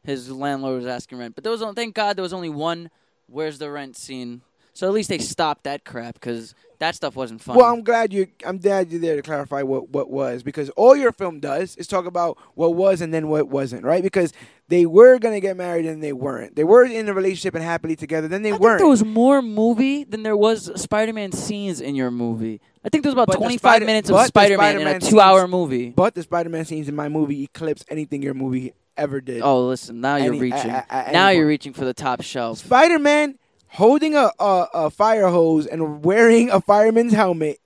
his 0.02 0.30
landlord 0.30 0.78
was 0.78 0.86
asking 0.86 1.18
rent. 1.18 1.34
But 1.34 1.44
there 1.44 1.52
was 1.52 1.62
only, 1.62 1.74
thank 1.74 1.94
God 1.94 2.16
there 2.16 2.22
was 2.22 2.32
only 2.32 2.48
one. 2.48 2.90
Where's 3.26 3.58
the 3.58 3.70
rent 3.70 3.96
scene? 3.96 4.40
So 4.72 4.86
at 4.86 4.94
least 4.94 5.10
they 5.10 5.18
stopped 5.18 5.64
that 5.64 5.84
crap 5.84 6.14
because 6.14 6.54
that 6.80 6.94
stuff 6.94 7.16
wasn't 7.16 7.40
fun. 7.40 7.56
Well, 7.56 7.66
I'm 7.72 7.82
glad 7.82 8.12
you. 8.12 8.28
I'm 8.46 8.58
glad 8.58 8.90
you're 8.90 9.00
there 9.00 9.16
to 9.16 9.22
clarify 9.22 9.62
what 9.62 9.88
what 9.90 10.10
was 10.10 10.42
because 10.42 10.70
all 10.70 10.94
your 10.96 11.12
film 11.12 11.40
does 11.40 11.74
is 11.76 11.86
talk 11.86 12.06
about 12.06 12.38
what 12.54 12.74
was 12.74 13.00
and 13.00 13.12
then 13.12 13.28
what 13.28 13.48
wasn't, 13.48 13.84
right? 13.84 14.02
Because 14.02 14.32
they 14.68 14.86
were 14.86 15.18
gonna 15.18 15.40
get 15.40 15.56
married 15.56 15.86
and 15.86 16.02
they 16.02 16.12
weren't. 16.12 16.54
They 16.56 16.64
were 16.64 16.84
in 16.84 17.08
a 17.08 17.14
relationship 17.14 17.54
and 17.54 17.64
happily 17.64 17.96
together, 17.96 18.28
then 18.28 18.42
they 18.42 18.52
I 18.52 18.56
weren't. 18.56 18.78
there 18.78 18.86
was 18.86 19.04
more 19.04 19.42
movie 19.42 20.04
than 20.04 20.22
there 20.22 20.36
was 20.36 20.70
Spider-Man 20.80 21.32
scenes 21.32 21.80
in 21.80 21.94
your 21.94 22.10
movie. 22.10 22.60
I 22.84 22.90
think 22.90 23.02
there 23.02 23.10
was 23.10 23.14
about 23.14 23.26
But 23.26 23.32
the 23.34 23.38
25 23.38 23.58
Spider- 23.60 23.84
minutes 23.86 24.10
but 24.10 24.16
of 24.16 24.22
the 24.22 24.28
Spider-Man 24.28 24.80
in 24.80 24.86
a 24.88 25.00
two-hour 25.00 25.48
movie. 25.48 25.90
but 25.90 26.14
the 26.14 26.22
Spider-Man 26.22 26.64
scenes 26.64 26.88
in 26.88 26.94
my 26.94 27.08
movie 27.08 27.42
eclipse 27.44 27.84
anything 27.88 28.22
your 28.22 28.34
movie 28.34 28.72
ever 28.96 29.20
did. 29.20 29.42
Oh, 29.42 29.66
listen, 29.66 30.00
now 30.00 30.16
you're 30.16 30.34
reaching. 30.34 30.70
a- 30.70 30.84
a- 30.88 30.94
at 30.94 31.12
now 31.12 31.28
any 31.28 31.38
you're 31.38 31.46
reaching 31.46 31.72
for 31.72 31.84
the 31.84 31.94
top 31.94 32.22
shelf. 32.22 32.58
Spider-Man 32.58 33.38
holding 33.70 34.14
a, 34.14 34.30
a 34.38 34.66
a 34.74 34.90
fire 34.90 35.28
hose 35.28 35.66
and 35.66 36.04
wearing 36.04 36.50
a 36.50 36.60
fireman's 36.60 37.12
helmet 37.12 37.58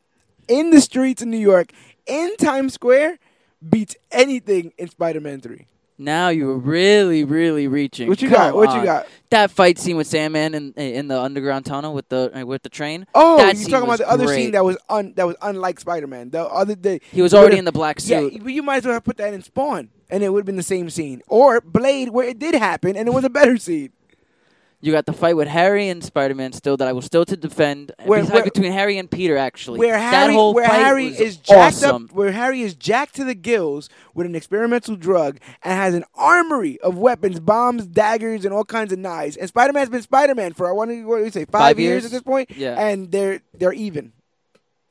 in 0.49 0.71
the 0.71 0.81
streets 0.81 1.23
of 1.23 1.29
New 1.29 1.39
York 1.39 1.73
in 2.07 2.37
Times 2.37 2.75
Square 2.75 3.19
beats 3.67 3.95
anything 4.11 4.73
in 4.79 4.89
Spider-Man 4.89 5.41
Three. 5.41 5.67
Now 5.99 6.31
you're 6.31 6.57
really, 6.57 7.23
really 7.23 7.69
reaching. 7.69 8.09
What 8.09 8.21
you 8.21 8.29
Come 8.29 8.37
got? 8.39 8.55
What 8.57 8.75
you 8.75 8.83
got? 8.83 9.07
That 9.31 9.53
fight 9.53 9.79
scene 9.79 9.97
with 9.97 10.09
Sandman 10.09 10.53
in 10.55 10.73
in 10.73 11.07
the 11.07 11.21
underground 11.21 11.65
tunnel 11.65 11.95
with 11.95 12.09
the 12.09 12.31
uh, 12.41 12.45
with 12.45 12.63
the 12.65 12.69
train. 12.71 13.07
Oh, 13.15 13.37
That 13.37 13.55
you 13.55 13.63
scene 13.63 13.71
talking 13.71 13.85
about 13.87 13.99
the 13.99 14.09
other 14.11 14.27
great. 14.27 14.37
scene 14.37 14.51
that 14.53 14.65
was 14.65 14.77
un 14.89 15.13
that 15.15 15.27
was 15.27 15.37
unlike 15.43 15.79
Spider 15.79 16.09
Man. 16.09 16.31
The 16.31 16.43
other 16.45 16.75
day 16.75 17.01
He 17.13 17.23
was 17.23 17.33
already 17.33 17.59
in 17.59 17.67
the 17.67 17.73
black 17.73 17.99
Yeah, 18.03 18.21
suit. 18.21 18.43
but 18.43 18.53
you 18.53 18.63
might 18.63 18.79
as 18.79 18.85
well 18.85 18.95
have 18.95 19.05
put 19.05 19.19
that 19.19 19.33
in 19.33 19.43
Spawn, 19.43 19.91
and 20.11 20.25
it 20.25 20.31
would 20.33 20.41
have 20.41 20.47
been 20.47 20.57
the 20.57 20.63
same 20.65 20.91
scene. 20.91 21.23
Or 21.29 21.61
Blade, 21.61 22.09
where 22.09 22.27
it 22.27 22.39
did 22.41 22.55
happen, 22.55 22.97
and 22.97 23.07
it 23.07 23.13
was 23.13 23.23
a 23.25 23.31
better 23.31 23.57
scene. 23.57 23.91
You 24.85 24.91
got 24.91 25.07
the 25.07 25.13
fight 25.13 25.37
with 25.37 25.47
Harry 25.47 25.89
and 25.89 26.03
Spider-Man 26.03 26.53
still 26.53 26.77
that 26.77 26.89
I 26.89 26.93
will 26.93 27.03
still 27.03 27.25
to 27.27 27.37
defend. 27.37 27.93
Uh, 27.99 28.03
where- 28.05 28.25
where- 28.25 28.43
between 28.43 28.73
Harry 28.73 28.99
and 28.99 29.09
Peter 29.09 29.37
actually. 29.37 29.79
Where 29.79 29.93
that 29.97 30.13
Harry, 30.23 30.35
whole 30.35 30.53
where 30.55 30.67
fight 30.69 30.83
Harry 30.83 31.07
is 31.07 31.37
jacked 31.37 31.77
awesome. 31.77 32.07
up, 32.07 32.13
where 32.13 32.33
Harry 32.33 32.63
is 32.63 32.75
jacked 32.75 33.15
to 33.15 33.25
the 33.25 33.37
gills 33.37 33.89
with 34.13 34.27
an 34.27 34.35
experimental 34.35 34.97
drug 34.97 35.39
and 35.63 35.73
has 35.75 35.95
an 35.95 36.05
armory 36.17 36.81
of 36.81 36.99
weapons, 36.99 37.39
bombs, 37.39 37.87
daggers, 37.87 38.45
and 38.45 38.53
all 38.53 38.65
kinds 38.65 38.93
of 38.93 38.99
knives. 38.99 39.37
And 39.37 39.49
Spider 39.49 39.73
Man's 39.73 39.89
been 39.89 40.03
Spider 40.03 40.35
Man 40.35 40.53
for 40.53 40.69
I 40.69 40.73
want 40.73 40.91
to 40.91 41.05
what 41.05 41.19
do 41.19 41.25
you 41.25 41.31
say 41.31 41.45
five, 41.45 41.61
Five 41.61 41.79
years? 41.81 42.03
years? 42.03 42.05
at 42.07 42.11
this 42.11 42.23
point. 42.23 42.51
Yeah. 42.51 42.75
and 42.75 43.11
they're 43.13 43.41
they're 43.57 43.73
even. 43.73 44.13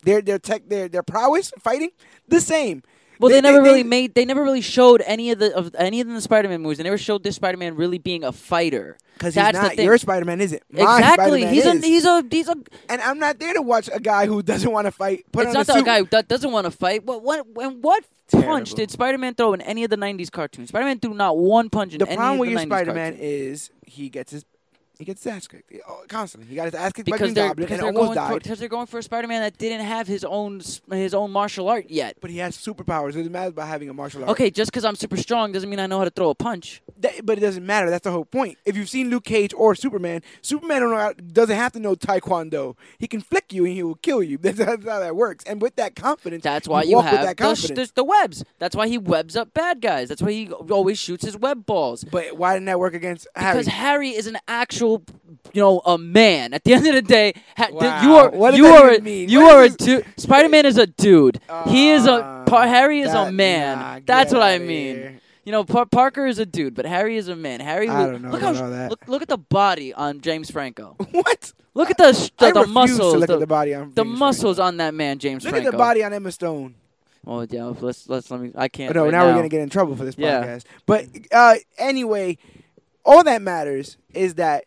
Their 0.03 0.21
their 0.21 0.39
tech 0.39 0.69
their 0.69 0.87
their 0.87 1.03
prowess 1.03 1.51
fighting 1.59 1.89
the 2.27 2.39
same. 2.39 2.81
Well, 3.21 3.29
they, 3.29 3.35
They- 3.35 3.41
never 3.41 3.57
they- 3.59 3.63
really 3.69 3.83
they- 3.83 3.89
made. 3.89 4.15
They 4.15 4.25
never 4.25 4.43
really 4.43 4.61
showed 4.61 5.01
any 5.05 5.31
of 5.31 5.39
the 5.39 5.55
of 5.55 5.73
any 5.77 6.01
of 6.01 6.07
the 6.07 6.19
Spider-Man 6.19 6.61
movies. 6.61 6.79
They 6.79 6.83
never 6.83 6.97
showed 6.97 7.23
this 7.23 7.35
Spider-Man 7.35 7.75
really 7.75 7.99
being 7.99 8.23
a 8.23 8.31
fighter. 8.31 8.97
Because 9.13 9.35
he's 9.35 9.53
not. 9.53 9.77
Your 9.77 9.97
Spider 9.99 10.25
Man 10.25 10.41
isn't. 10.41 10.63
My 10.71 10.81
exactly. 10.97 11.41
Spider-Man 11.43 11.53
He's 11.53 11.65
is. 11.65 11.83
a 11.83 11.87
he's 11.87 12.05
a 12.05 12.23
he's 12.31 12.47
a. 12.49 12.55
and 12.89 13.01
I'm 13.01 13.19
not 13.19 13.37
there 13.39 13.53
to 13.53 13.61
watch 13.61 13.89
a 13.93 13.99
guy 13.99 14.25
who 14.25 14.41
doesn't 14.41 14.71
want 14.71 14.85
to 14.87 14.91
fight. 14.91 15.25
Put 15.31 15.41
it's 15.45 15.49
on 15.49 15.53
not 15.53 15.69
a 15.69 15.73
suit. 15.73 15.85
guy 15.85 16.01
that 16.01 16.27
doesn't 16.27 16.51
want 16.51 16.65
to 16.65 16.71
fight. 16.71 17.05
What 17.05 17.21
what 17.23 17.45
and 17.61 17.83
what 17.83 18.03
punch 18.31 18.73
did 18.73 18.89
Spider-Man 18.89 19.35
throw 19.35 19.53
in 19.53 19.61
any 19.61 19.83
of 19.83 19.91
the 19.91 19.97
'90s 19.97 20.31
cartoons? 20.31 20.69
Spider-Man 20.69 20.99
threw 20.99 21.13
not 21.13 21.37
one 21.37 21.69
punch 21.69 21.93
in 21.93 21.99
the 21.99 22.07
any 22.07 22.15
problem 22.17 22.39
with 22.39 22.47
the 22.47 22.51
your 22.53 22.61
90s 22.61 22.65
Spider 22.65 22.93
Man 22.93 23.11
cartoons. 23.13 23.31
is 23.31 23.69
he 23.85 24.09
gets 24.09 24.31
his 24.31 24.45
he 25.01 25.05
gets 25.05 25.23
his 25.23 25.33
ass 25.33 25.47
kicked 25.47 25.73
constantly. 26.07 26.47
He 26.49 26.55
got 26.55 26.65
his 26.65 26.75
ass 26.75 26.93
kicked 26.93 27.09
by 27.09 27.17
because 27.17 27.33
Green 27.33 27.47
Goblin 27.47 27.67
and 27.71 27.79
they're 27.79 27.85
almost 27.87 28.13
going 28.13 28.27
for, 28.27 28.33
died. 28.33 28.43
because 28.43 28.59
they're 28.59 28.69
going 28.69 28.85
for 28.87 28.99
a 28.99 29.03
Spider-Man 29.03 29.41
that 29.41 29.57
didn't 29.57 29.81
have 29.85 30.07
his 30.07 30.23
own 30.23 30.61
his 30.91 31.13
own 31.13 31.31
martial 31.31 31.67
art 31.69 31.89
yet. 31.89 32.17
But 32.21 32.29
he 32.29 32.37
has 32.37 32.55
superpowers. 32.55 33.09
It 33.09 33.17
doesn't 33.17 33.31
matter 33.31 33.49
about 33.49 33.67
having 33.67 33.89
a 33.89 33.93
martial 33.93 34.21
art. 34.21 34.29
Okay, 34.31 34.51
just 34.51 34.71
because 34.71 34.85
I'm 34.85 34.95
super 34.95 35.17
strong 35.17 35.51
doesn't 35.51 35.69
mean 35.69 35.79
I 35.79 35.87
know 35.87 35.97
how 35.97 36.05
to 36.05 36.11
throw 36.11 36.29
a 36.29 36.35
punch. 36.35 36.81
That- 36.99 37.25
but 37.25 37.37
it 37.37 37.41
doesn't 37.41 37.65
matter. 37.65 37.89
That's 37.89 38.03
the 38.03 38.11
whole 38.11 38.25
point. 38.25 38.57
If 38.65 38.77
you've 38.77 38.89
seen 38.89 39.09
Luke 39.09 39.23
Cage 39.25 39.53
or 39.55 39.75
Superman, 39.75 40.21
Superman 40.41 40.81
know 40.81 41.13
doesn't 41.13 41.55
have 41.55 41.71
to 41.73 41.79
know 41.79 41.95
Taekwondo. 41.95 42.75
He 42.99 43.07
can 43.07 43.21
flick 43.21 43.51
you 43.53 43.65
and 43.65 43.73
he 43.73 43.83
will 43.83 43.95
kill 43.95 44.21
you. 44.23 44.37
That's, 44.41 44.57
that's 44.57 44.85
how 44.85 44.99
that 44.99 45.15
works. 45.15 45.43
And 45.45 45.61
with 45.61 45.75
that 45.77 45.95
confidence, 45.95 46.43
That's 46.43 46.67
why 46.67 46.83
you, 46.83 46.97
with 46.97 47.05
have 47.05 47.25
that 47.25 47.37
the, 47.37 47.43
sh- 47.43 47.47
confidence. 47.61 47.89
the, 47.89 47.95
the 47.95 48.03
webs. 48.03 48.43
That's 48.59 48.75
why 48.75 48.87
he 48.87 48.97
webs 48.97 49.35
up 49.35 49.53
bad 49.53 49.81
guys. 49.81 50.09
That's 50.09 50.21
why 50.21 50.31
he 50.31 50.51
always 50.51 50.99
shoots 50.99 51.23
his 51.25 51.37
web 51.37 51.65
balls. 51.65 52.03
but 52.03 52.37
why 52.37 52.53
didn't 52.53 52.65
that 52.65 52.79
work 52.79 52.93
against 52.93 53.27
Harry? 53.35 53.53
Because 53.59 53.67
Harry 53.73 54.09
is 54.09 54.27
an 54.27 54.37
actual, 54.47 54.90
you 55.53 55.61
know, 55.61 55.79
a 55.85 55.97
man. 55.97 56.53
At 56.53 56.63
the 56.63 56.73
end 56.77 56.87
of 56.87 56.93
the 56.95 57.01
day, 57.01 57.33
ha- 57.57 57.69
Wow. 57.71 58.01
you 58.03 58.15
are 58.15 58.29
What 58.31 58.55
you 58.55 58.65
are 58.67 58.89
a, 58.91 58.99
mean? 59.01 59.29
you 59.29 59.41
What 59.41 59.55
are 59.55 59.63
a 59.63 59.69
dude. 59.69 60.05
Spider-Man 60.17 60.65
is 60.65 60.77
a 60.77 60.87
dude. 60.87 61.39
he 61.67 61.89
is 61.89 62.05
a 62.05 62.13
Uh, 62.13 62.45
par- 62.45 62.67
Harry 62.67 63.01
is 63.01 63.11
that- 63.13 63.27
a 63.27 63.31
man. 63.31 63.77
nah, 63.79 63.99
That's 64.05 64.33
what 64.33 64.41
I 64.41 64.57
mean. 64.59 64.95
here. 64.95 65.17
You 65.43 65.51
know, 65.51 65.63
Par- 65.63 65.87
Parker 65.87 66.27
is 66.27 66.37
a 66.37 66.45
dude, 66.45 66.75
but 66.75 66.85
Harry 66.85 67.17
is 67.17 67.27
a 67.27 67.35
man. 67.35 67.59
Harry, 67.61 67.89
I 67.89 68.05
don't 68.05 68.21
know 68.21 68.29
look 68.29 68.41
how 68.41 68.51
about 68.51 68.63
all 68.63 68.69
that. 68.69 68.89
look 68.91 69.07
look 69.07 69.21
at 69.23 69.27
the 69.27 69.39
body 69.39 69.91
on 69.93 70.21
James 70.21 70.51
Franco. 70.51 70.95
What? 71.11 71.53
Look 71.73 71.89
at 71.89 71.97
the 71.97 72.11
the, 72.37 72.45
I 72.47 72.51
the 72.51 72.67
muscles. 72.67 73.13
to 73.13 73.19
look 73.19 73.27
the, 73.27 73.33
at 73.35 73.39
the 73.39 73.47
body 73.47 73.73
on 73.73 73.91
the 73.95 74.03
James 74.03 74.19
muscles 74.19 74.57
Franco. 74.57 74.67
on 74.67 74.77
that 74.77 74.93
man, 74.93 75.17
James 75.17 75.43
Look 75.43 75.51
Franco. 75.53 75.69
at 75.69 75.71
the 75.71 75.77
body 75.77 76.03
on 76.03 76.13
Emma 76.13 76.31
Stone. 76.31 76.75
Oh 77.25 77.41
yeah, 77.49 77.65
let's 77.79 78.07
let's 78.07 78.29
let 78.29 78.39
me. 78.39 78.51
I 78.55 78.67
can't. 78.67 78.93
no, 78.93 79.03
right 79.05 79.11
now, 79.11 79.25
we're 79.25 79.33
gonna 79.33 79.49
get 79.49 79.61
in 79.61 79.69
trouble 79.69 79.95
for 79.95 80.05
this 80.05 80.15
podcast. 80.15 80.19
Yeah. 80.19 80.43
podcast. 80.45 80.63
But 80.85 81.05
uh, 81.31 81.55
anyway, 81.77 82.37
all 83.03 83.23
that 83.23 83.41
matters 83.41 83.97
is 84.13 84.35
that 84.35 84.65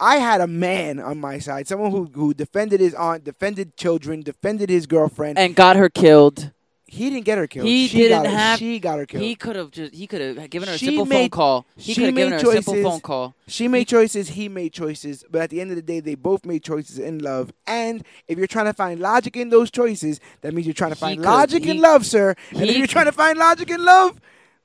I 0.00 0.16
had 0.16 0.40
a 0.40 0.46
man 0.46 0.98
on 1.00 1.18
my 1.18 1.38
side, 1.38 1.68
someone 1.68 1.90
who 1.90 2.04
who 2.14 2.32
defended 2.34 2.80
his 2.80 2.94
aunt, 2.94 3.24
defended 3.24 3.76
children, 3.76 4.22
defended 4.22 4.70
his 4.70 4.86
girlfriend. 4.86 5.38
and 5.38 5.54
got 5.54 5.76
her 5.76 5.88
killed. 5.88 6.52
he 6.90 7.10
didn't 7.10 7.26
get 7.26 7.36
her 7.36 7.46
killed. 7.46 7.66
He 7.68 7.86
she 7.86 7.98
didn't 7.98 8.22
got 8.22 8.32
have- 8.32 8.58
She 8.58 8.78
got 8.78 8.98
her 8.98 9.04
killed. 9.04 9.22
He 9.22 9.34
could 9.34 9.56
have 9.56 9.70
just 9.70 9.94
he 9.94 10.06
could 10.06 10.22
have 10.22 10.48
given 10.48 10.68
her 10.70 10.74
a 10.74 10.78
She 10.78 10.86
simple 10.86 11.04
phone 11.04 11.28
call. 11.28 11.66
He 11.76 11.92
she 11.92 12.00
could 12.00 12.06
have 12.06 12.14
given 12.16 12.32
her 12.32 12.38
made 12.38 12.46
a 12.46 12.52
simple 12.52 12.72
choices. 12.74 12.84
phone 12.90 13.00
call. 13.00 13.34
She 13.46 13.68
made 13.68 13.86
choices, 13.88 14.28
he 14.30 14.48
made 14.48 14.72
choices, 14.72 15.22
but 15.30 15.42
at 15.42 15.50
the 15.50 15.60
end 15.60 15.68
of 15.70 15.76
the 15.76 15.82
day, 15.82 16.00
they 16.00 16.14
both 16.14 16.46
made 16.46 16.62
choices 16.62 16.98
in 16.98 17.18
love. 17.18 17.52
And 17.66 18.02
if 18.26 18.38
you're 18.38 18.46
trying 18.46 18.66
to 18.66 18.72
find 18.72 19.00
logic 19.00 19.36
in 19.36 19.50
those 19.50 19.70
choices, 19.70 20.18
that 20.40 20.54
means 20.54 20.66
you're 20.66 20.72
trying 20.72 20.92
to 20.92 20.96
find 20.96 21.20
logic 21.20 21.66
in 21.66 21.78
love, 21.82 22.06
sir. 22.06 22.34
And 22.52 22.62
if 22.70 22.76
you're 22.78 22.86
trying 22.86 23.04
to 23.04 23.12
find 23.12 23.38
logic 23.38 23.68
in 23.68 23.84
love, 23.84 24.18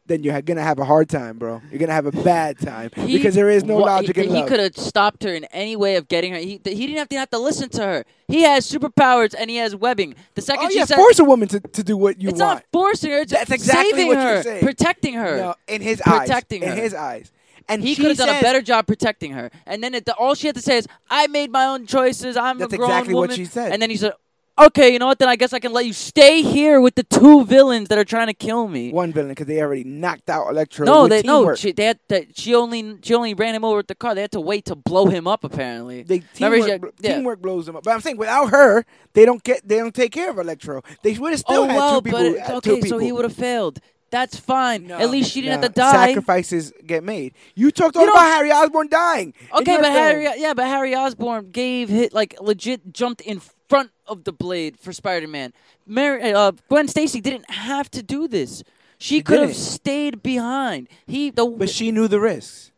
then 0.05 0.23
you're 0.23 0.41
gonna 0.41 0.61
have 0.61 0.79
a 0.79 0.85
hard 0.85 1.07
time, 1.09 1.37
bro. 1.37 1.61
You're 1.69 1.79
gonna 1.79 1.93
have 1.93 2.05
a 2.05 2.11
bad 2.11 2.59
time 2.59 2.91
He- 2.95 3.17
because 3.17 3.35
there 3.35 3.49
is 3.49 3.63
no 3.63 3.77
logic 3.77 4.17
he, 4.17 4.23
in 4.23 4.35
He 4.35 4.43
could 4.43 4.59
have 4.59 4.77
stopped 4.77 5.23
her 5.23 5.33
in 5.33 5.45
any 5.45 5.75
way 5.75 5.95
of 5.95 6.07
getting 6.07 6.33
her. 6.33 6.39
He, 6.39 6.59
he 6.63 6.87
didn't 6.87 6.97
have 6.97 7.09
to 7.09 7.17
have 7.17 7.29
to 7.29 7.39
listen 7.39 7.69
to 7.69 7.81
her. 7.83 8.05
He 8.27 8.41
has 8.41 8.69
superpowers 8.69 9.33
and 9.37 9.49
he 9.49 9.57
has 9.57 9.75
webbing. 9.75 10.15
The 10.35 10.41
oh, 10.41 10.45
second 10.45 10.65
oh 10.65 10.69
she 10.69 10.79
yeah, 10.79 10.85
said, 10.85 10.97
force 10.97 11.19
a 11.19 11.23
woman 11.23 11.47
to, 11.49 11.59
to 11.59 11.83
do 11.83 11.95
what 11.95 12.21
you 12.21 12.29
it's 12.29 12.39
want. 12.39 12.59
It's 12.59 12.65
not 12.73 12.81
forcing 12.81 13.11
her. 13.11 13.19
It's 13.19 13.31
That's 13.31 13.51
exactly 13.51 13.91
saving 13.91 14.07
what 14.07 14.17
her, 14.17 14.33
you're 14.33 14.43
saying. 14.43 14.65
protecting 14.65 15.13
her. 15.13 15.37
No, 15.37 15.55
in 15.67 15.81
his 15.81 16.01
Protecting 16.01 16.13
eyes. 16.13 16.27
Protecting 16.27 16.61
her. 16.63 16.71
In 16.71 16.77
his 16.77 16.93
eyes. 16.93 17.31
And 17.69 17.81
he 17.81 17.95
could 17.95 18.07
have 18.07 18.17
done 18.17 18.29
a 18.29 18.41
better 18.41 18.61
job 18.61 18.87
protecting 18.87 19.31
her. 19.31 19.49
And 19.65 19.81
then 19.81 19.93
it, 19.93 20.09
all 20.09 20.35
she 20.35 20.47
had 20.47 20.55
to 20.57 20.61
say 20.61 20.79
is, 20.79 20.87
"I 21.09 21.27
made 21.27 21.49
my 21.49 21.65
own 21.65 21.85
choices. 21.85 22.35
I'm 22.35 22.57
That's 22.57 22.73
a 22.73 22.77
grown 22.77 22.89
exactly 22.89 23.13
what 23.13 23.21
woman." 23.21 23.35
she 23.37 23.45
said. 23.45 23.71
And 23.71 23.81
then 23.81 23.89
he 23.89 23.95
said, 23.95 24.11
"Okay, 24.59 24.91
you 24.93 24.99
know 24.99 25.07
what? 25.07 25.19
Then 25.19 25.29
I 25.29 25.35
guess 25.35 25.51
I 25.53 25.59
can 25.59 25.73
let 25.73 25.85
you 25.85 25.93
stay 25.93 26.41
here 26.41 26.79
with 26.79 26.95
the 26.95 27.03
two 27.03 27.45
villains 27.45 27.87
that 27.89 27.97
are 27.97 28.03
trying 28.05 28.27
to 28.27 28.33
kill 28.33 28.67
me." 28.67 28.91
one 28.91 29.11
villain 29.11 29.29
because 29.29 29.47
they 29.47 29.61
already 29.61 29.83
knocked 29.83 30.29
out 30.29 30.47
Electro. 30.49 30.85
no, 30.85 31.07
they 31.07 31.21
no. 31.23 31.55
She, 31.55 31.71
they 31.71 31.85
had 31.85 31.99
to, 32.09 32.25
she 32.35 32.53
only 32.53 32.97
she 33.03 33.13
only 33.15 33.33
ran 33.33 33.55
him 33.55 33.65
over 33.65 33.77
with 33.77 33.87
the 33.87 33.95
car. 33.95 34.13
They 34.15 34.21
had 34.21 34.31
to 34.33 34.41
wait 34.41 34.65
to 34.65 34.75
blow 34.75 35.07
him 35.07 35.27
up. 35.27 35.43
Apparently, 35.43 36.03
They 36.03 36.19
teamwork, 36.33 36.93
yeah. 36.99 37.15
teamwork 37.15 37.41
blows 37.41 37.65
them 37.65 37.75
up. 37.75 37.83
But 37.83 37.91
I'm 37.91 38.01
saying 38.01 38.17
without 38.17 38.51
her, 38.51 38.85
they 39.13 39.25
don't 39.25 39.43
get 39.43 39.67
they 39.67 39.77
don't 39.77 39.93
take 39.95 40.11
care 40.11 40.29
of 40.29 40.37
Electro. 40.37 40.81
They 41.03 41.13
would 41.17 41.31
have 41.31 41.39
still 41.39 41.63
oh 41.63 41.67
had 41.67 41.75
well, 41.75 42.01
two 42.01 42.11
people. 42.11 42.19
but 42.19 42.25
uh, 42.53 42.57
it- 42.57 42.63
two 42.63 42.71
okay, 42.77 42.87
so 42.87 42.97
he 42.99 43.11
would 43.11 43.23
have 43.25 43.35
failed. 43.35 43.79
That's 44.11 44.37
fine. 44.39 44.85
No, 44.85 44.99
At 44.99 45.09
least 45.09 45.31
she 45.31 45.41
didn't 45.41 45.61
no. 45.61 45.65
have 45.65 45.73
to 45.73 45.81
die. 45.81 46.05
Sacrifices 46.07 46.71
get 46.85 47.03
made. 47.03 47.33
You 47.55 47.71
talked 47.71 47.95
all 47.97 48.03
You 48.05 48.11
about 48.11 48.21
Harry 48.27 48.51
Osborn 48.51 48.87
dying. 48.87 49.33
Okay, 49.51 49.75
but. 49.77 49.85
Harry, 49.91 50.27
yeah, 50.37 50.53
but 50.53 50.67
Harry 50.67 50.93
Osborn 50.93 51.49
gave 51.49 51.89
hit 51.89 52.13
like 52.13 52.35
legit 52.39 52.93
jumped 52.93 53.21
in 53.21 53.41
front 53.73 53.91
of 54.07 54.23
the 54.23 54.31
blade 54.31 54.77
for 54.79 54.93
Spider-Man. 54.93 55.53
Mary, 55.87 56.31
uh, 56.33 56.51
Gwen 56.69 56.87
Stacy 56.87 57.19
didn't 57.21 57.49
have 57.49 57.89
to 57.91 58.03
do 58.03 58.27
this. 58.27 58.63
She, 58.97 59.15
She 59.17 59.21
could 59.21 59.39
have 59.39 59.55
stayed 59.55 60.21
behind. 60.23 60.87
He 61.07 61.29
the 61.31 61.45
but 61.45 61.69
she 61.69 61.91
knew 61.91 62.07
the 62.07 62.19
risks. 62.19 62.71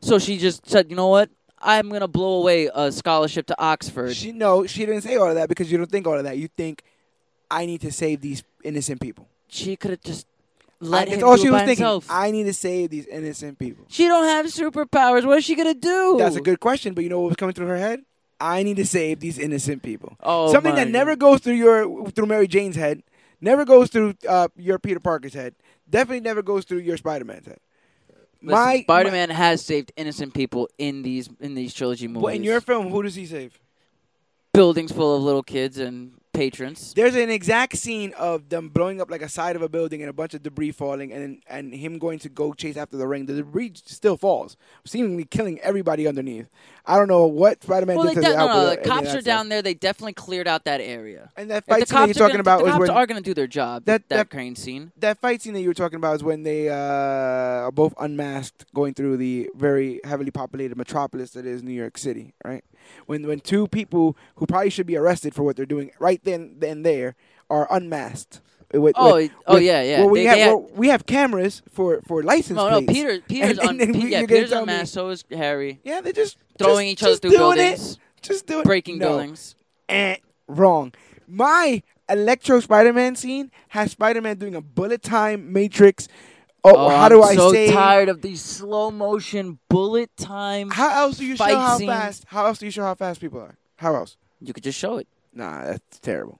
so 0.00 0.18
she 0.18 0.38
just 0.38 0.68
said, 0.68 0.88
you 0.90 0.96
know 0.96 1.08
what? 1.08 1.28
I'm 1.62 1.90
gonna 1.90 2.08
blow 2.08 2.40
away 2.40 2.70
a 2.74 2.90
scholarship 2.90 3.46
to 3.48 3.56
Oxford. 3.60 4.16
She 4.16 4.32
no, 4.32 4.66
she 4.66 4.86
didn't 4.86 5.02
say 5.02 5.16
all 5.16 5.28
of 5.28 5.34
that 5.34 5.48
because 5.50 5.70
you 5.70 5.76
don't 5.76 5.90
think 5.90 6.06
all 6.06 6.16
of 6.16 6.24
that. 6.24 6.38
You 6.38 6.48
think 6.48 6.82
I 7.50 7.66
need 7.66 7.82
to 7.82 7.92
save 7.92 8.22
these 8.22 8.42
innocent 8.64 9.00
people. 9.00 9.28
She 9.48 9.76
could 9.76 9.90
have 9.90 10.00
just 10.00 10.26
let 10.80 11.08
I, 11.08 11.10
him 11.10 11.14
it's 11.14 11.22
all 11.22 11.36
do 11.36 11.42
she 11.42 11.48
it 11.48 11.50
was 11.50 11.60
by 11.60 11.66
thinking. 11.66 11.84
himself. 11.84 12.06
I 12.08 12.30
need 12.30 12.44
to 12.44 12.54
save 12.54 12.88
these 12.88 13.06
innocent 13.08 13.58
people. 13.58 13.84
she 13.88 14.06
don't 14.08 14.24
have 14.24 14.46
superpowers. 14.46 15.26
What 15.26 15.36
is 15.38 15.44
she 15.44 15.54
gonna 15.56 15.74
do? 15.74 16.16
That's 16.18 16.36
a 16.36 16.40
good 16.40 16.60
question, 16.60 16.94
but 16.94 17.04
you 17.04 17.10
know 17.10 17.20
what 17.20 17.28
was 17.28 17.36
coming 17.36 17.52
through 17.54 17.66
her 17.66 17.76
head? 17.76 18.00
I 18.40 18.62
need 18.62 18.76
to 18.76 18.86
save 18.86 19.20
these 19.20 19.38
innocent 19.38 19.82
people. 19.82 20.16
Oh, 20.22 20.52
Something 20.52 20.74
that 20.76 20.88
never 20.88 21.14
goes 21.16 21.40
through 21.40 21.54
your 21.54 22.10
through 22.10 22.26
Mary 22.26 22.48
Jane's 22.48 22.76
head, 22.76 23.02
never 23.40 23.64
goes 23.64 23.90
through 23.90 24.14
uh, 24.28 24.48
your 24.56 24.78
Peter 24.78 25.00
Parker's 25.00 25.34
head, 25.34 25.54
definitely 25.88 26.20
never 26.20 26.42
goes 26.42 26.64
through 26.64 26.78
your 26.78 26.96
Spider 26.96 27.24
Man's 27.24 27.46
head. 27.46 27.58
Listen, 28.42 28.58
my 28.58 28.80
Spider-Man 28.80 29.28
has 29.30 29.62
saved 29.62 29.92
innocent 29.96 30.32
people 30.32 30.68
in 30.78 31.02
these 31.02 31.28
in 31.40 31.54
these 31.54 31.74
trilogy 31.74 32.08
movies. 32.08 32.22
but 32.22 32.34
in 32.34 32.42
your 32.44 32.60
film, 32.62 32.88
who 32.90 33.02
does 33.02 33.14
he 33.14 33.26
save? 33.26 33.58
buildings 34.52 34.90
full 34.90 35.16
of 35.16 35.22
little 35.22 35.42
kids 35.44 35.78
and 35.78 36.12
patrons. 36.32 36.94
There's 36.94 37.14
an 37.14 37.30
exact 37.30 37.76
scene 37.76 38.12
of 38.18 38.48
them 38.48 38.68
blowing 38.68 39.00
up 39.00 39.10
like 39.10 39.22
a 39.22 39.28
side 39.28 39.56
of 39.56 39.62
a 39.62 39.68
building 39.68 40.00
and 40.02 40.10
a 40.10 40.12
bunch 40.12 40.34
of 40.34 40.42
debris 40.42 40.72
falling, 40.72 41.12
and 41.12 41.42
and 41.48 41.74
him 41.74 41.98
going 41.98 42.18
to 42.20 42.28
go 42.28 42.52
chase 42.52 42.76
after 42.76 42.96
the 42.96 43.06
ring. 43.06 43.26
The 43.26 43.34
debris 43.34 43.72
still 43.84 44.16
falls, 44.16 44.56
seemingly 44.84 45.24
killing 45.24 45.58
everybody 45.60 46.06
underneath. 46.06 46.46
I 46.86 46.96
don't 46.96 47.08
know 47.08 47.26
what 47.26 47.62
Spider 47.62 47.86
Man 47.86 47.96
Well, 47.98 48.06
did 48.14 48.16
de- 48.16 48.22
to 48.22 48.36
no, 48.36 48.46
no, 48.46 48.70
the 48.70 48.76
cops 48.78 49.14
are 49.14 49.20
down 49.20 49.48
there. 49.48 49.62
They 49.62 49.74
definitely 49.74 50.14
cleared 50.14 50.48
out 50.48 50.64
that 50.64 50.80
area. 50.80 51.30
And 51.36 51.50
that 51.50 51.58
If 51.58 51.66
the 51.66 51.70
fight 51.86 51.88
scene 51.88 52.06
you're 52.08 52.14
talking 52.14 52.32
gonna, 52.32 52.40
about 52.40 52.64
the 52.64 52.70
cops 52.70 52.80
when 52.80 52.90
are 52.90 53.06
going 53.06 53.22
to 53.22 53.28
do 53.28 53.34
their 53.34 53.46
job. 53.46 53.84
That- 53.84 54.08
That, 54.08 54.16
that- 54.16 54.30
crane 54.30 54.56
scene. 54.56 54.92
that 54.98 55.18
fight 55.18 55.42
scene 55.42 55.52
that 55.54 55.60
you 55.60 55.68
were 55.68 55.74
talking 55.74 55.96
about 55.96 56.16
is 56.16 56.24
when 56.24 56.42
they 56.42 56.68
uh, 56.68 56.74
are 56.74 57.70
both 57.72 57.94
unmasked 57.98 58.64
going 58.74 58.94
through 58.94 59.18
the 59.18 59.50
very 59.54 60.00
heavily 60.04 60.30
populated 60.30 60.76
metropolis 60.76 61.30
that 61.32 61.44
is 61.46 61.62
New 61.62 61.72
York 61.74 61.98
City, 61.98 62.34
right? 62.44 62.64
When 63.06 63.26
when 63.26 63.40
two 63.40 63.66
people 63.68 64.16
who 64.36 64.46
probably 64.46 64.70
should 64.70 64.86
be 64.86 64.96
arrested 64.96 65.34
for 65.34 65.42
what 65.42 65.56
they're 65.56 65.66
doing 65.66 65.90
right 65.98 66.22
then 66.24 66.56
then 66.58 66.82
there 66.82 67.14
are 67.48 67.66
unmasked. 67.70 68.40
With- 68.72 68.94
Oh, 68.96 69.16
with- 69.16 69.32
oh 69.48 69.54
with- 69.54 69.64
yeah, 69.64 69.82
yeah. 69.82 70.00
Well, 70.00 70.10
we 70.10 70.20
They- 70.20 70.24
have 70.26 70.36
they 70.36 70.40
had- 70.42 70.48
well, 70.54 70.70
we 70.76 70.88
have 70.88 71.04
cameras 71.06 71.62
for 71.70 72.00
for 72.06 72.22
license 72.22 72.56
no, 72.56 72.68
no. 72.70 72.82
Peter, 72.82 73.20
Peter's 73.28 73.58
And- 73.58 73.68
un, 73.68 73.80
and 73.80 73.94
Pe- 73.94 74.00
we- 74.00 74.10
yeah, 74.12 74.20
Peter's 74.20 74.52
unmasked. 74.52 74.94
So 74.94 75.08
is 75.08 75.24
Harry. 75.32 75.80
Yeah, 75.82 76.00
they're 76.00 76.12
just 76.12 76.36
Throwing 76.58 76.88
just- 76.94 77.02
each 77.02 77.06
other 77.06 77.16
through 77.16 77.30
buildings, 77.32 77.92
It. 77.94 77.98
Just 78.22 78.46
doing 78.46 78.62
breaking 78.62 78.98
no. 78.98 79.08
buildings. 79.08 79.56
Eh, 79.88 80.16
wrong. 80.46 80.92
My 81.26 81.82
Electro 82.08 82.60
Spider-Man 82.60 83.16
scene 83.16 83.50
has 83.68 83.92
Spider-Man 83.92 84.36
doing 84.36 84.54
a 84.54 84.60
bullet 84.60 85.02
time 85.02 85.52
matrix. 85.52 86.06
Oh, 86.62 86.74
oh, 86.76 86.88
how 86.90 87.08
do 87.08 87.22
I'm 87.22 87.30
I 87.30 87.34
so 87.34 87.52
say? 87.52 87.70
tired 87.72 88.08
of 88.08 88.20
these 88.22 88.40
slow 88.42 88.90
motion 88.90 89.58
bullet 89.68 90.14
time. 90.16 90.70
How 90.70 91.04
else 91.04 91.16
do 91.18 91.24
you 91.26 91.36
show 91.36 91.44
fight 91.44 91.54
how 91.54 91.78
scenes. 91.78 91.90
fast? 91.90 92.24
How 92.28 92.46
else 92.46 92.58
do 92.58 92.66
you 92.66 92.70
show 92.72 92.82
how 92.82 92.94
fast 92.94 93.20
people 93.20 93.40
are? 93.40 93.56
How 93.76 93.94
else? 93.94 94.16
You 94.40 94.52
could 94.52 94.64
just 94.64 94.78
show 94.78 94.98
it. 94.98 95.08
Nah, 95.32 95.64
that's 95.64 95.98
terrible. 96.00 96.38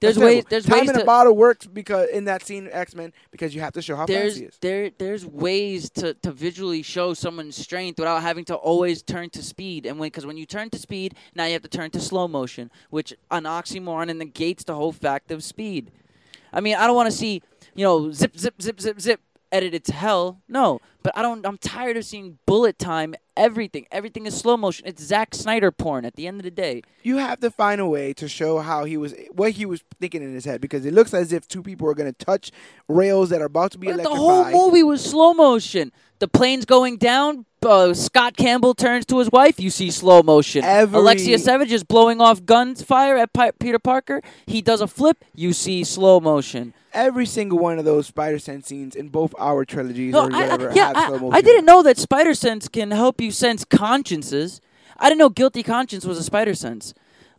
There's 0.00 0.14
That's 0.16 0.24
ways. 0.24 0.32
terrible. 0.44 0.48
There's 0.50 0.64
Time 0.66 0.78
ways 0.80 0.88
in 0.90 0.94
to. 0.96 1.02
a 1.02 1.04
bottle 1.04 1.36
works 1.36 1.66
because 1.66 2.08
in 2.08 2.24
that 2.24 2.42
scene 2.44 2.68
X 2.72 2.94
Men 2.94 3.12
because 3.30 3.54
you 3.54 3.60
have 3.60 3.74
to 3.74 3.82
show 3.82 3.96
how 3.96 4.02
fast 4.06 4.08
there's 4.08 4.36
he 4.36 4.44
is. 4.44 4.58
there 4.62 4.90
there's 4.98 5.26
ways 5.26 5.90
to, 5.90 6.14
to 6.14 6.32
visually 6.32 6.82
show 6.82 7.12
someone's 7.12 7.54
strength 7.56 7.98
without 7.98 8.22
having 8.22 8.46
to 8.46 8.54
always 8.54 9.02
turn 9.02 9.28
to 9.30 9.42
speed 9.42 9.84
and 9.84 9.98
when 9.98 10.06
because 10.06 10.24
when 10.24 10.38
you 10.38 10.46
turn 10.46 10.70
to 10.70 10.78
speed 10.78 11.14
now 11.34 11.44
you 11.44 11.52
have 11.52 11.60
to 11.62 11.68
turn 11.68 11.90
to 11.90 12.00
slow 12.00 12.26
motion 12.26 12.70
which 12.88 13.12
an 13.30 13.44
oxymoron 13.44 14.08
and 14.08 14.18
negates 14.18 14.64
the 14.64 14.74
whole 14.74 14.90
fact 14.92 15.30
of 15.30 15.44
speed 15.44 15.90
i 16.50 16.60
mean 16.62 16.76
i 16.76 16.86
don't 16.86 16.96
want 16.96 17.10
to 17.10 17.16
see 17.16 17.42
you 17.74 17.84
know 17.84 18.10
zip 18.10 18.38
zip 18.38 18.60
zip 18.62 18.80
zip 18.80 18.98
zip 19.02 19.20
edited 19.52 19.84
to 19.84 19.92
hell. 19.92 20.40
No 20.48 20.80
but 21.02 21.16
i 21.16 21.22
don't 21.22 21.46
i'm 21.46 21.56
tired 21.56 21.96
of 21.96 22.04
seeing 22.04 22.38
bullet 22.44 22.78
time 22.78 23.14
everything. 23.40 23.86
Everything 23.90 24.26
is 24.26 24.38
slow 24.38 24.56
motion. 24.56 24.86
It's 24.86 25.02
Zack 25.02 25.34
snyder 25.34 25.70
porn 25.70 26.04
at 26.04 26.14
the 26.14 26.26
end 26.26 26.38
of 26.38 26.44
the 26.44 26.50
day. 26.50 26.82
You 27.02 27.16
have 27.16 27.40
to 27.40 27.50
find 27.50 27.80
a 27.80 27.86
way 27.86 28.12
to 28.14 28.28
show 28.28 28.58
how 28.58 28.84
he 28.84 28.96
was, 28.96 29.14
what 29.32 29.52
he 29.52 29.64
was 29.64 29.82
thinking 29.98 30.22
in 30.22 30.34
his 30.34 30.44
head, 30.44 30.60
because 30.60 30.84
it 30.84 30.92
looks 30.92 31.14
as 31.14 31.32
if 31.32 31.48
two 31.48 31.62
people 31.62 31.88
are 31.88 31.94
going 31.94 32.12
to 32.12 32.24
touch 32.24 32.52
rails 32.86 33.30
that 33.30 33.40
are 33.40 33.46
about 33.46 33.72
to 33.72 33.78
be 33.78 33.86
But 33.86 34.02
the 34.02 34.10
whole 34.10 34.50
movie 34.50 34.82
was 34.82 35.02
slow 35.02 35.32
motion. 35.32 35.90
The 36.20 36.28
plane's 36.28 36.64
going 36.66 36.96
down. 36.98 37.46
Uh, 37.62 37.92
Scott 37.92 38.36
Campbell 38.36 38.74
turns 38.74 39.04
to 39.06 39.18
his 39.18 39.30
wife. 39.30 39.58
You 39.58 39.70
see 39.70 39.90
slow 39.90 40.22
motion. 40.22 40.62
Every- 40.64 40.98
Alexia 40.98 41.38
Savage 41.38 41.72
is 41.72 41.82
blowing 41.84 42.20
off 42.20 42.44
guns 42.44 42.82
fire 42.82 43.16
at 43.16 43.32
Pi- 43.32 43.50
Peter 43.52 43.78
Parker. 43.78 44.22
He 44.46 44.62
does 44.62 44.80
a 44.80 44.86
flip. 44.86 45.24
You 45.34 45.52
see 45.52 45.82
slow 45.84 46.20
motion. 46.20 46.72
Every 46.92 47.26
single 47.26 47.58
one 47.58 47.78
of 47.78 47.84
those 47.84 48.06
Spider 48.06 48.38
Sense 48.38 48.66
scenes 48.66 48.94
in 48.96 49.08
both 49.08 49.34
our 49.38 49.64
trilogies 49.64 50.12
No, 50.12 50.26
or 50.26 50.32
I, 50.34 50.44
I- 50.46 50.74
yeah, 50.74 50.86
have 50.88 50.96
I, 50.96 51.06
slow 51.08 51.18
motion. 51.18 51.34
I 51.34 51.40
didn't 51.40 51.64
know 51.66 51.82
that 51.82 51.98
Spider 51.98 52.34
Sense 52.34 52.68
can 52.68 52.90
help 52.90 53.20
you 53.20 53.30
sense 53.30 53.64
consciences. 53.64 54.60
I 54.98 55.08
didn't 55.08 55.18
know 55.18 55.28
guilty 55.30 55.62
conscience 55.62 56.04
was 56.04 56.18
a 56.18 56.22
Spider 56.24 56.54
Sense. 56.54 56.92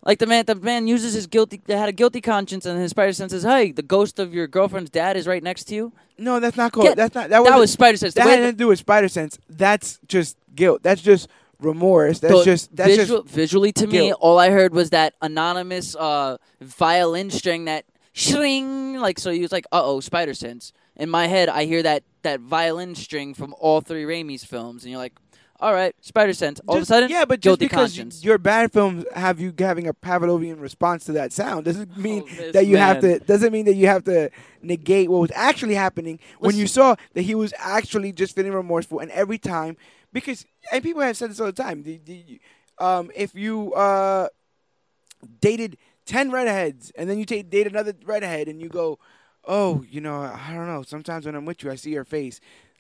Like 0.04 0.18
the 0.18 0.26
man, 0.26 0.46
the 0.46 0.56
man 0.56 0.88
uses 0.88 1.14
his 1.14 1.28
guilty, 1.28 1.62
had 1.68 1.88
a 1.88 1.92
guilty 1.92 2.22
conscience, 2.22 2.66
and 2.66 2.80
his 2.82 2.90
Spider 2.92 3.14
Sense 3.14 3.32
says, 3.34 3.44
"Hey, 3.44 3.72
the 3.72 3.84
ghost 3.84 4.18
of 4.20 4.34
your 4.34 4.48
girlfriend's 4.48 4.90
dad 4.90 5.16
is 5.16 5.28
right 5.28 5.44
next 5.44 5.66
to 5.66 5.76
you." 5.76 5.94
No, 6.18 6.40
that's 6.40 6.58
not 6.58 6.72
called. 6.72 6.88
Get- 6.88 6.98
that's 6.98 7.14
not. 7.14 7.30
That, 7.30 7.44
That 7.44 7.52
wasn't- 7.52 7.70
Spider 7.70 7.98
Sense. 7.98 8.14
That 8.16 8.28
had 8.28 8.40
nothing 8.40 8.54
to 8.54 8.58
do 8.58 8.68
with 8.68 8.80
Spider 8.80 9.08
Sense. 9.08 9.38
That's 9.50 10.00
just 10.08 10.38
guilt. 10.56 10.82
That's 10.82 11.02
just 11.02 11.28
remorse. 11.60 12.20
That's 12.20 12.34
So 12.34 12.44
just. 12.44 12.76
That's 12.76 12.96
visual, 12.96 13.22
just. 13.22 13.36
visually 13.36 13.72
to 13.74 13.86
me, 13.88 14.12
all 14.14 14.40
I 14.40 14.50
heard 14.50 14.74
was 14.74 14.90
that 14.90 15.14
anonymous 15.22 15.96
uh, 15.96 16.38
violin 16.62 17.30
string 17.30 17.66
that 17.66 17.86
shring 18.14 18.96
like 19.00 19.20
so. 19.20 19.32
He 19.32 19.42
was 19.42 19.52
like, 19.52 19.66
"Uh 19.72 19.82
oh, 19.84 20.00
Spider 20.00 20.34
Sense." 20.34 20.74
In 20.98 21.10
my 21.10 21.28
head, 21.28 21.48
I 21.50 21.66
hear 21.66 21.84
that 21.84 22.04
that 22.24 22.40
violin 22.40 22.96
string 22.96 23.34
from 23.34 23.54
all 23.60 23.82
three 23.82 24.04
Raimi's 24.04 24.44
films, 24.44 24.84
and 24.84 24.92
you're 24.92 25.00
like, 25.00 25.14
"All 25.62 25.74
right, 25.74 25.96
Spider 26.02 26.34
Sense." 26.34 26.60
All 26.68 26.76
just- 26.76 26.90
of 26.90 26.96
a 26.96 27.02
sudden, 27.02 27.10
yeah, 27.10 27.24
but 27.26 27.40
just 27.40 27.44
guilty 27.60 27.66
because 27.66 27.92
conscience. 27.92 28.24
your 28.24 28.38
bad 28.38 28.72
films 28.74 29.06
have 29.14 29.40
you 29.40 29.54
having 29.58 29.88
a 29.88 29.94
Pavlovian 29.94 30.60
response 30.60 31.06
to 31.06 31.12
that 31.14 31.32
sound 31.32 31.66
doesn't 31.66 31.96
mean 31.98 32.24
Oh, 32.40 32.52
that 32.52 32.66
you 32.68 32.78
have 32.78 33.00
to. 33.02 33.20
Doesn't 33.20 33.54
mean 33.54 33.66
that 33.66 33.76
you 33.76 33.88
have 33.88 34.04
to 34.06 34.30
negate 34.62 35.10
what 35.10 35.22
was 35.22 35.32
actually 35.36 35.76
happening 35.76 36.20
when 36.40 36.56
you 36.56 36.68
saw 36.68 36.96
that 37.14 37.22
he 37.22 37.36
was 37.36 37.54
actually 37.58 38.12
just 38.12 38.36
feeling 38.36 38.52
remorseful, 38.54 39.00
and 39.00 39.12
every 39.12 39.38
time 39.38 39.78
because 40.12 40.46
and 40.72 40.84
people 40.84 41.02
have 41.02 41.16
said 41.16 41.30
this 41.30 41.40
all 41.40 41.46
the 41.48 41.52
time. 41.54 41.84
The, 41.84 42.00
the, 42.04 42.42
um, 42.80 43.12
if 43.16 43.36
you 43.36 43.74
uh, 43.74 44.28
dated 45.40 45.78
ten 46.06 46.32
redheads 46.32 46.92
and 46.98 47.10
then 47.10 47.18
you 47.20 47.26
take 47.26 47.50
date 47.50 47.68
another 47.68 47.94
redhead 48.06 48.48
and 48.48 48.62
you 48.62 48.70
go, 48.70 49.00
oh, 49.46 49.84
you 49.90 50.02
know, 50.02 50.22
I 50.22 50.54
don't 50.54 50.68
know. 50.68 50.84
Sometimes 50.84 51.26
when 51.26 51.36
I'm 51.36 51.46
with 51.46 51.64
you, 51.64 51.72
I 51.72 51.76
see 51.76 51.92
your 51.92 52.06
face. 52.06 52.40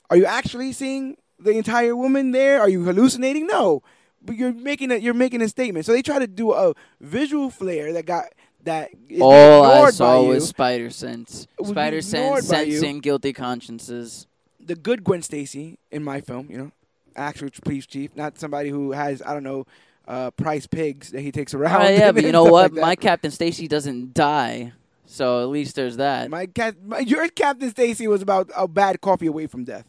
Are 0.09 0.17
you 0.17 0.25
actually 0.25 0.73
seeing 0.73 1.17
the 1.41 1.51
entire 1.51 1.95
woman 1.95 2.31
there? 2.31 2.59
Are 2.61 2.69
you 2.69 2.83
hallucinating? 2.83 3.47
No, 3.47 3.83
but 4.21 4.35
you're 4.35 4.53
making 4.53 4.91
a 4.91 4.95
you're 4.97 5.13
making 5.13 5.41
a 5.41 5.49
statement. 5.49 5.85
So 5.85 5.91
they 5.91 6.01
try 6.01 6.19
to 6.19 6.27
do 6.27 6.53
a 6.53 6.73
visual 6.99 7.49
flair 7.49 7.93
that 7.93 8.05
got 8.05 8.25
that 8.63 8.91
All 9.19 9.63
I 9.65 9.89
saw 9.89 10.21
was 10.23 10.47
spider 10.47 10.89
sense. 10.91 11.47
It 11.57 11.61
would 11.61 11.69
be 11.69 11.71
Spider 11.73 12.01
sense 12.01 12.47
sensing 12.47 12.99
guilty 12.99 13.33
consciences. 13.33 14.27
the 14.59 14.75
good 14.75 15.03
Gwen 15.03 15.21
Stacy 15.23 15.79
in 15.91 16.03
my 16.03 16.21
film. 16.21 16.47
You 16.49 16.57
know, 16.57 16.71
actual 17.15 17.49
police 17.63 17.85
chief, 17.87 18.15
not 18.15 18.39
somebody 18.39 18.69
who 18.69 18.91
has 18.91 19.21
I 19.25 19.33
don't 19.33 19.43
know. 19.43 19.65
Uh, 20.07 20.31
price 20.31 20.65
pigs 20.67 21.11
that 21.11 21.21
he 21.21 21.31
takes 21.31 21.53
around. 21.53 21.83
Oh, 21.83 21.87
yeah, 21.89 22.11
but 22.15 22.23
you 22.23 22.31
know 22.37 22.43
what? 22.43 22.73
like. 22.73 22.81
My 22.81 22.95
Captain 22.95 23.31
Stacy 23.31 23.67
doesn't 23.67 24.13
die, 24.13 24.73
so 25.05 25.41
at 25.43 25.49
least 25.49 25.75
there's 25.75 25.97
that. 25.97 26.29
My 26.29 26.47
cat, 26.47 26.75
my, 26.83 26.99
your 26.99 27.29
Captain 27.29 27.69
Stacy 27.69 28.07
was 28.07 28.21
about 28.21 28.49
a 28.57 28.67
bad 28.67 28.99
coffee 28.99 29.27
away 29.27 29.45
from 29.47 29.63
death. 29.63 29.85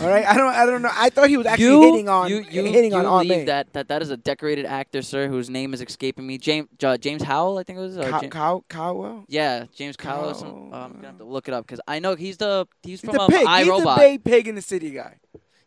All 0.00 0.08
right, 0.08 0.26
I 0.26 0.36
don't, 0.36 0.52
I 0.52 0.66
don't 0.66 0.82
know. 0.82 0.90
I 0.92 1.08
thought 1.10 1.28
he 1.28 1.36
was 1.36 1.46
actually 1.46 1.66
you, 1.66 1.82
hitting 1.82 2.08
on, 2.08 2.28
you, 2.28 2.44
you, 2.50 2.64
hitting 2.64 2.90
you 2.92 2.98
on 2.98 3.06
Aunt 3.06 3.28
May. 3.28 3.44
that, 3.44 3.72
that 3.74 3.88
that 3.88 4.02
is 4.02 4.10
a 4.10 4.16
decorated 4.16 4.66
actor, 4.66 5.02
sir, 5.02 5.28
whose 5.28 5.48
name 5.48 5.72
is 5.72 5.80
escaping 5.80 6.26
me. 6.26 6.36
James 6.36 6.68
uh, 6.82 6.96
James 6.96 7.22
Howell, 7.22 7.58
I 7.58 7.62
think 7.62 7.78
it 7.78 7.82
was. 7.82 7.98
Or 7.98 8.10
Cow, 8.10 8.20
Jam- 8.20 8.30
cow, 8.30 8.64
Cowell. 8.68 9.24
yeah, 9.28 9.66
James 9.74 9.96
Cowell. 9.96 10.34
Oh, 10.34 10.76
I'm 10.76 10.94
gonna 10.94 11.06
have 11.06 11.18
to 11.18 11.24
look 11.24 11.46
it 11.46 11.54
up 11.54 11.66
because 11.66 11.80
I 11.86 12.00
know 12.00 12.16
he's 12.16 12.38
the 12.38 12.66
he's 12.82 13.00
He's 13.00 13.10
from 13.10 13.14
the 13.14 13.22
um, 13.22 13.30
pig. 13.30 13.38
He's 13.46 13.66
the 13.66 13.72
iRobot. 13.72 13.96
big 13.98 14.24
pig 14.24 14.48
in 14.48 14.56
the 14.56 14.62
city 14.62 14.90
guy. 14.90 15.18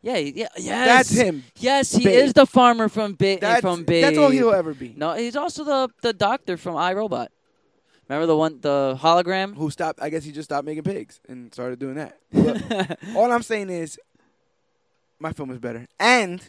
Yeah, 0.01 0.17
yeah, 0.17 0.47
yes. 0.57 1.09
That's 1.09 1.09
him. 1.09 1.43
Yes, 1.57 1.91
he 1.91 2.03
Big. 2.03 2.15
is 2.15 2.33
the 2.33 2.45
farmer 2.45 2.87
from 2.87 3.13
Big. 3.13 3.41
That's, 3.41 3.61
from 3.61 3.83
Big. 3.83 4.03
that's 4.03 4.17
all 4.17 4.29
he'll 4.29 4.53
ever 4.53 4.73
be. 4.73 4.93
No, 4.95 5.13
he's 5.13 5.35
also 5.35 5.63
the 5.63 5.89
the 6.01 6.13
doctor 6.13 6.55
from 6.55 6.75
iRobot. 6.75 7.27
Remember 8.07 8.25
the 8.25 8.37
one, 8.37 8.59
the 8.61 8.97
hologram? 9.01 9.55
Who 9.57 9.69
stopped? 9.69 9.99
I 10.01 10.09
guess 10.09 10.23
he 10.23 10.31
just 10.31 10.47
stopped 10.47 10.65
making 10.65 10.83
pigs 10.83 11.19
and 11.27 11.53
started 11.53 11.77
doing 11.77 11.95
that. 11.95 12.97
All 13.15 13.29
I'm 13.31 13.43
saying 13.43 13.69
is, 13.69 13.99
my 15.19 15.33
film 15.33 15.51
is 15.51 15.59
better, 15.59 15.87
and 15.99 16.41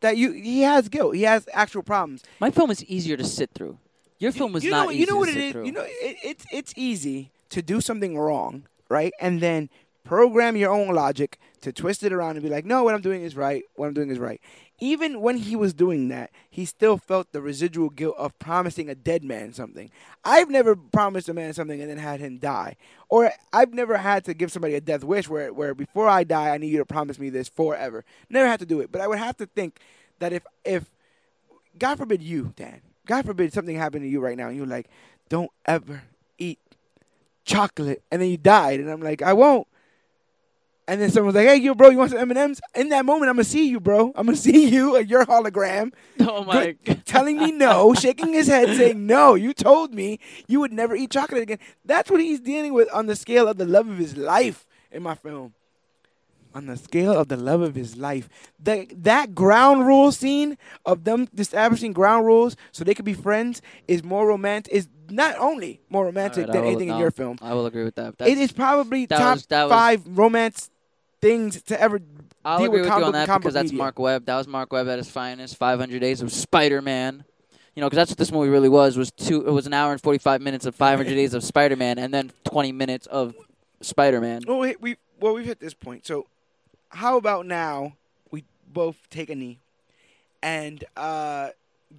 that 0.00 0.16
you 0.16 0.32
he 0.32 0.62
has 0.62 0.88
guilt. 0.88 1.14
He 1.14 1.22
has 1.22 1.48
actual 1.52 1.82
problems. 1.82 2.22
My 2.40 2.50
film 2.50 2.70
is 2.70 2.84
easier 2.84 3.16
to 3.16 3.24
sit 3.24 3.50
through. 3.54 3.78
Your 4.18 4.32
film 4.32 4.52
was 4.52 4.64
you 4.64 4.70
not 4.70 4.86
know, 4.86 4.90
easy 4.92 5.00
you 5.00 5.06
know 5.06 5.16
what 5.16 5.28
it 5.28 5.34
sit 5.34 5.44
is. 5.44 5.52
through. 5.52 5.66
You 5.66 5.72
know, 5.72 5.84
it, 5.86 6.16
it's 6.22 6.44
it's 6.52 6.74
easy 6.76 7.30
to 7.50 7.62
do 7.62 7.80
something 7.80 8.18
wrong, 8.18 8.64
right? 8.88 9.12
And 9.20 9.40
then 9.40 9.68
program 10.04 10.56
your 10.56 10.72
own 10.72 10.94
logic 10.94 11.38
to 11.60 11.72
twist 11.72 12.02
it 12.02 12.12
around 12.12 12.32
and 12.36 12.42
be 12.42 12.48
like, 12.48 12.64
no, 12.64 12.84
what 12.84 12.94
I'm 12.94 13.00
doing 13.00 13.22
is 13.22 13.36
right. 13.36 13.62
What 13.74 13.86
I'm 13.86 13.94
doing 13.94 14.10
is 14.10 14.18
right. 14.18 14.40
Even 14.80 15.20
when 15.20 15.36
he 15.36 15.54
was 15.54 15.74
doing 15.74 16.08
that, 16.08 16.30
he 16.48 16.64
still 16.64 16.96
felt 16.96 17.32
the 17.32 17.42
residual 17.42 17.90
guilt 17.90 18.16
of 18.18 18.38
promising 18.38 18.88
a 18.88 18.94
dead 18.94 19.22
man 19.22 19.52
something. 19.52 19.90
I've 20.24 20.48
never 20.48 20.74
promised 20.74 21.28
a 21.28 21.34
man 21.34 21.52
something 21.52 21.80
and 21.80 21.90
then 21.90 21.98
had 21.98 22.20
him 22.20 22.38
die, 22.38 22.76
or 23.10 23.30
I've 23.52 23.74
never 23.74 23.98
had 23.98 24.24
to 24.24 24.34
give 24.34 24.50
somebody 24.50 24.74
a 24.74 24.80
death 24.80 25.04
wish 25.04 25.28
where 25.28 25.52
where 25.52 25.74
before 25.74 26.08
I 26.08 26.24
die, 26.24 26.48
I 26.48 26.58
need 26.58 26.72
you 26.72 26.78
to 26.78 26.86
promise 26.86 27.18
me 27.18 27.28
this 27.28 27.48
forever. 27.48 28.04
Never 28.30 28.48
had 28.48 28.60
to 28.60 28.66
do 28.66 28.80
it, 28.80 28.90
but 28.90 29.02
I 29.02 29.06
would 29.06 29.18
have 29.18 29.36
to 29.36 29.46
think 29.46 29.80
that 30.18 30.32
if 30.32 30.46
if 30.64 30.86
God 31.78 31.98
forbid 31.98 32.22
you, 32.22 32.54
Dan, 32.56 32.80
God 33.06 33.26
forbid 33.26 33.52
something 33.52 33.76
happened 33.76 34.02
to 34.04 34.08
you 34.08 34.20
right 34.20 34.36
now, 34.36 34.48
and 34.48 34.56
you're 34.56 34.66
like, 34.66 34.88
don't 35.28 35.50
ever 35.66 36.02
eat 36.38 36.58
chocolate, 37.44 38.02
and 38.10 38.22
then 38.22 38.30
you 38.30 38.38
died, 38.38 38.80
and 38.80 38.90
I'm 38.90 39.02
like, 39.02 39.20
I 39.20 39.34
won't. 39.34 39.66
And 40.90 41.00
then 41.00 41.10
someone's 41.10 41.36
like, 41.36 41.46
"Hey, 41.46 41.56
you 41.56 41.74
bro, 41.76 41.90
you 41.90 41.98
want 41.98 42.10
some 42.10 42.18
M 42.20 42.30
and 42.30 42.38
M's?" 42.38 42.60
In 42.74 42.88
that 42.88 43.04
moment, 43.06 43.28
I'm 43.30 43.36
gonna 43.36 43.44
see 43.44 43.68
you, 43.68 43.78
bro. 43.78 44.12
I'm 44.16 44.26
gonna 44.26 44.36
see 44.48 44.68
you 44.68 44.96
at 44.96 45.08
your 45.08 45.24
hologram, 45.24 45.92
oh 46.20 46.42
my 46.44 46.76
good- 46.84 47.06
telling 47.06 47.38
me 47.38 47.52
no, 47.52 47.94
shaking 47.94 48.32
his 48.32 48.48
head, 48.48 48.68
saying, 48.76 49.06
"No, 49.06 49.34
you 49.36 49.52
told 49.54 49.94
me 49.94 50.18
you 50.48 50.58
would 50.60 50.72
never 50.72 50.96
eat 50.96 51.10
chocolate 51.12 51.42
again." 51.42 51.58
That's 51.84 52.10
what 52.10 52.20
he's 52.20 52.40
dealing 52.40 52.72
with 52.74 52.88
on 52.92 53.06
the 53.06 53.14
scale 53.14 53.46
of 53.46 53.56
the 53.56 53.66
love 53.66 53.88
of 53.88 53.98
his 53.98 54.16
life 54.16 54.66
in 54.90 55.02
my 55.04 55.14
film. 55.14 55.54
On 56.52 56.66
the 56.66 56.76
scale 56.76 57.12
of 57.16 57.28
the 57.28 57.36
love 57.36 57.60
of 57.60 57.76
his 57.76 57.96
life, 57.96 58.28
the, 58.58 58.88
that 58.96 59.36
ground 59.36 59.86
rule 59.86 60.10
scene 60.10 60.58
of 60.84 61.04
them 61.04 61.28
establishing 61.38 61.92
ground 61.92 62.26
rules 62.26 62.56
so 62.72 62.82
they 62.82 62.92
could 62.94 63.04
be 63.04 63.14
friends 63.14 63.62
is 63.86 64.02
more 64.02 64.26
romantic. 64.26 64.72
Is 64.74 64.88
not 65.08 65.36
only 65.38 65.80
more 65.88 66.04
romantic 66.06 66.48
Alright, 66.48 66.50
I 66.50 66.52
than 66.54 66.62
will- 66.64 66.70
anything 66.72 66.88
in 66.88 66.98
your 66.98 67.12
film. 67.12 67.38
I 67.40 67.54
will 67.54 67.66
agree 67.66 67.84
with 67.84 67.94
that. 67.94 68.14
It 68.14 68.18
That's- 68.18 68.38
is 68.38 68.50
probably 68.50 69.06
that 69.06 69.18
top 69.18 69.36
was- 69.36 69.70
five 69.70 70.02
romance 70.18 70.70
things 71.20 71.62
to 71.62 71.80
ever 71.80 72.00
I'll 72.44 72.58
deal 72.58 72.66
agree 72.66 72.80
with 72.80 72.90
with 72.90 72.98
you 72.98 73.04
on 73.04 73.12
that 73.12 73.26
because 73.38 73.54
that's 73.54 73.70
media. 73.70 73.78
Marc 73.78 73.98
Webb. 73.98 74.24
That 74.26 74.36
was 74.36 74.46
Marc 74.46 74.72
Webb 74.72 74.88
at 74.88 74.98
his 74.98 75.10
finest. 75.10 75.56
500 75.56 76.00
Days 76.00 76.22
of 76.22 76.32
Spider-Man. 76.32 77.24
You 77.74 77.80
know, 77.80 77.86
because 77.86 77.96
that's 77.96 78.10
what 78.10 78.18
this 78.18 78.32
movie 78.32 78.48
really 78.48 78.68
was. 78.68 78.96
Was 78.96 79.10
two. 79.10 79.46
It 79.46 79.50
was 79.50 79.66
an 79.66 79.74
hour 79.74 79.92
and 79.92 80.00
45 80.00 80.40
minutes 80.40 80.66
of 80.66 80.74
500 80.74 81.08
Days 81.08 81.34
of 81.34 81.44
Spider-Man, 81.44 81.98
and 81.98 82.12
then 82.12 82.32
20 82.44 82.72
minutes 82.72 83.06
of 83.06 83.34
Spider-Man. 83.80 84.42
Well, 84.46 84.58
we, 84.58 84.76
we 84.80 84.96
well 85.20 85.34
we've 85.34 85.46
hit 85.46 85.60
this 85.60 85.74
point. 85.74 86.06
So, 86.06 86.26
how 86.88 87.16
about 87.16 87.46
now 87.46 87.94
we 88.30 88.44
both 88.66 88.96
take 89.08 89.30
a 89.30 89.34
knee 89.34 89.58
and 90.42 90.82
uh, 90.96 91.50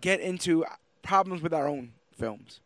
get 0.02 0.20
into 0.20 0.66
problems 1.04 1.42
with 1.42 1.54
our 1.54 1.68
own 1.68 1.94
films? 2.18 2.60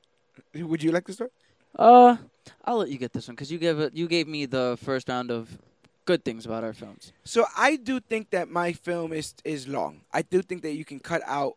Would 0.55 0.81
you 0.81 0.91
like 0.91 1.05
to 1.05 1.13
start? 1.13 1.31
Uh, 1.77 2.17
I'll 2.63 2.77
let 2.77 2.89
you 2.89 2.97
get 2.97 3.13
this 3.13 3.27
one 3.27 3.35
because 3.35 3.51
you 3.51 3.57
gave 3.59 3.79
it. 3.79 3.93
You 3.93 4.07
gave 4.07 4.27
me 4.27 4.45
the 4.45 4.77
first 4.81 5.09
round 5.09 5.29
of 5.29 5.59
good 6.05 6.23
things 6.23 6.45
about 6.45 6.63
our 6.63 6.73
films. 6.73 7.11
So 7.23 7.45
I 7.57 7.75
do 7.75 7.99
think 7.99 8.29
that 8.31 8.49
my 8.49 8.73
film 8.73 9.11
is 9.13 9.33
is 9.43 9.67
long. 9.67 10.01
I 10.13 10.21
do 10.21 10.41
think 10.41 10.61
that 10.63 10.73
you 10.73 10.85
can 10.85 10.99
cut 10.99 11.21
out 11.25 11.55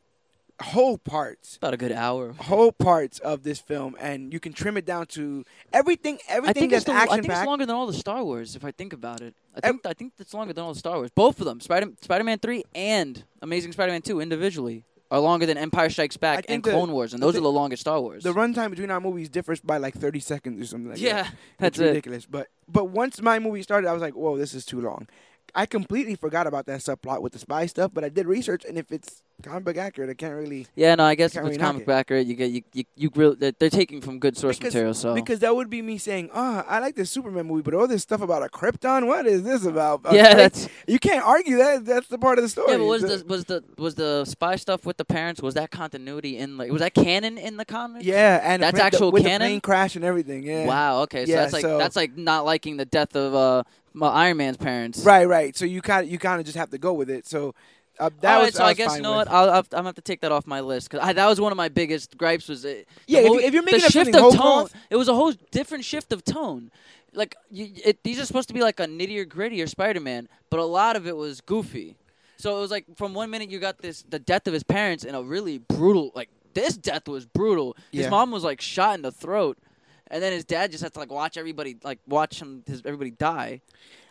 whole 0.60 0.98
parts, 0.98 1.56
About 1.56 1.72
a 1.74 1.76
good 1.76 1.92
hour. 1.92 2.32
whole 2.32 2.72
parts 2.72 3.20
of 3.20 3.44
this 3.44 3.60
film, 3.60 3.96
and 4.00 4.32
you 4.32 4.40
can 4.40 4.52
trim 4.52 4.76
it 4.76 4.84
down 4.84 5.06
to 5.06 5.44
everything. 5.72 6.18
I 6.28 6.32
Everything 6.34 6.54
think, 6.62 6.72
it's 6.72 6.84
that's 6.84 7.06
the, 7.08 7.12
I 7.12 7.20
think 7.20 7.28
it's 7.32 7.46
longer 7.46 7.64
than 7.64 7.76
all 7.76 7.86
the 7.86 7.92
Star 7.92 8.24
Wars. 8.24 8.56
If 8.56 8.64
I 8.64 8.72
think 8.72 8.92
about 8.92 9.20
it, 9.20 9.34
I 9.54 9.58
Ev- 9.68 9.70
think 9.74 9.86
I 9.86 9.92
think 9.92 10.12
it's 10.18 10.34
longer 10.34 10.52
than 10.52 10.64
all 10.64 10.72
the 10.72 10.78
Star 10.80 10.96
Wars. 10.96 11.10
Both 11.14 11.38
of 11.40 11.46
them, 11.46 11.60
Spider 11.60 11.92
Spider-Man 12.00 12.38
three 12.40 12.64
and 12.74 13.22
Amazing 13.40 13.70
Spider-Man 13.72 14.02
two 14.02 14.20
individually, 14.20 14.82
are 15.10 15.20
longer 15.20 15.46
than 15.46 15.56
Empire 15.56 15.88
Strikes 15.90 16.16
Back 16.16 16.44
and 16.48 16.62
the- 16.62 16.70
Clone 16.70 16.92
Wars, 16.92 17.14
and 17.14 17.22
those 17.22 17.32
thi- 17.34 17.38
are 17.38 17.42
the 17.42 17.50
longest 17.52 17.80
Star 17.80 18.00
Wars. 18.00 18.22
The 18.24 18.32
runtime 18.34 18.70
between 18.70 18.90
our 18.90 19.00
movies 19.00 19.28
differs 19.28 19.60
by 19.60 19.78
like 19.78 19.94
thirty 19.94 20.20
seconds 20.20 20.60
or 20.60 20.66
something 20.66 20.90
like 20.90 20.98
that. 20.98 21.04
yeah, 21.04 21.28
that's 21.58 21.78
it's 21.78 21.80
it. 21.80 21.86
ridiculous. 21.88 22.26
But 22.26 22.48
but 22.68 22.86
once 22.90 23.20
my 23.22 23.38
movie 23.38 23.62
started, 23.62 23.88
I 23.88 23.92
was 23.92 24.02
like, 24.02 24.14
whoa, 24.14 24.36
this 24.36 24.52
is 24.54 24.64
too 24.66 24.80
long. 24.80 25.08
I 25.54 25.66
completely 25.66 26.14
forgot 26.14 26.46
about 26.46 26.66
that 26.66 26.80
subplot 26.80 27.22
with 27.22 27.32
the 27.32 27.38
spy 27.38 27.66
stuff, 27.66 27.90
but 27.94 28.04
I 28.04 28.08
did 28.08 28.26
research, 28.26 28.64
and 28.68 28.78
if 28.78 28.92
it's 28.92 29.22
comic 29.42 29.64
book 29.64 29.76
accurate, 29.76 30.10
I 30.10 30.14
can't 30.14 30.34
really 30.34 30.66
Yeah, 30.74 30.96
no, 30.96 31.04
I 31.04 31.14
guess 31.14 31.30
if 31.32 31.38
it's 31.38 31.44
really 31.44 31.58
comic 31.58 31.82
it. 31.82 31.86
book 31.86 31.94
accurate, 31.94 32.26
you 32.26 32.34
get 32.34 32.50
you 32.50 32.62
you, 32.72 32.84
you 32.96 33.10
really, 33.14 33.36
they're, 33.36 33.52
they're 33.58 33.70
taking 33.70 34.00
from 34.00 34.18
good 34.18 34.36
source 34.36 34.58
Because- 34.58 34.74
material. 34.74 34.94
So 34.94 35.14
because 35.14 35.38
that 35.40 35.54
would 35.54 35.70
be 35.70 35.80
me 35.80 35.96
saying, 35.98 36.30
"Ah, 36.34 36.64
I 36.68 36.80
like 36.80 36.96
this 36.96 37.10
Superman 37.10 37.46
movie, 37.46 37.62
but 37.62 37.72
all 37.74 37.86
this 37.86 38.02
stuff 38.02 38.20
about 38.20 38.42
a 38.42 38.48
Krypton, 38.48 39.06
what 39.06 39.26
is 39.26 39.42
this 39.44 39.64
about?" 39.64 40.00
Yeah, 40.12 40.34
that's 40.34 40.68
you 40.86 40.98
can't 40.98 41.24
argue 41.24 41.56
that. 41.58 41.84
That's 41.84 42.08
the 42.08 42.18
part 42.18 42.38
of 42.38 42.42
the 42.42 42.48
story. 42.48 42.72
yeah. 42.72 42.78
But 42.78 42.84
was 42.84 43.02
The- 43.02 43.08
the 43.18 43.24
was 43.26 43.44
the 43.44 43.64
was 43.78 43.94
the 43.94 44.24
spy 44.24 44.56
stuff 44.56 44.84
with 44.84 44.96
the 44.96 45.04
parents? 45.04 45.40
Was 45.40 45.54
that 45.54 45.70
continuity 45.70 46.36
in 46.36 46.58
like 46.58 46.70
was 46.72 46.80
that 46.80 46.94
canon 46.94 47.38
in 47.38 47.56
the 47.56 47.64
comics? 47.64 48.04
yeah, 48.04 48.40
and 48.42 48.62
That's 48.62 48.72
plane- 48.72 48.80
the- 48.80 48.84
actual 48.86 49.12
with 49.12 49.22
the 49.22 49.28
canon? 49.28 49.46
plane 49.48 49.60
crash 49.60 49.94
and 49.96 50.04
everything. 50.04 50.42
Yeah. 50.42 50.66
Wow. 50.66 51.02
Okay. 51.02 51.24
So 51.26 51.30
Yeah, 51.32 51.36
that's 51.42 51.52
like 51.52 51.62
so- 51.62 51.78
that's 51.78 51.96
like 51.96 52.16
not 52.16 52.44
liking 52.44 52.76
the 52.76 52.84
death 52.84 53.14
of 53.14 53.34
uh 53.34 53.62
my 53.98 54.08
Iron 54.08 54.36
Man's 54.38 54.56
parents. 54.56 55.00
Right, 55.04 55.26
right. 55.26 55.56
So 55.56 55.64
you 55.64 55.82
kind 55.82 56.06
of 56.06 56.12
you 56.12 56.18
kind 56.18 56.40
of 56.40 56.46
just 56.46 56.56
have 56.58 56.70
to 56.70 56.78
go 56.78 56.92
with 56.92 57.10
it. 57.10 57.26
So 57.26 57.54
uh, 58.00 58.10
that 58.20 58.36
All 58.36 58.44
was 58.44 58.54
so 58.54 58.64
I 58.64 58.68
I 58.68 58.74
guess 58.74 58.96
you 58.96 59.02
know 59.02 59.18
with. 59.18 59.28
what 59.28 59.34
I'll, 59.34 59.50
I'll 59.50 59.56
I'm 59.58 59.64
gonna 59.70 59.88
have 59.88 59.94
to 59.96 60.00
take 60.02 60.20
that 60.20 60.32
off 60.32 60.46
my 60.46 60.60
list 60.60 60.90
because 60.90 61.14
that 61.14 61.26
was 61.26 61.40
one 61.40 61.52
of 61.52 61.56
my 61.56 61.68
biggest 61.68 62.16
gripes. 62.16 62.48
Was 62.48 62.64
it? 62.64 62.88
Yeah, 63.06 63.20
if, 63.20 63.28
movie- 63.32 63.44
if 63.44 63.54
you're 63.54 63.62
making 63.62 63.80
the 63.80 63.90
shift 63.90 64.14
of 64.14 64.20
whole 64.20 64.30
tone. 64.30 64.40
cloth, 64.40 64.74
It 64.90 64.96
was 64.96 65.08
a 65.08 65.14
whole 65.14 65.32
different 65.50 65.84
shift 65.84 66.12
of 66.12 66.24
tone. 66.24 66.70
Like 67.14 67.34
you, 67.50 67.70
it, 67.84 68.02
these 68.04 68.20
are 68.20 68.26
supposed 68.26 68.48
to 68.48 68.54
be 68.54 68.60
like 68.60 68.78
a 68.80 68.86
nittier, 68.86 69.26
grittier 69.26 69.68
Spider-Man, 69.68 70.28
but 70.50 70.60
a 70.60 70.64
lot 70.64 70.94
of 70.94 71.06
it 71.06 71.16
was 71.16 71.40
goofy. 71.40 71.96
So 72.36 72.56
it 72.56 72.60
was 72.60 72.70
like 72.70 72.84
from 72.96 73.14
one 73.14 73.30
minute 73.30 73.50
you 73.50 73.58
got 73.58 73.78
this 73.78 74.04
the 74.08 74.18
death 74.20 74.46
of 74.46 74.52
his 74.52 74.62
parents 74.62 75.04
in 75.04 75.14
a 75.16 75.22
really 75.22 75.58
brutal 75.58 76.12
like 76.14 76.28
this 76.54 76.76
death 76.76 77.08
was 77.08 77.26
brutal. 77.26 77.76
His 77.90 78.02
Yeah. 78.04 78.10
mom 78.10 78.30
was 78.30 78.44
like 78.44 78.60
shot 78.60 78.94
in 78.94 79.02
the 79.02 79.10
throat, 79.10 79.58
and 80.10 80.22
then 80.22 80.32
his 80.32 80.44
dad 80.44 80.70
just 80.70 80.82
had 80.82 80.92
to 80.94 80.98
like 80.98 81.10
watch 81.12 81.36
everybody 81.36 81.76
like 81.82 81.98
watch 82.06 82.40
him 82.40 82.62
his 82.66 82.82
everybody 82.84 83.10
die, 83.10 83.60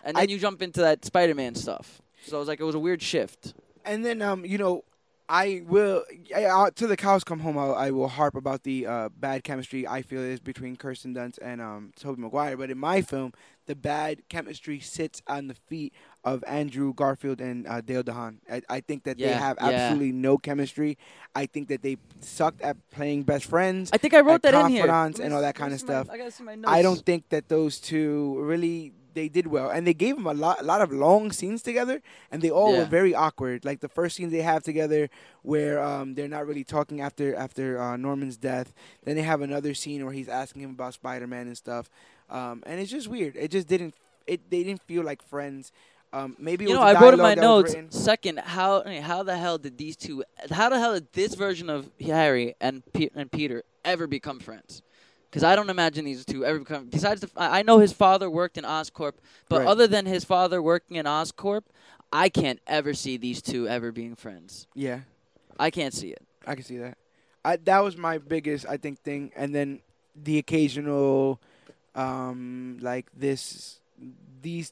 and 0.04 0.16
then 0.16 0.24
I- 0.30 0.32
you 0.32 0.40
jump 0.40 0.62
into 0.62 0.82
that 0.82 1.04
Spider-Man 1.06 1.56
stuff. 1.56 2.02
So 2.26 2.38
it 2.38 2.40
was 2.40 2.48
like 2.48 2.60
it 2.60 2.64
was 2.66 2.76
a 2.76 2.80
weird 2.80 3.02
shift. 3.02 3.54
and 3.86 4.04
then 4.06 4.22
um, 4.22 4.44
you 4.46 4.58
know, 4.58 4.84
I 5.30 5.62
will 5.66 6.04
I, 6.36 6.46
I, 6.46 6.70
till 6.74 6.88
the 6.88 6.98
cows 6.98 7.24
come 7.24 7.40
home. 7.40 7.58
I'll, 7.58 7.74
I 7.76 7.92
will 7.92 8.08
harp 8.10 8.36
about 8.36 8.64
the 8.64 8.86
uh, 8.88 9.10
bad 9.10 9.44
chemistry 9.44 9.88
I 9.88 10.02
feel 10.02 10.22
is 10.22 10.40
between 10.40 10.76
Kirsten 10.76 11.14
Dunst 11.14 11.38
and 11.42 11.62
um, 11.62 11.92
Tobey 11.96 12.22
Maguire. 12.22 12.58
But 12.58 12.70
in 12.72 12.78
my 12.78 13.02
film, 13.02 13.34
the 13.66 13.76
bad 13.76 14.24
chemistry 14.30 14.80
sits 14.80 15.22
on 15.28 15.48
the 15.48 15.54
feet 15.54 15.94
of 16.34 16.44
Andrew 16.48 16.94
Garfield 16.94 17.40
and 17.42 17.66
uh, 17.68 17.82
Dane 17.82 18.04
DeHaan. 18.04 18.34
I, 18.52 18.62
I 18.70 18.80
think 18.82 19.04
that 19.06 19.18
they 19.18 19.26
Yeah, 19.26 19.40
have 19.40 19.58
yeah. 19.62 19.68
absolutely 19.70 20.12
no 20.12 20.38
chemistry. 20.38 20.98
I 21.36 21.46
think 21.46 21.68
that 21.70 21.82
they 21.82 21.98
sucked 22.20 22.62
at 22.62 22.76
playing 22.92 23.24
best 23.24 23.46
friends. 23.46 23.90
I 23.94 23.98
think 23.98 24.14
I 24.14 24.22
wrote 24.22 24.42
that 24.44 24.54
in 24.54 24.68
here. 24.70 24.86
confidants 24.88 25.20
and 25.20 25.34
all 25.34 25.42
that 25.42 25.56
kinda 25.56 25.78
see 25.78 25.86
my- 25.86 25.92
stuff. 26.04 26.10
I 26.12 26.30
see 26.30 26.44
my 26.44 26.56
notes. 26.56 26.74
I 26.78 26.82
don't 26.82 27.04
think 27.06 27.30
that 27.30 27.48
those 27.50 27.80
two 27.80 28.40
really 28.42 28.94
they 29.14 29.30
did 29.30 29.48
well, 29.48 29.70
and 29.72 29.88
they 29.88 29.96
gave 29.96 30.16
them 30.16 30.28
a 30.28 30.34
lot, 30.34 30.62
a 30.62 30.64
lot 30.64 30.80
of 30.80 30.92
long 30.92 31.32
scenes 31.32 31.64
together, 31.64 32.04
and 32.32 32.40
they 32.44 32.52
all 32.52 32.74
Yeah. 32.74 32.80
were 32.82 32.86
very 33.00 33.16
awkward. 33.16 33.66
Like 33.66 33.80
the 33.80 33.90
first 33.90 34.16
scene 34.16 34.30
they 34.30 34.44
have 34.44 34.62
together, 34.62 35.10
where 35.42 35.82
um, 35.82 36.14
they're 36.14 36.28
not 36.28 36.46
really 36.46 36.64
talking 36.64 37.02
after 37.02 37.34
after 37.36 37.82
uh, 37.82 37.98
Norman's 37.98 38.38
death. 38.38 38.76
Then 39.06 39.16
they 39.16 39.24
have 39.24 39.42
another 39.42 39.74
scene 39.74 40.06
where 40.06 40.14
he's 40.14 40.30
asking 40.30 40.62
him 40.62 40.70
about 40.78 40.94
Spider 40.94 41.26
Man 41.26 41.48
and 41.48 41.58
stuff, 41.58 41.90
um, 42.30 42.62
and 42.68 42.80
it's 42.80 42.92
just 42.92 43.08
weird. 43.08 43.36
It 43.36 43.50
just 43.50 43.68
didn't. 43.68 43.96
It 44.28 44.40
they 44.52 44.62
didn't 44.64 44.84
feel 44.84 45.04
like 45.04 45.24
friends. 45.24 45.72
Um, 46.18 46.36
maybe 46.40 46.66
it 46.66 46.70
You 46.70 46.76
know, 46.76 46.82
I 46.82 47.00
wrote 47.00 47.14
in 47.14 47.20
my 47.20 47.36
dialogue 47.36 47.66
that 47.66 47.74
was 47.74 47.76
notes. 47.76 47.98
Second, 47.98 48.40
how 48.40 48.82
I 48.82 48.90
mean, 48.90 49.02
how 49.04 49.24
the 49.24 49.38
hell 49.38 49.58
did 49.58 49.78
these 49.78 49.96
two? 49.96 50.24
How 50.50 50.70
the 50.70 50.80
hell 50.80 50.94
did 50.96 51.12
this 51.14 51.36
version 51.36 51.70
of 51.70 51.90
Harry 52.02 52.56
and 52.60 52.82
Pe- 52.94 53.10
and 53.14 53.32
Peter 53.32 53.64
ever 53.86 54.08
become 54.08 54.40
friends? 54.40 54.82
Because 55.30 55.44
I 55.44 55.56
don't 55.56 55.70
imagine 55.70 56.06
these 56.06 56.26
two 56.26 56.44
ever 56.44 56.60
become. 56.60 56.86
Besides, 56.86 57.22
the, 57.22 57.30
I 57.38 57.60
I 57.60 57.62
know 57.62 57.78
his 57.80 57.94
father 57.94 58.30
worked 58.30 58.58
in 58.58 58.64
Oscorp, 58.64 59.14
but 59.48 59.60
Right. 59.60 59.68
other 59.68 59.86
than 59.86 60.06
his 60.06 60.24
father 60.24 60.62
working 60.62 60.98
in 60.98 61.06
Oscorp, 61.06 61.64
I 62.12 62.30
can't 62.30 62.60
ever 62.66 62.94
see 62.94 63.18
these 63.18 63.42
two 63.42 63.68
ever 63.68 63.92
being 63.92 64.16
friends. 64.16 64.66
Yeah, 64.74 65.02
I 65.60 65.70
can't 65.70 65.94
see 65.94 66.10
it. 66.10 66.24
I 66.48 66.56
can 66.56 66.64
see 66.64 66.78
that. 66.78 66.98
I 67.46 67.58
that 67.58 67.84
was 67.84 67.96
my 67.96 68.18
biggest, 68.18 68.66
I 68.68 68.78
think, 68.78 69.00
thing, 69.02 69.32
and 69.36 69.54
then 69.54 69.82
the 70.16 70.40
occasional, 70.40 71.40
um, 71.94 72.80
like 72.82 73.06
this, 73.16 73.80
these 74.42 74.72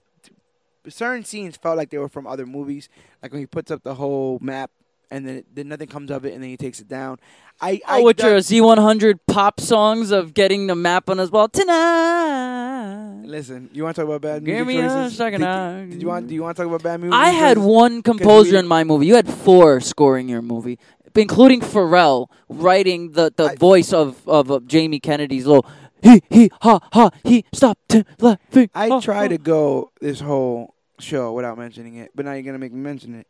certain 0.90 1.24
scenes 1.24 1.58
felt 1.58 1.78
like 1.78 1.90
they 1.90 1.98
were 1.98 2.10
from 2.10 2.28
other 2.28 2.46
movies. 2.46 2.90
Like 3.24 3.32
when 3.32 3.42
he 3.42 3.46
puts 3.48 3.72
up 3.72 3.84
the 3.84 3.96
whole 3.96 4.40
map, 4.42 4.72
and 5.12 5.28
then 5.28 5.44
then 5.54 5.68
nothing 5.68 5.88
comes 5.88 6.10
of 6.12 6.26
it, 6.26 6.34
and 6.34 6.42
then 6.44 6.50
he 6.50 6.58
takes 6.58 6.80
it 6.80 6.88
down. 6.88 7.18
I, 7.62 7.80
I 7.88 8.02
Oh, 8.02 8.04
with 8.06 8.18
that- 8.18 8.28
your 8.28 8.40
Z100 8.40 9.20
pop 9.28 9.60
songs 9.62 10.12
of 10.12 10.34
getting 10.34 10.68
the 10.68 10.76
map 10.76 11.10
on 11.10 11.20
his 11.20 11.32
wall 11.32 11.48
tonight. 11.48 13.22
listen. 13.26 13.70
You 13.74 13.84
want 13.84 13.96
to 13.96 14.02
talk 14.02 14.10
about 14.10 14.22
bad 14.22 14.44
music 14.44 14.58
Give 14.60 14.68
me 14.68 14.78
a 14.80 14.88
choices? 14.88 15.18
second. 15.18 15.42
Did, 15.42 15.50
I- 15.50 15.86
did 15.86 16.02
you 16.02 16.08
want? 16.08 16.28
Do 16.28 16.34
you 16.34 16.42
want 16.44 16.58
to 16.58 16.64
talk 16.64 16.70
about 16.70 16.84
bad 16.84 17.00
music? 17.00 17.14
I 17.18 17.30
had 17.30 17.58
one 17.58 18.02
composer 18.02 18.58
in 18.58 18.68
my 18.68 18.84
movie. 18.84 19.06
You 19.08 19.16
had 19.16 19.28
four 19.30 19.80
scoring 19.80 20.28
your 20.30 20.42
movie, 20.42 20.78
including 21.16 21.62
Pharrell 21.62 22.28
writing 22.50 23.12
the, 23.14 23.32
the 23.36 23.46
I- 23.52 23.56
voice 23.56 23.94
of, 23.94 24.28
of, 24.28 24.50
of 24.52 24.68
Jamie 24.68 25.00
Kennedy's 25.00 25.46
little 25.46 25.66
he 26.04 26.22
he 26.30 26.52
ha 26.62 26.80
ha 26.94 27.10
he 27.24 27.46
stop 27.54 27.80
laughing. 28.20 28.70
I 28.76 28.90
ha, 28.90 29.00
try 29.00 29.24
ha." 29.24 29.28
to 29.30 29.38
go 29.40 29.92
this 30.02 30.20
whole 30.20 30.75
show 31.00 31.34
without 31.34 31.58
mentioning 31.58 31.96
it, 31.96 32.12
but 32.16 32.26
now 32.26 32.34
you're 32.34 32.44
gonna 32.44 32.58
make 32.60 32.74
me 32.74 32.80
mention 32.80 33.16
it. 33.16 33.28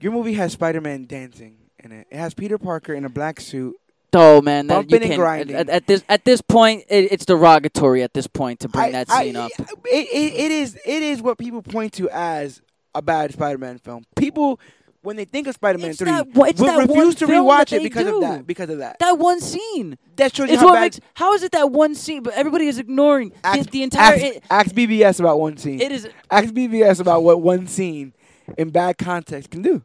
Your 0.00 0.12
movie 0.12 0.34
has 0.34 0.52
Spider-Man 0.52 1.06
dancing 1.06 1.56
in 1.82 1.92
it. 1.92 2.06
It 2.10 2.16
has 2.16 2.34
Peter 2.34 2.58
Parker 2.58 2.94
in 2.94 3.04
a 3.04 3.08
black 3.08 3.40
suit. 3.40 3.76
Oh 4.12 4.40
man, 4.40 4.68
that, 4.68 4.84
you 4.84 4.90
Bumping 4.90 5.10
and 5.10 5.18
grinding. 5.18 5.56
At, 5.56 5.68
at 5.68 5.86
this 5.86 6.04
at 6.08 6.24
this 6.24 6.40
point, 6.40 6.84
it, 6.88 7.10
it's 7.12 7.24
derogatory. 7.26 8.02
At 8.02 8.14
this 8.14 8.26
point, 8.26 8.60
to 8.60 8.68
bring 8.68 8.86
I- 8.94 9.04
that 9.04 9.10
scene 9.10 9.36
I- 9.36 9.46
up. 9.46 9.50
It, 9.58 9.68
it, 9.86 10.34
it 10.34 10.50
is 10.52 10.76
it 10.84 11.02
is 11.02 11.20
what 11.20 11.38
people 11.38 11.62
point 11.62 11.94
to 11.94 12.08
as 12.10 12.62
a 12.94 13.02
bad 13.02 13.32
Spider-Man 13.32 13.78
film. 13.78 14.04
People 14.16 14.60
when 15.04 15.16
they 15.16 15.24
think 15.26 15.46
of 15.46 15.54
Spider-Man 15.54 15.90
It's 15.90 15.98
three, 15.98 16.10
that 16.10 16.26
it's 16.34 16.60
that 16.60 16.78
refuse 16.88 17.14
to 17.16 17.26
rewatch 17.26 17.72
it 17.72 17.82
because 17.82 18.04
do. 18.04 18.16
of 18.16 18.20
that. 18.22 18.46
Because 18.46 18.70
of 18.70 18.78
that. 18.78 18.98
That 18.98 19.18
one 19.18 19.40
scene. 19.40 19.98
That 20.16 20.34
shows 20.34 20.50
you 20.50 20.58
how 20.58 20.72
makes. 20.72 20.98
How 21.14 21.34
is 21.34 21.42
it 21.42 21.52
that 21.52 21.70
one 21.70 21.94
scene? 21.94 22.22
But 22.22 22.34
everybody 22.34 22.66
is 22.66 22.78
ignoring 22.78 23.28
the, 23.30 23.46
ask, 23.46 23.70
the 23.70 23.82
entire. 23.82 24.14
ask, 24.14 24.22
It, 24.24 24.44
ask 24.50 24.70
BvS 24.74 25.20
about 25.20 25.38
one 25.38 25.56
scene. 25.58 25.80
it 25.80 25.92
is. 25.92 26.08
ask 26.30 26.52
BvS 26.54 27.00
about 27.00 27.22
what 27.22 27.40
one 27.42 27.66
scene 27.66 28.14
in 28.58 28.70
bad 28.70 28.98
context 28.98 29.50
can 29.50 29.62
do, 29.62 29.82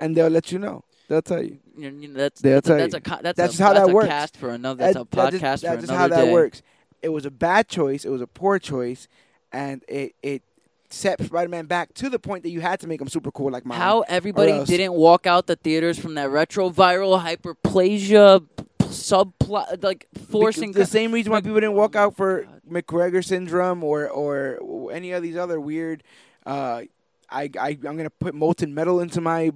and 0.00 0.16
they'll 0.16 0.28
let 0.28 0.50
you 0.52 0.58
know. 0.58 0.84
They'll 1.08 1.22
tell 1.22 1.42
you. 1.42 1.58
You 1.76 1.90
know, 1.90 2.12
that's 2.14 2.40
They'll 2.40 2.60
that's, 2.60 2.68
a, 2.68 2.70
tell 2.70 2.78
that's 2.78 2.94
you. 2.94 2.98
a 2.98 3.22
that's, 3.22 3.36
That's 3.36 3.60
a, 3.60 3.62
how 3.64 3.72
that's 3.72 3.86
that 3.86 3.94
works. 3.94 4.08
cast 4.08 4.36
for 4.36 4.50
another. 4.50 4.78
That's 4.84 4.96
a 4.96 5.00
that 5.00 5.10
podcast 5.10 5.40
just- 5.40 5.62
that's 5.62 5.86
for 5.86 5.92
another 5.92 6.14
how 6.16 6.24
that 6.24 6.32
works. 6.32 6.62
It 7.02 7.08
was 7.10 7.24
a 7.24 7.30
bad 7.30 7.68
choice. 7.68 8.04
It 8.04 8.10
was 8.10 8.20
a 8.20 8.26
poor 8.26 8.58
choice, 8.58 9.08
and 9.52 9.82
it 9.88 10.14
it 10.22 10.42
set 10.90 11.22
Spider-Man 11.22 11.66
back 11.66 11.94
to 11.94 12.08
the 12.08 12.18
point 12.18 12.42
that 12.42 12.50
you 12.50 12.60
had 12.60 12.80
to 12.80 12.86
make 12.86 13.00
him 13.00 13.08
super 13.08 13.30
cool 13.30 13.50
like 13.50 13.64
mine. 13.64 13.78
How 13.78 14.00
everybody 14.02 14.64
didn't 14.64 14.94
walk 14.94 15.26
out 15.26 15.46
the 15.46 15.56
theaters 15.56 15.98
from 15.98 16.14
that 16.14 16.28
retroviral 16.30 17.22
hyperplasia 17.22 18.46
subplot, 18.80 19.82
like 19.82 20.06
forcing 20.28 20.72
the 20.72 20.86
same 20.86 21.12
reason 21.12 21.32
why 21.32 21.40
people 21.40 21.56
didn't 21.56 21.74
walk 21.74 21.96
out 21.96 22.16
for 22.16 22.46
McGregor 22.70 23.24
syndrome 23.24 23.82
or 23.82 24.08
or 24.08 24.92
any 24.92 25.12
of 25.12 25.22
these 25.22 25.36
other 25.36 25.60
weird. 25.60 26.02
Uh, 26.44 26.82
I 27.30 27.50
I 27.58 27.78
I'm 27.86 27.96
gonna 27.96 28.10
put 28.10 28.34
molten 28.34 28.74
metal 28.74 29.00
into 29.00 29.20
my 29.20 29.52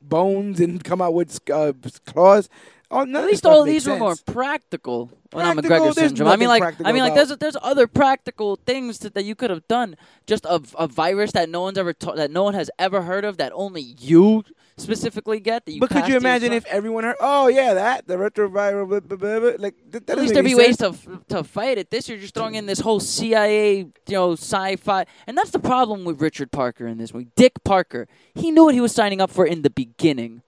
bones 0.00 0.60
and 0.60 0.82
come 0.84 1.00
out 1.00 1.14
with 1.14 1.40
uh, 1.50 1.72
claws. 2.06 2.48
Oh, 2.96 3.02
At 3.02 3.26
least 3.26 3.44
all 3.44 3.64
these 3.64 3.86
were 3.86 3.96
more 3.98 4.14
sense. 4.14 4.22
practical. 4.32 5.10
I'm 5.34 5.56
McGregor 5.58 5.92
syndrome. 5.92 6.28
I 6.28 6.36
mean, 6.36 6.48
like, 6.48 6.62
I 6.84 6.92
mean, 6.92 7.02
like, 7.02 7.12
about- 7.12 7.26
there's 7.28 7.38
there's 7.38 7.56
other 7.60 7.86
practical 7.88 8.54
things 8.64 9.00
that, 9.00 9.14
that 9.14 9.24
you 9.24 9.34
could 9.34 9.50
have 9.50 9.66
done. 9.66 9.96
Just 10.26 10.44
a, 10.44 10.62
a 10.78 10.86
virus 10.86 11.32
that 11.32 11.48
no 11.48 11.62
one's 11.62 11.76
ever 11.76 11.92
ta- 11.92 12.14
that 12.14 12.30
no 12.30 12.44
one 12.44 12.54
has 12.54 12.70
ever 12.78 13.02
heard 13.02 13.24
of 13.24 13.36
that 13.38 13.50
only 13.54 13.82
you 13.82 14.44
specifically 14.76 15.40
get. 15.40 15.66
That 15.66 15.72
you 15.72 15.80
But 15.80 15.90
could 15.90 16.06
you 16.06 16.16
imagine 16.16 16.52
yourself. 16.52 16.66
if 16.68 16.72
everyone 16.72 17.02
heard? 17.04 17.16
Oh 17.18 17.48
yeah, 17.48 17.74
that 17.74 18.06
the 18.06 18.14
retroviral. 18.14 18.88
Blah, 18.88 19.00
blah, 19.00 19.16
blah, 19.16 19.40
blah. 19.40 19.50
Like 19.58 19.74
that, 19.90 20.06
that 20.06 20.12
At 20.16 20.18
least 20.22 20.34
there'd 20.34 20.44
be 20.46 20.54
ways 20.54 20.76
to 20.76 20.88
f- 20.90 21.08
to 21.30 21.42
fight 21.42 21.78
it. 21.78 21.90
This 21.90 22.08
you're 22.08 22.18
just 22.18 22.34
throwing 22.34 22.54
in 22.54 22.66
this 22.66 22.78
whole 22.80 23.00
CIA, 23.00 23.78
you 23.78 23.92
know, 24.10 24.32
sci-fi, 24.34 25.04
and 25.26 25.36
that's 25.36 25.50
the 25.50 25.58
problem 25.58 26.04
with 26.04 26.20
Richard 26.22 26.52
Parker 26.52 26.86
in 26.86 26.98
this 26.98 27.12
movie. 27.12 27.28
Dick 27.34 27.54
Parker, 27.64 28.06
he 28.36 28.52
knew 28.52 28.64
what 28.66 28.74
he 28.74 28.80
was 28.80 28.92
signing 28.92 29.20
up 29.20 29.30
for 29.32 29.44
in 29.46 29.62
the 29.62 29.70
beginning, 29.70 30.42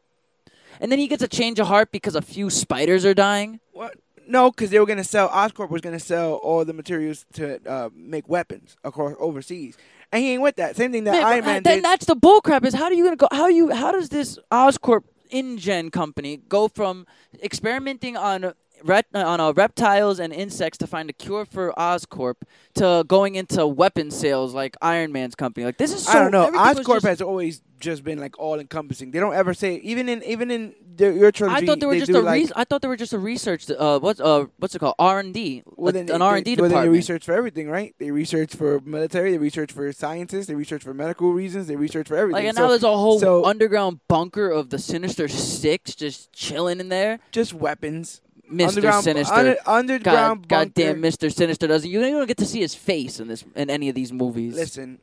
and 0.81 0.91
then 0.93 0.99
he 0.99 1.07
gets 1.09 1.23
a 1.23 1.29
change 1.29 1.59
of 1.59 1.67
heart 1.67 1.91
because 1.93 2.15
a 2.15 2.23
few 2.23 2.51
spiders 2.51 3.05
are 3.05 3.15
dying. 3.15 3.61
What? 3.73 3.97
No, 4.29 4.51
because 4.51 4.71
they 4.71 4.79
were 4.81 4.87
gonna 4.87 5.05
sell. 5.05 5.29
Oscorp 5.29 5.71
was 5.71 5.81
gonna 5.81 6.01
sell 6.01 6.35
all 6.35 6.65
the 6.65 6.73
materials 6.73 7.25
to 7.35 7.61
uh, 7.69 7.91
make 7.95 8.29
weapons 8.29 8.77
across 8.83 9.15
overseas, 9.21 9.77
and 10.11 10.23
he 10.23 10.33
ain't 10.33 10.43
with 10.43 10.57
that. 10.57 10.75
Same 10.77 10.91
thing 10.93 11.05
that 11.05 11.13
Man, 11.13 11.25
Iron 11.25 11.45
Man 11.45 11.63
then 11.63 11.77
did. 11.77 11.85
that's 11.85 12.07
the 12.07 12.17
bullcrap. 12.17 12.65
Is 12.65 12.75
how 12.75 12.89
do 12.89 12.97
you 12.97 13.05
gonna 13.05 13.17
go? 13.17 13.29
How 13.31 13.47
you? 13.47 13.71
How 13.71 13.93
does 13.93 14.09
this 14.09 14.39
Oscorp 14.51 15.05
InGen 15.31 15.91
company 15.91 16.39
go 16.49 16.67
from 16.69 17.07
experimenting 17.43 18.17
on 18.17 18.53
ret, 18.83 19.07
on 19.15 19.41
uh, 19.41 19.53
reptiles 19.53 20.19
and 20.21 20.33
insects 20.33 20.79
to 20.79 20.87
find 20.87 21.11
a 21.11 21.13
cure 21.13 21.45
for 21.45 21.73
Oscorp 21.77 22.37
to 22.75 23.05
going 23.07 23.35
into 23.35 23.67
weapon 23.67 24.11
sales 24.11 24.55
like 24.55 24.77
Iron 24.83 25.13
Man's 25.13 25.35
company? 25.35 25.65
Like 25.67 25.79
this 25.79 25.93
is 25.93 26.05
so. 26.05 26.13
I 26.13 26.15
don't 26.23 26.31
know. 26.31 26.51
Oscorp 26.51 26.95
just- 26.97 27.07
has 27.07 27.23
always 27.23 27.63
just 27.79 28.05
been 28.05 28.19
like 28.19 28.39
all 28.39 28.59
encompassing. 28.59 29.11
They 29.11 29.21
don't 29.21 29.35
ever 29.35 29.55
say 29.55 29.77
even 29.77 30.09
in 30.09 30.23
even 30.25 30.51
in 30.51 30.75
the, 30.97 31.13
your 31.13 31.31
trilogy. 31.31 31.63
I 31.63 31.67
thought 31.67 31.81
they 31.81 31.87
were 31.87 31.99
just 31.99 32.11
a 32.11 32.21
like, 32.21 32.41
res- 32.41 32.53
I 32.57 32.65
thought 32.65 32.83
they 32.83 32.89
were 32.89 32.97
just 32.97 33.13
a 33.13 33.19
research. 33.19 33.71
Uh, 33.71 33.99
what's 33.99 34.21
uh, 34.21 34.47
what's 34.59 34.75
it 34.75 34.79
called? 34.79 34.95
R 34.99 35.21
and 35.21 35.35
D. 35.35 35.63
An 35.79 36.23
R 36.23 36.37
and 36.37 36.45
D 36.45 36.55
department. 36.57 36.83
they 36.85 36.89
research 36.89 37.25
for 37.25 37.33
everything, 37.33 37.69
right? 37.69 37.95
They 37.99 38.11
research 38.11 38.55
for 38.55 38.81
military. 38.81 39.31
They 39.33 39.39
research 39.39 39.73
for 39.73 39.93
scientists. 39.93 40.47
They 40.47 40.55
research 40.55 40.83
for 40.83 40.95
medical 40.95 41.33
reasons. 41.33 41.67
They 41.67 41.77
research 41.77 42.09
for 42.09 42.17
everything. 42.17 42.45
Like 42.45 42.49
and 42.49 42.57
so 42.57 42.63
now 42.63 42.69
there's 42.71 42.83
a 42.83 42.97
whole 42.97 43.21
so- 43.21 43.45
underground 43.45 44.01
bunker 44.09 44.51
of 44.51 44.71
the 44.71 44.79
Sinister 44.79 45.29
Six 45.29 45.95
just 45.95 46.33
chilling 46.33 46.81
in 46.81 46.89
there. 46.89 47.19
just 47.31 47.53
weapons. 47.53 48.21
Mister 48.49 48.93
Sinister. 48.93 49.35
under- 49.35 49.57
underground 49.67 50.49
God, 50.49 50.75
goddamn, 50.75 51.01
Mister 51.01 51.31
Sinister 51.31 51.67
doesn't. 51.67 51.91
You 51.91 52.01
don't 52.01 52.11
even 52.11 52.27
get 52.27 52.37
to 52.39 52.47
see 52.47 52.61
his 52.61 52.75
face 52.75 53.21
in 53.21 53.29
this 53.29 53.45
in 53.55 53.71
any 53.71 53.89
of 53.89 53.95
these 53.95 54.13
movies. 54.13 54.55
Listen, 54.55 54.99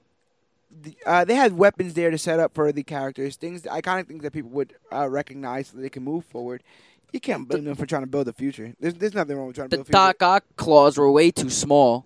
the, 0.82 0.96
uh, 1.06 1.26
they 1.26 1.36
had 1.36 1.54
weapons 1.54 1.94
there 1.94 2.12
to 2.12 2.18
set 2.18 2.40
up 2.40 2.54
for 2.54 2.72
the 2.72 2.84
characters, 2.84 3.36
things, 3.36 3.64
iconic 3.64 4.08
things 4.08 4.24
that 4.24 4.32
people 4.32 4.50
would 4.52 4.74
uh, 4.92 5.08
recognize 5.10 5.68
so 5.68 5.78
they 5.78 5.90
can 5.90 6.04
move 6.04 6.26
forward. 6.26 6.64
You 7.12 7.20
can't 7.20 7.48
blame 7.48 7.66
them 7.66 7.76
for 7.76 7.86
trying 7.86 8.02
to 8.02 8.08
build 8.08 8.28
a 8.28 8.34
future. 8.34 8.74
There's, 8.80 8.96
there's 8.96 9.14
nothing 9.14 9.38
wrong 9.38 9.48
with 9.48 9.56
trying 9.56 9.70
to 9.70 9.78
the 9.78 9.84
build 9.84 9.88
a 9.88 9.92
future. 9.92 10.14
Doc 10.20 10.24
Ock 10.24 10.44
claws 10.56 10.98
were 10.98 11.12
way 11.12 11.30
too 11.30 11.50
small. 11.52 12.06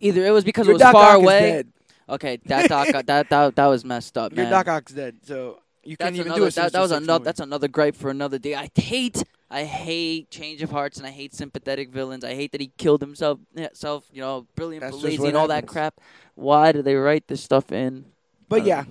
Either 0.00 0.26
it 0.26 0.32
was 0.32 0.44
because 0.44 0.66
Your 0.66 0.72
it 0.72 0.74
was 0.74 0.82
Doc 0.82 0.92
far 0.92 1.16
Ock 1.16 1.22
away. 1.22 1.40
dead. 1.40 1.68
Okay, 2.08 2.38
that 2.46 2.68
Doc 2.68 2.88
that 3.06 3.28
that 3.30 3.54
that 3.56 3.66
was 3.66 3.84
messed 3.84 4.18
up, 4.18 4.32
Your 4.32 4.44
man. 4.44 4.52
Doc 4.52 4.68
Ock's 4.68 4.92
dead, 4.92 5.16
so 5.22 5.60
you 5.82 5.96
that's 5.96 6.08
can't 6.08 6.16
even 6.16 6.26
another, 6.26 6.40
do 6.40 6.46
it. 6.46 6.54
that, 6.56 6.72
that 6.72 6.80
was 6.80 6.90
another. 6.90 7.20
movie. 7.20 7.24
That's 7.24 7.40
another 7.40 7.68
gripe 7.68 7.96
for 7.96 8.10
another 8.10 8.38
day. 8.38 8.54
I 8.54 8.68
hate, 8.74 9.22
I 9.52 9.64
hate 9.64 10.30
Change 10.30 10.62
of 10.62 10.70
Hearts, 10.70 10.96
and 10.96 11.06
I 11.06 11.10
hate 11.10 11.34
sympathetic 11.34 11.90
villains. 11.90 12.24
I 12.24 12.34
hate 12.34 12.52
that 12.52 12.60
he 12.62 12.72
killed 12.78 13.02
himself, 13.02 13.38
himself. 13.54 14.06
You 14.10 14.22
know, 14.22 14.46
brilliant, 14.56 14.90
lazy, 14.94 15.28
and 15.28 15.36
all 15.36 15.48
that 15.48 15.66
crap. 15.66 16.00
Why 16.34 16.72
do 16.72 16.80
they 16.80 16.94
write 16.94 17.28
this 17.28 17.42
stuff 17.42 17.70
in? 17.70 18.06
But 18.48 18.64
yeah, 18.64 18.84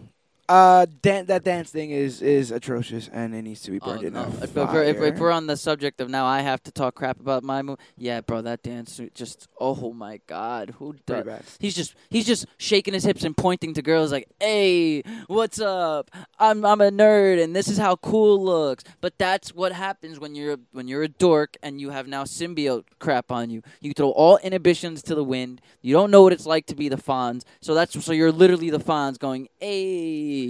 uh, 0.52 0.86
dan- 1.02 1.28
that 1.28 1.44
dance 1.44 1.70
thing 1.72 1.92
is 1.92 2.22
is 2.22 2.52
atrocious, 2.52 3.10
and 3.14 3.34
it 3.34 3.42
needs 3.44 3.62
to 3.62 3.72
be 3.72 3.80
Oh, 3.82 3.86
burned 3.94 4.04
in 4.04 4.14
no. 4.14 4.24
a 4.24 4.28
If, 4.44 4.44
if 4.44 4.56
we're, 4.56 4.84
if, 4.84 4.98
if 5.14 5.20
we're 5.20 5.32
on 5.32 5.48
the 5.48 5.56
subject 5.56 6.02
of 6.02 6.10
now, 6.10 6.26
I 6.26 6.42
have 6.42 6.62
to 6.64 6.72
talk 6.72 6.96
crap 6.96 7.20
about 7.22 7.42
my 7.44 7.62
move. 7.62 7.78
Yeah, 7.98 8.20
bro, 8.20 8.42
that 8.42 8.62
dance 8.62 9.00
just 9.14 9.48
oh 9.60 9.94
my 9.94 10.20
god, 10.28 10.76
who 10.78 10.94
Pretty 11.06 11.24
does? 11.24 11.26
bad. 11.26 11.44
He's 11.60 11.76
just 11.76 11.96
he's 12.10 12.26
just 12.28 12.46
shaking 12.58 12.94
his 12.94 13.06
hips 13.06 13.24
and 13.24 13.36
pointing 13.36 13.74
to 13.76 13.82
girls 13.82 14.12
like, 14.12 14.28
"Hey, 14.42 15.04
what's 15.28 15.62
up? 15.62 16.12
I'm 16.38 16.66
I'm 16.66 16.82
a 16.82 16.92
nerd 16.92 17.42
and 17.42 17.56
this 17.56 17.70
is 17.70 17.78
how 17.78 17.96
cool 17.96 18.44
looks." 18.44 18.84
But 19.00 19.14
that's 19.18 19.56
what 19.56 19.72
happens 19.72 20.20
when 20.20 20.36
you're 20.36 20.58
when 20.74 20.88
you're 20.90 21.04
a 21.04 21.08
dork 21.08 21.56
and 21.64 21.80
you 21.80 21.92
have 21.92 22.08
now 22.08 22.26
symbiote 22.26 22.84
crap 23.00 23.32
on 23.32 23.50
you. 23.52 23.62
You 23.80 23.94
throw 23.94 24.10
all 24.10 24.38
inhibitions 24.44 25.02
to 25.04 25.16
the 25.16 25.24
wind. 25.24 25.62
You 25.82 25.94
don't 25.94 26.12
know 26.12 26.24
what 26.24 26.34
it's 26.34 26.46
like 26.46 26.66
to 26.68 26.76
be 26.76 26.90
the 26.90 26.98
Fonz. 26.98 27.44
So 27.62 27.74
that's 27.74 27.94
so 28.04 28.12
you're 28.12 28.34
literally 28.34 28.70
the 28.70 28.80
Fonz 28.90 29.18
going, 29.18 29.48
"Hey." 29.62 30.41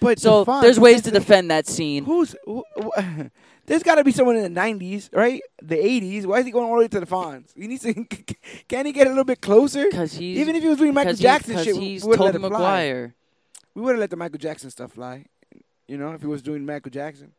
But 0.00 0.18
So 0.20 0.44
the 0.44 0.60
there's 0.60 0.78
ways 0.78 1.02
to 1.02 1.10
defend 1.10 1.50
that 1.50 1.66
scene. 1.66 2.04
Who's 2.04 2.36
who, 2.44 2.64
who- 2.74 3.30
there's 3.66 3.82
got 3.82 3.96
to 3.96 4.04
be 4.04 4.12
someone 4.12 4.36
in 4.36 4.52
the 4.52 4.60
'90s, 4.60 5.08
right? 5.12 5.40
The 5.62 5.76
'80s. 5.76 6.26
Why 6.26 6.40
is 6.40 6.44
he 6.46 6.50
going 6.52 6.66
all 6.68 6.74
the 6.76 6.80
way 6.82 6.88
to 6.88 7.00
the 7.00 7.06
Fonz? 7.06 7.56
He 7.56 7.66
needs 7.66 7.82
to. 7.82 7.94
Can 8.68 8.86
he 8.86 8.92
get 8.92 9.06
a 9.06 9.10
little 9.10 9.24
bit 9.24 9.40
closer? 9.40 9.86
Because 9.90 10.12
he's 10.14 10.38
Even 10.38 10.54
if 10.54 10.62
he 10.62 10.68
was 10.68 10.78
doing 10.78 10.92
Michael 10.92 11.14
Jackson 11.14 11.56
he's, 11.58 11.74
we 11.78 11.84
he's 11.84 12.04
would 12.04 12.18
have 12.20 12.34
let 12.34 12.44
it 12.44 12.48
fly. 12.48 13.12
We 13.74 13.82
would 13.82 13.92
have 13.92 14.00
let 14.00 14.10
the 14.10 14.16
Michael 14.16 14.38
Jackson 14.38 14.70
stuff 14.70 14.92
fly. 14.92 15.24
You 15.88 15.96
know, 15.98 16.12
if 16.12 16.20
he 16.20 16.26
was 16.26 16.42
doing 16.42 16.64
Michael 16.66 16.90
Jackson. 16.90 17.32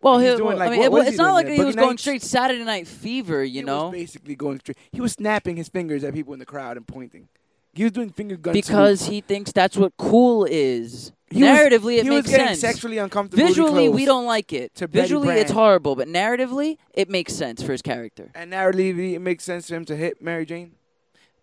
Well, 0.00 0.18
He's 0.18 0.32
he, 0.32 0.36
doing 0.36 0.48
well, 0.48 0.58
like- 0.58 0.68
I 0.68 0.70
mean, 0.72 0.80
what- 0.80 0.86
it, 0.86 0.92
what 0.92 1.08
it's 1.08 1.16
not 1.16 1.32
like 1.32 1.46
there? 1.46 1.54
he 1.54 1.64
was 1.64 1.76
going 1.76 1.96
straight 1.96 2.20
Saturday 2.20 2.62
Night 2.62 2.86
Fever. 2.86 3.42
You 3.42 3.60
he 3.60 3.62
know, 3.62 3.84
was 3.84 3.92
basically 3.92 4.34
going 4.34 4.58
straight. 4.60 4.76
He 4.92 5.00
was 5.00 5.12
snapping 5.12 5.56
his 5.56 5.68
fingers 5.70 6.04
at 6.04 6.12
people 6.12 6.34
in 6.34 6.38
the 6.38 6.44
crowd 6.46 6.76
and 6.76 6.86
pointing. 6.86 7.28
He 7.74 7.82
was 7.82 7.92
doing 7.92 8.10
finger 8.10 8.36
guns 8.36 8.54
because 8.54 9.06
he 9.06 9.20
thinks 9.20 9.52
that's 9.52 9.76
what 9.76 9.92
cool 9.96 10.44
is. 10.44 11.12
He 11.30 11.42
was- 11.42 11.50
Narratively, 11.50 11.98
it 11.98 12.04
he 12.04 12.10
makes 12.10 12.28
was 12.28 12.30
getting 12.30 12.46
sense. 12.48 12.60
sexually 12.60 12.98
uncomfortable. 12.98 13.44
Visually, 13.44 13.88
we 13.88 14.04
don't 14.04 14.26
like 14.26 14.52
it. 14.52 14.72
Visually, 14.76 15.34
it's 15.36 15.50
horrible, 15.50 15.96
but 15.96 16.06
narratively, 16.06 16.76
it 16.94 17.08
makes 17.10 17.32
sense 17.32 17.62
for 17.62 17.72
his 17.72 17.82
character. 17.82 18.30
And 18.34 18.52
narratively, 18.52 19.14
it 19.14 19.18
makes 19.20 19.42
sense 19.42 19.68
for 19.68 19.74
him 19.74 19.84
to 19.86 19.96
hit 19.96 20.22
Mary 20.22 20.46
Jane. 20.46 20.72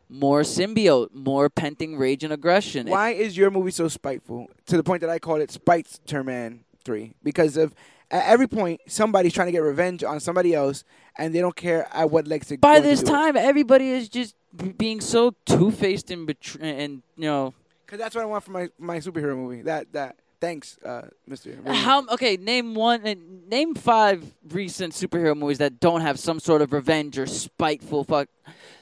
More 0.10 0.42
symbiote, 0.42 1.14
more 1.14 1.50
penting 1.50 1.98
rage 1.98 2.24
and 2.24 2.34
aggression. 2.34 2.88
Why 2.88 3.12
is 3.12 3.38
your 3.38 3.50
movie 3.50 3.72
so 3.72 3.88
spiteful 3.88 4.48
to 4.66 4.76
the 4.78 4.84
point 4.84 5.02
that 5.02 5.10
I 5.10 5.20
call 5.20 5.38
it 5.38 5.52
Spite 5.52 5.88
Terman 6.08 6.60
Three? 6.84 7.14
Because 7.24 7.56
of 7.58 7.74
at 8.10 8.26
every 8.28 8.48
point 8.48 8.82
somebody's 8.88 9.34
trying 9.34 9.48
to 9.48 9.52
get 9.54 9.60
revenge 9.64 10.04
on 10.04 10.20
somebody 10.20 10.54
else, 10.54 10.84
and 11.18 11.34
they 11.34 11.40
don't 11.40 11.56
care 11.56 11.88
at 11.94 12.12
what 12.12 12.28
legs 12.28 12.48
they 12.50 12.58
by 12.58 12.82
this 12.82 13.02
do 13.02 13.08
it. 13.08 13.10
time, 13.10 13.38
everybody 13.38 13.90
is 13.90 14.10
just 14.10 14.36
being 14.78 15.02
so 15.02 15.34
two 15.46 15.72
faced 15.72 16.12
and 16.12 16.28
betray- 16.28 16.84
and 16.84 17.02
you 17.16 17.24
know 17.26 17.54
Because 17.86 18.00
that's 18.00 18.16
what 18.16 18.22
I 18.24 18.26
want 18.26 18.44
for 18.44 18.52
my, 18.52 18.70
my 18.78 18.98
superhero 19.00 19.36
movie. 19.36 19.62
That 19.64 19.92
that. 19.94 20.18
Thanks, 20.40 20.80
uh, 20.84 21.04
Mister. 21.28 21.56
how. 21.68 22.04
Okay, 22.08 22.36
name 22.36 22.74
one. 22.74 23.06
uh, 23.06 23.14
Name 23.48 23.76
five 23.76 24.24
recent 24.50 24.94
superhero 24.94 25.38
movies 25.38 25.60
that 25.60 25.80
don't 25.80 26.02
have 26.02 26.18
some 26.18 26.40
sort 26.40 26.64
of 26.64 26.74
revenge 26.74 27.20
or 27.20 27.28
spiteful 27.28 28.04
fuck. 28.04 28.28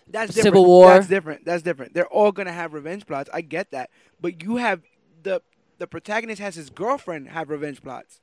That's 0.08 0.34
Civil. 0.34 0.66
War. 0.66 0.88
That's 0.88 1.08
different. 1.08 1.44
That's 1.44 1.62
different. 1.62 1.94
They're 1.94 2.08
all 2.08 2.32
gonna 2.32 2.54
have 2.54 2.74
revenge 2.74 3.06
plots. 3.06 3.30
I 3.34 3.42
get 3.42 3.72
that, 3.72 3.90
but 4.22 4.42
you 4.42 4.56
have 4.56 4.82
the 5.22 5.42
the 5.80 5.86
protagonist 5.88 6.42
has 6.42 6.56
his 6.56 6.70
girlfriend 6.70 7.28
have 7.28 7.50
revenge 7.50 7.82
plots. 7.82 8.22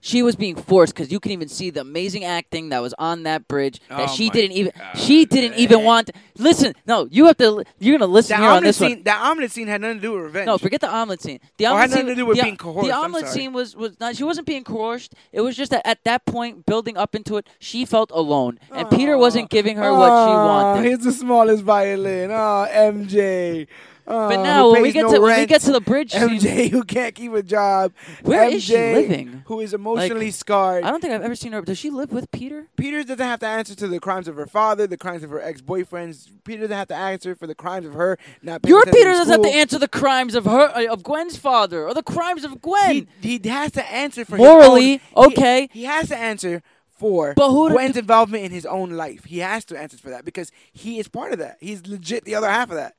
She 0.00 0.22
was 0.22 0.36
being 0.36 0.54
forced 0.54 0.94
because 0.94 1.10
you 1.10 1.18
can 1.18 1.32
even 1.32 1.48
see 1.48 1.70
the 1.70 1.80
amazing 1.80 2.24
acting 2.24 2.68
that 2.68 2.80
was 2.80 2.94
on 2.98 3.24
that 3.24 3.48
bridge. 3.48 3.80
That 3.88 4.08
Oh 4.08 4.14
she 4.14 4.30
didn't 4.30 4.52
even. 4.52 4.72
God. 4.76 4.96
She 4.96 5.24
didn't 5.24 5.58
even 5.58 5.82
want. 5.82 6.10
Listen, 6.38 6.74
no, 6.86 7.08
you 7.10 7.26
have 7.26 7.36
to. 7.38 7.64
You're 7.80 7.98
gonna 7.98 8.10
listen 8.10 8.34
That 8.34 8.40
here 8.40 8.48
on 8.48 8.56
omelet 8.58 8.64
this 8.68 8.76
scene. 8.76 8.90
one. 8.90 9.02
That 9.02 9.20
omelet 9.22 9.50
scene 9.50 9.66
had 9.66 9.80
nothing 9.80 9.96
to 9.96 10.02
do 10.02 10.12
with 10.12 10.22
revenge. 10.24 10.46
No, 10.46 10.56
forget 10.56 10.80
the 10.80 10.88
omelet 10.88 11.20
scene. 11.20 11.40
The 11.56 11.66
oh, 11.66 11.70
Or 11.70 11.72
omelet 11.72 11.80
had 11.80 11.90
scene, 11.90 11.98
nothing 12.06 12.14
to 12.16 12.20
do 12.22 12.26
with 12.26 12.36
the, 12.36 12.42
being 12.44 12.56
coerced, 12.56 12.86
The 12.88 12.94
I'm 12.94 13.04
omelet 13.06 13.26
sorry. 13.26 13.34
scene 13.34 13.52
was 13.52 13.74
was 13.74 13.98
not. 13.98 14.14
She 14.16 14.22
wasn't 14.24 14.46
being 14.46 14.62
coerced. 14.62 15.14
It 15.32 15.40
was 15.40 15.56
just 15.56 15.72
that 15.72 15.84
at 15.84 16.04
that 16.04 16.24
point, 16.26 16.64
building 16.64 16.96
up 16.96 17.16
into 17.16 17.36
it, 17.36 17.48
she 17.58 17.84
felt 17.84 18.12
alone, 18.12 18.60
and 18.70 18.88
Peter 18.90 19.18
wasn't 19.18 19.50
giving 19.50 19.76
her 19.78 19.92
what 19.92 20.08
she 20.10 20.32
wanted. 20.32 20.88
He's 20.88 21.04
the 21.04 21.12
smallest 21.12 21.64
violin. 21.64 22.30
Oh, 22.30 22.66
MJ. 22.70 23.66
But 24.08 24.36
who 24.36 24.42
now 24.42 24.70
when 24.72 24.82
we 24.82 24.92
get 24.92 25.02
no 25.02 25.12
to 25.12 25.20
when 25.20 25.38
we 25.38 25.46
get 25.46 25.60
to 25.62 25.72
the 25.72 25.82
bridge 25.82 26.12
scene, 26.12 26.40
MJ 26.40 26.70
who 26.70 26.82
can't 26.82 27.14
keep 27.14 27.32
a 27.34 27.42
job. 27.42 27.92
Where 28.22 28.48
MJ 28.48 28.52
is 28.52 28.62
she 28.64 28.74
living? 28.74 29.42
Who 29.46 29.60
is 29.60 29.74
emotionally 29.74 30.30
scarred. 30.30 30.84
I 30.84 30.90
don't 30.90 31.00
think 31.00 31.12
I've 31.12 31.22
ever 31.22 31.36
seen 31.36 31.52
her. 31.52 31.60
Does 31.60 31.78
she 31.78 31.90
live 31.90 32.10
with 32.10 32.30
Peter? 32.30 32.68
Peter 32.76 33.02
doesn't 33.02 33.18
have 33.18 33.40
to 33.40 33.46
answer 33.46 33.74
to 33.74 33.86
the 33.86 34.00
crimes 34.00 34.26
of 34.26 34.36
her 34.36 34.46
father, 34.46 34.86
the 34.86 34.96
crimes 34.96 35.22
of 35.22 35.30
her 35.30 35.40
ex-boyfriends. 35.40 36.30
Peter 36.44 36.62
doesn't 36.62 36.76
have 36.76 36.88
to 36.88 36.96
answer 36.96 37.34
for 37.34 37.46
the 37.46 37.54
crimes 37.54 37.84
of 37.84 37.92
her 37.94 38.18
not. 38.40 38.66
Your 38.66 38.84
Peter 38.84 39.12
doesn't 39.12 39.30
have 39.32 39.42
to 39.42 39.56
answer 39.56 39.78
the 39.78 39.88
crimes 39.88 40.34
of 40.34 40.46
her 40.46 40.74
uh, 40.74 40.86
of 40.86 41.02
Gwen's 41.02 41.36
father 41.36 41.86
or 41.86 41.92
the 41.92 42.02
crimes 42.02 42.44
of 42.44 42.62
Gwen. 42.62 43.08
He, 43.20 43.38
he 43.38 43.48
has 43.48 43.72
to 43.72 43.92
answer 43.92 44.24
for 44.24 44.38
Morally, 44.38 44.92
his 44.92 45.00
own, 45.14 45.32
okay. 45.32 45.68
He, 45.72 45.80
he 45.80 45.84
has 45.84 46.08
to 46.08 46.16
answer 46.16 46.62
for 46.86 47.34
But 47.34 47.50
who 47.50 47.70
Gwen's 47.70 47.96
involvement 47.96 48.44
in 48.44 48.50
his 48.52 48.64
own 48.66 48.90
life. 48.90 49.24
He 49.24 49.38
has 49.38 49.64
to 49.66 49.78
answer 49.78 49.96
for 49.96 50.10
that 50.10 50.24
because 50.24 50.50
he 50.72 50.98
is 50.98 51.08
part 51.08 51.32
of 51.32 51.38
that. 51.38 51.58
He's 51.60 51.86
legit 51.86 52.24
the 52.24 52.34
other 52.34 52.48
half 52.48 52.70
of 52.70 52.76
that. 52.76 52.94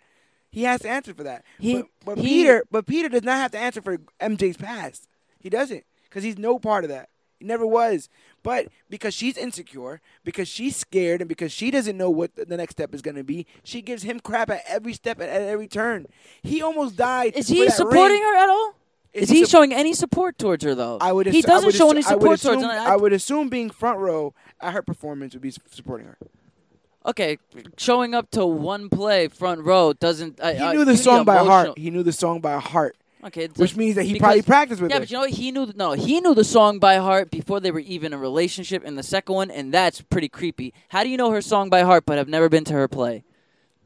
He 0.52 0.64
has 0.64 0.82
to 0.82 0.90
answer 0.90 1.14
for 1.14 1.24
that. 1.24 1.44
He- 1.60 1.76
but 1.78 1.88
but 2.06 2.18
he- 2.18 2.24
Peter, 2.24 2.64
but 2.72 2.86
Peter 2.86 3.10
does 3.10 3.24
not 3.24 3.38
have 3.38 3.52
to 3.52 3.60
answer 3.60 3.82
for 3.82 3.98
MJ's 4.20 4.58
past. 4.58 5.08
He 5.40 5.50
doesn't 5.50 5.84
because 6.06 6.24
he's 6.24 6.38
no 6.38 6.60
part 6.60 6.84
of 6.84 6.90
that. 6.90 7.10
He 7.40 7.46
never 7.46 7.66
was. 7.66 8.10
But 8.44 8.68
because 8.90 9.14
she's 9.14 9.38
insecure, 9.38 10.02
because 10.26 10.48
she's 10.48 10.76
scared, 10.76 11.22
and 11.22 11.30
because 11.30 11.52
she 11.52 11.72
doesn't 11.72 11.96
know 11.98 12.10
what 12.10 12.36
the 12.36 12.58
next 12.58 12.72
step 12.74 12.94
is 12.94 13.02
going 13.02 13.16
to 13.16 13.24
be, 13.24 13.46
she 13.64 13.82
gives 13.82 14.04
him 14.04 14.20
crap 14.20 14.50
at 14.50 14.62
every 14.68 14.94
step 14.94 15.20
and 15.20 15.30
at 15.30 15.42
every 15.44 15.68
turn. 15.68 16.08
He 16.42 16.62
almost 16.62 16.96
died. 16.98 17.34
Is 17.36 17.48
he 17.48 17.70
supporting 17.70 18.02
ring. 18.20 18.22
her 18.22 18.36
at 18.38 18.50
all? 18.50 18.74
Is 19.14 19.24
Is, 19.24 19.30
he 19.30 19.36
he 19.38 19.42
sup- 19.46 19.52
showing 19.52 19.74
any 19.74 19.94
support 19.94 20.38
towards 20.38 20.64
her 20.64 20.76
though? 20.76 20.98
I 21.02 21.12
would. 21.12 21.28
He 21.28 21.42
assu- 21.42 21.46
I 21.46 21.48
doesn't 21.48 21.66
would 21.68 21.76
show 21.76 21.90
any 21.92 22.02
support 22.02 22.40
towards 22.40 22.44
assume, 22.46 22.62
her. 22.62 22.70
I 22.70 22.96
would 22.96 23.14
assume 23.14 23.50
being 23.50 23.70
front 23.70 24.00
row 24.00 24.34
at 24.62 24.74
her 24.74 24.82
performance 24.82 25.34
would 25.34 25.42
be 25.42 25.52
supporting 25.52 26.08
her. 26.08 26.18
Okay, 27.10 27.38
showing 27.78 28.14
up 28.14 28.30
to 28.32 28.46
one 28.46 28.90
play 28.90 29.28
front 29.28 29.62
row 29.62 29.94
doesn't. 29.94 30.40
I, 30.42 30.54
He 30.54 30.60
I- 30.64 30.74
knew 30.74 30.86
the 30.86 30.98
song 30.98 31.26
by 31.26 31.38
heart. 31.38 31.78
He 31.78 31.90
knew 31.90 32.04
the 32.04 32.12
song 32.14 32.40
by 32.42 32.58
heart, 32.60 32.96
Okay, 33.24 33.48
which 33.56 33.76
means 33.76 33.96
that 33.96 34.04
he 34.04 34.14
because- 34.14 34.26
probably 34.26 34.42
practiced 34.44 34.82
with 34.82 34.92
Yeah, 34.92 34.98
her. 34.98 35.02
but 35.02 35.12
you 35.12 35.16
know 35.18 35.22
what? 35.22 35.30
He 35.32 35.52
knew 35.52 35.72
no. 35.76 35.92
He 35.94 36.22
knew 36.22 36.34
the 36.34 36.44
song 36.44 36.80
by 36.80 36.96
heart 36.98 37.32
before 37.32 37.60
they 37.60 37.72
were 37.72 37.80
even 37.82 38.08
in 38.08 38.14
a 38.14 38.18
relationship 38.22 38.84
in 38.86 38.96
the 38.96 39.04
second 39.04 39.36
one, 39.36 39.52
and 39.52 39.74
that's 39.74 40.02
pretty 40.02 40.30
creepy. 40.30 40.74
How 40.90 41.04
do 41.04 41.10
you 41.10 41.18
know 41.18 41.32
her 41.32 41.42
song 41.42 41.70
by 41.70 41.82
heart 41.82 42.06
but 42.06 42.18
have 42.18 42.30
never 42.30 42.48
been 42.50 42.64
to 42.66 42.74
her 42.74 42.88
play? 42.88 43.24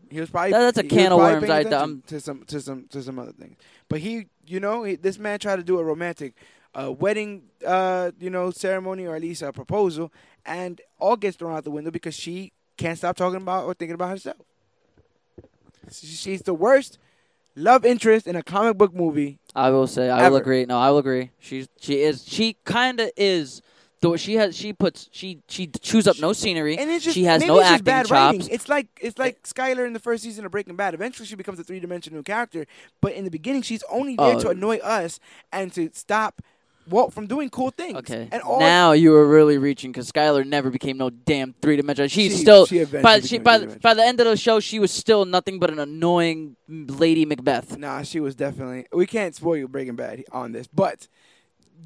He 0.09 0.19
was 0.19 0.29
probably 0.29 0.51
That- 0.51 0.75
that's 0.75 0.77
a 0.77 0.83
can 0.83 1.11
of 1.11 1.17
worms. 1.17 1.49
I- 1.49 1.63
to 1.63 2.19
some 2.19 2.43
to 2.47 2.59
some 2.61 2.85
to 2.89 3.01
some 3.01 3.17
other 3.17 3.31
things. 3.31 3.57
But 3.89 3.99
he, 4.01 4.27
you 4.45 4.59
know, 4.59 4.83
he, 4.83 4.95
this 4.95 5.17
man 5.17 5.39
tried 5.39 5.55
to 5.57 5.63
do 5.63 5.79
a 5.79 5.83
romantic 5.83 6.33
uh, 6.75 6.91
wedding, 6.91 7.43
uh, 7.65 8.09
you 8.19 8.29
know, 8.31 8.49
ceremony 8.49 9.05
or 9.05 9.15
at 9.15 9.21
least 9.21 9.43
a 9.43 9.51
proposal, 9.53 10.11
and 10.43 10.81
all 10.99 11.15
gets 11.15 11.37
thrown 11.37 11.55
out 11.55 11.63
the 11.63 11.69
window 11.71 11.91
because 11.91 12.15
she 12.15 12.51
can't 12.77 12.97
stop 12.97 13.15
talking 13.15 13.41
about 13.41 13.65
or 13.65 13.73
thinking 13.73 13.95
about 13.95 14.09
herself. 14.09 14.37
She's 15.91 16.41
the 16.41 16.53
worst 16.53 16.97
love 17.55 17.85
interest 17.85 18.25
in 18.25 18.35
a 18.35 18.43
comic 18.43 18.77
book 18.77 18.93
movie. 18.93 19.37
I 19.55 19.69
will 19.69 19.87
say, 19.87 20.09
I 20.09 20.29
will 20.29 20.37
agree. 20.37 20.65
No, 20.65 20.79
I 20.79 20.89
will 20.89 20.97
agree. 20.99 21.31
She's 21.39 21.67
she 21.79 22.01
is 22.01 22.25
she 22.27 22.57
kind 22.65 22.99
of 22.99 23.11
is. 23.17 23.61
Though 24.01 24.17
she 24.17 24.33
has 24.35 24.53
she 24.55 24.73
puts 24.73 25.07
she 25.13 25.39
she 25.47 25.67
chews 25.67 26.07
up 26.07 26.19
no 26.19 26.33
scenery. 26.33 26.77
And 26.77 26.89
it's 26.89 27.05
just 27.05 27.15
she 27.15 27.23
has 27.25 27.39
maybe 27.39 27.53
no 27.53 27.59
it's 27.59 27.69
acting 27.69 27.83
bad 27.85 28.05
chops. 28.07 28.11
writing. 28.11 28.47
It's 28.51 28.67
like 28.67 28.87
it's 28.99 29.17
like 29.17 29.43
Skyler 29.43 29.85
in 29.87 29.93
the 29.93 29.99
first 29.99 30.23
season 30.23 30.45
of 30.45 30.51
Breaking 30.51 30.75
Bad. 30.75 30.93
Eventually, 30.93 31.25
she 31.25 31.35
becomes 31.35 31.57
a 31.59 31.63
three 31.63 31.79
dimensional 31.79 32.21
character, 32.23 32.65
but 32.99 33.13
in 33.13 33.23
the 33.23 33.29
beginning, 33.31 33.61
she's 33.61 33.83
only 33.89 34.15
there 34.17 34.35
Oh. 34.35 34.39
to 34.41 34.49
annoy 34.49 34.77
us 34.77 35.19
and 35.53 35.71
to 35.73 35.89
stop 35.93 36.41
Walt 36.89 37.13
from 37.13 37.27
doing 37.27 37.49
cool 37.49 37.71
things. 37.71 37.97
Okay. 37.99 38.27
and 38.31 38.41
all 38.41 38.59
now 38.59 38.91
you 38.91 39.11
were 39.11 39.27
really 39.27 39.57
reaching 39.57 39.91
because 39.91 40.11
Skyler 40.11 40.45
never 40.45 40.69
became 40.69 40.97
no 40.97 41.09
damn 41.09 41.53
three 41.61 41.75
dimensional. 41.77 42.07
She's 42.07 42.33
She- 42.33 42.37
still 42.41 42.65
she 42.65 42.83
by 42.85 43.19
she 43.21 43.37
by, 43.39 43.57
three-dimensional. 43.57 43.79
by 43.81 43.93
the 43.93 44.03
end 44.05 44.19
of 44.19 44.25
the 44.27 44.37
show 44.37 44.59
she 44.59 44.79
was 44.79 44.91
still 44.91 45.25
nothing 45.25 45.59
but 45.59 45.69
an 45.69 45.79
annoying 45.79 46.55
Lady 46.67 47.25
Macbeth. 47.25 47.77
Nah, 47.77 48.03
she 48.03 48.19
was 48.19 48.35
definitely. 48.35 48.85
We 48.91 49.05
can't 49.05 49.33
spoil 49.35 49.57
you 49.57 49.67
Breaking 49.67 49.95
Bad 49.95 50.23
on 50.31 50.51
this, 50.51 50.67
but 50.67 51.07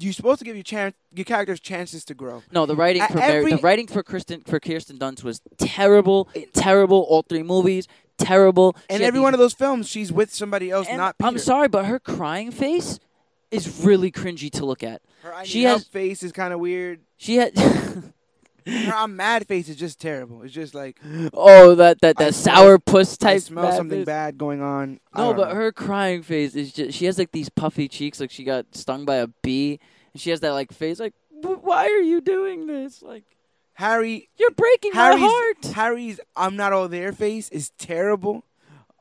you're 0.00 0.12
supposed 0.12 0.38
to 0.38 0.44
give 0.44 0.54
your 0.54 0.62
chance, 0.62 0.94
your 1.14 1.24
characters 1.24 1.58
chances 1.60 2.04
to 2.04 2.14
grow. 2.14 2.42
No, 2.52 2.66
the 2.66 2.76
writing 2.76 3.02
At 3.02 3.10
for 3.12 3.18
Mary, 3.18 3.50
the 3.52 3.56
writing 3.58 3.86
for 3.88 4.02
Kristen 4.02 4.42
for 4.46 4.60
Kirsten 4.60 4.96
Dunst 4.98 5.24
was 5.24 5.40
terrible, 5.58 6.28
terrible. 6.54 7.04
All 7.08 7.22
three 7.22 7.42
movies, 7.42 7.88
terrible. 8.16 8.76
And 8.88 9.02
every 9.02 9.20
one 9.20 9.34
of 9.34 9.40
those 9.40 9.54
films, 9.54 9.88
she's 9.88 10.12
with 10.12 10.32
somebody 10.32 10.70
else, 10.70 10.86
not 10.90 11.18
Peter. 11.18 11.26
I'm 11.28 11.38
sorry, 11.38 11.68
but 11.68 11.86
her 11.86 11.98
crying 11.98 12.50
face 12.52 13.00
is 13.50 13.84
really 13.84 14.10
cringy 14.12 14.50
to 14.52 14.66
look 14.66 14.82
at. 14.82 15.00
Her 15.22 15.34
I 15.34 15.44
she 15.44 15.62
has- 15.64 15.84
face 15.84 16.22
is 16.22 16.32
kind 16.32 16.52
of 16.52 16.60
weird. 16.60 17.00
She 17.16 17.36
had 17.36 17.56
Her 18.66 18.92
I'm 18.94 19.16
mad 19.16 19.46
face 19.46 19.68
is 19.70 19.76
just 19.76 19.98
terrible. 19.98 20.42
It's 20.42 20.52
just 20.52 20.74
like 20.74 21.00
oh 21.32 21.74
that 21.76 22.00
that 22.02 22.16
I 22.18 22.24
that 22.24 22.34
smell- 22.34 22.56
sour 22.56 22.78
puss 22.78 23.14
I 23.22 23.32
type. 23.32 23.40
smell 23.42 23.64
mad 23.64 23.76
something 23.76 23.98
face. 24.00 24.06
bad 24.06 24.36
going 24.38 24.60
on. 24.60 25.00
No, 25.16 25.32
but 25.32 25.48
know. 25.48 25.54
her 25.54 25.72
crying 25.72 26.22
face 26.22 26.54
is 26.54 26.72
just 26.72 26.96
she 26.98 27.06
has 27.06 27.18
like 27.18 27.32
these 27.32 27.48
puffy 27.48 27.88
cheeks, 27.88 28.20
like 28.20 28.30
she 28.30 28.44
got 28.44 28.66
stung 28.76 29.04
by 29.06 29.16
a 29.16 29.26
bee, 29.42 29.80
and 30.12 30.20
she 30.20 30.30
has 30.30 30.40
that 30.40 30.50
like 30.52 30.70
face, 30.72 31.00
like 31.00 31.14
why 31.40 31.84
are 31.84 32.02
you 32.02 32.20
doing 32.20 32.66
this? 32.66 33.00
Like 33.00 33.24
Harry 33.74 34.28
you're 34.36 34.50
breaking 34.50 34.92
Harry's 34.92 35.20
my 35.20 35.28
heart. 35.28 35.64
Harry's 35.74 36.20
I'm 36.36 36.56
not 36.56 36.72
all 36.74 36.88
there 36.88 37.12
face 37.12 37.48
is 37.48 37.70
terrible. 37.78 38.44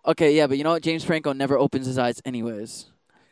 Okay, 0.06 0.38
yeah, 0.38 0.48
but 0.48 0.58
you 0.58 0.64
know 0.64 0.70
what? 0.72 0.84
James 0.84 1.04
Franco 1.04 1.34
never 1.34 1.58
opens 1.58 1.86
his 1.88 1.98
eyes 1.98 2.22
anyways. 2.24 2.86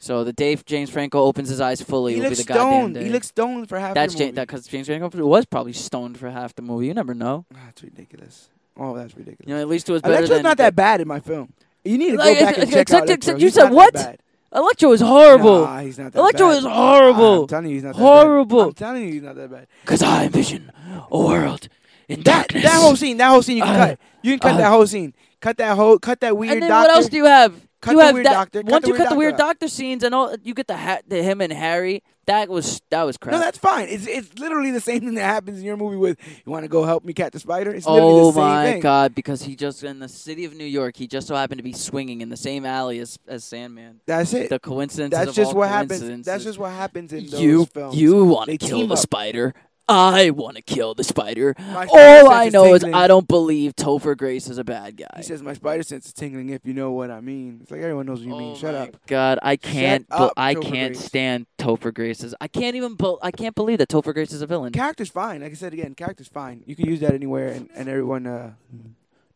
So 0.06 0.23
the 0.23 0.34
day 0.34 0.56
James 0.68 0.91
Franco 0.91 1.19
opens 1.23 1.49
his 1.49 1.60
eyes 1.60 1.82
fully 1.82 2.14
he 2.14 2.19
will 2.19 2.26
be 2.26 2.30
looks 2.36 2.44
the 2.45 2.53
goddamn 2.53 2.72
stoned. 2.82 2.94
day. 2.94 3.03
He 3.06 3.10
looks 3.10 3.27
stoned 3.27 3.68
for 3.68 3.80
half 3.80 3.95
that's 3.95 4.14
the 4.14 4.26
movie. 4.26 4.32
that 4.36 4.48
because 4.48 4.68
James 4.68 4.86
Franco 4.86 5.10
was 5.26 5.45
probably 5.45 5.73
stoned 5.73 6.19
for 6.19 6.30
half 6.30 6.53
the 6.53 6.61
movie. 6.61 6.86
You 6.86 6.94
never 6.94 7.15
know. 7.15 7.45
That's 7.49 7.82
ridiculous. 7.82 8.49
Oh, 8.77 8.95
that's 8.95 9.15
ridiculous. 9.15 9.48
You 9.49 9.56
know, 9.56 9.61
at 9.61 9.68
least 9.68 9.90
it 9.90 9.94
was 9.94 10.03
better 10.03 10.14
Electro's 10.18 10.38
than 10.38 10.44
not 10.44 10.57
that 10.57 10.76
bad 10.76 11.02
in 11.02 11.07
my 11.07 11.19
film. 11.19 11.53
You 11.84 11.98
need 11.98 12.11
to 12.11 12.18
Like, 12.18 12.38
go 12.40 12.45
back 12.45 12.57
and 12.60 12.69
check 12.72 12.82
except- 12.82 13.02
out 13.03 13.07
Electro. 13.10 13.34
you 13.38 13.45
He's 13.48 13.53
said 13.56 13.69
what? 13.72 14.19
Electro 14.53 14.91
is 14.91 15.02
horrible. 15.02 15.61
Nah, 15.65 15.80
he's 15.80 15.98
not 15.98 16.11
that 16.14 16.19
Electro 16.19 16.49
bad. 16.49 16.57
is 16.60 16.64
horrible. 16.65 17.41
I'm 17.41 17.48
telling 17.48 17.68
you, 17.69 17.73
he's 17.73 17.84
not 17.84 17.95
that 17.95 17.99
Horrible. 18.02 18.60
Bad. 18.60 18.68
I'm 18.68 18.73
telling 18.73 19.03
you, 19.07 19.11
he's 19.14 19.22
not 19.23 19.36
that 19.36 19.52
bad. 19.52 19.68
Cause 19.86 20.03
I 20.03 20.26
envision 20.26 20.72
a 21.11 21.18
world 21.19 21.68
in 22.07 22.18
That 22.22 22.49
darkness. 22.49 22.64
that 22.64 22.80
whole 22.80 22.95
scene, 22.95 23.18
that 23.18 23.30
whole 23.30 23.41
scene, 23.41 23.57
you 23.57 23.64
can 23.64 23.76
Uh, 23.76 23.86
cut. 23.88 23.99
You 24.22 24.32
can 24.34 24.40
cut 24.40 24.53
uh, 24.53 24.57
that 24.57 24.69
whole 24.69 24.86
scene. 24.86 25.15
Cut 25.41 25.57
that 25.57 25.76
whole, 25.76 25.98
cut 25.99 26.19
that 26.22 26.38
weird 26.38 26.53
and 26.53 26.61
then 26.64 26.69
doctor. 26.69 26.90
what 26.90 26.95
else 26.98 27.10
do 27.10 27.18
you 27.18 27.26
have? 27.26 27.64
Cut 27.86 27.91
you 27.91 27.98
the 27.98 28.03
have 28.06 28.14
weird 28.14 28.26
that, 28.26 28.34
doctor. 28.34 28.62
Once 28.66 28.88
you 28.88 28.95
cut 28.95 29.10
the 29.10 29.16
weird 29.16 29.38
doctor 29.38 29.45
doctor 29.45 29.68
scenes 29.68 30.03
and 30.03 30.14
all, 30.14 30.36
you 30.44 30.53
get 30.53 30.68
the, 30.68 30.76
ha- 30.76 30.99
the 31.07 31.22
him 31.22 31.40
and 31.40 31.53
Harry. 31.53 32.03
That 32.26 32.49
was 32.49 32.82
that 32.90 33.03
was 33.03 33.18
crap. 33.18 33.34
no, 33.34 33.40
that's 33.40 33.60
fine. 33.60 33.88
It's 33.88 34.07
it's 34.07 34.40
literally 34.40 34.72
the 34.72 34.82
same 34.82 35.02
thing 35.02 35.14
that 35.14 35.26
happens 35.26 35.60
in 35.60 35.66
your 35.66 35.78
movie 35.78 35.95
with 35.95 36.18
you 36.44 36.52
want 36.52 36.64
to 36.64 36.68
go 36.68 36.84
help 36.84 37.06
me 37.06 37.14
catch 37.14 37.34
the 37.34 37.40
spider. 37.40 37.72
It's 37.72 37.86
literally 37.86 38.14
oh 38.14 38.32
the 38.32 38.34
same 38.34 38.44
my 38.44 38.72
thing. 38.72 38.82
god! 38.82 39.14
Because 39.14 39.44
he 39.44 39.56
just 39.56 39.84
in 39.84 39.99
the 39.99 40.10
city 40.10 40.44
of 40.44 40.56
New 40.56 40.66
York, 40.66 40.98
he 40.98 41.06
just 41.07 41.28
so 41.28 41.36
happened 41.36 41.60
to 41.60 41.64
be 41.64 41.74
swinging 41.74 42.22
in 42.22 42.30
the 42.30 42.38
same 42.38 42.66
alley 42.66 42.98
as, 42.98 43.20
as 43.28 43.44
Sandman. 43.44 44.02
That's 44.07 44.34
it. 44.34 44.49
The 44.49 44.60
coincidence. 44.60 45.14
That's 45.14 45.30
of 45.30 45.36
just 45.36 45.53
what 45.53 45.70
happens. 45.70 46.26
That's 46.26 46.44
just 46.44 46.57
what 46.57 46.72
happens 46.72 47.14
in 47.14 47.28
those 47.28 47.40
you 47.40 47.66
films. 47.68 47.95
you 47.95 48.26
want 48.26 48.49
to 48.49 48.57
kill 48.57 48.88
the 48.88 48.95
spider? 48.95 49.53
I 49.88 50.32
want 50.32 50.56
to 50.57 50.64
kill 50.64 50.95
the 50.95 51.03
spider. 51.03 51.53
My 51.60 51.86
All 51.91 52.32
I 52.32 52.49
know 52.49 52.74
is 52.74 52.82
tingling. 52.82 52.95
I 52.95 53.07
don't 53.07 53.28
believe 53.28 53.76
Topher 53.76 54.18
Grace 54.18 54.48
is 54.49 54.57
a 54.57 54.64
bad 54.64 54.98
guy. 54.98 55.07
He 55.18 55.24
says 55.24 55.44
my 55.44 55.53
spider 55.53 55.84
sense 55.84 56.07
is 56.07 56.14
tingling. 56.14 56.49
If 56.49 56.66
you 56.66 56.74
know 56.74 56.91
what 56.91 57.12
I 57.12 57.22
mean, 57.22 57.60
it's 57.62 57.70
like 57.72 57.82
everyone 57.82 58.07
knows 58.07 58.20
what 58.22 58.28
you 58.30 58.36
mean. 58.36 58.53
Oh 58.53 58.57
Shut 58.57 58.74
up. 58.74 59.06
God, 59.06 59.38
I 59.44 59.56
can't. 59.57 60.07
up, 60.10 60.34
I 60.36 60.56
Topher 60.56 60.62
can't 60.64 60.94
Grace. 60.94 61.06
stand 61.06 61.45
Topher 61.60 61.94
Grace's. 61.94 62.34
I 62.41 62.48
can't 62.48 62.76
even. 62.76 62.98
I 63.22 63.32
can't 63.32 63.53
believe 63.56 63.78
that 63.78 63.90
Topher 63.90 64.14
Grace 64.14 64.32
is 64.32 64.41
a 64.41 64.48
villain. 64.48 64.74
Character's 64.74 65.10
fine. 65.10 65.41
Like 65.41 65.52
I 65.52 65.56
said 65.56 65.74
again, 65.74 65.94
character's 65.94 66.28
fine. 66.30 66.64
You 66.66 66.76
can 66.76 66.88
use 66.88 66.99
that 67.02 67.14
anywhere, 67.14 67.49
and, 67.49 67.70
and 67.76 67.88
everyone, 67.88 68.26
uh, 68.26 68.53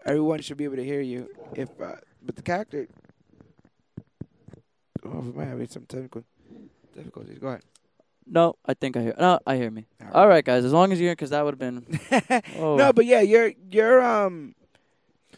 everyone 0.05 0.41
should 0.41 0.57
be 0.57 0.63
able 0.63 0.77
to 0.77 0.83
hear 0.85 1.01
you. 1.01 1.29
If, 1.55 1.69
uh, 1.79 1.97
but 2.23 2.35
the 2.35 2.41
character, 2.41 2.87
oh, 5.05 5.19
we 5.19 5.31
might 5.31 5.45
having 5.45 5.67
some 5.67 5.85
technical 5.85 6.23
difficulties. 6.95 7.37
Go 7.37 7.49
ahead. 7.49 7.61
No, 8.31 8.55
I 8.65 8.73
think 8.75 8.95
I 8.95 9.01
hear. 9.01 9.15
No, 9.19 9.39
I 9.47 9.55
hear 9.57 9.71
me. 9.71 9.87
All 10.01 10.05
right. 10.07 10.15
All 10.15 10.27
right, 10.27 10.45
guys. 10.45 10.63
As 10.63 10.71
long 10.73 10.91
as 10.91 11.01
you're, 11.01 11.13
because 11.13 11.31
that 11.31 11.43
would 11.43 11.59
have 11.59 11.59
been. 11.59 11.99
Oh. 12.59 12.75
No, 12.75 12.93
but 12.93 13.05
yeah, 13.05 13.21
you're 13.21 13.51
you're 13.71 14.01
um, 14.01 14.53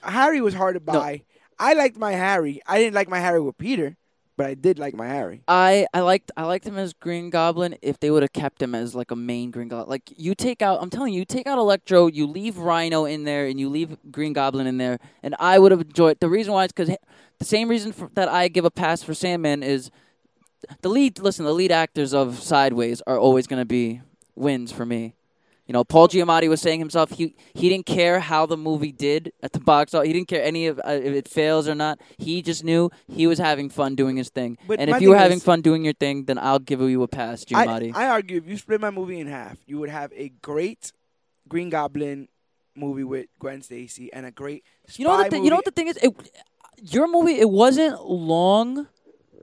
Harry 0.04 0.42
was 0.42 0.54
hard 0.54 0.76
to 0.76 0.82
No. 0.86 1.00
buy. 1.00 1.22
I 1.60 1.74
liked 1.74 1.98
my 1.98 2.12
Harry. 2.14 2.62
I 2.68 2.80
didn't 2.80 2.96
like 2.96 3.08
my 3.08 3.20
Harry 3.20 3.40
with 3.40 3.58
Peter, 3.58 3.96
but 4.36 4.48
I 4.48 4.56
did 4.56 4.80
like 4.80 4.96
my 4.96 5.08
Harry. 5.08 5.44
I 5.48 5.86
I 5.94 6.02
liked 6.02 6.32
I 6.36 6.44
liked 6.46 6.66
him 6.66 6.78
as 6.78 6.94
Green 6.94 7.30
Goblin 7.30 7.78
if 7.82 8.00
they 8.00 8.10
would 8.10 8.24
have 8.24 8.34
kept 8.34 8.62
him 8.62 8.74
as 8.74 8.96
like 8.96 9.12
a 9.12 9.16
main 9.16 9.52
Green 9.52 9.68
Goblin. 9.68 9.88
Like 9.90 10.12
you 10.18 10.34
take 10.36 10.62
out, 10.62 10.80
I'm 10.82 10.90
telling 10.90 11.14
you, 11.14 11.20
you 11.20 11.26
take 11.26 11.46
out 11.48 11.60
Electro, 11.60 12.08
you 12.08 12.26
leave 12.28 12.58
Rhino 12.58 13.06
in 13.06 13.24
there, 13.26 13.46
and 13.46 13.60
you 13.60 13.70
leave 13.70 13.96
Green 14.12 14.34
Goblin 14.34 14.66
in 14.68 14.78
there, 14.78 14.98
and 15.24 15.36
I 15.40 15.60
would 15.60 15.72
have 15.72 15.82
enjoyed. 15.82 16.20
The 16.20 16.30
reason 16.30 16.52
why 16.54 16.66
is 16.66 16.72
because 16.72 16.90
the 17.40 17.46
same 17.46 17.70
reason 17.70 17.92
for, 17.92 18.10
that 18.16 18.28
I 18.28 18.48
give 18.48 18.66
a 18.66 18.72
pass 18.72 19.04
for 19.04 19.14
Sandman 19.14 19.62
is 19.64 19.92
the 20.82 20.90
lead. 20.90 21.20
Listen, 21.20 21.46
the 21.46 21.54
lead 21.54 21.72
actors 21.72 22.14
of 22.14 22.40
Sideways 22.42 23.02
are 23.08 23.18
always 23.18 23.48
going 23.48 23.62
to 23.62 23.66
be 23.66 24.02
wins 24.36 24.72
for 24.72 24.86
me. 24.86 25.16
You 25.68 25.74
know, 25.74 25.84
Paul 25.86 26.10
Giamatti 26.10 26.50
was 26.50 26.60
saying 26.60 26.80
himself 26.80 27.12
he 27.12 27.34
he 27.54 27.70
didn't 27.70 27.86
care 27.86 28.20
how 28.20 28.46
the 28.46 28.58
movie 28.58 28.92
did 28.92 29.32
at 29.42 29.54
the 29.54 29.60
box 29.62 29.94
office. 29.94 30.08
He 30.08 30.12
didn't 30.14 30.28
care 30.28 30.44
any 30.44 30.68
of 30.68 30.80
uh, 30.80 30.92
if 30.92 31.14
it 31.14 31.28
fails 31.30 31.68
or 31.68 31.76
not. 31.76 32.02
He 32.18 32.42
just 32.42 32.64
knew 32.66 32.90
he 33.08 33.26
was 33.26 33.40
having 33.40 33.70
fun 33.70 33.96
doing 33.96 34.18
his 34.18 34.30
thing. 34.30 34.58
But 34.68 34.80
and 34.80 34.90
if 34.90 35.00
you 35.02 35.10
were 35.12 35.18
having 35.18 35.38
is- 35.38 35.44
fun 35.44 35.62
doing 35.62 35.86
your 35.86 35.94
thing, 35.94 36.26
then 36.26 36.38
I'll 36.38 36.60
give 36.60 36.82
you 36.82 37.04
a 37.04 37.08
pass, 37.08 37.46
I, 37.54 37.66
Giamatti. 37.66 37.96
I 37.96 38.08
argue 38.08 38.38
if 38.38 38.48
you 38.48 38.58
split 38.58 38.82
my 38.82 38.90
movie 38.90 39.20
in 39.20 39.28
half, 39.28 39.58
you 39.66 39.80
would 39.80 39.90
have 39.90 40.12
a 40.14 40.30
great 40.42 40.92
Green 41.48 41.70
Goblin 41.70 42.28
movie 42.76 43.04
with 43.06 43.28
Gwen 43.40 43.62
Stacy 43.62 44.12
and 44.12 44.26
a 44.26 44.32
great 44.32 44.64
you 44.96 45.06
know 45.06 45.12
what 45.12 45.30
the, 45.30 45.38
thi- 45.38 45.44
you 45.44 45.50
know 45.52 45.58
what 45.58 45.66
the 45.66 45.72
thing 45.72 45.88
is? 45.88 45.98
It, 45.98 46.14
your 46.82 47.08
movie 47.08 47.40
it 47.40 47.50
wasn't 47.50 48.04
long 48.06 48.88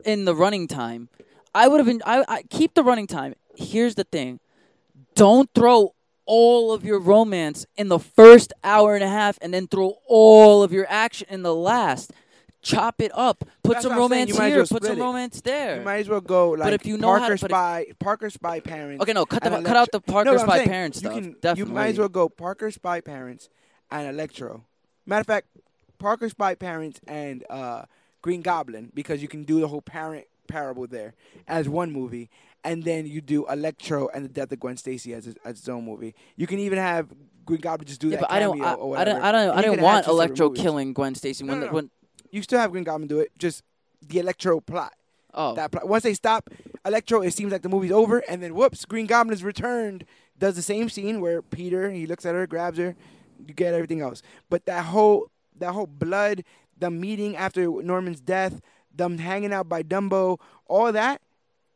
in 0.05 0.25
the 0.25 0.35
running 0.35 0.69
time. 0.69 1.09
I 1.55 1.69
would 1.69 1.79
have 1.79 1.87
been 1.87 2.03
I, 2.05 2.25
I 2.29 2.43
keep 2.43 2.75
the 2.75 2.85
running 2.85 3.07
time. 3.07 3.35
Here's 3.57 3.95
the 3.95 4.05
thing. 4.05 4.41
Don't 5.15 5.51
throw 5.55 5.95
all 6.27 6.73
of 6.73 6.85
your 6.85 7.01
romance 7.01 7.67
in 7.77 7.89
the 7.89 7.99
first 7.99 8.53
hour 8.63 8.95
and 8.95 9.03
a 9.03 9.09
half 9.09 9.39
and 9.41 9.53
then 9.53 9.67
throw 9.67 9.95
all 10.07 10.63
of 10.63 10.73
your 10.73 10.87
action 10.89 11.27
in 11.31 11.43
the 11.43 11.55
last. 11.55 12.13
Chop 12.61 13.01
it 13.01 13.11
up. 13.15 13.45
Put 13.63 13.75
That's 13.75 13.85
some 13.85 13.97
what 13.97 14.05
I'm 14.05 14.11
saying, 14.11 14.29
romance 14.31 14.39
here. 14.39 14.49
well 14.51 14.59
how 14.59 14.65
split 14.65 14.85
some 14.85 14.99
it. 14.99 15.03
romance 15.03 15.41
there. 15.41 15.79
You 15.79 15.85
might 15.85 15.97
as 15.99 16.09
well 16.09 16.21
go 16.21 16.51
like 16.51 16.67
but 16.67 16.73
if 16.75 16.87
you 16.87 16.99
know 16.99 17.13
how 17.15 17.19
Parker 17.21 17.37
to- 17.37 17.49
but 17.49 17.51
if- 17.51 17.55
Spy, 17.55 17.87
Parker 17.99 18.31
Spy 18.31 18.61
Parents. 18.61 19.03
okay, 19.03 19.13
no, 19.13 19.25
cut 19.25 19.43
the 19.43 19.51
cut 19.63 19.77
out 19.77 19.89
the 19.93 20.01
Parker 20.01 20.33
no, 20.33 20.37
Spy 20.39 20.57
saying, 20.59 20.69
Parents 20.69 20.97
you 21.03 21.09
stuff. 21.09 21.15
Can, 21.23 21.33
Definitely. 21.41 21.71
You 21.71 21.75
might 21.75 21.87
as 21.89 21.99
well 21.99 22.09
go 22.09 22.29
Parker 22.29 22.71
Spy 22.71 23.01
Parents 23.01 23.49
and 23.91 24.09
Electro. 24.09 24.65
Matter 25.07 25.21
of 25.21 25.27
fact, 25.27 25.47
Parker 25.99 26.29
Spy 26.29 26.55
Parents 26.57 27.01
and 27.07 27.45
uh, 27.49 27.85
Green 28.23 28.43
Goblin 28.43 28.91
because 28.95 29.23
you 29.23 29.29
can 29.29 29.45
do 29.45 29.61
the 29.61 29.69
whole 29.69 29.83
parent 29.83 30.27
parable 30.49 30.87
there 30.87 31.15
as 31.47 31.69
one 31.69 31.93
movie, 31.93 32.31
and 32.65 32.85
then 32.85 33.07
you 33.07 33.21
do 33.21 33.47
Electro 33.47 34.09
and 34.09 34.25
the 34.25 34.29
Death 34.29 34.51
of 34.53 34.61
Gwen 34.61 34.77
Stacy 34.77 35.13
as, 35.15 35.27
a, 35.29 35.35
as 35.45 35.59
its 35.59 35.69
own 35.69 35.85
movie. 35.85 36.15
You 36.37 36.47
can 36.47 36.59
even 36.59 36.79
have 36.79 37.09
Green 37.45 37.61
Goblin 37.61 37.87
just 37.87 38.01
do 38.01 38.09
Yeah, 38.09 38.17
that 38.17 38.21
but 38.23 38.33
I 38.33 38.41
don't. 38.41 38.61
I, 38.61 38.75
don't. 38.75 38.97
I 39.23 39.33
don't. 39.33 39.51
I 39.59 39.63
don't 39.63 39.81
want 39.81 40.07
Electro 40.07 40.51
killing 40.51 40.93
Gwen 40.93 41.15
Stacy 41.15 41.45
when 41.45 41.55
No, 41.55 41.61
no, 41.61 41.67
no. 41.67 41.73
when. 41.73 41.91
You 42.31 42.43
still 42.43 42.59
have 42.59 42.73
Green 42.73 42.85
Goblin 42.85 43.09
do 43.09 43.21
it, 43.21 43.31
just 43.39 43.63
the 44.07 44.19
Electro 44.19 44.61
plot. 44.61 44.93
Oh, 45.33 45.55
That 45.55 45.71
plot. 45.71 45.89
Once 45.89 46.03
they 46.03 46.13
stop 46.15 46.51
Electro, 46.85 47.23
it 47.23 47.33
seems 47.33 47.53
like 47.53 47.63
the 47.63 47.69
movie's 47.71 47.93
over, 47.93 48.19
and 48.29 48.43
then 48.43 48.55
whoops, 48.55 48.85
Green 48.85 49.07
Goblin 49.07 49.33
is 49.33 49.43
returned. 49.45 50.05
Does 50.39 50.57
the 50.57 50.63
same 50.63 50.89
scene 50.89 51.21
where 51.21 51.41
Peter 51.43 51.91
he 51.91 52.07
looks 52.07 52.27
at 52.27 52.35
her, 52.35 52.47
grabs 52.47 52.79
her, 52.79 52.95
you 53.47 53.55
get 53.55 53.73
everything 53.75 54.01
else. 54.03 54.23
But 54.51 54.67
that 54.67 54.85
whole 54.87 55.31
that 55.59 55.73
whole 55.73 55.87
blood, 55.87 56.45
the 56.79 56.91
meeting 56.91 57.37
after 57.37 57.67
Norman's 57.83 58.21
death, 58.21 58.61
them 58.95 59.19
hanging 59.19 59.53
out 59.53 59.69
by 59.69 59.83
Dumbo, 59.83 60.39
all 60.67 60.93
that, 60.93 61.21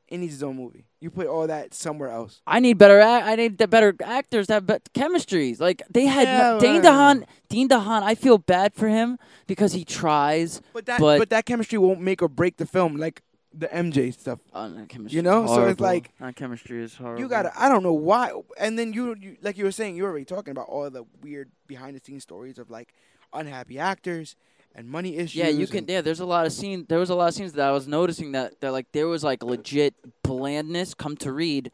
it 0.09 0.19
needs 0.19 0.35
its 0.35 0.43
own 0.43 0.57
movie. 0.57 0.85
You 1.01 1.11
put 1.11 1.27
all 1.27 1.47
that 1.47 1.75
somewhere 1.75 2.11
else. 2.11 2.43
I 2.47 2.61
need 2.61 2.79
better. 2.79 3.01
Act, 3.01 3.27
I 3.27 3.35
need 3.35 3.59
the 3.59 3.67
better 3.67 3.95
actors 4.05 4.47
to 4.49 4.55
have 4.55 4.67
bet 4.67 4.89
chemistries. 4.93 5.59
Like 5.59 5.83
they 5.91 6.07
had 6.07 6.29
Yeah, 6.29 6.39
no, 6.39 6.61
Dane 6.61 6.83
well, 6.83 7.15
DeHaan. 7.15 7.25
Dean 7.49 7.69
DeHaan. 7.69 8.03
I 8.03 8.15
feel 8.15 8.39
bad 8.39 8.75
for 8.75 8.89
him 8.89 9.19
because 9.47 9.73
he 9.73 9.85
tries. 9.85 10.61
But 10.73 10.87
that 10.87 11.01
But- 11.01 11.19
but, 11.19 11.31
that 11.31 11.47
chemistry 11.47 11.79
won't 11.79 12.01
make 12.01 12.23
or 12.23 12.29
break 12.29 12.59
the 12.59 12.67
film 12.67 12.97
like 12.97 13.23
the 13.55 13.69
MJ 13.69 14.13
stuff. 14.13 14.41
Oh, 14.55 14.69
no, 14.69 14.85
chemistry. 14.87 15.17
You 15.17 15.23
know? 15.23 15.45
is 15.45 15.51
So 15.51 15.67
it's 15.67 15.81
like- 15.81 16.17
That 16.21 16.37
chemistry 16.37 16.83
is 16.83 16.95
horrible. 16.95 17.21
You 17.21 17.29
gotta. 17.29 17.51
I 17.61 17.69
don't 17.69 17.83
know 17.83 17.93
why. 17.93 18.33
And 18.59 18.79
then 18.79 18.93
you, 18.93 19.17
you, 19.21 19.37
like 19.43 19.59
you 19.59 19.65
were 19.65 19.73
saying, 19.73 19.97
you 19.97 20.05
were 20.05 20.11
already 20.11 20.25
talking 20.25 20.53
about 20.53 20.69
all 20.69 20.89
the 20.89 21.05
weird 21.23 21.51
behind 21.67 21.97
the 21.97 22.01
scenes 22.05 22.23
stories 22.23 22.59
of 22.59 22.71
like 22.71 22.95
unhappy 23.33 23.79
actors 23.79 24.37
and 24.75 24.89
money 24.89 25.17
issues. 25.17 25.35
Yeah, 25.35 25.49
you 25.49 25.67
can. 25.67 25.85
Yeah, 25.89 26.01
there's 26.01 26.21
a 26.21 26.25
lot 26.27 26.47
of 26.47 26.53
scenes. 26.53 26.87
There 26.89 26.99
was 26.99 27.11
a 27.11 27.15
lot 27.15 27.29
of 27.29 27.35
scenes 27.35 27.53
that 27.55 27.69
I 27.69 27.73
was 27.73 27.87
noticing 27.89 28.33
that 28.33 28.61
that 28.61 28.73
like 28.73 28.91
there 28.93 29.09
was 29.09 29.23
like 29.25 29.43
legit 29.43 29.95
blandness. 30.23 30.95
Come 30.95 31.17
to 31.19 31.33
read, 31.33 31.71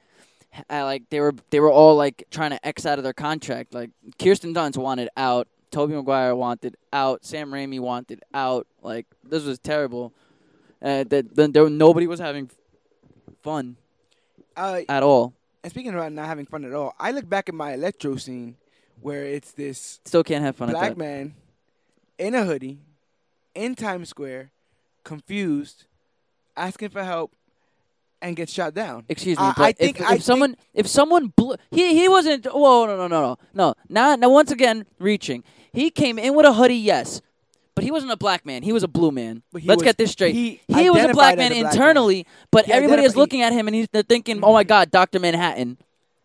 uh, 0.70 0.84
like 0.84 1.08
they 1.10 1.20
were 1.20 1.34
they 1.50 1.60
were 1.60 1.70
all 1.70 1.96
like 1.96 2.24
trying 2.30 2.50
to 2.50 2.66
X 2.66 2.86
out 2.86 2.98
of 2.98 3.04
their 3.04 3.12
contract. 3.12 3.74
Like 3.74 3.90
Kirsten 4.18 4.52
Dunst 4.54 4.76
wanted 4.76 5.08
out, 5.16 5.46
Tobey 5.70 5.94
Maguire 5.94 6.34
wanted 6.34 6.76
out, 6.92 7.24
Sam 7.24 7.50
Raimi 7.50 7.80
wanted 7.80 8.22
out. 8.34 8.66
Like 8.82 9.06
this 9.24 9.44
was 9.44 9.58
terrible. 9.58 10.12
Uh, 10.82 11.04
that 11.04 11.34
then 11.34 11.52
there 11.52 11.68
nobody 11.68 12.06
was 12.06 12.20
having 12.20 12.50
fun 13.42 13.76
Uh, 14.56 14.80
at 14.88 15.02
all. 15.02 15.34
and 15.64 15.72
speaking 15.72 15.92
about 15.92 16.12
not 16.12 16.26
having 16.26 16.46
fun 16.46 16.64
at 16.64 16.72
all, 16.72 16.94
I 17.00 17.10
look 17.10 17.28
back 17.28 17.48
at 17.48 17.54
my 17.54 17.74
electro 17.74 18.16
scene 18.16 18.56
where 19.00 19.24
it's 19.24 19.52
this 19.52 20.00
Still 20.04 20.22
can't 20.24 20.44
have 20.44 20.56
fun 20.56 20.68
at 20.70 20.74
black 20.74 20.96
man 20.96 21.34
in 22.16 22.34
a 22.34 22.44
hoodie 22.44 22.78
in 23.58 23.74
Times 23.74 24.08
Square, 24.08 24.50
confused, 25.04 25.84
asking 26.56 26.90
for 26.90 27.02
help, 27.04 27.32
and 28.22 28.34
gets 28.36 28.52
shot 28.52 28.74
down. 28.74 29.04
Excuse 29.08 29.38
me, 29.38 29.44
I- 29.44 29.52
but 29.56 29.62
I 29.64 29.68
if, 29.70 29.76
think- 29.76 30.00
if 30.00 30.06
I 30.06 30.10
think- 30.12 30.22
someone 30.22 30.56
if 30.74 30.86
someone 30.86 31.28
blew, 31.36 31.56
he 31.70 31.98
he 31.98 32.08
wasn't. 32.08 32.46
Whoa, 32.46 32.86
no, 32.86 32.96
no, 32.96 33.06
no, 33.06 33.20
no, 33.20 33.38
no. 33.54 33.74
Now, 33.88 34.16
now, 34.16 34.28
once 34.28 34.50
again, 34.50 34.86
reaching. 34.98 35.44
He 35.72 35.90
came 35.90 36.18
in 36.18 36.34
with 36.34 36.46
a 36.46 36.52
hoodie, 36.52 36.74
yes, 36.76 37.20
but 37.74 37.84
he 37.84 37.90
wasn't 37.90 38.10
a 38.12 38.16
black 38.16 38.44
man. 38.46 38.62
He 38.62 38.72
was 38.72 38.82
a 38.82 38.88
blue 38.88 39.10
man. 39.12 39.42
But 39.52 39.62
he 39.62 39.68
Let's 39.68 39.78
was- 39.80 39.84
get 39.84 39.98
this 39.98 40.10
straight. 40.10 40.34
he 40.34 40.60
was 40.68 41.02
a 41.04 41.12
black 41.12 41.36
man 41.36 41.52
a 41.52 41.60
black 41.60 41.74
internally, 41.74 42.26
but 42.50 42.66
He 42.66 42.72
everybody 42.72 43.02
is 43.04 43.14
looking 43.16 43.42
at 43.42 43.52
him 43.52 43.68
and 43.68 43.74
he's 43.74 43.86
they're 43.92 44.02
thinking, 44.02 44.40
"Oh 44.42 44.52
my 44.52 44.64
God, 44.64 44.90
Doctor 44.90 45.18
Manhattan." 45.20 45.78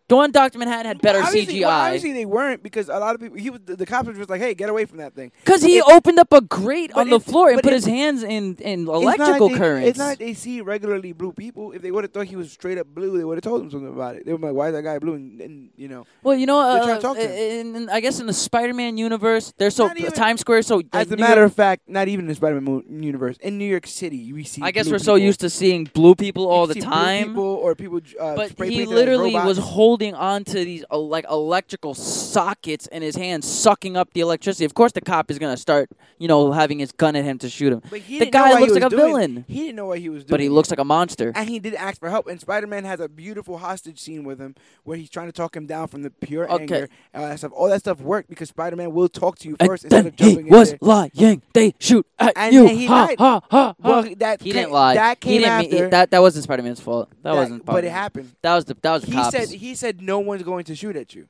The 0.06 0.16
one 0.16 0.32
Doctor 0.32 0.58
Manhattan 0.58 0.84
had 0.84 1.00
better 1.00 1.20
obviously, 1.22 1.60
well, 1.64 1.70
CGI 1.70 1.86
obviously 1.86 2.12
they 2.12 2.26
weren't 2.26 2.62
because 2.62 2.90
a 2.90 2.98
lot 2.98 3.14
of 3.14 3.22
people. 3.22 3.38
He 3.38 3.48
was 3.48 3.60
the, 3.64 3.74
the 3.74 3.86
cops 3.86 4.06
were 4.06 4.12
just 4.12 4.28
like, 4.28 4.38
"Hey, 4.40 4.52
get 4.52 4.68
away 4.68 4.84
from 4.84 4.98
that 4.98 5.14
thing." 5.14 5.32
because 5.42 5.62
he 5.62 5.78
It- 5.78 5.84
opened 5.86 6.18
up 6.18 6.30
a 6.30 6.42
grate 6.42 6.92
on 6.92 7.08
the 7.08 7.18
floor 7.18 7.48
and 7.50 7.62
put 7.62 7.72
his 7.72 7.86
hands 7.86 8.22
in 8.22 8.56
in 8.56 8.80
It's 8.82 8.88
electrical 8.88 9.48
like 9.50 9.58
they. 9.58 9.88
It's 9.88 9.98
not 9.98 10.18
they 10.18 10.34
see 10.34 10.60
regularly 10.60 11.12
blue 11.12 11.32
people. 11.32 11.72
If 11.72 11.80
they 11.80 11.90
would 11.90 12.04
have 12.04 12.12
thought 12.12 12.26
he 12.26 12.36
was 12.36 12.52
straight 12.52 12.76
up 12.76 12.86
blue, 12.88 13.16
they 13.16 13.24
would 13.24 13.38
have 13.38 13.44
told 13.44 13.62
him 13.62 13.70
something 13.70 13.88
about 13.88 14.16
it. 14.16 14.26
They 14.26 14.34
were 14.34 14.38
like, 14.38 14.54
"Why 14.54 14.66
is 14.68 14.74
that 14.74 14.82
guy 14.82 14.98
blue?" 14.98 15.14
And, 15.14 15.40
and 15.40 15.70
you 15.74 15.88
know, 15.88 16.04
Well, 16.22 16.36
you 16.36 16.44
know, 16.44 16.60
uh, 16.60 16.96
to 16.96 17.00
talk 17.00 17.16
to 17.16 17.22
in, 17.60 17.74
in- 17.74 17.88
I 17.88 18.00
guess 18.00 18.20
in 18.20 18.26
the 18.26 18.34
Spider-Man 18.34 18.98
universe, 18.98 19.54
they're 19.56 19.70
so 19.70 19.90
even- 19.96 20.12
Times 20.12 20.40
Square. 20.40 20.62
So 20.64 20.82
as 20.92 21.10
a 21.10 21.16
New 21.16 21.22
matter 21.22 21.40
York- 21.40 21.50
of 21.52 21.56
fact, 21.56 21.88
not 21.88 22.08
even 22.08 22.26
in 22.26 22.28
the 22.28 22.34
Spider-Man 22.34 22.84
universe 23.02 23.38
in 23.40 23.56
New 23.56 23.64
York 23.64 23.86
City, 23.86 24.34
we 24.34 24.44
see. 24.44 24.60
I 24.60 24.70
guess 24.70 24.90
we're 24.90 24.98
so 24.98 25.14
used 25.14 25.40
to 25.40 25.48
seeing 25.48 25.84
blue 25.94 26.14
people 26.14 26.46
all 26.46 26.66
the 26.66 26.74
time. 26.74 27.28
people 27.28 27.44
or 27.44 27.74
people. 27.74 28.00
Uh, 28.20 28.34
But 28.36 28.68
he 28.68 28.84
literally 28.84 29.32
was 29.34 29.58
robots. 29.58 29.70
Holding 29.94 30.14
on 30.14 30.42
to 30.42 30.54
these 30.54 30.84
uh, 30.90 30.98
like 30.98 31.24
electrical 31.30 31.94
sockets 31.94 32.88
in 32.88 33.00
his 33.00 33.14
hands, 33.14 33.46
sucking 33.46 33.96
up 33.96 34.12
the 34.12 34.20
electricity. 34.20 34.64
Of 34.64 34.74
course, 34.74 34.90
the 34.90 35.00
cop 35.00 35.30
is 35.30 35.38
gonna 35.38 35.56
start, 35.56 35.88
you 36.18 36.26
know, 36.26 36.50
having 36.50 36.80
his 36.80 36.90
gun 36.90 37.14
at 37.14 37.22
him 37.24 37.38
to 37.38 37.48
shoot 37.48 37.72
him. 37.72 37.80
But 37.88 38.00
he 38.00 38.18
the 38.18 38.26
guy 38.26 38.54
he 38.56 38.60
looks 38.60 38.72
like 38.72 38.82
a 38.82 38.88
doing. 38.90 39.06
villain. 39.06 39.44
He 39.46 39.60
didn't 39.60 39.76
know 39.76 39.86
what 39.86 40.00
he 40.00 40.08
was 40.08 40.24
doing. 40.24 40.30
But 40.32 40.40
he 40.40 40.48
looks 40.48 40.68
like 40.70 40.80
a 40.80 40.84
monster. 40.84 41.30
And 41.36 41.48
he 41.48 41.60
did 41.60 41.74
ask 41.74 42.00
for 42.00 42.10
help. 42.10 42.26
And 42.26 42.40
Spider-Man 42.40 42.82
has 42.84 42.98
a 42.98 43.08
beautiful 43.08 43.58
hostage 43.58 44.00
scene 44.00 44.24
with 44.24 44.40
him 44.40 44.56
where 44.82 44.96
he's 44.96 45.10
trying 45.10 45.26
to 45.28 45.32
talk 45.32 45.54
him 45.56 45.66
down 45.66 45.86
from 45.86 46.02
the 46.02 46.10
pure 46.10 46.50
Okay. 46.50 46.62
anger 46.62 46.88
and 47.12 47.22
all 47.22 47.28
that 47.28 47.38
stuff. 47.38 47.52
All 47.54 47.68
that 47.68 47.78
stuff 47.78 48.00
worked 48.00 48.28
because 48.28 48.48
Spider-Man 48.48 48.92
will 48.92 49.08
talk 49.08 49.38
to 49.40 49.48
you 49.48 49.56
And 49.60 49.68
first 49.68 49.84
instead 49.84 49.98
then 49.98 50.06
of 50.08 50.16
jumping 50.16 50.46
in 50.48 50.52
was 50.52 50.70
there. 50.70 50.78
lying. 50.80 51.40
They 51.52 51.72
shoot 51.78 52.04
at 52.18 52.32
And 52.34 52.52
you. 52.52 52.66
then 52.66 52.76
he 52.76 52.86
ha, 52.86 53.04
lied. 53.04 53.18
ha, 53.20 53.40
ha. 53.48 53.74
Well, 53.78 54.02
that 54.16 54.42
he 54.42 54.50
ca- 54.50 54.58
didn't 54.58 54.72
lie. 54.72 54.94
That 54.94 55.18
he 55.22 55.30
came 55.30 55.40
didn't 55.42 55.52
after. 55.52 55.70
mean, 55.82 55.90
that. 55.90 56.10
That 56.10 56.20
wasn't 56.20 56.42
Spider-Man's 56.42 56.80
fault. 56.80 57.10
That, 57.22 57.22
that- 57.22 57.34
wasn't. 57.36 57.64
But 57.64 57.84
it 57.84 57.90
happened. 57.90 58.32
That 58.42 58.54
was 58.56 58.64
the. 58.64 58.74
That 58.82 58.92
was 58.92 59.02
the 59.02 59.10
He 59.10 59.12
cops. 59.12 59.30
said 59.36 59.48
he 59.48 59.74
said 59.74 59.83
no 59.92 60.18
one's 60.20 60.42
going 60.42 60.64
to 60.64 60.74
shoot 60.74 60.96
at 60.96 61.14
you. 61.14 61.28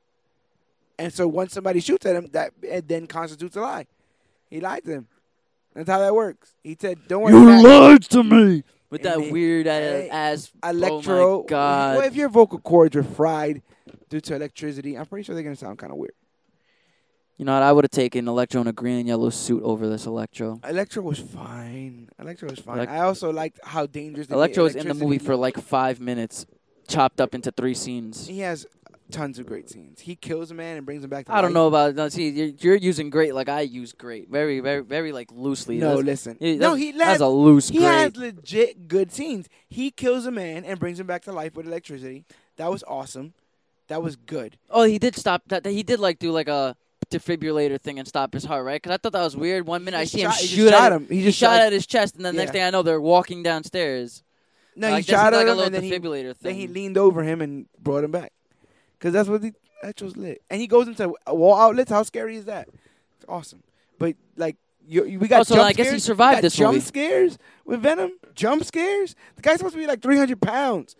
And 0.98 1.12
so 1.12 1.26
once 1.26 1.52
somebody 1.52 1.80
shoots 1.80 2.06
at 2.06 2.14
him, 2.14 2.28
that 2.32 2.52
it 2.62 2.86
then 2.86 3.06
constitutes 3.06 3.56
a 3.56 3.60
lie. 3.60 3.86
He 4.50 4.60
lied 4.60 4.84
to 4.84 4.90
him. 4.92 5.08
That's 5.74 5.88
how 5.88 5.98
that 5.98 6.14
works. 6.14 6.54
He 6.62 6.76
said, 6.80 7.08
"Don't 7.08 7.22
worry." 7.22 7.32
you 7.32 7.62
lied 7.62 8.02
to 8.02 8.22
me 8.22 8.62
with 8.90 9.04
And 9.04 9.22
that 9.22 9.26
he- 9.26 9.32
weird 9.32 9.66
uh, 9.66 9.70
ass. 9.70 10.52
Electro. 10.62 11.38
Oh 11.38 11.40
my 11.40 11.46
god. 11.48 11.96
Well, 11.98 12.06
if 12.06 12.14
your 12.14 12.28
vocal 12.28 12.60
cords 12.60 12.94
are 12.94 13.02
fried, 13.02 13.60
due 14.14 14.20
to 14.20 14.34
electricity. 14.36 14.96
I'm 14.96 15.06
pretty 15.06 15.24
sure 15.24 15.34
they're 15.34 15.44
gonna 15.44 15.56
sound 15.56 15.78
kind 15.78 15.92
of 15.92 15.98
weird. 15.98 16.14
You 17.36 17.44
know 17.44 17.54
what? 17.54 17.62
I 17.64 17.72
would 17.72 17.84
have 17.84 17.90
taken 17.90 18.28
Electro 18.28 18.60
in 18.60 18.68
a 18.68 18.72
green 18.72 18.98
and 19.00 19.08
yellow 19.08 19.28
suit 19.30 19.62
over 19.64 19.88
this 19.88 20.06
Electro. 20.06 20.60
Electro 20.62 21.02
was 21.02 21.18
fine. 21.18 22.08
Electro 22.20 22.48
was 22.48 22.60
fine. 22.60 22.78
Elec- 22.78 22.88
I 22.88 23.00
also 23.00 23.32
liked 23.32 23.58
how 23.64 23.86
dangerous. 23.86 24.28
they 24.28 24.34
Electro 24.36 24.64
was 24.64 24.76
in 24.76 24.86
the 24.86 24.94
movie 24.94 25.18
for 25.18 25.34
like 25.34 25.58
five 25.58 25.98
minutes, 25.98 26.46
chopped 26.88 27.20
up 27.20 27.34
into 27.34 27.50
three 27.52 27.74
scenes. 27.74 28.26
He 28.26 28.40
has 28.40 28.66
tons 29.10 29.38
of 29.38 29.46
great 29.46 29.68
scenes. 29.70 30.00
He 30.00 30.16
kills 30.16 30.50
a 30.50 30.54
man 30.54 30.76
and 30.76 30.84
brings 30.86 31.04
him 31.04 31.10
back 31.10 31.26
to 31.26 31.32
I 31.34 31.40
don't 31.40 31.52
know 31.52 31.66
about. 31.68 31.94
No, 31.94 32.08
see, 32.08 32.28
you're, 32.30 32.46
you're 32.58 32.76
using 32.76 33.10
great 33.10 33.34
like 33.34 33.48
I 33.48 33.60
use 33.60 33.92
great, 33.92 34.28
very, 34.30 34.60
very, 34.60 34.80
very 34.82 35.12
like 35.12 35.30
loosely. 35.32 35.76
No, 35.78 35.88
That's- 36.02 36.04
listen. 36.04 36.36
he- 36.40 36.56
no, 36.56 36.74
he 36.74 36.92
that's 36.92 37.04
has 37.04 37.20
a 37.20 37.28
loose 37.28 37.68
He 37.68 37.78
great. 37.78 37.86
has 37.86 38.16
legit 38.16 38.88
good 38.88 39.12
scenes. 39.12 39.48
He 39.68 39.90
kills 39.90 40.26
a 40.26 40.30
man 40.30 40.64
and 40.64 40.78
brings 40.80 40.98
him 40.98 41.06
back 41.06 41.22
to 41.24 41.32
life 41.32 41.54
with 41.54 41.66
electricity. 41.66 42.24
That 42.56 42.70
was 42.70 42.82
awesome. 42.88 43.34
That 43.88 44.02
was 44.02 44.16
good. 44.16 44.56
Oh, 44.70 44.84
he 44.84 44.98
did 44.98 45.14
stop. 45.14 45.42
That 45.48 45.66
he 45.66 45.82
did 45.82 46.00
like 46.00 46.18
do 46.18 46.30
like 46.32 46.48
a 46.48 46.74
defibrillator 47.10 47.78
thing 47.80 47.98
and 47.98 48.08
stop 48.08 48.32
his 48.32 48.44
heart, 48.44 48.64
right? 48.64 48.80
Because 48.82 48.94
I 48.94 48.96
thought 48.96 49.12
that 49.12 49.22
was 49.22 49.36
weird. 49.36 49.66
One 49.66 49.84
minute 49.84 49.98
I 49.98 50.04
see 50.04 50.22
him 50.22 50.30
shot- 50.30 50.40
just 50.40 50.52
shoot 50.52 50.72
at 50.72 50.90
him. 50.92 51.06
He 51.08 51.22
just 51.22 51.38
shot 51.38 51.56
shot- 51.58 51.60
at 51.66 51.72
his 51.72 51.86
chest, 51.86 52.16
and 52.16 52.24
then 52.24 52.34
next 52.34 52.52
thing 52.52 52.62
I 52.62 52.70
know, 52.70 52.82
they're 52.82 53.00
walking 53.00 53.42
downstairs. 53.42 54.22
No, 54.76 54.90
like, 54.90 55.04
he 55.04 55.12
shot 55.12 55.32
at 55.34 55.38
like 55.38 55.46
him 55.46 55.58
and 55.58 55.74
then 55.74 55.82
he, 55.82 55.90
thing. 55.90 56.34
then 56.40 56.54
he 56.54 56.66
leaned 56.66 56.98
over 56.98 57.22
him 57.22 57.40
and 57.40 57.66
brought 57.80 58.04
him 58.04 58.10
back. 58.10 58.32
Because 58.98 59.12
that's 59.12 59.28
what 59.28 59.42
the 59.42 59.52
Electro's 59.82 60.16
lit. 60.16 60.42
And 60.50 60.60
he 60.60 60.66
goes 60.66 60.88
into 60.88 61.14
wall 61.28 61.56
outlets. 61.56 61.90
How 61.90 62.02
scary 62.02 62.36
is 62.36 62.46
that? 62.46 62.68
It's 63.16 63.26
awesome. 63.28 63.62
But 63.98 64.16
like 64.36 64.56
you, 64.86 65.04
you- 65.04 65.18
we 65.18 65.28
got 65.28 65.40
Oh, 65.40 65.44
so 65.44 65.54
jump 65.56 65.68
I 65.68 65.72
guess 65.72 65.92
he 65.92 65.98
survived 65.98 66.42
this 66.42 66.56
jump 66.56 66.74
movie. 66.74 66.84
scares 66.84 67.38
with 67.64 67.82
Venom. 67.82 68.12
Jump 68.34 68.64
scares. 68.64 69.14
The 69.36 69.42
guy's 69.42 69.58
supposed 69.58 69.74
to 69.74 69.80
be 69.80 69.86
like 69.86 70.02
300 70.02 70.40
pounds. 70.40 70.96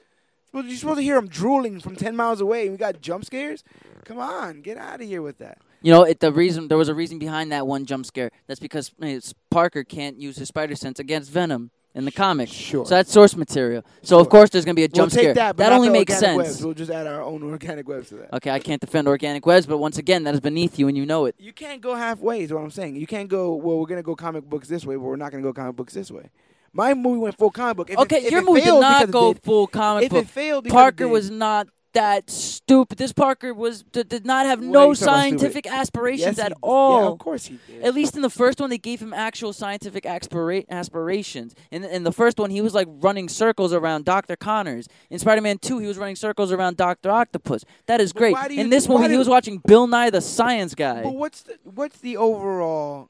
You're 0.52 0.76
supposed 0.76 0.98
to 0.98 1.02
hear 1.02 1.16
him 1.16 1.26
drooling 1.26 1.80
from 1.80 1.96
10 1.96 2.14
miles 2.14 2.40
away. 2.40 2.68
We 2.68 2.76
got 2.76 3.00
jump 3.00 3.24
scares. 3.24 3.64
Come 4.04 4.18
on, 4.18 4.60
get 4.60 4.76
out 4.76 5.00
of 5.00 5.08
here 5.08 5.20
with 5.22 5.38
that. 5.38 5.58
You 5.82 5.92
know, 5.92 6.02
it, 6.04 6.20
the 6.20 6.32
reason 6.32 6.68
there 6.68 6.78
was 6.78 6.88
a 6.88 6.94
reason 6.94 7.18
behind 7.18 7.50
that 7.52 7.66
one 7.66 7.86
jump 7.86 8.06
scare. 8.06 8.30
That's 8.46 8.60
because 8.60 8.92
uh, 9.02 9.18
Parker 9.50 9.82
can't 9.82 10.20
use 10.20 10.36
his 10.36 10.48
spider 10.48 10.76
sense 10.76 10.98
against 10.98 11.30
Venom 11.30 11.70
in 11.94 12.04
the 12.04 12.12
comics. 12.12 12.50
Sure. 12.52 12.84
So 12.84 12.94
that's 12.96 13.12
source 13.12 13.36
material. 13.36 13.84
So 14.02 14.18
of 14.18 14.28
course 14.28 14.50
there's 14.50 14.64
gonna 14.64 14.74
be 14.74 14.84
a 14.84 14.88
jump 14.88 15.12
we'll 15.12 15.20
scare. 15.22 15.34
that, 15.34 15.56
but 15.56 15.62
not 15.64 15.72
only 15.72 15.88
makes 15.90 16.18
sense. 16.18 16.36
Webs. 16.36 16.64
We'll 16.64 16.74
just 16.74 16.90
add 16.90 17.06
our 17.06 17.22
own 17.22 17.42
organic 17.50 17.86
webs 17.88 18.08
to 18.08 18.16
that. 18.16 18.32
Okay, 18.34 18.50
I 18.50 18.58
can't 18.58 18.80
defend 18.80 19.06
organic 19.08 19.46
webs, 19.46 19.66
but 19.66 19.78
once 19.78 19.98
again, 19.98 20.24
that 20.24 20.34
is 20.34 20.40
beneath 20.40 20.78
you, 20.78 20.88
and 20.88 20.96
you 20.96 21.06
know 21.06 21.26
it. 21.26 21.36
You 21.38 21.52
can't 21.52 21.80
go 21.80 21.94
halfway. 21.94 22.42
Is 22.42 22.52
what 22.52 22.62
I'm 22.62 22.70
saying. 22.70 22.96
You 22.96 23.06
can't 23.06 23.28
go. 23.28 23.54
Well, 23.54 23.78
we're 23.78 23.86
gonna 23.86 24.02
go 24.02 24.16
comic 24.16 24.44
books 24.44 24.68
this 24.68 24.84
way, 24.84 24.96
but 24.96 25.02
we're 25.02 25.16
not 25.16 25.30
gonna 25.30 25.42
go 25.42 25.52
comic 25.52 25.76
books 25.76 25.94
this 25.94 26.10
way. 26.10 26.30
My 26.72 26.92
movie 26.92 27.18
went 27.20 27.38
full 27.38 27.52
comic 27.52 27.76
book. 27.76 27.90
If 27.90 27.98
okay, 28.00 28.16
it, 28.16 28.24
if 28.24 28.32
your 28.32 28.42
movie 28.42 28.62
did 28.62 28.80
not 28.80 29.08
go 29.12 29.32
did- 29.32 29.42
full 29.44 29.68
comic 29.68 30.06
If 30.06 30.10
book. 30.10 30.24
it 30.24 30.28
failed, 30.28 30.68
Parker 30.68 31.06
was 31.06 31.30
not 31.30 31.68
that 31.94 32.28
stupid. 32.30 32.98
This 32.98 33.12
Parker 33.12 33.52
was 33.54 33.82
did, 33.82 34.08
did 34.08 34.26
not 34.26 34.46
have 34.46 34.60
are 34.60 34.64
no 34.64 34.90
you 34.90 34.94
talking 34.94 35.02
about, 35.04 35.14
scientific 35.20 35.66
aspirations 35.66 36.36
Yes, 36.36 36.46
at 36.46 36.52
he- 36.52 36.58
all. 36.62 37.00
Yeah, 37.02 37.08
of 37.08 37.18
course 37.18 37.46
he 37.46 37.58
did. 37.66 37.82
At 37.82 37.94
least 37.94 38.14
in 38.16 38.22
the 38.22 38.30
first 38.30 38.60
one, 38.60 38.70
they 38.70 38.78
gave 38.78 39.00
him 39.00 39.12
actual 39.14 39.52
scientific 39.52 40.04
aspira- 40.04 40.64
aspirations. 40.68 41.54
In, 41.70 41.84
in 41.84 42.04
the 42.04 42.12
first 42.12 42.38
one, 42.38 42.50
he 42.50 42.60
was 42.60 42.74
like 42.74 42.88
running 42.90 43.28
circles 43.28 43.72
around 43.72 44.04
Dr. 44.04 44.36
Connors. 44.36 44.86
In 45.10 45.18
Spider 45.18 45.40
Man 45.40 45.58
2, 45.58 45.78
he 45.78 45.86
was 45.86 45.98
running 45.98 46.16
circles 46.16 46.52
around 46.52 46.76
Dr. 46.76 47.10
Octopus. 47.10 47.64
That 47.86 48.00
is 48.00 48.12
great. 48.12 48.32
why 48.34 48.48
do 48.48 48.54
you- 48.54 48.60
In 48.60 48.70
this 48.70 48.86
why 48.88 49.00
movie, 49.02 49.12
he 49.14 49.18
was 49.18 49.28
watching 49.28 49.60
Bill 49.66 49.86
Nye 49.86 50.10
the 50.10 50.20
Science 50.20 50.74
Guy. 50.74 51.02
But 51.02 51.14
what's 51.14 51.42
the 51.42 51.58
what's 51.64 51.98
the 51.98 52.16
overall 52.16 53.08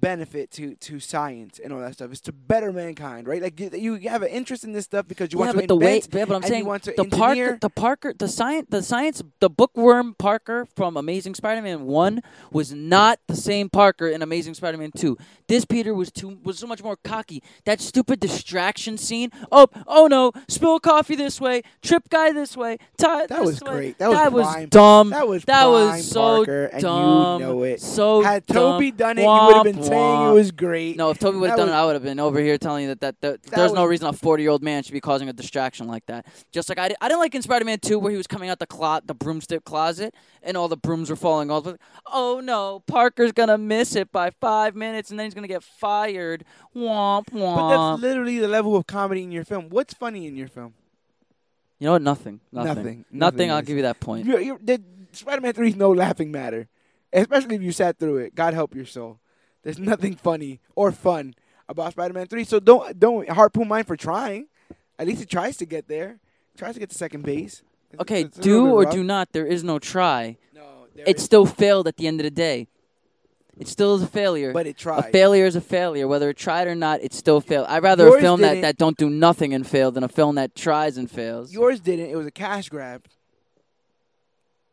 benefit 0.00 0.50
to 0.52 0.74
to 0.76 1.00
science 1.00 1.58
and 1.62 1.72
all 1.72 1.80
that 1.80 1.94
stuff? 1.94 2.12
Is 2.12 2.20
to 2.22 2.32
better 2.32 2.72
mankind, 2.72 3.26
right? 3.26 3.42
Like 3.42 3.58
you, 3.58 3.94
you 3.94 4.08
have 4.08 4.22
an 4.22 4.28
interest 4.28 4.64
in 4.64 4.72
this 4.72 4.84
stuff 4.84 5.06
because 5.08 5.32
you 5.32 5.38
yeah, 5.38 5.46
want 5.46 5.56
but 5.56 5.60
to 5.62 5.66
the 5.68 5.76
way, 5.76 6.02
yeah, 6.12 6.24
but 6.24 6.34
I'm 6.34 6.42
saying 6.42 6.64
the 6.64 7.08
Parker, 7.10 7.58
the 7.60 7.70
Parker, 7.70 8.12
the 8.12 8.28
science, 8.28 8.66
the 8.70 8.82
science, 8.82 9.22
the 9.40 9.50
bookworm 9.50 10.14
Parker 10.14 10.66
from 10.76 10.96
Amazing 10.96 11.34
Spider-Man 11.34 11.84
One 11.86 12.22
was 12.50 12.72
not 12.72 13.20
the 13.26 13.36
same 13.36 13.70
Parker 13.70 14.08
in 14.08 14.22
Amazing 14.22 14.54
Spider-Man 14.54 14.90
Two. 14.96 15.16
This 15.48 15.64
Peter 15.64 15.94
was 15.94 16.10
too 16.10 16.38
was 16.42 16.58
so 16.58 16.66
much 16.66 16.82
more 16.82 16.96
cocky. 16.96 17.42
That 17.64 17.80
stupid 17.80 18.20
distraction 18.20 18.98
scene. 18.98 19.30
Oh, 19.50 19.68
oh 19.86 20.06
no! 20.06 20.32
Spill 20.48 20.80
coffee 20.80 21.16
this 21.16 21.40
way. 21.40 21.62
Trip 21.82 22.08
guy 22.08 22.32
this 22.32 22.56
way. 22.56 22.78
Tie 22.98 23.26
That 23.26 23.42
was 23.42 23.60
way. 23.62 23.72
great. 23.72 23.98
That 23.98 24.32
was 24.32 24.46
prime. 24.46 24.68
dumb. 24.68 25.10
that 25.10 25.26
was 25.26 25.44
that 25.44 25.66
was 25.66 26.08
so 26.08 26.20
Parker, 26.20 26.64
and 26.66 26.82
dumb. 26.82 27.40
you 27.40 27.46
know 27.46 27.62
it. 27.62 27.80
So 27.80 28.22
Had 28.22 28.46
dumb. 28.46 28.56
Tobey 28.74 28.90
done 28.90 29.18
it, 29.18 29.22
you 29.22 29.28
would 29.28 29.54
have 29.54 29.64
been 29.64 29.69
Womp 29.78 29.88
saying 29.88 30.30
it 30.30 30.32
was 30.32 30.50
great. 30.50 30.96
No, 30.96 31.10
if 31.10 31.18
Tobey 31.18 31.38
would 31.38 31.50
have 31.50 31.58
done 31.58 31.68
it, 31.68 31.72
I 31.72 31.84
would 31.84 31.94
have 31.94 32.02
been 32.02 32.20
over 32.20 32.40
here 32.40 32.58
telling 32.58 32.82
you 32.82 32.88
that, 32.88 33.00
that, 33.00 33.20
that, 33.20 33.42
That 33.42 33.56
there's 33.56 33.72
no 33.72 33.84
reason 33.84 34.06
a 34.08 34.12
40 34.12 34.42
year 34.42 34.50
old 34.50 34.62
man 34.62 34.82
should 34.82 34.92
be 34.92 35.00
causing 35.00 35.28
a 35.28 35.32
distraction 35.32 35.86
like 35.86 36.06
that. 36.06 36.26
Just 36.52 36.68
like 36.68 36.78
I, 36.78 36.88
did, 36.88 36.96
I 37.00 37.08
didn't 37.08 37.20
like 37.20 37.34
in 37.34 37.42
Spider 37.42 37.64
Man 37.64 37.78
2 37.78 37.98
where 37.98 38.10
he 38.10 38.16
was 38.16 38.26
coming 38.26 38.48
out 38.50 38.58
the 38.58 38.66
clo- 38.66 39.00
the 39.04 39.14
broomstick 39.14 39.64
closet 39.64 40.14
and 40.42 40.56
all 40.56 40.68
the 40.68 40.76
brooms 40.76 41.10
were 41.10 41.16
falling 41.16 41.50
off. 41.50 41.66
Oh 42.06 42.40
no, 42.42 42.82
Parker's 42.86 43.32
gonna 43.32 43.58
miss 43.58 43.94
it 43.96 44.10
by 44.12 44.30
five 44.30 44.74
minutes 44.74 45.10
and 45.10 45.18
then 45.18 45.26
he's 45.26 45.34
gonna 45.34 45.48
get 45.48 45.62
fired. 45.62 46.44
Womp 46.74 47.26
womp. 47.30 47.56
But 47.56 47.68
that's 47.92 48.02
literally 48.02 48.38
the 48.38 48.48
level 48.48 48.76
of 48.76 48.86
comedy 48.86 49.22
in 49.22 49.32
your 49.32 49.44
film. 49.44 49.68
What's 49.68 49.94
funny 49.94 50.26
in 50.26 50.36
your 50.36 50.48
film? 50.48 50.74
you 51.78 51.86
know 51.86 51.92
what? 51.92 52.02
Nothing. 52.02 52.40
Nothing. 52.52 52.74
Nothing. 52.74 53.04
Nothing. 53.10 53.50
I'll 53.50 53.62
give 53.62 53.76
you 53.76 53.82
that 53.82 54.00
point. 54.00 54.26
The, 54.26 54.82
Spider-Man 55.12 55.52
Three 55.54 55.70
is 55.70 55.76
no 55.76 55.90
laughing 55.90 56.30
matter, 56.30 56.68
especially 57.12 57.56
if 57.56 57.62
you 57.62 57.72
sat 57.72 57.98
through 57.98 58.18
it. 58.18 58.34
God 58.34 58.54
help 58.54 58.74
your 58.74 58.86
soul. 58.86 59.19
There's 59.62 59.78
nothing 59.78 60.16
funny 60.16 60.60
or 60.74 60.92
fun 60.92 61.34
about 61.68 61.92
Spider-Man 61.92 62.26
Three. 62.26 62.44
So 62.44 62.60
don't 62.60 62.98
don't 62.98 63.28
harpoon 63.28 63.68
mine 63.68 63.84
for 63.84 63.96
trying. 63.96 64.46
At 64.98 65.06
least 65.06 65.22
it 65.22 65.28
tries 65.30 65.56
to 65.58 65.66
get 65.66 65.88
there. 65.88 66.18
tries 66.56 66.74
to 66.74 66.80
get 66.80 66.90
to 66.90 66.96
second 66.96 67.22
base. 67.24 67.62
It's- 67.92 68.00
Okay, 68.02 68.22
it's 68.22 68.38
do 68.38 68.66
or 68.74 68.82
rough. 68.84 68.92
do 68.92 69.02
not. 69.02 69.32
There 69.32 69.46
is 69.46 69.64
no 69.64 69.78
try. 69.78 70.36
No, 70.54 70.86
there 70.94 71.04
It 71.08 71.16
is- 71.16 71.22
still 71.22 71.46
failed 71.46 71.88
at 71.88 71.96
the 71.96 72.06
end 72.06 72.20
of 72.20 72.24
the 72.24 72.30
day. 72.30 72.66
It 73.58 73.66
still 73.68 73.94
is 73.94 74.02
a 74.02 74.06
failure. 74.06 74.52
but 74.52 74.66
it 74.66 74.76
tried. 74.76 74.98
A 74.98 75.02
failure 75.10 75.44
is 75.46 75.56
a 75.56 75.60
failure, 75.60 76.06
whether 76.08 76.28
it 76.30 76.36
tried 76.36 76.66
or 76.66 76.74
not. 76.74 77.00
It 77.02 77.12
still 77.14 77.40
failed. 77.40 77.66
I'd 77.68 77.82
rather 77.82 78.04
Yours 78.06 78.16
a 78.18 78.20
film 78.20 78.40
that, 78.42 78.60
that 78.62 78.76
don't 78.78 78.96
do 78.96 79.08
nothing 79.10 79.52
and 79.54 79.66
fail 79.66 79.90
than 79.90 80.02
a 80.04 80.08
film 80.08 80.34
that 80.36 80.54
tries 80.54 80.96
and 80.96 81.10
fails. 81.10 81.52
Yours 81.52 81.80
didn't. 81.80 82.10
It 82.10 82.16
was 82.16 82.26
a 82.26 82.30
cash 82.30 82.68
grab 82.68 83.04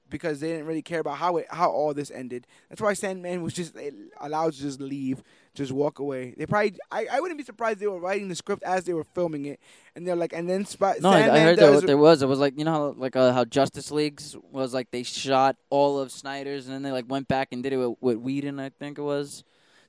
because 0.09 0.39
they 0.39 0.49
didn't 0.49 0.65
really 0.65 0.81
care 0.81 0.99
about 0.99 1.17
how 1.17 1.37
it 1.37 1.47
how 1.49 1.69
all 1.69 1.93
this 1.93 2.11
ended. 2.11 2.47
That's 2.69 2.81
why 2.81 2.93
Sandman 2.93 3.41
was 3.41 3.53
just 3.53 3.75
allowed 4.19 4.53
to 4.53 4.59
just 4.59 4.79
leave, 4.79 5.23
just 5.53 5.71
walk 5.71 5.99
away. 5.99 6.33
They 6.37 6.45
probably 6.45 6.75
I, 6.91 7.07
I 7.11 7.19
wouldn't 7.19 7.37
be 7.37 7.43
surprised 7.43 7.79
they 7.79 7.87
were 7.87 7.99
writing 7.99 8.27
the 8.27 8.35
script 8.35 8.63
as 8.63 8.85
they 8.85 8.93
were 8.93 9.03
filming 9.03 9.45
it, 9.45 9.59
and 9.95 10.07
they're 10.07 10.15
like, 10.15 10.33
and 10.33 10.49
then 10.49 10.65
Sp- 10.65 11.01
no, 11.01 11.09
I, 11.09 11.21
Sandman 11.21 11.29
I 11.31 11.39
heard 11.39 11.59
that 11.59 11.71
what 11.73 11.85
there 11.87 11.97
was. 11.97 12.21
It 12.21 12.27
was 12.27 12.39
like 12.39 12.57
you 12.57 12.65
know 12.65 12.71
how 12.71 12.95
like 12.97 13.15
uh, 13.15 13.33
how 13.33 13.45
Justice 13.45 13.91
Leagues 13.91 14.35
was 14.51 14.73
like 14.73 14.91
they 14.91 15.03
shot 15.03 15.55
all 15.69 15.99
of 15.99 16.11
Snyder's 16.11 16.65
and 16.67 16.75
then 16.75 16.83
they 16.83 16.91
like 16.91 17.05
went 17.09 17.27
back 17.27 17.49
and 17.51 17.63
did 17.63 17.73
it 17.73 17.77
with, 17.77 17.97
with 18.01 18.17
Whedon. 18.17 18.59
I 18.59 18.69
think 18.69 18.97
it 18.97 19.03
was. 19.03 19.43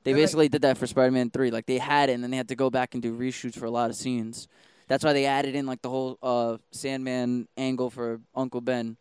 They 0.05 0.13
They're 0.13 0.19
like- 0.19 0.23
basically 0.23 0.49
did 0.49 0.63
that 0.63 0.79
for 0.79 0.87
Spider-Man 0.87 1.31
Three. 1.31 1.51
Like 1.51 1.67
they 1.67 1.79
had 1.79 2.09
it 2.09 2.13
and 2.15 2.23
then 2.23 2.31
they 2.31 2.37
had 2.37 2.49
to 2.49 2.57
go 2.57 2.71
back 2.71 2.95
and 2.95 3.03
do 3.03 3.17
reshoots 3.17 3.59
for 3.59 3.67
a 3.67 3.71
lot 3.71 3.91
of 3.91 3.97
scenes. 3.97 4.49
That's 4.87 5.05
why 5.05 5.13
they 5.13 5.27
added 5.27 5.55
in 5.55 5.67
like 5.67 5.83
the 5.83 5.91
whole 5.91 6.19
uh, 6.23 6.57
Sandman 6.73 7.47
angle 7.59 7.91
for 7.91 8.21
Uncle 8.35 8.63
Ben. 8.63 8.97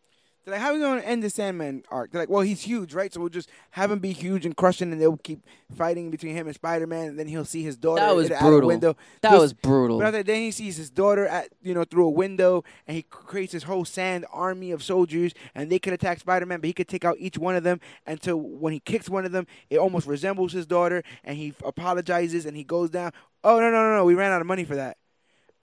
They're 0.48 0.56
like, 0.56 0.62
how 0.62 0.70
are 0.70 0.76
we 0.76 0.80
going 0.80 1.02
to 1.02 1.06
end 1.06 1.22
the 1.24 1.30
Sandman 1.30 1.84
arc? 1.92 2.10
They're 2.12 2.22
like, 2.22 2.30
well, 2.30 2.42
he's 2.42 2.62
huge, 2.62 2.94
right? 2.94 3.14
So 3.14 3.20
we'll 3.20 3.28
just 3.28 3.50
have 3.72 3.92
him 3.92 4.00
be 4.00 4.14
huge 4.14 4.46
and 4.46 4.56
crushing, 4.56 4.94
and 4.94 5.02
they'll 5.02 5.18
keep 5.18 5.46
fighting 5.76 6.10
between 6.10 6.38
him 6.38 6.48
and 6.48 6.56
Spider 6.56 6.88
Man, 6.88 7.10
and 7.10 7.20
then 7.20 7.28
he'll 7.28 7.44
see 7.44 7.64
his 7.64 7.76
daughter 7.76 8.00
That 8.00 8.16
was 8.16 8.32
at 8.32 8.42
a 8.42 8.60
window. 8.66 8.96
That 9.20 9.32
Just- 9.32 9.42
was 9.42 9.52
brutal. 9.52 10.00
But 10.00 10.26
then 10.26 10.42
he 10.42 10.52
sees 10.52 10.78
his 10.78 10.90
daughter 10.90 11.28
at 11.28 11.50
you 11.62 11.74
know 11.74 11.84
through 11.84 12.06
a 12.06 12.10
window, 12.10 12.64
and 12.88 12.96
he 12.96 13.04
creates 13.04 13.52
his 13.52 13.64
whole 13.64 13.84
sand 13.84 14.26
army 14.32 14.72
of 14.72 14.82
soldiers, 14.82 15.34
and 15.54 15.70
they 15.70 15.80
could 15.80 15.92
attack 15.92 16.22
Spider-Man, 16.22 16.62
but 16.62 16.68
he 16.68 16.74
could 16.74 16.88
take 16.88 17.04
out 17.04 17.18
each 17.20 17.38
one 17.38 17.58
of 17.58 17.64
them 17.64 17.82
until 18.06 18.38
when 18.38 18.72
he 18.72 18.80
kicks 18.80 19.10
one 19.10 19.26
of 19.26 19.34
them, 19.34 19.48
it 19.70 19.80
almost 19.80 20.08
resembles 20.08 20.54
his 20.54 20.66
daughter, 20.66 21.04
and 21.26 21.36
he 21.38 21.54
apologizes 21.66 22.46
and 22.46 22.56
he 22.56 22.64
goes 22.64 22.90
down. 22.90 23.12
Oh 23.44 23.60
no 23.60 23.70
no 23.70 23.84
no 23.84 23.98
no! 23.98 24.06
We 24.06 24.16
ran 24.16 24.32
out 24.32 24.40
of 24.40 24.48
money 24.48 24.64
for 24.64 24.78
that. 24.78 24.96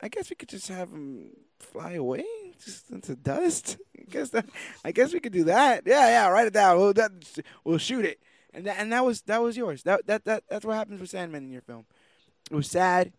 I 0.03 0.09
guess 0.09 0.29
we 0.29 0.37
could 0.37 0.51
just 0.51 0.69
have 0.69 0.91
him 0.91 1.31
fly 1.59 1.93
away, 1.93 2.25
just 2.63 2.91
into 2.91 3.17
dust. 3.17 3.79
I 3.99 4.05
guess 4.11 4.31
that. 4.31 4.47
I 4.85 4.93
guess 4.93 5.13
we 5.13 5.21
could 5.21 5.33
do 5.33 5.45
that. 5.45 5.85
Yeah 5.87 6.09
yeah. 6.09 6.29
Write 6.29 6.47
it 6.47 6.53
down. 6.53 6.79
We'll 6.79 6.93
that, 6.95 7.13
we'll 7.65 7.79
shoot 7.79 8.05
it. 8.05 8.21
And 8.53 8.67
that 8.67 8.77
and 8.79 8.93
that 8.93 9.05
was 9.05 9.23
that 9.23 9.43
was 9.43 9.57
yours. 9.57 9.83
That 9.83 10.07
that 10.07 10.25
that 10.25 10.45
that's 10.49 10.65
what 10.65 10.75
happens 10.77 11.01
with 11.01 11.11
Sandman 11.11 11.45
in 11.45 11.51
your 11.51 11.63
film. 11.63 11.87
It 12.51 12.55
was 12.55 12.69
sad. 12.69 13.13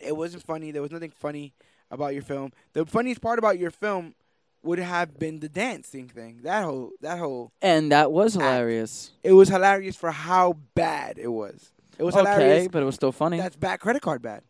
It 0.00 0.16
wasn't 0.16 0.44
funny. 0.44 0.70
There 0.70 0.82
was 0.82 0.92
nothing 0.92 1.10
funny 1.10 1.52
about 1.90 2.14
your 2.14 2.22
film. 2.22 2.52
The 2.72 2.86
funniest 2.86 3.20
part 3.20 3.38
about 3.38 3.58
your 3.58 3.70
film 3.70 4.14
would 4.62 4.78
have 4.78 5.18
been 5.18 5.40
the 5.40 5.48
dancing 5.48 6.08
thing. 6.08 6.40
That 6.42 6.64
whole 6.64 6.92
that 7.00 7.18
whole 7.18 7.52
and 7.60 7.92
that 7.92 8.12
was 8.12 8.34
hilarious. 8.34 9.10
it 9.22 9.32
was 9.32 9.48
hilarious 9.48 9.96
for 9.96 10.10
how 10.10 10.56
bad 10.74 11.18
it 11.18 11.28
was. 11.28 11.72
It 11.98 12.04
was 12.04 12.14
okay, 12.14 12.30
hilarious. 12.30 12.68
but 12.68 12.82
it 12.82 12.86
was 12.86 12.94
still 12.94 13.12
funny. 13.12 13.38
That's 13.38 13.56
bad 13.56 13.80
credit 13.80 14.02
card 14.02 14.22
bad. 14.22 14.42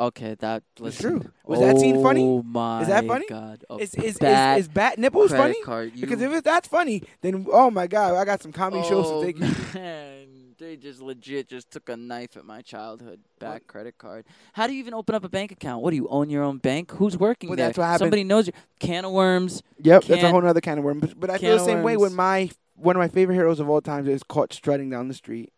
Okay, 0.00 0.34
that 0.40 0.62
was 0.80 0.98
true. 0.98 1.22
Was 1.46 1.60
that 1.60 1.78
scene 1.78 2.02
funny? 2.02 2.22
Oh 2.24 2.42
my 2.42 2.82
Is 2.82 2.88
that 2.88 3.06
funny? 3.06 3.26
god! 3.28 3.64
A 3.70 3.76
Is 3.76 3.94
is, 3.94 4.18
bad 4.18 4.58
is 4.58 4.64
is 4.66 4.68
bat 4.68 4.98
nipples 4.98 5.30
funny? 5.30 5.60
card. 5.62 5.92
You, 5.94 6.00
Because 6.00 6.20
if 6.22 6.32
it, 6.32 6.44
that's 6.44 6.68
funny, 6.68 7.02
then 7.20 7.46
oh 7.52 7.70
my 7.70 7.86
god, 7.86 8.14
I 8.16 8.24
got 8.24 8.42
some 8.42 8.52
comedy 8.52 8.82
shows 8.88 9.06
to 9.06 9.14
oh, 9.14 9.24
take 9.24 9.38
man. 9.74 10.26
They 10.58 10.76
just 10.76 11.00
legit 11.00 11.48
just 11.48 11.70
took 11.70 11.88
a 11.88 11.96
knife 11.96 12.36
at 12.36 12.44
my 12.44 12.60
childhood 12.60 13.20
back 13.38 13.66
credit 13.66 13.96
card. 13.96 14.26
How 14.52 14.66
do 14.66 14.74
you 14.74 14.78
even 14.80 14.92
open 14.92 15.14
up 15.14 15.24
a 15.24 15.28
bank 15.30 15.52
account? 15.52 15.82
What 15.82 15.88
do 15.90 15.96
you 15.96 16.06
own 16.08 16.28
your 16.28 16.42
own 16.42 16.58
bank? 16.58 16.90
Who's 16.92 17.16
working 17.16 17.48
Well, 17.48 17.56
there? 17.56 17.68
that's 17.68 17.78
what 17.78 17.84
happened- 17.84 17.98
Somebody 18.00 18.24
knows 18.24 18.46
you. 18.46 18.52
Can 18.78 19.06
of 19.06 19.12
worms. 19.12 19.62
Yep, 19.82 20.04
that's 20.04 20.22
a 20.22 20.30
whole 20.30 20.44
other 20.46 20.60
kind 20.60 20.78
of 20.78 20.84
worm. 20.84 21.00
But, 21.00 21.18
but 21.18 21.30
I 21.30 21.38
feel 21.38 21.56
the 21.56 21.64
same 21.64 21.82
way 21.82 21.96
when 21.96 22.14
my 22.14 22.50
one 22.76 22.94
of 22.94 23.00
my 23.00 23.08
favorite 23.08 23.36
heroes 23.36 23.58
of 23.60 23.70
all 23.70 23.80
time 23.80 24.06
is 24.06 24.22
caught 24.22 24.52
strutting 24.52 24.90
down 24.90 25.08
the 25.08 25.14
street, 25.14 25.50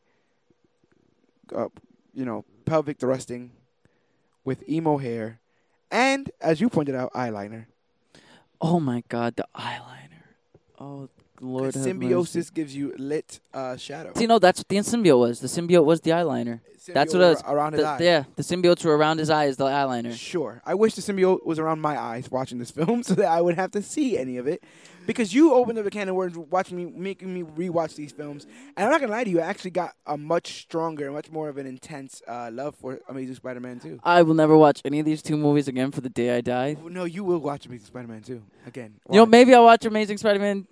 uh, 1.55 1.69
you 2.15 2.25
know, 2.25 2.45
pelvic 2.65 2.99
thrusting, 2.99 3.51
with 4.45 4.69
emo 4.69 4.99
hair, 4.99 5.41
and 5.91 6.31
as 6.41 6.61
you 6.61 6.69
pointed 6.69 6.95
out, 6.95 7.13
eyeliner. 7.13 7.67
Oh 8.61 8.81
my 8.81 9.03
God, 9.09 9.37
the 9.37 9.47
eyeliner. 9.57 10.23
Oh 10.79 11.09
Lord, 11.41 11.75
symbiosis 11.75 12.51
gives 12.51 12.75
you 12.75 12.95
lit 12.99 13.41
uh, 13.53 13.77
shadow. 13.77 14.13
You 14.19 14.27
know 14.27 14.39
that's 14.39 14.61
what 14.61 14.69
the 14.69 14.77
symbiote 14.77 15.19
was. 15.19 15.41
The 15.41 15.49
symbiote 15.49 15.85
was 15.85 16.01
the 16.01 16.11
eyeliner. 16.13 16.61
That's 16.89 17.13
what 17.15 17.23
it 17.23 17.27
was. 17.27 17.43
around 17.47 17.75
his 17.75 17.83
The- 17.83 17.99
yeah, 18.01 18.25
the 18.37 18.43
symbiotes 18.43 18.85
were 18.85 18.97
around 18.97 19.19
his 19.19 19.31
eyes. 19.31 19.57
The 19.57 19.67
eyeliner. 19.67 20.13
Sure. 20.15 20.63
I 20.67 20.75
wish 20.75 20.95
the 20.95 21.03
symbiote 21.03 21.45
was 21.47 21.59
around 21.61 21.81
my 21.81 21.97
eyes 22.01 22.31
watching 22.31 22.59
this 22.59 22.71
film 22.79 23.03
so 23.03 23.15
that 23.15 23.27
I 23.27 23.41
would 23.41 23.55
have 23.57 23.71
to 23.73 23.83
see 23.83 24.19
any 24.19 24.37
of 24.37 24.47
it. 24.49 24.63
Because 25.07 25.35
you 25.35 25.53
opened 25.55 25.79
up 25.79 25.87
a 25.87 25.91
can 25.91 26.09
of 26.09 26.15
worms 26.15 26.37
watching 26.37 26.77
me 26.77 26.85
making 26.87 27.33
me 27.33 27.43
rewatch 27.43 27.97
these 27.97 28.13
films. 28.13 28.47
And 28.77 28.87
I'm 28.87 28.91
not 28.91 29.01
gonna 29.01 29.13
lie 29.13 29.25
to 29.25 29.31
you, 29.31 29.41
I 29.41 29.45
actually 29.45 29.73
got 29.73 29.95
a 30.07 30.17
much 30.17 30.63
stronger, 30.63 31.11
much 31.11 31.31
more 31.31 31.49
of 31.49 31.59
an 31.59 31.67
intense 31.67 32.23
uh, 32.27 32.51
love 32.53 32.75
for 32.77 33.01
Amazing 33.09 33.35
Spider 33.37 33.61
Man 33.61 33.81
2. 33.81 34.01
I 34.05 34.23
will 34.23 34.35
never 34.35 34.57
watch 34.57 34.81
any 34.85 35.01
of 35.01 35.07
these 35.07 35.23
two 35.23 35.37
movies 35.37 35.69
again 35.69 35.91
for 35.91 36.01
the 36.01 36.09
day 36.09 36.37
I 36.37 36.41
die. 36.41 36.77
No, 36.85 37.05
you 37.05 37.25
will 37.25 37.39
watch 37.39 37.67
Amazing 37.67 37.87
Spider 37.87 38.09
Man 38.09 38.23
2 38.23 38.43
again. 38.67 38.95
You 39.11 39.17
know, 39.17 39.27
maybe 39.27 39.55
I'll 39.55 39.65
watch 39.65 39.85
Amazing 39.85 40.19
Spider-Man 40.19 40.67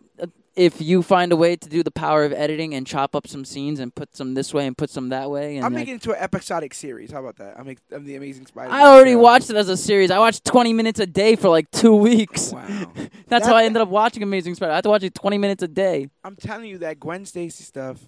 if 0.56 0.81
you 0.81 1.02
find 1.02 1.32
a 1.32 1.36
way 1.36 1.55
to 1.56 1.68
do 1.68 1.82
the 1.82 1.90
power 1.93 2.24
of 2.24 2.32
editing 2.32 2.74
and 2.74 2.86
chop 2.86 3.14
up 3.14 3.27
some 3.27 3.44
scenes 3.44 3.78
and 3.78 3.94
put 3.94 4.14
some 4.16 4.35
this 4.35 4.52
way 4.52 4.66
and 4.66 4.77
put 4.77 4.90
some 4.90 5.09
that 5.10 5.31
way. 5.31 5.56
And 5.56 5.64
I'm 5.64 5.72
like- 5.72 5.81
making 5.82 5.93
it 5.93 6.06
into 6.06 6.10
an 6.12 6.18
episodic 6.22 6.74
series. 6.74 7.12
How 7.12 7.20
about 7.20 7.36
that? 7.36 7.55
I'm, 7.59 7.77
I'm 7.93 8.05
the 8.05 8.16
Amazing 8.16 8.47
Spider 8.47 8.72
I 8.72 8.82
already 8.82 9.14
watched 9.14 9.48
it 9.51 9.56
as 9.56 9.68
a 9.68 9.77
series. 9.77 10.10
I 10.10 10.18
watched 10.18 10.44
20 10.44 10.72
minutes 10.72 10.98
a 11.01 11.06
day 11.06 11.36
for 11.36 11.48
like 11.48 11.70
two 11.70 11.94
weeks. 11.94 12.52
Wow. 12.52 12.66
That's 13.28 13.28
That- 13.28 13.44
how 13.47 13.55
I 13.55 13.64
ended 13.64 13.81
up 13.81 13.89
watching 13.89 14.22
Amazing 14.22 14.56
Spider. 14.56 14.72
I 14.72 14.77
had 14.77 14.85
to 14.85 14.90
watch 14.90 15.05
it 15.05 15.14
20 15.14 15.39
minutes 15.39 15.62
a 15.62 15.68
day. 15.68 16.09
I'm 16.24 16.36
telling 16.36 16.68
you 16.68 16.78
that 16.78 16.98
Gwen 16.98 17.24
Stacy 17.27 17.62
stuff 17.64 18.01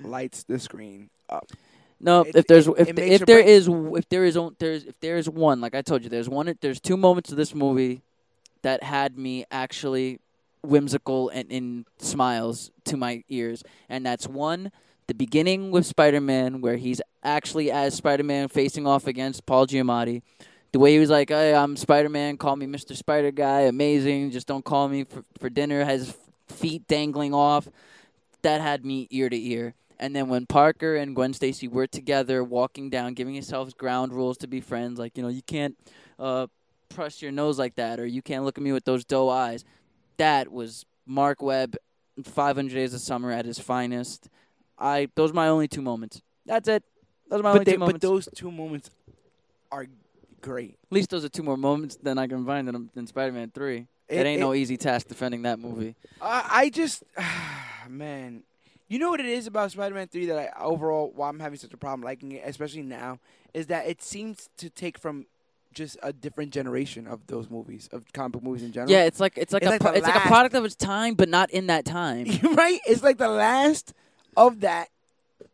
lights 0.00 0.42
the 0.44 0.58
screen 0.58 1.10
up. 1.28 1.46
No, 2.00 2.22
It- 2.22 2.34
if 2.34 2.46
there's 2.46 2.66
it- 2.66 2.74
if 2.78 2.88
it 2.88 2.96
the- 2.96 3.12
if 3.12 3.26
there 3.26 3.38
is 3.40 3.68
if 3.68 4.08
there 4.08 4.24
is 4.24 4.38
there's 4.58 4.84
if 4.84 4.98
there 5.00 5.18
is 5.18 5.28
one 5.28 5.60
like 5.60 5.74
I 5.74 5.82
told 5.82 6.02
you 6.02 6.08
there's 6.08 6.30
one 6.30 6.56
there's 6.62 6.80
two 6.80 6.96
moments 6.96 7.30
of 7.30 7.36
this 7.36 7.54
movie 7.54 8.00
that 8.62 8.82
had 8.82 9.18
me 9.18 9.44
actually 9.50 10.18
whimsical 10.62 11.28
and 11.30 11.50
in 11.50 11.86
smiles 11.98 12.70
to 12.84 12.96
my 12.96 13.24
ears 13.28 13.62
and 13.88 14.04
that's 14.04 14.26
one 14.26 14.70
the 15.06 15.14
beginning 15.14 15.70
with 15.70 15.86
Spider-Man 15.86 16.60
where 16.60 16.76
he's 16.76 17.00
actually 17.22 17.70
as 17.70 17.94
Spider-Man 17.94 18.48
facing 18.48 18.86
off 18.86 19.06
against 19.06 19.46
Paul 19.46 19.66
Giamatti 19.66 20.22
the 20.72 20.78
way 20.78 20.92
he 20.92 20.98
was 20.98 21.10
like 21.10 21.30
hey 21.30 21.54
I'm 21.54 21.76
Spider-Man 21.76 22.36
call 22.36 22.56
me 22.56 22.66
Mr. 22.66 22.94
Spider 22.94 23.30
guy 23.30 23.60
amazing 23.62 24.30
just 24.30 24.46
don't 24.46 24.64
call 24.64 24.88
me 24.88 25.04
for, 25.04 25.24
for 25.38 25.48
dinner 25.48 25.84
has 25.84 26.14
feet 26.48 26.86
dangling 26.88 27.32
off 27.32 27.68
that 28.42 28.60
had 28.60 28.84
me 28.84 29.06
ear 29.10 29.28
to 29.28 29.36
ear. 29.36 29.74
And 29.98 30.16
then 30.16 30.28
when 30.28 30.46
Parker 30.46 30.96
and 30.96 31.14
Gwen 31.14 31.34
Stacy 31.34 31.68
were 31.68 31.86
together, 31.86 32.42
walking 32.42 32.88
down, 32.88 33.14
giving 33.14 33.34
yourselves 33.34 33.74
ground 33.74 34.12
rules 34.12 34.38
to 34.38 34.46
be 34.46 34.60
friends, 34.60 34.98
like 34.98 35.16
you 35.16 35.22
know, 35.22 35.28
you 35.28 35.42
can't 35.42 35.76
uh, 36.18 36.46
press 36.88 37.20
your 37.20 37.32
nose 37.32 37.58
like 37.58 37.74
that, 37.74 38.00
or 38.00 38.06
you 38.06 38.22
can't 38.22 38.44
look 38.44 38.56
at 38.56 38.64
me 38.64 38.72
with 38.72 38.84
those 38.84 39.04
doe 39.04 39.28
eyes. 39.28 39.64
That 40.20 40.52
was 40.52 40.84
Marc 41.06 41.40
Webb, 41.40 41.76
500 42.22 42.74
Days 42.74 42.92
of 42.92 43.00
Summer 43.00 43.30
at 43.32 43.46
his 43.46 43.58
finest. 43.58 44.28
I 44.78 45.08
those 45.14 45.30
are 45.30 45.34
my 45.34 45.48
only 45.48 45.66
two 45.66 45.80
moments. 45.80 46.20
That's 46.44 46.68
it. 46.68 46.84
Those 47.30 47.40
are 47.40 47.42
my 47.42 47.52
But, 47.52 47.54
only 47.60 47.64
they, 47.64 47.72
two 47.72 47.78
moments. 47.78 48.00
but 48.04 48.06
those 48.06 48.28
two 48.34 48.50
moments 48.50 48.90
are 49.72 49.86
great. 50.42 50.76
At 50.90 50.92
least 50.92 51.08
those 51.08 51.24
are 51.24 51.30
two 51.30 51.42
more 51.42 51.56
moments 51.56 51.96
than 51.96 52.18
I 52.18 52.26
can 52.26 52.44
find 52.44 52.68
in, 52.68 52.90
in 52.94 53.06
Spider-Man 53.06 53.52
3. 53.54 53.76
It, 53.78 53.86
It- 54.08 54.26
ain't 54.26 54.36
it- 54.36 54.44
no 54.44 54.52
easy 54.52 54.76
task 54.76 55.08
defending 55.08 55.40
that 55.42 55.58
movie. 55.58 55.94
Uh, 56.20 56.42
I 56.50 56.68
just, 56.68 57.02
man, 57.88 58.42
you 58.88 58.98
know 58.98 59.08
what 59.08 59.20
it 59.20 59.26
is 59.26 59.46
about 59.46 59.70
Spider-Man 59.72 60.08
Three 60.08 60.26
that 60.26 60.52
I 60.54 60.62
overall 60.62 61.12
why 61.14 61.30
I'm 61.30 61.40
having 61.40 61.58
such 61.58 61.72
a 61.72 61.78
problem 61.78 62.02
liking 62.04 62.32
it, 62.32 62.42
especially 62.44 62.82
now, 62.82 63.20
is 63.54 63.68
that 63.68 63.86
it 63.86 64.02
seems 64.02 64.50
to 64.58 64.68
take 64.68 64.98
from 64.98 65.24
just 65.72 65.96
a 66.02 66.12
different 66.12 66.52
generation 66.52 67.06
of 67.06 67.26
those 67.28 67.48
movies 67.50 67.88
of 67.92 68.04
comic 68.12 68.32
book 68.32 68.42
movies 68.42 68.62
in 68.62 68.72
general. 68.72 68.90
Yeah, 68.90 69.04
it's 69.04 69.20
like 69.20 69.38
it's 69.38 69.52
like 69.52 69.62
It's 69.62 69.68
a 69.68 69.72
like 69.72 69.80
pro- 69.80 69.92
it's 69.92 70.06
like 70.06 70.24
a 70.24 70.28
product 70.28 70.54
of 70.54 70.64
its 70.64 70.74
time, 70.74 71.14
but 71.14 71.28
not 71.28 71.50
in 71.50 71.66
that 71.68 71.84
time. 71.84 72.26
right. 72.54 72.80
It's 72.86 73.02
like 73.02 73.18
the 73.18 73.28
last 73.28 73.94
of 74.36 74.60
that 74.60 74.88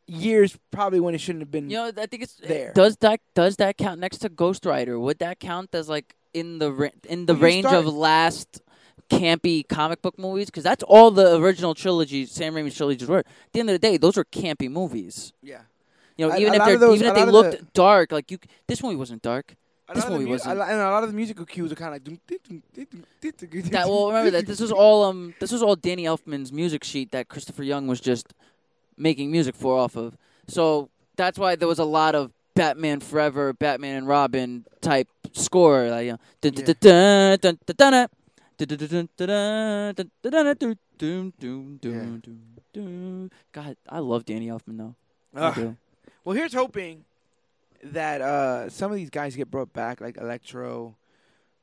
years, 0.07 0.57
probably 0.71 1.01
when 1.01 1.15
it 1.15 1.19
shouldn't 1.21 1.43
have 1.43 1.51
been. 1.51 1.69
You 1.71 1.77
know, 1.77 1.93
I 1.99 2.07
think 2.07 2.23
it's 2.23 2.35
There. 2.37 2.73
Does 2.75 2.97
that 2.99 3.21
does 3.35 3.57
that 3.57 3.77
count 3.77 4.01
next 4.01 4.19
to 4.19 4.29
Ghost 4.29 4.65
Rider? 4.67 4.99
Would 4.99 5.19
that 5.19 5.41
count 5.41 5.75
as 5.75 5.89
like 5.89 6.15
in 6.33 6.59
the 6.59 6.91
in 7.09 7.27
the 7.27 7.35
you 7.35 7.41
range 7.41 7.67
of 7.67 7.87
last 7.87 8.63
campy 9.11 9.67
comic 9.69 10.03
book 10.03 10.19
movies? 10.19 10.47
Because 10.47 10.65
that's 10.65 10.83
all 10.85 11.11
the 11.11 11.37
original 11.37 11.75
trilogy, 11.75 12.27
Sam 12.27 12.55
Raimi's 12.55 12.77
trilogies 12.77 13.09
were. 13.09 13.19
At 13.19 13.27
the 13.53 13.61
end 13.61 13.71
of 13.71 13.75
the 13.75 13.79
day, 13.79 13.97
those 13.97 14.17
were 14.17 14.25
campy 14.25 14.71
movies. 14.71 15.33
yeah. 15.43 15.61
You 16.19 16.27
know, 16.29 16.39
even 16.39 16.55
a 16.55 16.57
if 16.57 16.65
they're 16.65 16.79
those- 16.79 16.97
even 17.03 17.09
if 17.09 17.15
they 17.15 17.27
looked 17.27 17.59
the- 17.59 17.67
dark, 17.75 18.11
like 18.11 18.31
you, 18.31 18.39
this 18.69 18.83
movie 18.83 18.97
wasn't 18.97 19.21
dark. 19.21 19.55
A 19.89 19.95
this 19.95 20.09
movie 20.09 20.25
mu- 20.25 20.31
was 20.33 20.45
and 20.47 20.59
a 20.61 20.91
lot 20.91 21.03
of 21.05 21.11
the 21.11 21.15
musical 21.15 21.45
cues 21.45 21.71
are 21.71 21.77
kind 21.77 21.95
of 21.95 22.07
like. 22.07 22.21
That, 23.71 23.87
well, 23.89 24.09
remember 24.09 24.31
that 24.33 24.47
this 24.47 24.61
was 24.61 24.73
all 24.73 25.05
um 25.05 25.35
this 25.41 25.53
was 25.53 25.63
all 25.63 25.77
Danny 25.77 26.05
Elfman's 26.05 26.53
music 26.53 26.83
sheet 26.85 27.13
that 27.13 27.29
Christopher 27.29 27.63
Young 27.63 27.87
was 27.87 28.01
just 28.01 28.35
making 28.97 29.31
music 29.31 29.55
for 29.55 29.79
off 29.79 29.97
of. 29.97 30.17
So 30.49 30.91
that's 31.17 31.39
why 31.39 31.57
there 31.57 31.69
was 31.69 31.79
a 31.79 31.85
lot 31.85 32.15
of 32.15 32.33
Batman 32.55 33.01
Forever, 33.01 33.53
Batman 33.53 33.97
and 33.97 34.09
Robin 34.09 34.65
type 34.81 35.09
score. 35.33 35.89
Like, 35.89 36.07
you 36.07 36.13
know, 36.13 36.19
God, 43.53 43.77
I 43.89 43.99
love 44.01 44.25
Danny 44.25 44.49
Elfman 44.49 44.79
though. 44.79 44.95
Well, 46.25 46.37
here's 46.37 46.53
hoping 46.55 47.05
that 47.93 48.21
uh, 48.21 48.69
some 48.71 48.91
of 48.91 48.97
these 48.97 49.11
guys 49.11 49.37
get 49.37 49.51
brought 49.51 49.73
back, 49.73 50.01
like 50.01 50.17
Electro, 50.17 50.97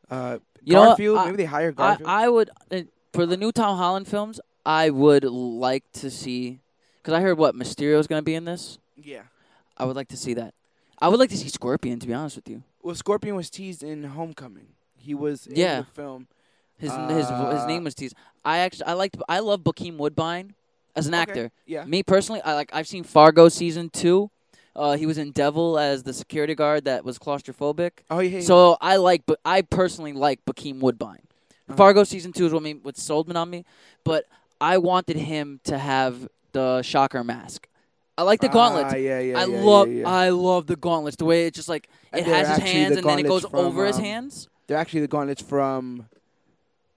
uh, 0.09 0.39
You 0.63 0.73
know? 0.73 0.85
Garfield. 0.87 1.17
I- 1.17 1.25
maybe 1.25 1.37
they 1.37 1.45
hire 1.45 1.69
I, 1.69 1.71
Garfield. 1.71 2.09
I 2.09 2.29
would 2.29 2.49
uh, 2.71 2.81
for 3.13 3.25
the 3.25 3.37
new 3.37 3.51
Tom 3.51 3.77
Holland 3.77 4.07
films. 4.07 4.39
I 4.65 4.89
would 4.91 5.25
like 5.25 5.83
to 5.93 6.09
see 6.09 6.59
because 7.01 7.13
I 7.13 7.19
heard 7.21 7.37
what 7.37 7.53
Mysterio 7.55 7.99
is 7.99 8.07
going 8.07 8.19
to 8.19 8.23
be 8.25 8.35
in 8.35 8.45
this. 8.45 8.77
yeah. 8.95 9.23
I 9.75 9.85
would 9.85 9.95
like 9.95 10.07
to 10.09 10.17
see 10.17 10.35
that. 10.35 10.53
I 10.99 11.07
would 11.09 11.19
like 11.19 11.31
to 11.31 11.37
see 11.37 11.49
Scorpion. 11.49 11.99
To 11.99 12.05
be 12.07 12.13
honest 12.13 12.35
with 12.35 12.47
you, 12.47 12.61
Well, 12.83 12.93
Scorpion 12.95 13.35
was 13.35 13.49
teased 13.49 13.81
in 13.83 14.03
Homecoming. 14.03 14.67
He 14.95 15.13
was 15.15 15.47
in 15.47 15.55
Yeah. 15.55 15.79
the 15.81 15.85
film. 15.87 16.27
his 16.77 16.91
his 16.91 16.99
his 17.17 17.25
Uh, 17.29 17.65
name 17.67 17.83
was 17.83 17.95
teased. 17.95 18.15
I 18.45 18.59
actually 18.59 18.85
I 18.85 18.93
liked 18.93 19.17
I 19.27 19.39
love 19.39 19.61
Bokeem 19.61 19.97
Woodbine 19.97 20.53
as 20.95 21.07
an 21.07 21.13
Okay. 21.13 21.21
actor. 21.21 21.51
Yeah. 21.65 21.85
Me 21.85 22.03
personally, 22.03 22.41
I 22.43 22.53
like 22.53 22.69
I've 22.73 22.87
seen 22.87 23.03
Fargo 23.03 23.49
season 23.49 23.89
two. 23.89 24.29
Uh, 24.75 24.97
he 24.97 25.05
was 25.05 25.17
in 25.17 25.31
Devil 25.31 25.77
as 25.77 26.03
the 26.03 26.13
security 26.13 26.55
guard 26.55 26.85
that 26.85 27.05
was 27.05 27.19
claustrophobic. 27.19 27.91
Oh 28.09 28.19
yeah. 28.19 28.39
yeah. 28.39 28.41
So 28.43 28.77
I 28.81 28.95
like, 28.95 29.23
but 29.25 29.39
I 29.45 29.61
personally 29.61 30.13
like 30.13 30.43
Bokeem 30.45 30.79
Woodbine. 30.79 31.19
Uh-huh. 31.69 31.77
Fargo 31.77 32.03
season 32.03 32.33
two 32.33 32.45
is 32.45 32.53
what 32.53 32.63
me 32.63 32.73
what 32.73 32.97
sold 32.97 33.29
me 33.29 33.35
on 33.35 33.49
me, 33.49 33.65
but 34.03 34.25
I 34.59 34.79
wanted 34.79 35.17
him 35.17 35.59
to 35.65 35.77
have 35.77 36.27
the 36.51 36.81
shocker 36.81 37.23
mask. 37.23 37.67
I 38.17 38.23
like 38.23 38.41
the 38.41 38.49
gauntlets. 38.49 38.93
Ah, 38.93 38.97
yeah, 38.97 39.19
yeah. 39.19 39.39
I 39.39 39.45
yeah, 39.45 39.61
love 39.61 39.87
Yeah, 39.87 40.01
yeah. 40.01 40.09
I 40.09 40.29
love 40.29 40.67
the 40.67 40.75
gauntlets. 40.75 41.15
The 41.15 41.25
way 41.25 41.47
it 41.47 41.53
just 41.53 41.69
like 41.69 41.89
it 42.13 42.25
has 42.25 42.47
his 42.47 42.57
hands 42.59 42.93
the 42.93 42.99
and 42.99 43.09
then 43.09 43.19
it 43.19 43.27
goes 43.27 43.43
from, 43.43 43.59
over 43.59 43.85
his 43.85 43.97
um, 43.97 44.03
hands. 44.03 44.49
They're 44.67 44.77
actually 44.77 45.01
the 45.01 45.07
gauntlets 45.07 45.41
from 45.41 46.07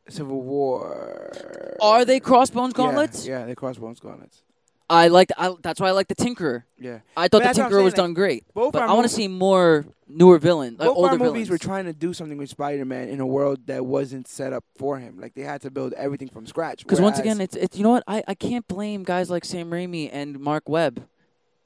Civil 0.09 0.43
War. 0.43 1.77
Are 1.81 2.05
they 2.05 2.20
crossbones 2.20 2.74
Yeah, 2.74 2.85
gauntlets? 2.85 3.27
Yeah, 3.27 3.44
they're 3.44 3.55
crossbones 3.55 4.01
gauntlets. 4.01 4.43
I 4.88 5.08
like. 5.08 5.30
I, 5.36 5.52
that's 5.62 5.80
why 5.80 5.88
I 5.88 5.90
like 5.92 6.08
the 6.08 6.14
Tinkerer. 6.14 6.62
Yeah. 6.78 7.00
I 7.16 7.22
thought 7.28 7.42
But 7.42 7.54
the 7.54 7.60
what 7.62 7.66
I'm 7.66 7.72
Tinkerer 7.72 7.84
was 7.84 7.94
saying, 7.94 8.04
done 8.06 8.14
great. 8.14 8.44
Both 8.54 8.72
But 8.72 8.82
our 8.82 8.88
I 8.88 8.92
want 8.92 9.04
to 9.08 9.12
see 9.12 9.26
more 9.26 9.84
newer 10.08 10.38
villains, 10.38 10.78
like 10.78 10.86
Both 10.88 10.96
older 10.96 11.08
our 11.10 11.18
movies 11.18 11.48
villains. 11.48 11.50
were 11.50 11.58
trying 11.58 11.86
to 11.86 11.92
do 11.92 12.12
something 12.14 12.38
with 12.38 12.50
Spider-Man 12.50 13.08
in 13.08 13.18
a 13.18 13.26
world 13.26 13.66
that 13.66 13.84
wasn't 13.84 14.28
set 14.28 14.52
up 14.52 14.64
for 14.76 14.98
him. 14.98 15.18
Like 15.20 15.34
they 15.34 15.42
had 15.42 15.60
to 15.62 15.70
build 15.70 15.92
everything 15.94 16.28
from 16.28 16.46
scratch. 16.46 16.84
Because 16.84 17.00
once 17.00 17.16
whereas- 17.18 17.20
again, 17.34 17.40
it's 17.40 17.56
it's 17.56 17.76
you 17.76 17.82
know 17.82 17.90
what 17.90 18.04
I, 18.06 18.22
I 18.28 18.34
can't 18.34 18.66
blame 18.68 19.02
guys 19.02 19.28
like 19.28 19.44
Sam 19.44 19.70
Raimi 19.70 20.08
and 20.12 20.38
Marc 20.38 20.68
Webb, 20.68 21.06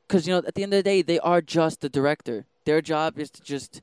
because 0.09 0.27
you 0.27 0.33
know 0.33 0.39
at 0.47 0.55
the 0.55 0.63
end 0.63 0.73
of 0.73 0.79
the 0.79 0.83
day 0.83 1.03
they 1.03 1.19
are 1.21 1.41
just 1.43 1.81
the 1.83 1.89
director. 1.91 2.47
Their 2.65 2.81
job 2.81 3.19
is 3.19 3.31
to 3.33 3.43
just 3.43 3.83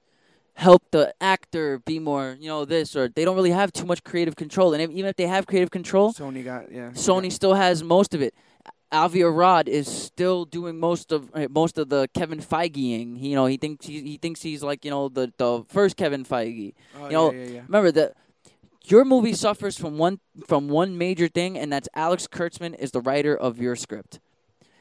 help 0.54 0.82
the 0.90 1.14
actor 1.22 1.78
be 1.86 2.00
more 2.00 2.36
you 2.40 2.48
know 2.48 2.66
this 2.66 2.96
or 2.96 3.08
they 3.08 3.24
don't 3.24 3.36
really 3.36 3.52
have 3.52 3.72
too 3.72 3.86
much 3.86 4.04
creative 4.04 4.36
control. 4.36 4.74
And 4.74 4.82
if, 4.82 4.90
even 4.90 5.06
if 5.06 5.16
they 5.16 5.28
have 5.28 5.46
creative 5.46 5.70
control, 5.70 6.12
Sony 6.14 6.44
got 6.44 6.72
yeah. 6.72 6.90
Sony 6.92 7.32
still 7.32 7.54
has 7.54 7.84
most 7.84 8.16
of 8.16 8.22
it. 8.24 8.34
Avi 8.92 9.22
Arad 9.22 9.68
is 9.68 9.88
still 9.88 10.46
doing 10.46 10.80
most 10.80 11.12
of 11.12 11.30
uh, 11.34 11.48
most 11.50 11.78
of 11.78 11.90
the 11.90 12.08
Kevin 12.14 12.40
Feigeing. 12.40 13.18
He, 13.18 13.30
you 13.30 13.36
know, 13.36 13.46
he 13.46 13.58
thinks 13.58 13.86
he, 13.86 14.02
he 14.02 14.18
thinks 14.18 14.42
he's 14.42 14.64
like 14.64 14.86
you 14.86 14.92
know 14.92 15.10
the 15.10 15.32
the 15.38 15.64
first 15.68 15.98
Kevin 15.98 16.24
Feige. 16.24 16.74
Oh, 16.98 17.06
you 17.06 17.12
know, 17.12 17.32
yeah, 17.32 17.40
yeah, 17.40 17.50
yeah. 17.50 17.62
Remember 17.68 17.92
that 17.92 18.16
your 18.86 19.04
movie 19.04 19.34
suffers 19.34 19.78
from 19.78 19.98
one 19.98 20.20
from 20.48 20.70
one 20.70 20.98
major 20.98 21.28
thing, 21.28 21.58
and 21.58 21.72
that's 21.72 21.90
Alex 21.96 22.28
Kurtzman 22.28 22.76
is 22.80 22.92
the 22.92 23.02
writer 23.02 23.36
of 23.36 23.60
your 23.60 23.76
script. 23.76 24.20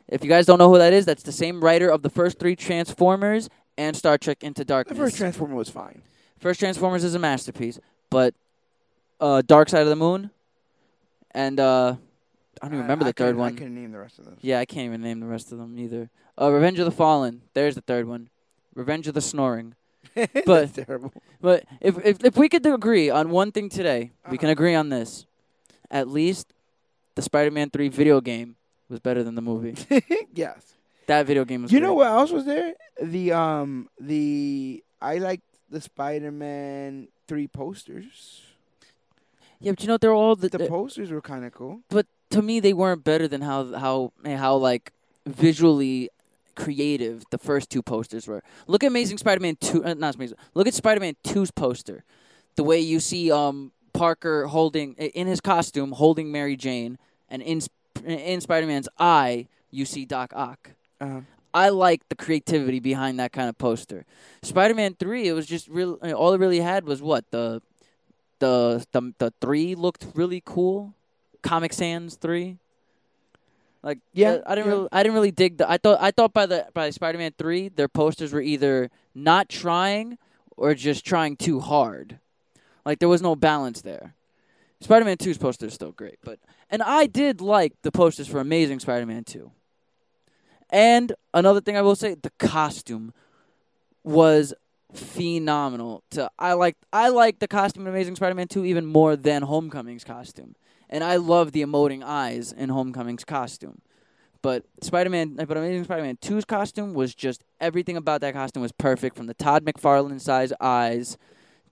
If 0.08 0.22
you 0.22 0.30
guys 0.30 0.46
don't 0.46 0.58
know 0.58 0.70
who 0.70 0.78
that 0.78 0.92
is, 0.92 1.04
that's 1.04 1.24
the 1.24 1.32
same 1.32 1.60
writer 1.60 1.88
of 1.88 2.02
the 2.02 2.10
first 2.10 2.38
three 2.38 2.54
Transformers 2.54 3.48
and 3.76 3.96
Star 3.96 4.16
Trek 4.16 4.44
Into 4.44 4.64
Darkness. 4.64 4.96
The 4.96 5.04
first 5.04 5.16
Transformer 5.16 5.56
was 5.56 5.68
fine. 5.68 6.02
First 6.38 6.60
Transformers 6.60 7.02
is 7.02 7.16
a 7.16 7.18
masterpiece, 7.18 7.80
but 8.08 8.34
uh, 9.20 9.42
Dark 9.42 9.68
Side 9.68 9.82
of 9.82 9.88
the 9.88 9.96
Moon 9.96 10.30
and 11.32 11.58
uh, 11.58 11.96
I 12.62 12.66
don't 12.66 12.74
even 12.74 12.82
remember 12.84 13.04
I 13.04 13.08
the 13.08 13.12
third 13.12 13.24
couldn't- 13.34 13.40
I 13.40 13.40
one. 13.44 13.56
couldn't 13.56 13.74
name 13.74 13.92
the 13.92 13.98
rest 13.98 14.18
of 14.18 14.24
those. 14.24 14.38
Yeah, 14.40 14.58
I 14.60 14.64
can't 14.64 14.86
even 14.86 15.02
name 15.02 15.20
the 15.20 15.26
rest 15.26 15.52
of 15.52 15.58
them 15.58 15.78
either. 15.78 16.10
Uh, 16.40 16.50
Revenge 16.52 16.78
of 16.78 16.84
the 16.84 16.90
Fallen. 16.90 17.42
There's 17.54 17.74
the 17.74 17.80
third 17.82 18.06
one. 18.08 18.28
Revenge 18.74 19.06
of 19.08 19.14
the 19.14 19.20
Snoring. 19.20 19.74
But- 20.14 20.44
That's 20.46 20.72
terrible. 20.72 21.12
But 21.40 21.64
if 21.80 21.98
if 22.04 22.24
if 22.24 22.36
we 22.36 22.48
could 22.48 22.64
agree 22.66 23.10
on 23.10 23.30
one 23.30 23.52
thing 23.52 23.68
today, 23.68 24.12
we 24.30 24.38
can 24.38 24.46
Uh-huh. 24.48 24.52
agree 24.52 24.74
on 24.74 24.88
this. 24.88 25.26
At 25.90 26.08
least 26.08 26.52
the 27.14 27.22
Spider-Man 27.22 27.70
3 27.70 27.88
video 27.88 28.20
game 28.20 28.56
was 28.88 29.00
better 29.00 29.22
than 29.22 29.34
the 29.34 29.42
movie. 29.42 29.74
yes. 30.34 30.74
That 31.06 31.26
video 31.26 31.44
game 31.44 31.62
was 31.62 31.72
You 31.72 31.78
great. 31.80 31.86
know 31.88 31.94
what 31.94 32.06
else 32.08 32.30
was 32.32 32.44
there? 32.46 32.74
The 33.02 33.32
um 33.32 33.88
the 34.00 34.82
I 35.00 35.18
liked 35.18 35.44
the 35.70 35.80
Spider-Man 35.80 37.08
three 37.28 37.46
posters. 37.48 38.42
Yeah, 39.60 39.72
but 39.72 39.82
you 39.82 39.88
know 39.88 39.96
they're 39.98 40.12
all 40.12 40.36
the, 40.36 40.48
The 40.48 40.66
posters 40.68 41.10
were 41.10 41.20
kind 41.22 41.44
of 41.44 41.52
cool. 41.52 41.80
To 42.30 42.42
me 42.42 42.60
they 42.60 42.72
weren't 42.72 43.04
better 43.04 43.28
than 43.28 43.42
how 43.42 43.72
how 43.74 44.12
how 44.24 44.56
like 44.56 44.92
visually 45.26 46.10
creative 46.54 47.24
the 47.30 47.38
first 47.38 47.70
two 47.70 47.82
posters 47.82 48.26
were. 48.26 48.42
Look 48.66 48.82
at 48.82 48.88
Amazing 48.88 49.18
Spider-Man 49.18 49.56
2 49.60 49.84
uh, 49.84 49.94
not 49.94 50.16
Amazing. 50.16 50.38
Look 50.54 50.66
at 50.66 50.74
Spider-Man 50.74 51.16
2's 51.24 51.50
poster. 51.52 52.02
The 52.56 52.64
way 52.64 52.80
you 52.80 52.98
see 52.98 53.30
um 53.30 53.72
Parker 53.92 54.46
holding 54.46 54.94
in 54.94 55.26
his 55.26 55.40
costume 55.40 55.92
holding 55.92 56.32
Mary 56.32 56.56
Jane 56.56 56.98
and 57.28 57.42
in 57.42 57.60
in 58.04 58.40
Spider-Man's 58.40 58.88
eye 58.98 59.46
you 59.70 59.84
see 59.84 60.04
Doc 60.04 60.32
Ock. 60.34 60.70
Uh, 61.00 61.20
I 61.54 61.70
like 61.70 62.06
the 62.08 62.14
creativity 62.14 62.80
behind 62.80 63.18
that 63.18 63.32
kind 63.32 63.48
of 63.48 63.56
poster. 63.56 64.04
Spider-Man 64.42 64.96
3 64.98 65.28
it 65.28 65.32
was 65.32 65.46
just 65.46 65.68
real 65.68 65.94
all 66.14 66.34
it 66.34 66.38
really 66.38 66.60
had 66.60 66.84
was 66.84 67.00
what 67.00 67.30
the 67.30 67.62
the 68.38 68.84
the 68.92 69.14
the 69.18 69.32
3 69.40 69.74
looked 69.74 70.06
really 70.14 70.42
cool. 70.44 70.94
Comic 71.46 71.72
Sans 71.72 72.14
3 72.14 72.58
like 73.82 73.98
Yeah, 74.12 74.32
uh, 74.32 74.42
I 74.46 74.54
didn't 74.56 74.66
yeah. 74.66 74.72
really 74.74 74.88
I 74.92 75.02
didn't 75.02 75.14
really 75.14 75.30
dig 75.30 75.58
the 75.58 75.70
I 75.70 75.78
thought 75.78 75.98
I 76.00 76.10
thought 76.10 76.32
by 76.32 76.46
the 76.46 76.66
by 76.74 76.90
Spider-Man 76.90 77.32
3 77.38 77.68
their 77.68 77.88
posters 77.88 78.32
were 78.32 78.40
either 78.40 78.90
not 79.14 79.48
trying 79.48 80.18
or 80.56 80.74
just 80.74 81.04
trying 81.06 81.36
too 81.36 81.60
hard. 81.60 82.18
Like 82.84 82.98
there 82.98 83.08
was 83.08 83.22
no 83.22 83.36
balance 83.36 83.82
there. 83.82 84.14
Spider-Man 84.80 85.16
2's 85.16 85.38
poster 85.38 85.66
is 85.66 85.74
still 85.74 85.92
great, 85.92 86.18
but 86.22 86.38
and 86.70 86.82
I 86.82 87.06
did 87.06 87.40
like 87.40 87.74
the 87.82 87.92
posters 87.92 88.26
for 88.28 88.40
Amazing 88.40 88.80
Spider-Man 88.80 89.24
2. 89.24 89.50
And 90.70 91.12
another 91.32 91.60
thing 91.60 91.76
I 91.76 91.82
will 91.82 91.96
say, 91.96 92.14
the 92.14 92.32
costume 92.38 93.14
was 94.02 94.52
phenomenal. 94.92 96.02
To 96.10 96.30
I 96.38 96.54
like 96.54 96.76
I 96.92 97.08
like 97.08 97.38
the 97.38 97.48
costume 97.48 97.86
in 97.86 97.92
Amazing 97.92 98.16
Spider-Man 98.16 98.48
2 98.48 98.64
even 98.64 98.84
more 98.84 99.14
than 99.16 99.42
Homecoming's 99.42 100.04
costume. 100.04 100.56
And 100.88 101.02
I 101.02 101.16
love 101.16 101.52
the 101.52 101.62
emoting 101.62 102.02
eyes 102.04 102.52
in 102.52 102.68
Homecoming's 102.70 103.24
costume. 103.24 103.80
But 104.42 104.64
Spider-Man, 104.80 105.34
but 105.34 105.56
Amazing 105.56 105.84
Spider-Man 105.84 106.18
2's 106.18 106.44
costume 106.44 106.94
was 106.94 107.14
just 107.14 107.42
everything 107.60 107.96
about 107.96 108.20
that 108.20 108.34
costume 108.34 108.62
was 108.62 108.70
perfect, 108.72 109.16
from 109.16 109.26
the 109.26 109.34
Todd 109.34 109.64
McFarlane 109.64 110.20
size 110.20 110.52
eyes 110.60 111.18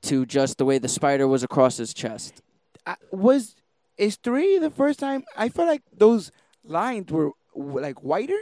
to 0.03 0.27
just 0.27 0.59
the 0.59 0.65
way 0.65 0.78
the 0.78 0.89
spider 0.89 1.28
was 1.28 1.43
across 1.45 1.77
his 1.77 1.95
chest. 1.95 2.43
I, 2.86 2.97
was 3.12 3.55
is 3.97 4.16
three 4.16 4.59
the 4.59 4.70
first 4.70 4.99
time? 4.99 5.24
I 5.36 5.49
feel 5.49 5.66
like 5.66 5.82
those 5.97 6.32
lines 6.65 7.11
were 7.12 7.31
like 7.55 8.03
whiter, 8.03 8.39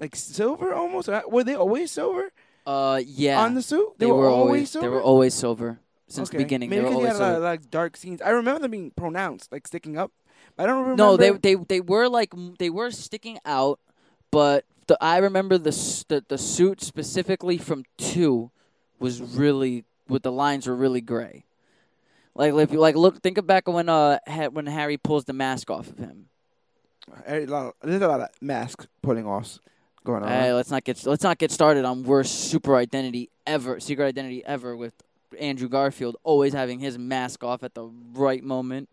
like 0.00 0.14
silver 0.14 0.72
almost. 0.72 1.08
Uh, 1.08 1.22
Were 1.28 1.42
they 1.44 1.56
always 1.56 1.90
silver 1.90 2.30
Uh, 2.64 3.02
yeah, 3.04 3.40
on 3.42 3.54
the 3.54 3.62
suit? 3.62 3.94
they, 3.98 4.06
were, 4.06 4.28
always 4.28 4.70
silver. 4.70 4.86
they 4.86 4.94
were 4.94 5.02
always 5.02 5.34
silver 5.34 5.80
since 6.14 6.28
Okay. 6.30 6.38
the 6.38 6.44
beginning. 6.44 6.70
Maybe 6.70 6.82
they 6.82 6.88
were 6.88 6.94
always 6.94 7.08
had 7.08 7.16
silver. 7.16 7.30
a 7.30 7.32
lot 7.32 7.36
of, 7.38 7.42
like 7.42 7.70
dark 7.70 7.96
scenes. 7.96 8.22
I 8.22 8.30
remember 8.30 8.60
them 8.60 8.70
being 8.70 8.90
pronounced, 8.92 9.50
like 9.52 9.66
sticking 9.66 9.96
up. 9.98 10.12
I 10.58 10.66
don't 10.66 10.80
remember. 10.82 11.02
No, 11.02 11.16
they 11.16 11.30
they 11.32 11.54
they 11.56 11.80
were 11.80 12.08
like 12.08 12.32
they 12.58 12.70
were 12.70 12.90
sticking 12.90 13.38
out, 13.44 13.80
but 14.30 14.64
the 14.86 14.96
I 15.00 15.18
remember 15.18 15.58
the 15.58 15.70
the, 16.08 16.24
the 16.28 16.38
suit 16.38 16.82
specifically 16.82 17.58
from 17.58 17.84
two 17.98 18.50
was 18.98 19.20
really 19.20 19.84
with 20.08 20.22
the 20.22 20.32
lines 20.32 20.66
were 20.66 20.76
really 20.76 21.00
gray. 21.00 21.44
Like 22.34 22.52
if 22.54 22.72
you 22.72 22.78
like 22.80 22.94
look 22.96 23.20
think 23.22 23.38
of 23.38 23.46
back 23.46 23.66
when 23.68 23.88
uh 23.88 24.18
when 24.52 24.66
Harry 24.66 24.96
pulls 24.96 25.24
the 25.24 25.32
mask 25.32 25.70
off 25.70 25.88
of 25.88 25.98
him. 25.98 26.26
A 27.26 27.46
lot 27.46 27.66
of- 27.66 27.74
there's 27.88 28.02
a 28.02 28.08
lot 28.08 28.20
of 28.20 28.28
mask 28.40 28.86
pulling 29.02 29.26
offs 29.26 29.60
going 30.04 30.22
on. 30.22 30.28
Hey, 30.28 30.52
let's 30.52 30.70
not 30.70 30.84
get 30.84 31.04
let's 31.06 31.22
not 31.22 31.38
get 31.38 31.50
started 31.50 31.84
on 31.84 32.02
worst 32.04 32.50
super 32.50 32.76
identity 32.76 33.30
ever, 33.46 33.78
secret 33.80 34.06
identity 34.06 34.44
ever 34.44 34.76
with 34.76 34.94
Andrew 35.38 35.68
Garfield 35.68 36.16
always 36.22 36.52
having 36.52 36.80
his 36.80 36.98
mask 36.98 37.44
off 37.44 37.62
at 37.62 37.74
the 37.74 37.84
right 38.12 38.42
moment. 38.42 38.88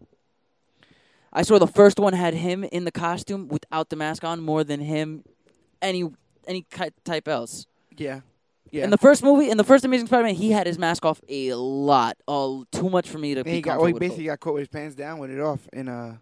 I 1.34 1.44
swear 1.44 1.60
the 1.60 1.68
first 1.68 2.00
one 2.00 2.14
had 2.14 2.34
him 2.34 2.64
in 2.64 2.84
the 2.84 2.92
costume 2.92 3.48
without 3.48 3.90
the 3.90 3.96
mask 3.96 4.24
on 4.24 4.42
more 4.42 4.64
than 4.64 4.82
him 4.82 5.24
any 5.82 6.12
any 6.48 6.66
type 7.06 7.28
else. 7.28 7.68
yeah, 7.98 8.22
yeah. 8.72 8.84
In 8.84 8.90
the 8.90 8.98
first 8.98 9.24
movie, 9.24 9.50
in 9.50 9.58
the 9.58 9.64
first 9.64 9.86
Amazing 9.86 10.08
Spider-Man, 10.08 10.36
he 10.36 10.52
had 10.52 10.68
his 10.68 10.78
mask 10.78 11.06
off 11.06 11.22
a 11.30 11.54
lot, 11.54 12.18
all 12.28 12.66
too 12.72 12.90
much 12.90 13.10
for 13.10 13.18
me 13.18 13.34
to 13.36 13.42
And 13.42 13.50
he 13.50 13.62
got, 13.62 13.78
well, 13.78 13.88
he 13.88 13.94
with 13.94 14.00
basically 14.02 14.26
got 14.26 14.40
caught 14.40 14.54
with 14.56 14.62
his 14.62 14.70
pants 14.70 14.96
down 14.96 15.20
with 15.20 15.30
it 15.30 15.40
off, 15.40 15.68
in 15.72 15.88
uh, 15.88 16.18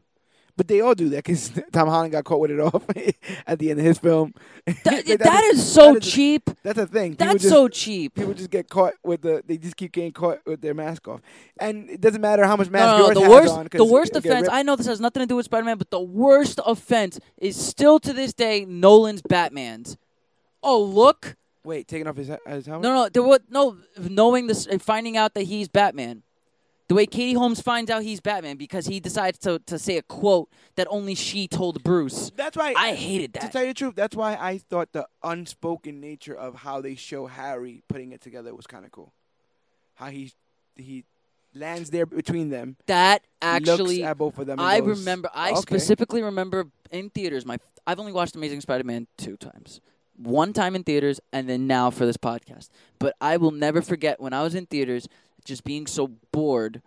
but 0.59 0.67
they 0.67 0.81
all 0.81 0.93
do 0.93 1.07
that 1.07 1.23
because 1.23 1.53
Tom 1.71 1.87
Holland 1.87 2.11
got 2.11 2.25
caught 2.25 2.41
with 2.41 2.51
it 2.51 2.59
off 2.59 2.83
at 3.47 3.59
the 3.59 3.71
end 3.71 3.79
of 3.79 3.85
his 3.85 3.97
film. 3.97 4.33
Like, 4.67 5.05
That, 5.05 5.19
that's 5.19 5.47
is 5.53 5.71
so 5.71 5.93
that 5.93 6.03
is 6.03 6.11
cheap. 6.11 6.49
That's 6.63 6.77
a 6.77 6.85
thing. 6.85 7.11
People 7.13 7.27
That's 7.27 7.41
just, 7.43 7.53
so 7.53 7.69
cheap. 7.69 8.13
people 8.13 8.33
just 8.33 8.49
get 8.49 8.69
caught 8.69 8.93
with 9.01 9.21
the. 9.21 9.41
They 9.47 9.57
just 9.57 9.77
keep 9.77 9.93
getting 9.93 10.11
caught 10.11 10.39
with 10.45 10.61
their 10.61 10.73
mask 10.73 11.07
off, 11.07 11.21
and 11.59 11.89
it 11.89 12.01
doesn't 12.01 12.19
matter 12.19 12.43
how 12.43 12.57
much 12.57 12.69
mask 12.69 12.99
No, 12.99 13.07
no, 13.07 13.21
the 13.21 13.29
worst, 13.29 13.71
the 13.71 13.85
worst 13.85 14.15
offense. 14.17 14.49
I 14.51 14.63
know 14.63 14.75
this 14.75 14.85
has 14.85 14.99
nothing 14.99 15.21
to 15.21 15.27
do 15.27 15.37
with 15.37 15.45
Spider-Man, 15.45 15.77
but 15.77 15.91
the 15.91 16.01
worst 16.01 16.59
offense 16.65 17.19
is 17.37 17.55
still 17.55 17.99
to 17.99 18.11
this 18.11 18.33
day 18.33 18.65
Nolan's 18.65 19.21
Batman's. 19.21 19.97
Oh, 20.61 20.83
look! 20.83 21.37
Wait, 21.63 21.87
taking 21.87 22.07
off 22.07 22.17
his 22.17 22.29
his 22.45 22.65
helmet. 22.65 22.83
No, 22.83 22.93
no, 22.93 23.09
there 23.09 23.23
was 23.23 23.39
no 23.49 23.77
knowing 23.97 24.47
this, 24.47 24.67
and 24.67 24.81
finding 24.81 25.15
out 25.15 25.35
that 25.35 25.43
he's 25.43 25.69
Batman. 25.69 26.23
The 26.89 26.95
way 26.95 27.05
Katie 27.05 27.33
Holmes 27.33 27.61
finds 27.61 27.91
out 27.91 28.01
he's 28.01 28.19
Batman 28.19 28.57
because 28.57 28.87
he 28.87 28.99
decides 28.99 29.37
to 29.39 29.59
to 29.67 29.77
say 29.77 29.97
a 29.97 30.01
quote 30.01 30.49
that 30.75 30.87
only 30.89 31.13
she 31.13 31.47
told 31.47 31.83
Bruce. 31.83 32.31
That's 32.35 32.57
why 32.57 32.73
I 32.75 32.95
hated 32.95 33.33
that. 33.33 33.43
To 33.43 33.49
tell 33.49 33.61
you 33.61 33.69
the 33.69 33.73
truth, 33.75 33.95
that's 33.95 34.15
why 34.15 34.35
I 34.35 34.57
thought 34.57 34.91
the 34.91 35.07
unspoken 35.23 36.01
nature 36.01 36.33
of 36.35 36.55
how 36.55 36.81
they 36.81 36.95
show 36.95 37.27
Harry 37.27 37.83
putting 37.87 38.11
it 38.11 38.21
together 38.21 38.55
was 38.55 38.65
kind 38.65 38.85
of 38.85 38.91
cool. 38.91 39.13
How 39.93 40.07
he 40.07 40.33
he 40.75 41.05
lands 41.53 41.91
there 41.91 42.07
between 42.07 42.49
them, 42.49 42.75
That 42.87 43.23
actually, 43.39 44.03
at 44.03 44.17
both 44.17 44.39
of 44.39 44.47
them. 44.47 44.59
I 44.59 44.79
goes, 44.79 44.99
remember. 44.99 45.29
I 45.33 45.51
"Okay." 45.51 45.61
specifically 45.61 46.23
remember 46.23 46.65
in 46.89 47.11
theaters. 47.11 47.45
My 47.45 47.59
I've 47.85 47.99
only 47.99 48.13
watched 48.13 48.35
Amazing 48.35 48.61
Spider-Man 48.61 49.05
two 49.15 49.37
times. 49.37 49.79
One 50.17 50.53
time 50.53 50.75
in 50.75 50.83
theaters, 50.83 51.21
and 51.31 51.47
then 51.47 51.67
now 51.67 51.91
for 51.91 52.05
this 52.05 52.17
podcast. 52.17 52.69
But 52.97 53.15
I 53.21 53.37
will 53.37 53.51
never 53.51 53.81
forget 53.81 54.19
when 54.19 54.33
I 54.33 54.41
was 54.43 54.53
in 54.55 54.65
theaters, 54.65 55.07
just 55.49 55.65
being 55.65 55.85
so 55.85 56.07
bored, 56.31 56.81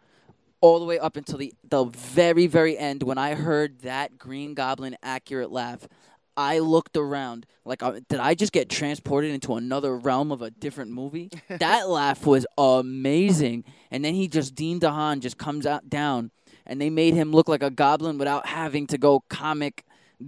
all 0.63 0.79
the 0.79 0.87
way 0.87 0.99
up 0.99 1.17
until 1.17 1.39
the 1.39 1.53
the 1.69 1.85
very 1.85 2.47
very 2.47 2.79
end 2.79 3.03
when 3.03 3.19
I 3.19 3.35
heard 3.35 3.81
that 3.81 4.17
Green 4.17 4.55
Goblin 4.55 4.97
accurate 5.03 5.53
laugh. 5.53 5.87
I 6.35 6.61
looked 6.61 6.97
around 6.97 7.45
like, 7.67 7.83
uh, 7.83 8.01
did 8.09 8.19
I 8.19 8.35
just 8.35 8.53
get 8.53 8.71
transported 8.71 9.33
into 9.33 9.55
another 9.55 9.95
realm 9.99 10.33
of 10.33 10.41
a 10.41 10.51
different 10.51 10.91
movie? 10.91 11.31
that 11.51 11.91
laugh 11.91 12.25
was 12.25 12.47
amazing. 12.57 13.65
And 13.91 14.03
then 14.03 14.15
he 14.15 14.29
just 14.29 14.55
Dane 14.55 14.81
DeHaan 14.81 15.21
just 15.21 15.37
comes 15.37 15.67
out 15.67 15.91
down, 15.91 16.31
and 16.65 16.81
they 16.81 16.89
made 16.89 17.13
him 17.13 17.33
look 17.33 17.49
like 17.49 17.63
a 17.63 17.71
goblin 17.71 18.17
without 18.17 18.47
having 18.47 18.87
to 18.87 18.97
go 18.99 19.21
comic 19.29 19.85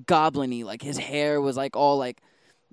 goblin-y. 0.06 0.62
Like 0.62 0.82
his 0.82 0.98
hair 0.98 1.40
was 1.40 1.56
like 1.56 1.74
all 1.74 1.96
like 1.96 2.20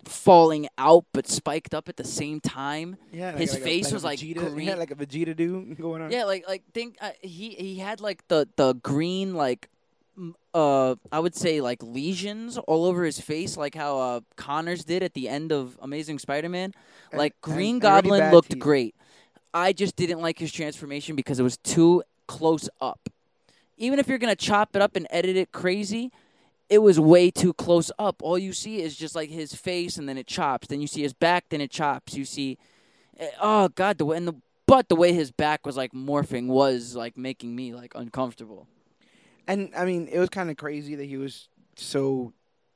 falling 0.06 0.68
out 0.78 1.06
but 1.14 1.28
spiked 1.28 1.74
up 1.74 1.88
at 1.90 1.98
the 1.98 2.04
same 2.04 2.40
time. 2.40 2.98
Yeah, 3.12 3.32
his 3.38 3.56
a- 3.56 3.60
face 3.60 3.92
a 3.92 3.94
was, 3.94 4.04
like, 4.04 4.20
Vegeta, 4.20 4.52
green. 4.54 4.68
Yeah, 4.68 4.76
like 4.76 4.92
a 4.92 4.96
Vegeta 4.96 5.36
do 5.36 5.76
going 5.80 6.02
on. 6.02 6.12
Yeah, 6.12 6.26
like 6.26 6.48
like 6.48 6.64
think 6.74 6.98
uh, 7.02 7.12
he 7.22 7.50
he 7.52 7.76
had 7.78 8.02
like 8.02 8.28
the 8.28 8.48
the 8.56 8.74
green 8.74 9.34
like 9.36 9.70
uh 10.54 10.96
I 11.12 11.20
would 11.20 11.36
say 11.36 11.62
like 11.62 11.82
lesions 11.82 12.58
all 12.58 12.86
over 12.86 13.06
his 13.06 13.20
face 13.20 13.56
like 13.56 13.74
how 13.76 13.98
uh 14.00 14.20
Connors 14.36 14.84
did 14.84 15.04
at 15.04 15.14
the 15.14 15.30
end 15.30 15.52
of 15.52 15.78
Amazing 15.82 16.20
Spider-Man. 16.20 16.74
And- 17.12 17.20
like 17.20 17.40
Green 17.42 17.76
and 17.76 17.82
Goblin 17.82 18.20
bad 18.20 18.34
looked 18.34 18.52
teeth. 18.52 18.60
great. 18.60 18.96
I 19.54 19.74
just 19.74 19.96
didn't 19.96 20.22
like 20.22 20.40
his 20.40 20.52
transformation 20.52 21.16
because 21.16 21.40
it 21.40 21.44
was 21.44 21.58
too 21.58 22.04
close 22.28 22.70
up. 22.80 23.10
Even 23.78 24.00
if 24.00 24.08
you're 24.08 24.18
going 24.20 24.34
to 24.34 24.46
chop 24.46 24.76
it 24.76 24.82
up 24.82 24.96
and 24.96 25.06
edit 25.10 25.36
it 25.36 25.52
crazy, 25.52 26.12
it 26.72 26.82
was 26.82 26.98
way 26.98 27.30
too 27.30 27.52
close 27.54 27.92
up. 28.00 28.24
All 28.24 28.40
you 28.40 28.54
see 28.54 28.82
is 28.82 28.96
just 28.96 29.14
like 29.14 29.30
his 29.30 29.54
face 29.54 29.98
and 29.98 30.08
then 30.08 30.18
it 30.18 30.26
chops. 30.26 30.68
Then 30.68 30.80
you 30.80 30.88
see 30.88 31.02
his 31.02 31.14
back, 31.14 31.50
then 31.50 31.60
it 31.60 31.70
chops. 31.70 32.16
You 32.16 32.24
see 32.24 32.58
eh, 33.20 33.28
oh 33.42 33.68
god, 33.68 33.98
the 33.98 34.06
way 34.06 34.18
and 34.18 34.26
the 34.26 34.36
but 34.66 34.88
the 34.88 34.96
way 34.96 35.12
his 35.12 35.32
back 35.32 35.66
was 35.66 35.76
like 35.76 35.92
morphing 35.92 36.48
was 36.48 36.96
like 36.96 37.18
making 37.18 37.54
me 37.54 37.74
like 37.74 37.92
uncomfortable. 37.94 38.68
And 39.48 39.70
I 39.78 39.84
mean, 39.84 40.08
it 40.10 40.18
was 40.18 40.30
kind 40.30 40.50
of 40.50 40.56
crazy 40.56 40.96
that 40.96 41.04
he 41.04 41.18
was 41.18 41.50
so 41.76 42.32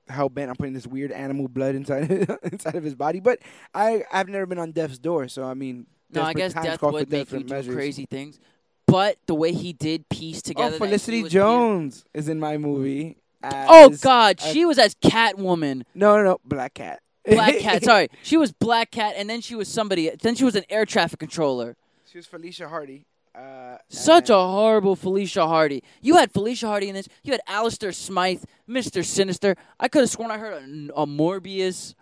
hell 0.09 0.27
bent 0.27 0.49
on 0.49 0.57
putting 0.57 0.73
this 0.73 0.85
weird 0.85 1.13
animal 1.13 1.47
blood 1.47 1.73
inside 1.73 2.11
inside 2.43 2.75
of 2.75 2.83
his 2.83 2.95
body. 2.95 3.21
But 3.21 3.39
I 3.73 4.03
I've 4.11 4.27
never 4.27 4.45
been 4.45 4.59
on 4.59 4.73
death's 4.73 4.97
door, 4.97 5.29
so 5.29 5.45
I 5.45 5.53
mean, 5.53 5.87
No, 6.11 6.21
I 6.21 6.33
guess 6.33 6.53
death 6.53 6.81
would 6.81 7.09
make 7.09 7.31
you 7.31 7.43
do 7.43 7.73
crazy 7.73 8.05
things. 8.05 8.41
But 8.87 9.17
the 9.25 9.35
way 9.35 9.53
he 9.53 9.71
did 9.71 10.09
piece 10.09 10.41
together. 10.41 10.67
Oh, 10.67 10.79
that 10.79 10.85
he 10.85 10.85
Felicity 10.85 11.23
Jones 11.29 12.03
is 12.13 12.27
in 12.27 12.41
my 12.41 12.57
movie. 12.57 13.17
Oh 13.43 13.89
God, 14.01 14.39
a- 14.39 14.51
she 14.53 14.65
was 14.65 14.77
as 14.79 14.95
Catwoman. 14.95 15.83
No, 15.93 16.17
no, 16.17 16.23
no, 16.23 16.37
Black 16.45 16.73
Cat. 16.75 17.01
Black 17.25 17.57
Cat. 17.59 17.83
Sorry, 17.83 18.09
she 18.23 18.37
was 18.37 18.51
Black 18.51 18.91
Cat, 18.91 19.15
and 19.17 19.29
then 19.29 19.41
she 19.41 19.55
was 19.55 19.67
somebody. 19.67 20.09
Then 20.21 20.35
she 20.35 20.43
was 20.43 20.55
an 20.55 20.63
air 20.69 20.85
traffic 20.85 21.19
controller. 21.19 21.75
She 22.11 22.17
was 22.17 22.25
Felicia 22.25 22.67
Hardy. 22.69 23.05
Uh, 23.35 23.77
Such 23.89 24.29
a 24.29 24.35
horrible 24.35 24.95
Felicia 24.95 25.45
Hardy. 25.45 25.83
You 26.01 26.15
had 26.15 26.31
Felicia 26.31 26.67
Hardy 26.67 26.87
in 26.87 26.95
this. 26.95 27.09
You 27.23 27.33
had 27.33 27.41
Alistair 27.47 27.91
Smythe, 27.91 28.43
Mister 28.65 29.03
Sinister. 29.03 29.55
I 29.79 29.89
could 29.89 30.01
have 30.01 30.09
sworn 30.09 30.31
I 30.31 30.37
heard 30.37 30.53
a, 30.53 31.01
a 31.01 31.05
Morbius 31.05 31.95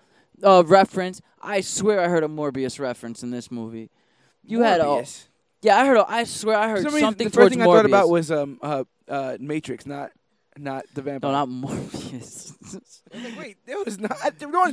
uh, 0.43 0.63
reference. 0.67 1.21
I 1.41 1.61
swear 1.61 1.99
I 2.01 2.07
heard 2.07 2.23
a 2.23 2.27
Morbius 2.27 2.79
reference 2.79 3.23
in 3.23 3.31
this 3.31 3.49
movie. 3.49 3.89
You 4.43 4.61
had 4.61 4.79
a 4.81 4.83
Morbius. 4.83 5.27
yeah. 5.63 5.77
I 5.79 5.85
heard. 5.87 5.97
A, 5.97 6.05
I 6.07 6.23
swear 6.25 6.55
I 6.57 6.69
heard 6.69 6.87
something 6.91 7.27
the 7.29 7.33
first 7.33 7.49
thing 7.53 7.61
I 7.61 7.65
Morbius. 7.65 7.75
thought 7.77 7.85
about 7.85 8.09
was 8.09 8.29
um 8.31 8.59
uh, 8.61 8.83
uh 9.07 9.37
Matrix, 9.39 9.87
not 9.87 10.11
not 10.57 10.85
the 10.93 11.01
vampire. 11.01 11.31
no, 11.31 11.37
not 11.39 11.49
Morpheus. 11.49 12.53
Like, 13.13 13.37
wait, 13.37 13.57
there 13.65 13.77
was 13.83 13.99
not. 13.99 14.17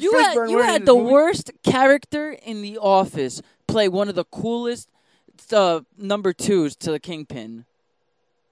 You 0.01 0.13
had 0.19 0.35
you 0.49 0.63
had 0.63 0.87
the 0.87 0.95
worst 0.95 1.51
character 1.63 2.33
in 2.33 2.63
the 2.63 2.79
office 2.79 3.43
play 3.67 3.89
one 3.89 4.09
of 4.09 4.15
the 4.15 4.25
coolest 4.25 4.89
uh, 5.53 5.81
number 5.99 6.33
twos 6.33 6.77
to 6.77 6.91
the 6.93 7.01
Kingpin. 7.01 7.65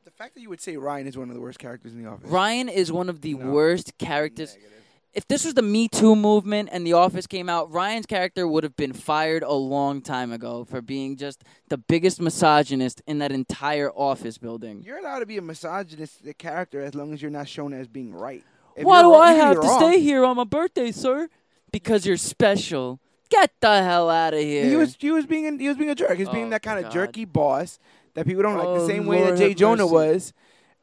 The 0.04 0.10
fact 0.10 0.34
that 0.34 0.40
you 0.40 0.48
would 0.48 0.60
say 0.60 0.76
Ryan 0.76 1.06
is 1.06 1.16
one 1.16 1.28
of 1.28 1.34
the 1.34 1.40
worst 1.40 1.58
characters 1.58 1.92
in 1.92 2.02
the 2.02 2.08
office. 2.10 2.28
Ryan 2.28 2.68
is 2.68 2.90
one 2.90 3.08
of 3.08 3.20
the 3.20 3.34
No. 3.34 3.50
worst 3.50 3.96
characters. 3.98 4.54
Negative. 4.54 4.72
If 5.18 5.26
this 5.26 5.44
was 5.44 5.54
the 5.54 5.62
Me 5.62 5.88
Too 5.88 6.14
movement 6.14 6.68
and 6.70 6.86
The 6.86 6.92
Office 6.92 7.26
came 7.26 7.48
out, 7.48 7.72
Ryan's 7.72 8.06
character 8.06 8.46
would 8.46 8.62
have 8.62 8.76
been 8.76 8.92
fired 8.92 9.42
a 9.42 9.52
long 9.52 10.00
time 10.00 10.30
ago 10.30 10.64
for 10.64 10.80
being 10.80 11.16
just 11.16 11.42
the 11.70 11.76
biggest 11.76 12.20
misogynist 12.20 13.02
in 13.04 13.18
that 13.18 13.32
entire 13.32 13.90
office 13.90 14.38
building. 14.38 14.80
You're 14.86 14.98
allowed 14.98 15.18
to 15.18 15.26
be 15.26 15.36
a 15.36 15.42
misogynistic 15.42 16.38
character 16.38 16.80
as 16.82 16.94
long 16.94 17.12
as 17.12 17.20
you're 17.20 17.32
not 17.32 17.48
shown 17.48 17.72
as 17.72 17.88
being 17.88 18.14
right. 18.14 18.44
If 18.76 18.84
Why 18.84 19.02
do 19.02 19.10
wrong- 19.12 19.22
I 19.22 19.32
have 19.32 19.54
to 19.60 19.66
wrong. 19.66 19.80
stay 19.80 19.98
here 19.98 20.24
on 20.24 20.36
my 20.36 20.44
birthday, 20.44 20.92
sir? 20.92 21.28
Because 21.72 22.06
you're 22.06 22.16
special. 22.16 23.00
Get 23.28 23.50
the 23.60 23.82
hell 23.82 24.08
out 24.08 24.34
of 24.34 24.40
here. 24.40 24.66
He 24.66 24.76
was 24.76 24.96
he 25.00 25.10
was 25.10 25.26
being 25.26 25.58
he 25.58 25.66
was 25.66 25.76
being 25.76 25.90
a 25.90 25.96
jerk. 25.96 26.12
He 26.14 26.22
was 26.22 26.28
Oh, 26.28 26.32
being 26.32 26.50
that 26.50 26.62
kind 26.62 26.78
of 26.78 26.84
God. 26.84 26.92
jerky 26.92 27.24
boss 27.24 27.80
that 28.14 28.24
people 28.24 28.44
don't 28.44 28.56
like. 28.56 28.68
Oh, 28.68 28.78
The 28.78 28.86
same 28.86 29.04
way 29.06 29.24
that 29.24 29.32
oh, 29.32 29.36
Jay 29.36 29.48
have 29.48 29.58
Jonah 29.58 29.82
mercy. 29.82 29.92
was. 29.94 30.32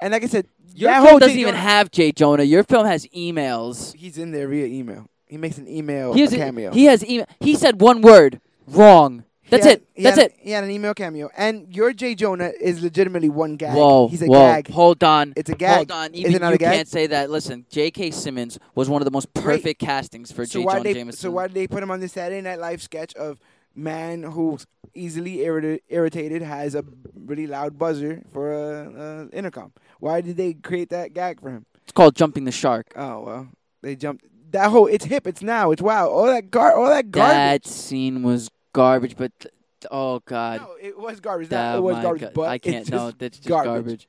And 0.02 0.12
like 0.12 0.24
I 0.24 0.28
said, 0.28 0.48
Your 0.76 0.90
that 0.92 0.98
film 0.98 1.08
whole 1.10 1.20
doesn't 1.20 1.36
Jay 1.36 1.42
even 1.42 1.54
Jonah- 1.56 1.64
have 1.64 1.92
Jay 1.92 2.12
Jonah. 2.12 2.44
Your 2.44 2.64
film 2.64 2.86
has 2.86 3.06
emails. 3.08 3.96
He's 3.96 4.18
in 4.18 4.32
there 4.32 4.48
via 4.48 4.66
email. 4.66 5.10
He 5.28 5.38
makes 5.38 5.58
an 5.58 5.68
email 5.68 6.14
He 6.14 6.22
has 6.22 6.34
a 6.34 6.38
cameo. 6.38 6.72
He 6.72 6.86
has 6.86 7.04
email. 7.04 7.26
He 7.40 7.56
said 7.56 7.82
one 7.82 8.02
word 8.02 8.40
wrong. 8.68 9.24
He 9.42 9.50
That's 9.52 9.66
had- 9.66 9.74
it. 9.78 9.88
he 9.94 10.04
That's 10.04 10.18
had- 10.18 10.26
it. 10.32 10.36
He 10.40 10.52
had 10.52 10.64
an 10.64 10.72
email 10.72 10.94
cameo, 10.96 11.30
and 11.38 11.68
your 11.74 11.94
Jay 11.94 12.16
Jonah 12.16 12.52
is 12.60 12.82
legitimately 12.82 13.30
one 13.30 13.58
gag. 13.58 13.76
Whoa, 13.76 14.08
He's 14.08 14.24
a 14.24 14.26
whoa, 14.26 14.40
gag. 14.40 14.70
hold 14.70 15.04
on. 15.04 15.34
It's 15.36 15.50
a 15.52 15.56
gag. 15.56 15.76
Hold 15.76 15.92
on, 15.92 16.14
Is 16.16 16.22
even 16.22 16.36
it 16.36 16.42
not 16.42 16.50
you 16.50 16.56
a 16.56 16.58
gag? 16.58 16.74
can't 16.76 16.88
say 16.88 17.06
that. 17.08 17.30
Listen, 17.30 17.64
J.K. 17.70 18.10
Simmons 18.10 18.58
was 18.74 18.90
one 18.90 19.02
of 19.04 19.06
the 19.06 19.12
most 19.12 19.32
perfect 19.36 19.80
castings 19.80 20.32
for 20.32 20.46
so 20.48 20.60
J. 20.60 20.66
why 20.66 20.74
Jonah 20.74 20.84
they 20.84 20.94
Jameson. 20.96 21.20
so 21.20 21.30
why 21.32 21.46
did 21.48 21.56
they 21.56 21.68
put 21.68 21.84
him 21.84 21.92
on 21.92 22.00
the 22.00 22.08
Saturday 22.08 22.42
Night 22.42 22.60
Live 22.60 22.82
sketch 22.82 23.14
of 23.14 23.40
man 23.76 24.24
who's 24.24 24.66
easily 24.94 25.38
irrita- 25.38 25.82
irritated 25.90 26.42
has 26.42 26.76
a 26.76 26.84
really 27.16 27.48
loud 27.48 27.78
buzzer 27.78 28.22
for 28.32 28.54
a, 28.54 29.28
a 29.32 29.38
intercom? 29.38 29.74
Why 30.00 30.22
did 30.22 30.38
they 30.38 30.54
create 30.54 30.90
that 30.90 31.14
gag 31.14 31.42
for 31.42 31.50
him? 31.50 31.66
It's 31.84 31.92
called 31.92 32.16
jumping 32.16 32.46
the 32.46 32.52
shark. 32.52 32.94
Oh 32.96 33.22
well, 33.22 33.48
they 33.82 33.96
jumped 33.96 34.26
that 34.52 34.72
whole. 34.72 34.88
It's 34.88 35.06
hip. 35.06 35.28
It's 35.28 35.42
now. 35.42 35.72
It's 35.72 35.82
wow. 35.82 36.08
All 36.10 36.26
that 36.26 36.50
gar. 36.50 36.74
All 36.74 36.88
that 36.88 37.12
garbage. 37.12 37.64
That 37.64 37.68
scene 37.68 38.24
was 38.24 38.50
garbage, 38.74 39.16
but 39.18 39.32
th- 39.40 39.54
oh 39.92 40.20
god, 40.26 40.62
no, 40.62 40.76
it 40.82 40.98
was 40.98 41.20
garbage. 41.20 41.50
that, 41.50 41.78
it 41.78 41.82
was 41.82 41.96
garbage. 42.02 42.22
God. 42.22 42.34
But 42.34 42.50
I 42.50 42.58
can't. 42.58 42.78
It's 42.78 42.90
No, 42.90 43.08
just 43.08 43.20
that's 43.20 43.38
just 43.38 43.50
garbage. 43.50 43.68
garbage. 43.74 44.08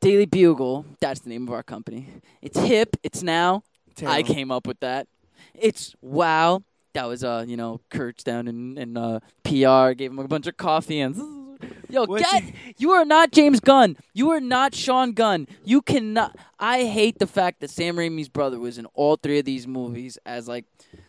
Daily 0.00 0.26
Bugle. 0.26 0.84
That's 1.00 1.20
the 1.20 1.30
name 1.30 1.48
of 1.48 1.52
our 1.54 1.62
company. 1.62 2.08
It's 2.42 2.58
hip. 2.58 2.96
It's 3.02 3.22
now. 3.22 3.62
I 4.04 4.22
came 4.22 4.50
up 4.50 4.66
with 4.66 4.80
that. 4.80 5.08
It's 5.54 5.94
wow. 6.02 6.62
That 6.96 7.08
was 7.08 7.22
uh, 7.22 7.44
you 7.46 7.56
know, 7.58 7.80
Kurt's 7.90 8.24
down 8.24 8.48
in, 8.48 8.78
in 8.78 8.96
uh, 8.96 9.20
PR, 9.44 9.92
gave 9.92 10.10
him 10.10 10.18
a 10.18 10.26
bunch 10.26 10.46
of 10.46 10.56
coffee 10.56 11.00
and 11.00 11.14
Yo, 11.90 12.04
What's 12.04 12.22
get 12.30 12.42
you 12.78 12.90
are 12.92 13.04
not 13.04 13.32
James 13.32 13.60
Gunn. 13.60 13.96
You 14.14 14.30
are 14.30 14.40
not 14.40 14.74
Sean 14.74 15.12
Gunn. 15.12 15.46
You 15.64 15.82
cannot 15.82 16.36
I 16.58 16.84
hate 16.84 17.18
the 17.18 17.26
fact 17.26 17.60
that 17.60 17.68
Sam 17.70 17.96
Raimi's 17.96 18.28
brother 18.30 18.58
was 18.58 18.78
in 18.78 18.86
all 18.94 19.16
three 19.16 19.38
of 19.38 19.44
these 19.44 19.66
movies 19.66 20.18
as 20.24 20.48
like 20.48 20.64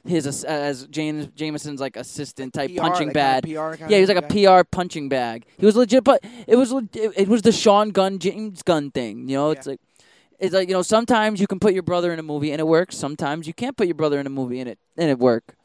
his 0.05 0.43
as 0.45 0.85
James 0.87 1.27
Jameson's 1.35 1.79
like 1.81 1.95
assistant 1.97 2.53
type 2.53 2.69
PR, 2.73 2.81
punching 2.81 3.07
like 3.07 3.13
bad. 3.13 3.43
kinda 3.45 3.75
PR 3.77 3.83
Yeah, 3.83 3.95
he 3.95 4.01
was 4.01 4.09
like 4.09 4.23
a 4.23 4.27
guy. 4.27 4.61
PR 4.61 4.63
punching 4.69 5.07
bag. 5.09 5.45
He 5.57 5.65
was 5.65 5.75
legit, 5.77 6.03
but 6.03 6.23
it 6.47 6.55
was 6.57 6.71
it, 6.71 7.13
it 7.15 7.27
was 7.27 7.41
the 7.43 7.51
Sean 7.51 7.89
Gunn 7.91 8.19
James 8.19 8.61
Gunn 8.61 8.91
thing. 8.91 9.27
You 9.29 9.35
know, 9.37 9.51
it's 9.51 9.67
Yeah. 9.67 9.71
like 9.71 9.81
it's 10.39 10.53
like 10.53 10.67
you 10.69 10.75
know 10.75 10.81
sometimes 10.83 11.41
you 11.41 11.47
can 11.47 11.59
put 11.59 11.73
your 11.73 11.83
brother 11.83 12.13
in 12.13 12.19
a 12.19 12.23
movie 12.23 12.51
and 12.51 12.59
it 12.61 12.67
works. 12.67 12.95
Sometimes 12.97 13.47
you 13.47 13.53
can't 13.53 13.75
put 13.75 13.87
your 13.87 13.95
brother 13.95 14.19
in 14.19 14.27
a 14.27 14.29
movie 14.29 14.59
and 14.59 14.69
it 14.69 14.79
and 14.97 15.09
it 15.09 15.17
work. 15.19 15.55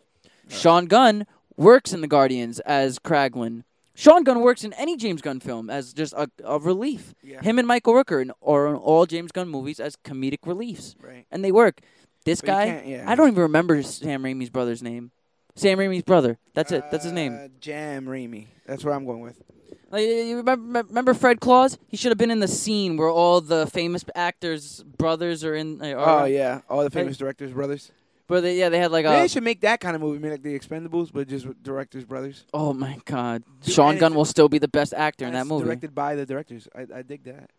Sean 0.48 0.86
Gunn 0.86 1.27
works 1.56 1.93
in 1.93 2.01
the 2.01 2.09
Guardians 2.09 2.60
as 2.60 2.98
Kraglin. 2.98 3.64
Sean 3.94 4.24
Gunn 4.24 4.40
works 4.40 4.64
in 4.64 4.73
any 4.74 4.97
James 4.97 5.20
Gunn 5.20 5.39
film 5.40 5.69
as 5.69 5.93
just 5.93 6.14
a, 6.14 6.31
a 6.44 6.59
relief. 6.59 7.14
Yeah. 7.23 7.43
Him 7.43 7.59
and 7.59 7.69
Michael 7.69 7.93
Rooker 7.94 8.23
in, 8.23 8.32
are 8.43 8.66
in 8.69 8.74
all 8.74 9.05
James 9.06 9.32
Gunn 9.32 9.48
movies 9.48 9.78
as 9.81 9.97
comedic 9.97 10.39
reliefs, 10.47 10.97
Right. 11.01 11.27
and 11.31 11.44
they 11.44 11.52
work. 11.52 11.81
This 12.24 12.40
But 12.40 12.47
guy, 12.47 12.82
yeah. 12.86 13.05
I 13.06 13.14
don't 13.14 13.28
even 13.28 13.43
remember 13.43 13.82
Sam 13.82 14.23
Raimi's 14.23 14.48
brother's 14.51 14.82
name. 14.82 15.10
Sam 15.56 15.77
Raimi's 15.78 16.05
brother. 16.05 16.39
That's 16.55 16.73
it. 16.73 16.85
That's 16.90 17.05
his 17.05 17.12
name. 17.12 17.35
Uh, 17.35 17.48
Jam 17.60 18.06
Raimi. 18.06 18.47
That's 18.66 18.82
what 18.85 18.94
I'm 18.94 19.05
going 19.05 19.20
with. 19.20 19.43
Like, 19.90 20.06
you 20.06 20.39
remember, 20.39 20.82
remember 20.85 21.12
Fred 21.12 21.40
Claus? 21.40 21.77
He 21.89 21.98
should 21.98 22.10
have 22.10 22.16
been 22.16 22.31
in 22.31 22.40
the 22.40 22.48
scene 22.48 22.97
where 22.97 23.10
all 23.10 23.43
the 23.43 23.66
famous 23.66 24.02
actors' 24.14 24.82
brothers 24.97 25.44
are 25.44 25.55
in. 25.55 25.82
uh, 25.82 25.89
Are, 25.93 26.23
Oh 26.23 26.24
yeah, 26.24 26.62
all 26.70 26.82
the 26.82 26.89
famous 26.89 27.19
directors' 27.19 27.52
brothers. 27.52 27.93
Where 28.33 28.41
they, 28.41 28.59
yeah, 28.59 28.71
they 28.71 28.79
had 28.79 28.91
like 28.91 29.05
Maybe 29.05 29.17
a. 29.17 29.21
they 29.21 29.29
should 29.29 29.43
make 29.45 29.61
that 29.61 29.79
kind 29.81 29.95
of 29.95 30.01
movie, 30.01 30.19
maybe 30.19 30.33
like 30.33 30.43
The 30.43 30.59
Expendables, 30.59 31.13
but 31.13 31.29
just 31.29 31.45
with 31.45 31.63
directors' 31.63 32.07
brothers. 32.07 32.47
Oh 32.55 32.73
my 32.73 32.99
God! 33.05 33.43
Dude, 33.61 33.75
Sean 33.75 33.91
and 33.91 34.01
Gunn 34.01 34.13
it's- 34.13 34.17
will 34.17 34.25
still 34.25 34.49
be 34.49 34.59
the 34.59 34.69
best 34.69 34.95
actor 34.95 35.25
in 35.25 35.29
And 35.29 35.37
that 35.37 35.41
it's 35.43 35.49
movie. 35.51 35.65
Directed 35.65 35.95
by 35.95 36.15
the 36.15 36.25
directors. 36.25 36.67
I, 36.75 36.87
I 36.95 37.03
dig 37.03 37.25
that. 37.25 37.51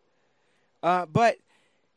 Uh, 0.82 1.06
but 1.06 1.38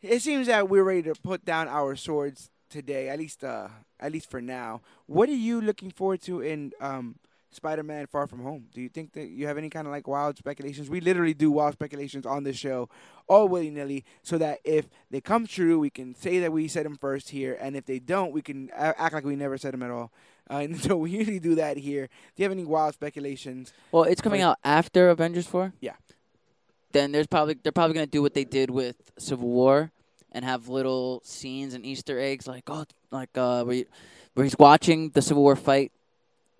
it 0.02 0.20
seems 0.20 0.46
that 0.48 0.68
we're 0.68 0.84
ready 0.84 1.02
to 1.04 1.14
put 1.14 1.44
down 1.44 1.68
our 1.68 1.96
swords 1.96 2.50
today, 2.68 3.08
at 3.08 3.18
least 3.18 3.42
uh, 3.42 3.68
at 3.98 4.12
least 4.12 4.30
for 4.30 4.42
now. 4.42 4.82
What 5.06 5.30
are 5.30 5.32
you 5.32 5.60
looking 5.62 5.90
forward 5.90 6.20
to 6.22 6.42
in 6.42 6.72
um, 6.78 7.16
Spider-Man: 7.50 8.06
Far 8.06 8.26
From 8.26 8.42
Home? 8.42 8.66
Do 8.72 8.80
you 8.80 8.88
think 8.88 9.12
that 9.14 9.28
you 9.28 9.46
have 9.46 9.58
any 9.58 9.70
kind 9.70 9.86
of 9.86 9.92
like 9.92 10.06
wild 10.06 10.36
speculations? 10.36 10.90
We 10.90 11.00
literally 11.00 11.34
do 11.34 11.50
wild 11.50 11.74
speculations 11.74 12.26
on 12.26 12.44
this 12.44 12.56
show, 12.56 12.88
all 13.28 13.48
willy 13.48 13.70
nilly, 13.70 14.04
so 14.22 14.38
that 14.38 14.60
if 14.64 14.88
they 15.10 15.20
come 15.20 15.46
true, 15.46 15.78
we 15.78 15.90
can 15.90 16.14
say 16.14 16.38
that 16.40 16.52
we 16.52 16.68
said 16.68 16.84
them 16.84 16.96
first 16.96 17.30
here, 17.30 17.56
and 17.60 17.76
if 17.76 17.86
they 17.86 17.98
don't, 17.98 18.32
we 18.32 18.42
can 18.42 18.70
act 18.74 19.12
like 19.12 19.24
we 19.24 19.36
never 19.36 19.58
said 19.58 19.74
them 19.74 19.82
at 19.82 19.90
all. 19.90 20.12
Uh, 20.50 20.54
and 20.62 20.80
so 20.80 20.96
we 20.96 21.10
usually 21.10 21.40
do 21.40 21.54
that 21.56 21.76
here. 21.76 22.06
Do 22.06 22.42
you 22.42 22.44
have 22.44 22.52
any 22.52 22.64
wild 22.64 22.94
speculations? 22.94 23.72
Well, 23.92 24.04
it's 24.04 24.20
coming 24.20 24.42
out 24.42 24.58
after 24.64 25.08
Avengers 25.08 25.46
Four. 25.46 25.72
Yeah. 25.80 25.94
Then 26.92 27.12
there's 27.12 27.26
probably 27.26 27.54
they're 27.62 27.72
probably 27.72 27.94
gonna 27.94 28.06
do 28.06 28.22
what 28.22 28.34
they 28.34 28.44
did 28.44 28.70
with 28.70 28.96
Civil 29.18 29.48
War 29.48 29.90
and 30.32 30.44
have 30.44 30.68
little 30.68 31.20
scenes 31.24 31.74
and 31.74 31.84
Easter 31.84 32.18
eggs 32.18 32.46
like 32.46 32.64
oh 32.68 32.84
like 33.10 33.36
uh 33.36 33.64
where, 33.64 33.76
you, 33.76 33.86
where 34.34 34.44
he's 34.44 34.58
watching 34.58 35.10
the 35.10 35.22
Civil 35.22 35.42
War 35.42 35.56
fight 35.56 35.92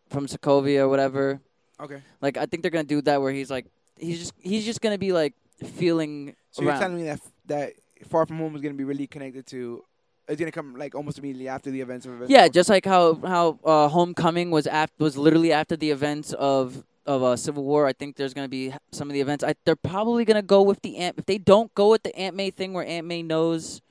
from 0.08 0.26
Sokovia 0.26 0.80
or 0.80 0.88
whatever. 0.88 1.40
Okay. 1.80 2.02
Like 2.20 2.36
I 2.36 2.46
think 2.46 2.62
they're 2.62 2.70
gonna 2.70 2.84
do 2.84 3.02
that 3.02 3.20
where 3.20 3.32
he's 3.32 3.50
like 3.50 3.66
he's 3.98 4.18
just 4.18 4.32
he's 4.40 4.64
just 4.64 4.80
gonna 4.80 4.98
be 4.98 5.12
like 5.12 5.34
feeling 5.64 6.34
So 6.50 6.62
you're 6.62 6.72
telling 6.72 6.96
me 6.96 7.04
that 7.04 7.20
that 7.46 7.72
Far 8.08 8.26
From 8.26 8.38
Home 8.38 8.54
is 8.54 8.62
going 8.62 8.74
to 8.74 8.78
be 8.78 8.84
really 8.84 9.06
connected 9.06 9.46
to? 9.48 9.84
It's 10.28 10.38
going 10.40 10.50
to 10.50 10.54
come 10.54 10.74
like 10.74 10.94
almost 10.94 11.18
immediately 11.18 11.48
after 11.48 11.70
the 11.70 11.80
events 11.80 12.04
of. 12.04 12.28
Yeah, 12.28 12.48
just 12.48 12.68
like 12.68 12.84
how 12.84 13.14
how 13.14 13.58
uh, 13.64 13.88
Homecoming 13.88 14.50
was 14.50 14.66
ap- 14.66 14.90
was 14.98 15.16
literally 15.16 15.52
after 15.52 15.76
the 15.76 15.90
events 15.90 16.32
of 16.32 16.84
of 17.06 17.22
uh, 17.22 17.36
Civil 17.36 17.64
War. 17.64 17.86
I 17.86 17.92
think 17.92 18.16
there's 18.16 18.34
gonna 18.34 18.48
be 18.48 18.74
some 18.90 19.08
of 19.08 19.14
the 19.14 19.20
events. 19.20 19.44
I, 19.44 19.54
they're 19.64 19.76
probably 19.76 20.24
gonna 20.24 20.42
go 20.42 20.62
with 20.62 20.82
the 20.82 20.96
Ant. 20.96 21.16
If 21.18 21.26
they 21.26 21.38
don't 21.38 21.72
go 21.74 21.90
with 21.90 22.02
the 22.02 22.14
Aunt 22.16 22.34
May 22.34 22.50
thing, 22.50 22.72
where 22.72 22.84
Aunt 22.84 23.06
May 23.06 23.22
knows 23.22 23.82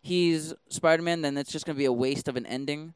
he's 0.00 0.54
Spider 0.68 1.02
Man, 1.02 1.22
then 1.22 1.36
it's 1.36 1.50
just 1.50 1.66
gonna 1.66 1.78
be 1.78 1.86
a 1.86 1.92
waste 1.92 2.28
of 2.28 2.36
an 2.36 2.46
ending. 2.46 2.94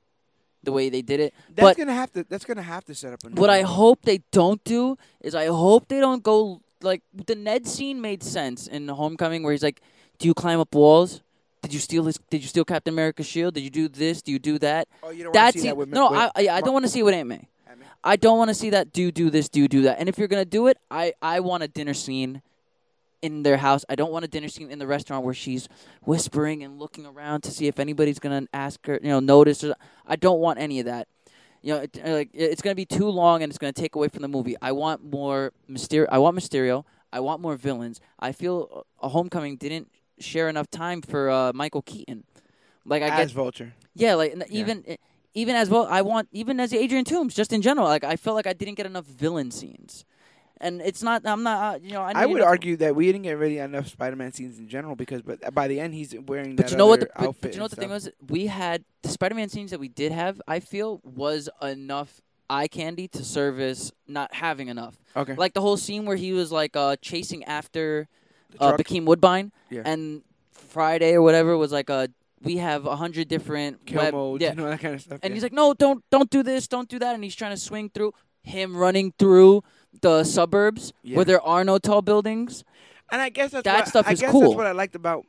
The 0.65 0.73
way 0.73 0.89
they 0.89 1.03
did 1.03 1.21
it. 1.21 1.35
that's 1.55 1.61
but- 1.61 1.77
going 1.77 1.89
to 1.89 1.95
have 1.95 2.13
to. 2.13 2.25
That's 2.29 2.45
to 2.45 2.63
have 2.63 2.85
to 2.87 2.95
set 2.95 3.13
up. 3.13 3.25
A 3.25 3.31
new 3.31 3.41
What 3.41 3.51
I 3.51 3.63
hope 3.63 4.03
they 4.03 4.23
don't 4.33 4.63
do 4.65 4.97
is 5.21 5.35
I 5.35 5.47
hope 5.47 5.89
they 5.89 6.01
don't 6.01 6.23
go 6.23 6.61
like 6.83 7.03
the 7.13 7.35
Ned 7.35 7.67
scene 7.67 8.01
made 8.01 8.23
sense 8.23 8.67
in 8.67 8.89
Homecoming, 8.89 9.43
where 9.43 9.53
he's 9.53 9.63
like, 9.63 9.81
"Do 10.19 10.29
you 10.29 10.35
climb 10.35 10.61
up 10.61 10.75
walls? 10.75 11.23
Did 11.63 11.73
you 11.73 11.81
steal 11.81 12.05
his? 12.05 12.19
Did 12.31 12.43
you 12.43 12.49
steal 12.49 12.65
Captain 12.65 12.93
America's 12.93 13.27
shield? 13.27 13.55
Did 13.55 13.63
you 13.63 13.71
do 13.71 13.89
this? 13.89 14.23
Do 14.23 14.33
you 14.33 14.39
do 14.39 14.59
that?" 14.59 14.89
Oh, 15.03 15.11
you 15.11 15.25
don't 15.25 15.33
to 15.33 15.53
see 15.53 15.69
that 15.69 15.77
with 15.77 15.89
no, 15.89 16.11
with, 16.11 16.21
I 16.21 16.31
I, 16.37 16.49
I 16.57 16.61
don't 16.61 16.73
want 16.73 16.85
to 16.85 16.91
see 16.91 17.01
it 17.01 17.05
with 17.05 17.15
Aunt 17.15 17.31
Aunt 17.67 17.81
May? 17.81 17.87
I 18.03 18.17
don't 18.17 18.39
want 18.39 18.51
to 18.51 18.55
see 18.55 18.71
that. 18.71 18.93
Do 18.93 19.11
do 19.11 19.31
this. 19.31 19.49
Do 19.49 19.67
do 19.67 19.83
that. 19.83 19.99
And 19.99 20.09
if 20.09 20.19
you're 20.19 20.29
gonna 20.29 20.45
do 20.45 20.67
it, 20.67 20.79
I 20.91 21.15
I 21.23 21.41
want 21.41 21.63
a 21.63 21.69
dinner 21.69 21.95
scene 21.95 22.43
in 23.25 23.43
their 23.43 23.57
house. 23.57 23.85
I 23.89 23.95
don't 23.95 24.13
want 24.13 24.25
a 24.25 24.29
dinner 24.29 24.49
scene 24.49 24.71
in 24.71 24.79
the 24.79 24.87
restaurant 24.87 25.25
where 25.25 25.35
she's 25.35 25.69
whispering 26.03 26.63
and 26.63 26.79
looking 26.79 27.07
around 27.07 27.41
to 27.43 27.51
see 27.51 27.67
if 27.67 27.79
anybody's 27.79 28.19
gonna 28.19 28.47
ask 28.53 28.85
her, 28.87 29.01
you 29.03 29.09
know, 29.09 29.21
notice. 29.21 29.65
Or, 29.65 29.75
I 30.07 30.17
don't 30.17 30.41
want 30.41 30.59
any 30.59 30.79
of 30.81 30.87
that. 30.87 31.09
You 31.63 31.73
know, 31.75 31.81
it, 31.81 32.01
like 32.05 32.31
it's 32.35 32.61
gonna 32.61 32.75
be 32.75 32.85
too 32.85 33.09
long 33.09 33.43
and 33.43 33.51
it's 33.51 33.59
gonna 33.59 33.73
take 33.73 33.95
away 33.95 34.09
from 34.09 34.21
the 34.23 34.29
movie. 34.29 34.57
I 34.61 34.73
want 34.73 35.03
more 35.03 35.53
Mysterio. 35.69 36.07
I 36.11 36.19
want 36.19 36.37
Mysterio. 36.37 36.85
I 37.13 37.21
want 37.21 37.41
more 37.41 37.57
villains. 37.57 38.01
I 38.19 38.33
feel 38.33 38.85
a 39.01 39.09
Homecoming 39.09 39.57
didn't 39.57 39.89
share 40.19 40.49
enough 40.49 40.69
time 40.71 41.01
for 41.01 41.31
uh, 41.31 41.53
Michael 41.55 41.83
Keaton. 41.83 42.25
Like 42.85 43.03
I 43.03 43.09
as 43.09 43.31
get, 43.31 43.35
Vulture. 43.37 43.73
yeah, 43.95 44.15
like 44.15 44.33
n- 44.33 44.45
even 44.51 44.85
even 45.33 45.57
as 45.57 45.71
well. 45.71 45.87
I 45.89 46.03
want 46.03 46.29
even 46.33 46.61
as 46.61 46.75
Adrian 46.75 47.05
Toomes, 47.07 47.35
just 47.35 47.53
in 47.53 47.63
general. 47.63 47.87
Like 47.87 48.05
I 48.05 48.17
felt 48.17 48.37
like 48.37 48.47
I 48.47 48.53
didn't 48.53 48.75
get 48.75 48.85
enough 48.85 49.07
villain 49.07 49.51
scenes, 49.51 50.05
and 50.61 50.81
it's 50.81 51.03
not. 51.03 51.23
I'm 51.25 51.43
not. 51.43 51.75
Uh, 51.75 51.79
you 51.83 51.93
know, 51.93 52.03
I, 52.03 52.13
I 52.15 52.27
would 52.27 52.43
argue 52.43 52.77
that 52.79 52.95
we 52.95 53.07
didn't 53.07 53.23
get 53.23 53.39
really 53.39 53.59
enough 53.59 53.89
Spider-Man 53.89 54.33
scenes 54.33 54.59
in 54.59 54.69
general 54.69 54.97
because, 54.97 55.23
but 55.23 55.55
by 55.55 55.69
the 55.69 55.81
end, 55.81 55.95
he's 55.95 56.15
wearing 56.27 56.57
But 56.57 56.67
that 56.67 56.73
you 56.73 56.79
know 56.79 56.87
what? 56.87 57.01
The, 57.01 57.07
but, 57.17 57.27
outfit. 57.27 57.43
but 57.43 57.53
you 57.53 57.59
know 57.59 57.65
what 57.65 57.71
the 57.71 57.77
thing 57.77 57.91
was? 57.91 58.09
We 58.29 58.47
had 58.47 58.85
the 59.03 59.09
Spider-Man 59.09 59.49
scenes 59.49 59.71
that 59.73 59.81
we 59.81 59.89
did 59.89 60.13
have. 60.13 60.41
I 60.47 60.61
feel 60.61 61.01
was 61.05 61.49
enough 61.63 62.21
eye 62.49 62.69
candy 62.69 63.09
to 63.09 63.25
service 63.25 63.93
not 64.07 64.35
having 64.35 64.69
enough. 64.69 64.97
Okay. 65.17 65.35
Like 65.35 65.55
the 65.55 65.61
whole 65.61 65.77
scene 65.77 66.05
where 66.05 66.17
he 66.17 66.33
was 66.33 66.53
like 66.53 66.77
uh, 66.77 66.97
chasing 67.01 67.45
after 67.45 68.09
uh. 68.61 68.73
Bokeem 68.77 69.05
Woodbine, 69.07 69.51
Yeah. 69.71 69.83
and 69.85 70.23
Friday 70.53 71.15
or 71.15 71.23
whatever 71.23 71.57
was 71.57 71.73
like 71.73 71.91
a 71.91 72.09
we 72.43 72.59
have 72.59 72.85
a 72.85 72.95
hundred 72.95 73.29
different 73.29 73.87
Kill 73.87 74.03
web, 74.03 74.13
modes, 74.13 74.43
yeah. 74.43 74.51
you 74.51 74.57
know 74.57 74.69
that 74.69 74.81
kind 74.81 74.95
of 74.95 75.01
stuff. 75.01 75.19
and 75.23 75.31
yeah. 75.31 75.35
he's 75.35 75.43
like, 75.43 75.53
no, 75.53 75.73
don't 75.73 76.05
don't 76.11 76.29
do 76.31 76.43
this, 76.43 76.69
don't 76.69 76.89
do 76.89 76.99
that, 76.99 77.15
and 77.15 77.25
he's 77.25 77.35
trying 77.35 77.53
to 77.53 77.57
swing 77.61 77.91
through 77.93 78.13
him 78.43 78.77
running 78.77 79.13
through 79.19 79.63
the 80.05 80.25
suburbs 80.25 80.93
Yeah. 81.03 81.17
where 81.17 81.25
there 81.25 81.43
are 81.43 81.65
no 81.65 81.79
tall 81.79 82.03
buildings. 82.03 82.65
and 83.11 83.21
I 83.21 83.29
guess 83.29 83.51
that's 83.53 83.65
that 83.65 83.77
what, 83.81 83.89
stuff 83.89 84.07
I 84.09 84.13
is 84.13 84.21
guess 84.21 84.31
cool. 84.31 84.41
that's 84.43 84.55
what 84.55 84.67
I 84.67 84.73
liked 84.73 84.95
about 84.95 85.25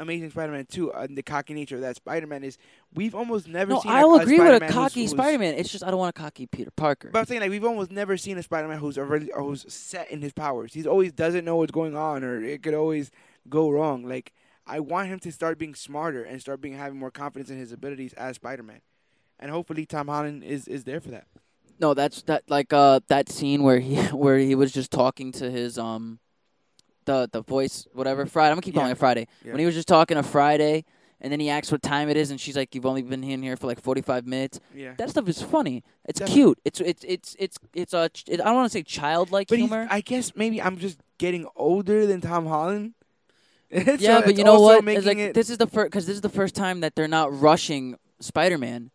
Amazing 0.00 0.30
Spider-Man 0.30 0.64
2, 0.70 0.92
uh, 0.92 1.06
the 1.10 1.22
cocky 1.24 1.54
nature 1.54 1.74
of 1.74 1.80
that 1.80 1.96
Spider-Man 1.96 2.44
is 2.44 2.56
we've 2.94 3.16
almost 3.16 3.48
never 3.48 3.72
No, 3.72 3.80
seen. 3.80 3.90
I'll 3.90 4.10
a, 4.10 4.18
a 4.18 4.22
agree 4.22 4.38
with 4.38 4.46
a 4.46 4.50
Spider-Man 4.50 4.70
who's- 4.72 4.74
cocky 4.92 5.00
who's- 5.00 5.10
Spider-Man. 5.10 5.54
It's 5.54 5.70
just 5.72 5.82
I 5.82 5.90
don't 5.90 5.98
want 5.98 6.16
a 6.16 6.20
cocky 6.20 6.46
Peter 6.46 6.70
Parker. 6.70 7.10
But 7.12 7.18
I'm 7.18 7.24
saying 7.26 7.40
like 7.40 7.50
we've 7.50 7.64
almost 7.64 7.90
never 7.90 8.16
seen 8.16 8.38
a 8.38 8.42
Spider-Man 8.44 8.78
who's 8.78 8.96
already 8.96 9.32
or 9.32 9.42
who's 9.42 9.70
set 9.72 10.08
in 10.10 10.22
his 10.22 10.32
powers. 10.32 10.72
He's 10.72 10.86
always 10.86 11.12
doesn't 11.12 11.44
know 11.44 11.56
what's 11.56 11.72
going 11.72 11.96
on, 11.96 12.22
or 12.22 12.40
it 12.42 12.62
could 12.62 12.74
always 12.74 13.10
go 13.48 13.70
wrong. 13.70 14.04
Like 14.04 14.32
I 14.68 14.78
want 14.80 15.08
him 15.08 15.18
to 15.20 15.32
start 15.32 15.58
being 15.58 15.74
smarter 15.74 16.22
and 16.22 16.40
start 16.40 16.60
being 16.60 16.74
having 16.76 16.98
more 16.98 17.10
confidence 17.10 17.50
in 17.50 17.58
his 17.58 17.72
abilities 17.72 18.12
as 18.12 18.36
Spider-Man, 18.36 18.80
and 19.40 19.50
hopefully 19.50 19.84
Tom 19.84 20.06
Holland 20.06 20.44
is 20.44 20.68
is 20.68 20.84
there 20.84 21.00
for 21.00 21.10
that. 21.10 21.26
No, 21.80 21.94
that's 21.94 22.22
that 22.22 22.44
like 22.48 22.72
uh 22.72 23.00
that 23.08 23.28
scene 23.28 23.62
where 23.62 23.78
he 23.80 23.96
where 24.12 24.38
he 24.38 24.54
was 24.54 24.72
just 24.72 24.90
talking 24.90 25.32
to 25.32 25.50
his 25.50 25.78
um 25.78 26.18
the 27.04 27.28
the 27.32 27.42
voice 27.42 27.86
whatever 27.92 28.26
Friday. 28.26 28.50
I'm 28.50 28.54
gonna 28.56 28.62
keep 28.62 28.74
calling 28.74 28.90
it 28.92 28.98
Friday. 28.98 29.26
Yeah. 29.44 29.52
When 29.52 29.60
he 29.60 29.66
was 29.66 29.74
just 29.74 29.88
talking 29.88 30.16
to 30.16 30.22
Friday, 30.22 30.84
and 31.20 31.32
then 31.32 31.40
he 31.40 31.48
asks 31.50 31.72
what 31.72 31.82
time 31.82 32.08
it 32.08 32.16
is, 32.16 32.30
and 32.30 32.40
she's 32.40 32.56
like, 32.56 32.74
"You've 32.74 32.86
only 32.86 33.02
been 33.02 33.24
in 33.24 33.42
here 33.42 33.56
for 33.56 33.66
like 33.66 33.80
45 33.80 34.26
minutes." 34.26 34.60
Yeah. 34.74 34.94
That 34.98 35.10
stuff 35.10 35.28
is 35.28 35.40
funny. 35.40 35.82
It's 36.04 36.18
Definitely. 36.18 36.42
cute. 36.42 36.58
It's 36.64 36.80
it's 36.80 37.04
it's 37.04 37.36
it's 37.38 37.58
it's 37.74 37.92
a. 37.94 38.08
ch- 38.08 38.24
it, 38.28 38.40
I 38.40 38.44
don't 38.44 38.54
want 38.56 38.70
to 38.70 38.78
say 38.78 38.82
childlike 38.82 39.48
But 39.48 39.58
he's, 39.58 39.68
humor. 39.68 39.86
I 39.90 40.00
guess 40.00 40.32
maybe 40.36 40.60
I'm 40.60 40.76
just 40.78 40.98
getting 41.18 41.46
older 41.56 42.06
than 42.06 42.20
Tom 42.20 42.46
Holland. 42.46 42.94
So 43.70 43.80
yeah, 43.98 44.20
but 44.20 44.30
it's 44.30 44.38
you 44.38 44.44
know 44.44 44.52
also 44.52 44.64
what? 44.76 44.84
Making 44.84 44.98
It's 44.98 45.06
like 45.06 45.18
it, 45.18 45.34
this 45.34 45.50
is 45.50 45.58
the 45.58 45.66
first 45.66 45.90
because 45.90 46.06
this 46.06 46.14
is 46.14 46.22
the 46.22 46.30
first 46.30 46.54
time 46.54 46.80
that 46.80 46.94
they're 46.94 47.06
not 47.06 47.38
rushing 47.38 47.96
Spider-Man. 48.18 48.90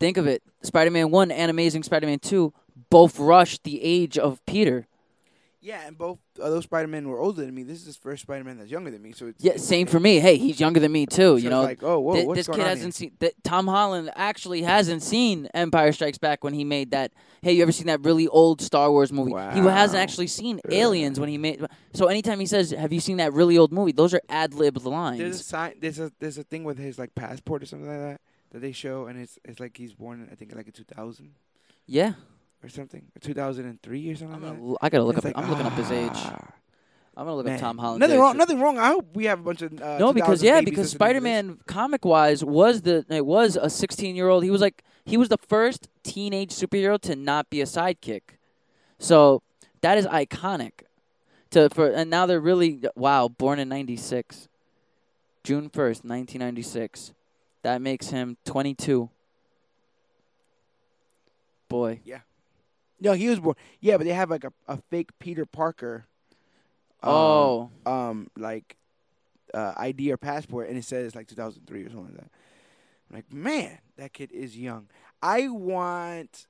Think 0.00 0.16
of 0.16 0.26
it: 0.26 0.42
Spider-Man 0.62 1.10
One 1.10 1.30
and 1.30 1.50
Amazing 1.50 1.82
Spider-Man 1.82 2.18
Two 2.20 2.52
both 2.90 3.18
rushed 3.18 3.64
the 3.64 3.82
age 3.82 4.16
of 4.16 4.44
Peter. 4.46 4.86
yeah, 5.60 5.86
and 5.86 5.98
both 5.98 6.18
of 6.38 6.50
those 6.52 6.64
Spider-Men 6.64 7.08
were 7.08 7.18
older 7.18 7.44
than 7.44 7.52
me. 7.54 7.64
This 7.64 7.84
is 7.84 7.96
the 7.96 8.00
first 8.00 8.22
Spider-Man 8.22 8.58
that's 8.58 8.70
younger 8.70 8.90
than 8.92 9.02
me. 9.02 9.10
So 9.12 9.26
it's 9.26 9.42
Yeah, 9.44 9.56
same 9.56 9.86
for 9.88 9.98
me. 9.98 10.20
Hey, 10.20 10.38
he's 10.38 10.60
younger 10.60 10.78
than 10.78 10.92
me 10.92 11.04
too. 11.04 11.16
so 11.16 11.30
you 11.32 11.36
it's 11.36 11.44
know, 11.50 11.62
like 11.62 11.82
oh 11.82 11.98
whoa, 11.98 12.14
Th- 12.14 12.26
what's 12.28 12.46
this 12.46 12.56
kid 12.56 12.64
hasn't 12.64 12.94
seen 12.94 13.12
that. 13.18 13.34
Tom 13.42 13.66
Holland 13.66 14.10
actually 14.14 14.62
hasn't 14.62 15.02
seen 15.02 15.48
Empire 15.52 15.90
Strikes 15.92 16.16
Back 16.18 16.44
when 16.44 16.54
he 16.54 16.62
made 16.64 16.92
that. 16.92 17.12
Hey, 17.42 17.52
you 17.52 17.62
ever 17.62 17.72
seen 17.72 17.88
that 17.88 18.00
really 18.04 18.28
old 18.28 18.60
Star 18.62 18.90
Wars 18.90 19.12
movie? 19.12 19.32
He 19.32 19.60
hasn't 19.60 20.00
actually 20.00 20.28
seen 20.28 20.60
Aliens 20.70 21.18
when 21.18 21.28
he 21.28 21.38
made. 21.38 21.64
So 21.92 22.06
anytime 22.06 22.38
he 22.38 22.46
says, 22.46 22.70
"Have 22.70 22.92
you 22.92 23.00
seen 23.00 23.16
that 23.16 23.32
really 23.32 23.58
old 23.58 23.72
movie?" 23.72 23.92
Those 23.92 24.14
are 24.14 24.20
ad 24.28 24.54
libbed 24.54 24.84
lines. 24.84 25.18
There's 25.18 25.40
a 25.40 25.44
sign. 25.44 25.74
There's 25.80 25.98
a 25.98 26.12
there's 26.20 26.38
a 26.38 26.44
thing 26.44 26.62
with 26.62 26.78
his 26.78 26.98
like 26.98 27.14
passport 27.16 27.64
or 27.64 27.66
something 27.66 27.88
like 27.88 27.98
that 27.98 28.20
that 28.50 28.60
they 28.60 28.72
show, 28.72 29.06
and 29.06 29.20
it's 29.20 29.38
it's 29.44 29.60
like 29.60 29.76
he's 29.76 29.94
born 29.94 30.28
I 30.30 30.34
think 30.34 30.54
like 30.54 30.66
in 30.66 30.72
2000 30.72 31.34
yeah, 31.86 32.12
or 32.62 32.68
something, 32.68 33.02
or 33.16 33.20
2003 33.20 34.10
or 34.10 34.16
something 34.16 34.34
I'm 34.34 34.42
like 34.42 34.58
gonna, 34.58 34.74
I 34.82 34.88
gotta 34.88 35.04
look 35.04 35.18
up. 35.18 35.24
like, 35.24 35.38
I'm 35.38 35.48
looking 35.48 35.66
up 35.66 35.72
his 35.74 35.90
age. 35.90 36.10
ah, 36.14 36.52
I'm 37.16 37.24
gonna 37.24 37.36
look 37.36 37.46
man. 37.46 37.54
up 37.56 37.60
Tom 37.60 37.78
Holland. 37.78 38.00
Nothing 38.00 38.18
wrong. 38.20 38.36
Nothing 38.36 38.60
wrong. 38.60 38.78
I 38.78 38.88
hope 38.88 39.06
we 39.14 39.24
have 39.24 39.40
a 39.40 39.42
bunch 39.42 39.62
of 39.62 39.80
uh, 39.80 39.98
No, 39.98 40.12
because 40.12 40.42
yeah, 40.42 40.60
because 40.60 40.66
listening 40.66 40.74
to 40.74 40.82
this. 40.82 40.90
Spider-Man 40.92 41.58
comic 41.66 42.04
wise 42.04 42.44
was 42.44 42.82
the 42.82 43.04
it 43.08 43.26
was 43.26 43.56
a 43.56 43.68
16 43.68 44.14
year 44.14 44.28
old. 44.28 44.44
He 44.44 44.50
was 44.50 44.60
like 44.60 44.84
he 45.04 45.16
was 45.16 45.28
the 45.28 45.38
first 45.38 45.88
teenage 46.02 46.50
superhero 46.50 47.00
to 47.00 47.16
not 47.16 47.50
be 47.50 47.60
a 47.60 47.64
sidekick. 47.64 48.22
So 48.98 49.42
that 49.80 49.98
is 49.98 50.06
iconic. 50.06 50.82
To 51.52 51.70
for 51.70 51.88
and 51.90 52.10
now 52.10 52.26
they're 52.26 52.40
really 52.40 52.82
wow. 52.94 53.28
Born 53.28 53.58
in 53.58 53.68
'96, 53.70 54.48
June 55.42 55.70
1st, 55.70 56.04
1996. 56.04 57.14
That 57.62 57.82
makes 57.82 58.08
him 58.10 58.36
22. 58.44 59.10
Boy. 61.68 62.00
Yeah. 62.04 62.20
No, 63.00 63.12
he 63.12 63.28
was 63.28 63.40
born. 63.40 63.56
Yeah, 63.80 63.96
but 63.96 64.06
they 64.06 64.12
have 64.12 64.30
like 64.30 64.44
a, 64.44 64.52
a 64.66 64.78
fake 64.90 65.10
Peter 65.18 65.46
Parker. 65.46 66.06
Um, 67.02 67.12
oh. 67.12 67.70
Um, 67.86 68.28
like 68.36 68.76
uh, 69.54 69.74
ID 69.76 70.12
or 70.12 70.16
passport, 70.16 70.68
and 70.68 70.76
it 70.76 70.84
says 70.84 71.14
like 71.14 71.28
2003 71.28 71.82
or 71.82 71.90
something 71.90 72.04
like 72.06 72.16
that. 72.16 72.30
I'm 73.10 73.16
like, 73.16 73.32
man, 73.32 73.78
that 73.96 74.12
kid 74.12 74.32
is 74.32 74.56
young. 74.56 74.88
I 75.22 75.48
want. 75.48 76.46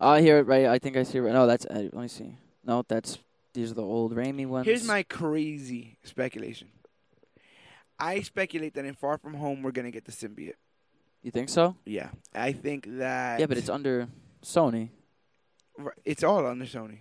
I 0.00 0.20
hear 0.20 0.38
it 0.38 0.46
right. 0.46 0.66
I 0.66 0.78
think 0.78 0.96
I 0.96 1.02
see 1.02 1.18
it 1.18 1.22
right. 1.22 1.32
No, 1.32 1.46
that's. 1.46 1.66
Uh, 1.66 1.88
let 1.92 1.94
me 1.94 2.08
see. 2.08 2.36
No, 2.64 2.84
that's 2.86 3.18
these 3.56 3.70
are 3.72 3.74
the 3.74 3.82
old 3.82 4.14
Raimi 4.14 4.46
ones. 4.46 4.66
Here's 4.66 4.84
my 4.86 5.02
crazy 5.02 5.98
speculation. 6.04 6.68
I 7.98 8.20
speculate 8.20 8.74
that 8.74 8.84
in 8.84 8.94
Far 8.94 9.18
From 9.18 9.34
Home 9.34 9.62
we're 9.62 9.72
gonna 9.72 9.90
get 9.90 10.04
the 10.04 10.12
symbiote. 10.12 10.52
You 11.22 11.30
think 11.32 11.48
so? 11.48 11.74
Yeah, 11.84 12.10
I 12.34 12.52
think 12.52 12.86
that. 12.98 13.40
Yeah, 13.40 13.46
but 13.46 13.56
it's 13.58 13.70
under 13.70 14.08
Sony. 14.44 14.90
It's 16.04 16.22
all 16.22 16.46
under 16.46 16.66
Sony. 16.66 16.98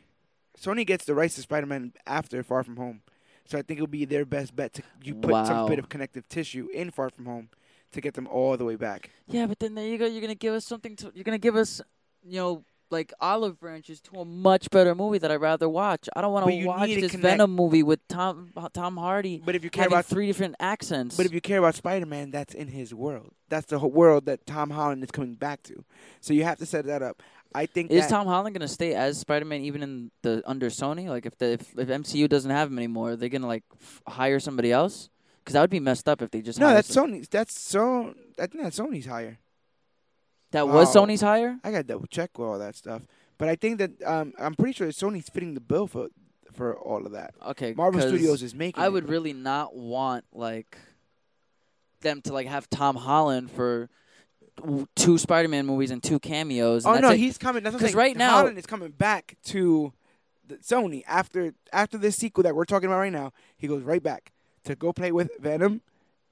Sony 0.60 0.86
gets 0.88 1.06
the 1.06 1.14
rights 1.14 1.36
to 1.36 1.42
Spider-Man 1.42 1.94
after 2.08 2.42
Far 2.42 2.64
From 2.64 2.78
Home, 2.78 3.02
so 3.46 3.58
I 3.58 3.62
think 3.62 3.78
it'll 3.78 3.88
be 3.88 4.06
their 4.06 4.26
best 4.26 4.56
bet 4.56 4.74
to 4.74 4.84
you 5.04 5.14
put 5.16 5.32
Wow. 5.32 5.44
some 5.44 5.68
bit 5.70 5.80
of 5.80 5.90
connective 5.90 6.28
tissue 6.30 6.70
in 6.74 6.92
Far 6.92 7.10
From 7.10 7.26
Home 7.26 7.50
to 7.92 8.00
get 8.02 8.14
them 8.14 8.28
all 8.28 8.56
the 8.56 8.66
way 8.66 8.76
back. 8.78 9.12
Yeah, 9.28 9.46
but 9.48 9.60
then 9.60 9.76
there 9.76 9.86
you 9.88 9.98
go. 9.98 10.06
You're 10.06 10.22
gonna 10.22 10.34
give 10.36 10.54
us 10.54 10.66
something 10.66 10.96
to. 10.98 11.12
You're 11.14 11.26
gonna 11.26 11.38
give 11.38 11.58
us, 11.58 11.82
you 12.24 12.38
know, 12.40 12.64
like 12.92 13.12
olive 13.20 13.60
branches 13.60 14.00
to 14.02 14.20
a 14.22 14.26
much 14.26 14.70
better 14.70 14.94
movie 14.96 15.18
that 15.18 15.32
I'd 15.32 15.36
rather 15.42 15.68
watch. 15.68 16.08
I 16.16 16.22
don't 16.22 16.32
want 16.32 16.48
to 16.48 16.66
watch 16.66 16.88
this 16.90 17.12
connect- 17.12 17.22
Venom 17.22 17.52
movie 17.56 17.84
with 17.84 18.00
Tom 18.08 18.52
Tom 18.74 18.98
Hardy 18.98 19.42
But 19.44 19.56
if 19.56 19.64
you 19.64 19.70
care 19.70 19.88
about 19.88 20.06
three 20.06 20.28
different 20.28 20.56
accents. 20.60 21.18
but 21.18 21.26
if 21.26 21.34
you 21.34 21.42
care 21.42 21.60
about 21.60 21.76
Spider-Man, 21.76 22.32
that's 22.32 22.54
in 22.54 22.68
his 22.68 22.94
world. 22.94 23.32
That's 23.50 23.68
the 23.68 23.80
whole 23.80 23.92
world 23.92 24.26
that 24.26 24.46
Tom 24.46 24.70
Holland 24.70 25.04
is 25.04 25.12
coming 25.12 25.36
back 25.36 25.64
to. 25.64 25.84
So 26.22 26.34
you 26.34 26.44
have 26.44 26.58
to 26.60 26.66
set 26.66 26.86
that 26.86 27.02
up. 27.02 27.22
I 27.54 27.68
think 27.68 27.90
is 27.90 28.02
that, 28.02 28.10
Tom 28.10 28.28
Holland 28.28 28.54
gonna 28.54 28.68
stay 28.68 28.94
as 28.94 29.18
Spider 29.18 29.46
Man 29.46 29.62
even 29.62 29.82
in 29.82 30.12
the 30.24 30.44
under 30.46 30.68
Sony? 30.70 31.08
Like 31.08 31.26
if 31.26 31.38
the 31.38 31.54
if, 31.54 31.78
if 31.78 31.88
MCU 31.88 32.28
doesn't 32.28 32.52
have 32.52 32.70
him 32.70 32.78
anymore, 32.78 33.12
are 33.12 33.16
they 33.16 33.30
gonna 33.30 33.48
like 33.48 33.64
f- 33.82 34.02
hire 34.08 34.40
somebody 34.40 34.72
else? 34.72 35.10
Because 35.40 35.54
that 35.54 35.62
would 35.62 35.70
be 35.70 35.80
messed 35.80 36.10
up 36.10 36.22
if 36.22 36.32
they 36.32 36.42
just 36.42 36.60
no, 36.60 36.70
that's 36.74 36.92
some- 36.94 37.12
Sony's. 37.12 37.30
That's 37.30 37.60
so. 37.60 38.14
I 38.40 38.48
think 38.48 38.64
that's 38.64 38.80
Sony's 38.80 39.06
hire. 39.06 39.38
That 40.56 40.68
was 40.68 40.94
Wow. 40.96 41.06
Sony's 41.06 41.22
hire. 41.22 41.60
I 41.64 41.72
got 41.72 41.78
to 41.78 41.84
double 41.84 42.08
check 42.08 42.32
all 42.40 42.58
that 42.60 42.76
stuff. 42.76 43.04
But 43.38 43.50
I 43.50 43.56
think 43.56 43.78
that 43.80 43.92
um, 44.04 44.34
I'm 44.40 44.56
pretty 44.56 44.74
sure 44.74 44.88
that 44.88 44.96
Sony's 44.96 45.30
fitting 45.30 45.54
the 45.54 45.62
bill 45.62 45.88
for 45.88 46.08
for 46.54 46.76
all 46.78 47.06
of 47.06 47.12
that. 47.12 47.34
Okay, 47.48 47.74
Marvel 47.74 48.00
'cause 48.00 48.10
Studios 48.10 48.42
is 48.42 48.56
making. 48.56 48.82
I 48.82 48.88
it. 48.88 48.94
would 48.94 49.10
really 49.10 49.34
not 49.34 49.76
want 49.76 50.24
like 50.34 50.78
them 52.02 52.22
to 52.24 52.34
like 52.34 52.48
have 52.48 52.70
Tom 52.70 52.96
Holland 52.96 53.52
for 53.52 53.90
w- 54.58 54.88
two 54.96 55.18
Spider-Man 55.18 55.66
movies 55.66 55.92
and 55.92 56.02
two 56.02 56.20
cameos. 56.20 56.86
And 56.86 56.92
Oh 56.92 56.94
that's 56.96 57.02
no, 57.04 57.12
it. 57.12 57.18
he's 57.18 57.38
coming. 57.38 57.64
That's 57.64 57.74
what 57.74 57.80
I'm 57.80 57.88
'Cause 57.88 57.90
saying. 57.92 57.98
right 57.98 58.18
now- 58.18 58.32
Holland 58.38 58.58
is 58.58 58.66
coming 58.66 58.92
back 58.92 59.36
to 59.46 59.92
the 60.48 60.56
Sony 60.58 61.04
after 61.08 61.54
after 61.74 61.98
this 61.98 62.16
sequel 62.16 62.44
that 62.44 62.56
we're 62.56 62.66
talking 62.66 62.88
about 62.88 63.00
right 63.00 63.12
now. 63.12 63.34
He 63.58 63.68
goes 63.68 63.84
right 63.84 64.02
back 64.04 64.32
to 64.64 64.76
go 64.76 64.94
play 64.94 65.12
with 65.12 65.32
Venom, 65.40 65.82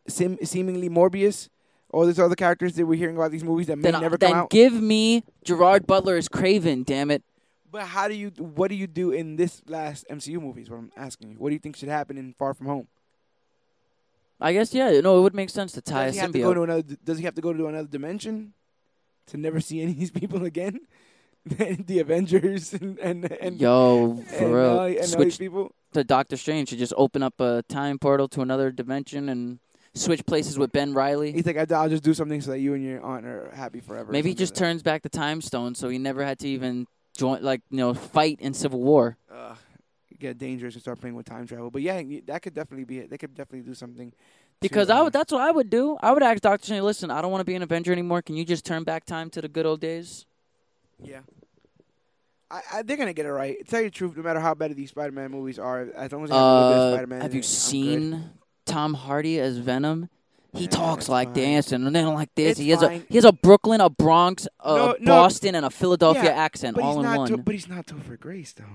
sim- 0.08 0.38
seemingly 0.44 0.90
Morbius, 0.90 1.50
all 1.94 2.06
these 2.06 2.20
other 2.20 2.36
characters 2.36 2.74
that 2.76 2.86
we're 2.86 2.98
hearing 2.98 3.16
about 3.16 3.32
these 3.32 3.44
movies 3.44 3.68
that 3.68 3.78
may 3.78 3.84
then, 3.84 3.96
uh, 3.96 4.00
never 4.02 4.18
then 4.18 4.32
come 4.32 4.40
out. 4.42 4.50
give 4.50 4.74
me 4.74 5.24
Gerard 5.46 5.88
Butler 5.88 6.18
as 6.18 6.28
Kraven. 6.28 6.84
Damn 6.86 7.10
it! 7.12 7.24
But 7.72 7.84
how 7.86 8.08
do 8.08 8.16
you? 8.16 8.30
What 8.38 8.68
do 8.70 8.76
you 8.76 8.88
do 8.88 9.12
in 9.12 9.36
this 9.38 9.62
last 9.68 10.06
MCU 10.10 10.42
movie? 10.42 10.64
Is 10.64 10.70
what 10.70 10.78
I'm 10.80 10.92
asking 10.98 11.30
you. 11.30 11.36
What 11.38 11.50
do 11.50 11.54
you 11.54 11.60
think 11.60 11.76
should 11.78 11.90
happen 11.90 12.18
in 12.18 12.34
Far 12.38 12.54
From 12.54 12.68
Home? 12.68 12.88
I 14.42 14.52
guess 14.54 14.74
yeah. 14.74 15.00
No, 15.00 15.20
it 15.20 15.22
would 15.22 15.36
make 15.36 15.50
sense 15.50 15.72
to 15.74 15.82
tie 15.82 16.08
Does 16.08 16.18
a 16.18 16.22
have 16.22 16.32
to 16.34 16.40
symbiote. 16.40 16.54
to 16.56 16.64
another? 16.64 16.84
Does 17.04 17.18
he 17.20 17.24
have 17.26 17.36
to 17.36 17.42
go 17.42 17.54
to 17.54 17.68
another 17.68 17.88
dimension 17.88 18.54
to 19.28 19.38
never 19.38 19.60
see 19.62 19.82
any 19.82 19.92
of 19.92 20.00
these 20.00 20.12
people 20.20 20.44
again? 20.44 20.80
the 21.46 22.00
Avengers 22.00 22.74
and 22.74 22.98
and 23.00 23.30
and, 23.32 23.60
Yo, 23.60 24.12
and, 24.12 24.28
for 24.28 24.48
real. 24.48 24.80
all- 24.80 24.86
and 24.86 25.06
Switch 25.06 25.38
people. 25.38 25.76
to 25.94 26.04
Doctor 26.04 26.38
Strange 26.38 26.70
to 26.70 26.78
just 26.78 26.94
open 26.98 27.22
up 27.22 27.40
a 27.42 27.64
time 27.68 28.00
portal 28.00 28.28
to 28.30 28.42
another 28.42 28.72
dimension 28.72 29.28
and 29.30 29.60
switch 29.96 30.26
places 30.26 30.58
with 30.58 30.72
Ben 30.72 30.94
Reilly. 30.94 31.32
He's 31.32 31.46
like, 31.46 31.58
"I- 31.72 31.76
I'll 31.76 31.90
just 31.90 32.04
do 32.04 32.14
something 32.14 32.42
so 32.42 32.52
that 32.52 32.60
you 32.60 32.74
and 32.74 32.84
your 32.84 33.02
aunt 33.02 33.26
are 33.26 33.52
happy 33.54 33.80
forever. 33.80 34.12
Maybe 34.12 34.30
he 34.30 34.36
just 34.36 34.54
like 34.54 34.60
turns 34.60 34.84
back 34.84 35.02
the 35.04 35.10
time 35.10 35.42
stone 35.42 35.76
so 35.76 35.90
he 35.90 35.98
never 35.98 36.24
had 36.24 36.40
to 36.40 36.48
even 36.48 36.88
join, 37.16 37.44
like, 37.44 37.62
you 37.70 37.78
know, 37.78 37.94
fight 37.94 38.40
in 38.40 38.54
Civil 38.54 38.80
War. 38.82 39.18
Ugh, 39.32 39.58
get 40.20 40.38
dangerous 40.38 40.74
and 40.74 40.82
start 40.82 41.00
playing 41.00 41.16
with 41.16 41.26
time 41.26 41.46
travel. 41.46 41.70
But 41.70 41.82
yeah, 41.84 42.02
that 42.26 42.42
could 42.42 42.54
definitely 42.54 42.86
be 42.86 43.00
it. 43.00 43.10
They 43.10 43.18
could 43.18 43.36
definitely 43.36 43.68
do 43.68 43.76
something. 43.76 44.12
to, 44.12 44.18
Because 44.62 44.90
I 44.90 45.00
uh, 45.00 45.04
would, 45.06 45.14
that's 45.14 45.32
what 45.32 45.42
I 45.42 45.52
would 45.52 45.70
do. 45.70 45.98
I 46.02 46.12
would 46.12 46.24
ask 46.24 46.42
Doctor 46.42 46.66
Strange, 46.66 46.84
listen, 46.84 47.12
I 47.12 47.22
don't 47.22 47.32
want 47.32 47.42
to 47.42 47.46
be 47.46 47.56
an 47.56 47.62
Avenger 47.62 47.92
anymore. 47.92 48.22
Can 48.22 48.36
you 48.36 48.46
just 48.46 48.66
turn 48.66 48.84
back 48.84 49.06
time 49.06 49.30
to 49.32 49.42
the 49.42 49.48
good 49.48 49.66
old 49.66 49.82
days? 49.82 50.26
Yeah. 51.02 51.20
I, 52.50 52.62
I, 52.72 52.82
they're 52.84 52.98
gonna 52.98 53.14
get 53.14 53.26
it 53.26 53.32
right. 53.32 53.58
Tell 53.68 53.82
you 53.82 53.88
the 53.88 53.92
truth, 53.92 54.16
no 54.16 54.24
matter 54.24 54.40
how 54.40 54.54
bad 54.54 54.76
these 54.76 54.90
Spider-Man 54.92 55.32
movies 55.32 55.58
are, 55.58 55.82
as 55.96 56.12
long 56.12 56.24
as 56.24 56.30
they 56.30 56.36
have 56.36 56.44
Uh, 56.44 56.94
Spider-Man, 56.94 57.22
have 57.22 57.34
you 57.34 57.42
seen 57.42 58.30
Tom 58.66 58.94
Hardy 58.94 59.40
as 59.40 59.58
Venom? 59.58 60.10
He 60.56 60.64
Yeah, 60.66 60.70
talks 60.70 61.04
it's 61.06 61.10
like 61.10 61.30
fine. 61.30 61.34
this 61.34 61.72
and 61.72 61.96
then 61.96 62.14
like 62.14 62.30
this. 62.36 62.52
It's 62.52 62.60
he 62.60 62.70
has 62.70 62.84
a 62.84 62.90
he 63.10 63.16
has 63.16 63.26
a 63.26 63.32
Brooklyn, 63.32 63.82
a 63.82 63.90
Bronx, 63.90 64.48
a 64.60 64.76
No, 64.76 64.96
no. 65.00 65.12
Boston, 65.12 65.56
and 65.56 65.66
a 65.66 65.72
Philadelphia 65.72 66.26
Yeah, 66.26 66.30
accent 66.44 66.76
But 66.76 66.84
all 66.84 66.90
he's 66.92 66.98
in 66.98 67.04
not. 67.04 67.18
one. 67.18 67.28
To, 67.30 67.38
but 67.38 67.56
he's 67.56 67.68
not 67.68 67.88
Topher 67.88 68.20
Grace 68.20 68.54
though. 68.54 68.66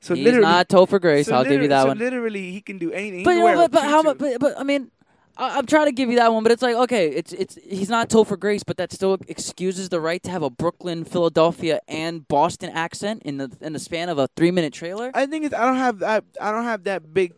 So 0.00 0.14
He's 0.14 0.24
literally, 0.24 0.44
not 0.46 0.68
Topher 0.68 1.00
Grace. 1.00 1.26
so 1.26 1.34
I'll 1.34 1.42
give 1.44 1.52
you 1.52 1.58
literally- 1.60 1.68
that 1.68 1.82
so 1.82 1.88
one. 1.88 1.98
Literally, 1.98 2.52
he 2.52 2.60
can 2.60 2.76
do 2.76 2.92
anything. 2.92 3.20
He 3.20 3.24
But 3.24 3.30
can 3.30 3.38
you 3.38 3.44
wear 3.44 3.54
know, 3.56 3.64
a 3.64 3.68
but, 3.70 3.80
but 3.80 3.88
how 3.90 4.02
tutu. 4.02 4.18
But, 4.18 4.40
but 4.40 4.60
I 4.60 4.62
mean, 4.62 4.90
I, 5.38 5.56
I'm 5.56 5.64
trying 5.64 5.86
to 5.86 5.92
give 5.92 6.10
you 6.10 6.16
that 6.16 6.34
one, 6.34 6.42
but 6.42 6.52
it's 6.52 6.60
like 6.62 6.76
okay, 6.76 7.08
it's 7.08 7.32
it's 7.32 7.54
he's 7.64 7.88
not 7.88 8.10
Topher 8.10 8.38
Grace, 8.38 8.62
but 8.62 8.76
that 8.76 8.92
still 8.92 9.16
excuses 9.26 9.88
the 9.88 10.02
right 10.02 10.22
to 10.22 10.30
have 10.30 10.42
a 10.42 10.50
Brooklyn, 10.50 11.04
Philadelphia, 11.06 11.80
and 11.88 12.28
Boston 12.28 12.68
accent 12.68 13.22
in 13.24 13.38
the 13.38 13.50
in 13.62 13.72
the 13.72 13.78
span 13.78 14.10
of 14.10 14.18
a 14.18 14.28
three 14.36 14.50
minute 14.50 14.74
trailer. 14.74 15.10
I 15.14 15.24
think 15.24 15.46
it's, 15.46 15.54
I 15.54 15.64
don't 15.64 15.76
have 15.76 16.00
that. 16.00 16.24
I 16.38 16.52
don't 16.52 16.64
have 16.64 16.84
that 16.84 17.14
big 17.14 17.32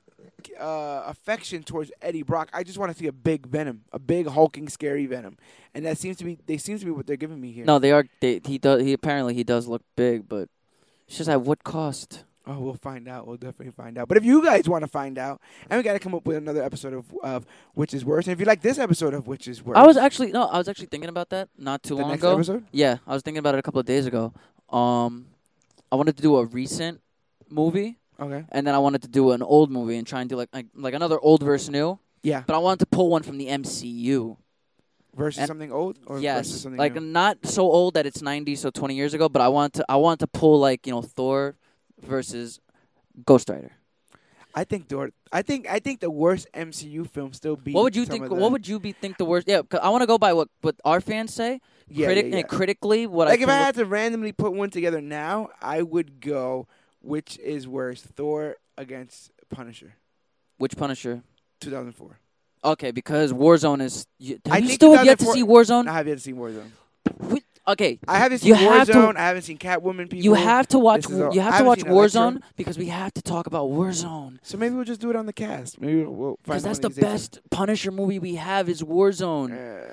uh, 0.59 1.03
affection 1.07 1.63
towards 1.63 1.91
Eddie 2.01 2.23
Brock. 2.23 2.49
I 2.53 2.63
just 2.63 2.79
want 2.79 2.93
to 2.93 2.99
see 2.99 3.07
a 3.07 3.13
big 3.13 3.47
Venom, 3.47 3.83
a 3.93 3.99
big 3.99 4.27
hulking, 4.29 4.69
scary 4.69 5.07
Venom, 5.07 5.37
and 5.75 5.85
that 5.87 5.99
seems 5.99 6.17
to 6.19 6.25
be. 6.25 6.39
They 6.47 6.59
seems 6.59 6.81
to 6.81 6.87
be 6.87 6.93
what 6.93 7.07
they're 7.07 7.17
giving 7.17 7.41
me 7.41 7.53
here. 7.53 7.65
No, 7.65 7.79
they 7.79 7.93
are. 7.93 8.05
They, 8.21 8.41
he 8.45 8.59
does. 8.59 8.83
He 8.83 8.93
apparently 8.93 9.35
he 9.35 9.45
does 9.45 9.67
look 9.67 9.83
big, 9.97 10.29
but 10.29 10.49
it's 11.07 11.19
just 11.19 11.29
at 11.31 11.43
what 11.43 11.65
cost? 11.65 12.25
Oh, 12.47 12.59
we'll 12.61 12.75
find 12.75 13.09
out. 13.09 13.27
We'll 13.27 13.37
definitely 13.37 13.73
find 13.73 13.99
out. 13.99 14.09
But 14.09 14.17
if 14.17 14.25
you 14.25 14.43
guys 14.43 14.67
want 14.67 14.83
to 14.83 14.89
find 14.89 15.19
out, 15.19 15.39
and 15.69 15.77
we 15.77 15.83
got 15.83 15.93
to 15.93 15.99
come 15.99 16.15
up 16.15 16.25
with 16.25 16.39
another 16.39 16.63
episode 16.63 16.95
of 16.95 17.05
of 17.23 17.45
which 17.75 17.93
is 17.93 18.05
worse. 18.07 18.27
And 18.27 18.33
if 18.33 18.41
you 18.41 18.47
like 18.47 18.63
this 18.63 18.79
episode 18.79 19.13
of 19.13 19.27
which 19.27 19.47
is 19.49 19.63
worse, 19.63 19.77
I 19.77 19.87
was 19.87 19.97
actually 19.99 20.33
no, 20.33 20.45
I 20.47 20.57
was 20.57 20.69
actually 20.69 20.87
thinking 20.87 21.11
about 21.11 21.29
that 21.31 21.51
not 21.59 21.83
too 21.83 21.97
the 21.97 22.01
long 22.03 22.11
next 22.13 22.23
ago. 22.23 22.35
episode. 22.35 22.65
Yeah, 22.73 22.99
I 23.07 23.13
was 23.13 23.23
thinking 23.23 23.39
about 23.39 23.55
it 23.55 23.59
a 23.59 23.63
couple 23.63 23.81
of 23.81 23.87
days 23.87 24.07
ago. 24.07 24.33
Um, 24.71 25.27
I 25.93 25.97
wanted 25.97 26.17
to 26.17 26.23
do 26.23 26.37
a 26.37 26.45
recent 26.47 27.01
movie, 27.51 27.99
Okay. 28.21 28.45
and 28.51 28.67
then 28.67 28.75
I 28.75 28.79
wanted 28.79 29.03
to 29.03 29.09
do 29.09 29.31
an 29.33 29.43
old 29.43 29.71
movie 29.71 29.97
and 29.97 30.07
try 30.07 30.21
and 30.21 30.29
do 30.29 30.37
like 30.37 30.49
like, 30.53 30.67
like 30.75 30.95
another 30.95 31.19
old 31.21 31.43
versus 31.43 31.71
new. 31.71 31.99
Yeah. 32.23 32.43
But 32.47 32.57
I 32.57 32.59
wanted 32.59 32.81
to 32.81 32.87
pull 32.87 33.09
one 33.11 33.23
from 33.23 33.39
the 33.39 33.47
MCU. 33.47 34.37
Versus 35.17 35.39
And- 35.41 35.49
something 35.49 35.73
old 35.73 35.99
or 36.07 36.17
versus 36.17 36.23
yes, 36.23 36.49
something 36.49 36.79
like 36.79 36.95
new? 36.95 37.01
not 37.01 37.39
so 37.47 37.63
old 37.63 37.95
that 37.95 38.07
it's 38.07 38.23
90, 38.23 38.55
so 38.57 38.71
20 38.71 38.95
years 38.95 39.15
ago. 39.15 39.29
But 39.29 39.43
I 39.43 39.49
want 39.49 39.75
to 39.75 39.85
I 39.89 39.97
want 39.97 40.21
to 40.21 40.27
pull 40.27 40.61
like 40.61 40.87
you 40.87 40.93
know 40.93 41.03
Thor 41.03 41.57
versus 42.01 42.61
Ghost 43.25 43.49
Rider. 43.49 43.73
I 44.55 44.65
think 44.65 44.89
Thor. 44.89 45.11
I 45.33 45.43
think 45.43 45.69
I 45.69 45.79
think 45.79 46.01
the 46.01 46.11
worst 46.11 46.47
MCU 46.55 47.09
film 47.09 47.33
still 47.33 47.57
be. 47.57 47.73
What 47.73 47.83
would 47.85 47.97
you 47.97 48.05
think? 48.05 48.31
What 48.31 48.51
would 48.53 48.67
you 48.69 48.79
be 48.81 48.93
think 48.93 49.17
the 49.19 49.25
worst? 49.25 49.47
Yeah, 49.49 49.63
I 49.81 49.89
want 49.91 50.03
to 50.03 50.07
go 50.07 50.19
by 50.19 50.33
what 50.33 50.49
what 50.63 50.77
our 50.85 51.01
fans 51.01 51.35
say. 51.35 51.61
yeah, 51.89 52.07
Critic 52.07 52.27
yeah, 52.31 52.37
yeah. 52.39 52.43
critically, 52.43 53.07
what 53.07 53.29
like 53.29 53.41
I 53.41 53.43
if 53.43 53.49
I 53.49 53.55
had 53.57 53.75
to 53.77 53.85
randomly 53.87 54.33
put 54.33 54.53
one 54.53 54.71
together 54.71 55.01
now, 55.01 55.51
I 55.61 55.83
would 55.83 56.21
go 56.21 56.67
which 57.01 57.39
is 57.39 57.67
worse, 57.69 58.03
Thor 58.03 58.57
against 58.77 59.31
Punisher, 59.51 59.95
which 60.59 60.77
Punisher. 60.77 61.23
2004. 61.61 62.19
Okay, 62.65 62.91
because 62.91 63.33
Warzone 63.33 63.81
is. 63.83 64.07
You, 64.19 64.39
have 64.47 64.55
I 64.55 64.59
you 64.59 64.69
still 64.69 64.93
have 64.95 65.07
yet 65.07 65.19
to 65.19 65.25
2004 65.25 65.35
see 65.35 65.73
Warzone? 65.73 65.89
I 65.89 65.93
have 65.95 66.07
yet 66.09 66.15
to 66.15 66.21
see 66.21 66.33
Warzone. 66.33 66.71
We- 67.21 67.43
okay, 67.69 67.99
I 68.07 68.19
haven't 68.19 68.39
seen 68.39 68.49
You 68.49 68.55
have 68.55 68.87
to- 68.89 68.93
Warzone. 68.93 69.17
I 69.17 69.27
haven't 69.29 69.43
seen 69.43 69.59
Catwoman. 69.59 70.11
People. 70.11 70.25
you 70.25 70.35
have 70.35 70.67
to 70.69 70.79
watch. 70.79 71.11
All- 71.11 71.33
You 71.35 71.41
have 71.41 71.59
to 71.59 71.65
watch 71.65 71.81
seen 71.81 71.91
Electro. 71.91 72.21
Warzone 72.21 72.43
because 72.57 72.77
we 72.79 72.87
have 72.87 73.13
to 73.15 73.23
talk 73.23 73.47
about 73.47 73.69
Warzone. 73.71 74.39
So 74.43 74.57
maybe 74.59 74.75
we'll 74.75 74.85
just 74.85 75.01
do 75.01 75.11
it 75.11 75.17
on 75.17 75.27
the 75.27 75.33
cast. 75.33 75.81
Maybe 75.81 76.03
we'll- 76.05 76.39
Because 76.45 76.63
that's 76.65 76.81
the 76.81 76.91
best 76.91 77.41
Punisher 77.51 77.91
movie 77.93 78.19
we 78.19 78.35
have 78.37 78.69
is 78.69 78.83
Warzone. 78.83 79.53
Uh, 79.53 79.85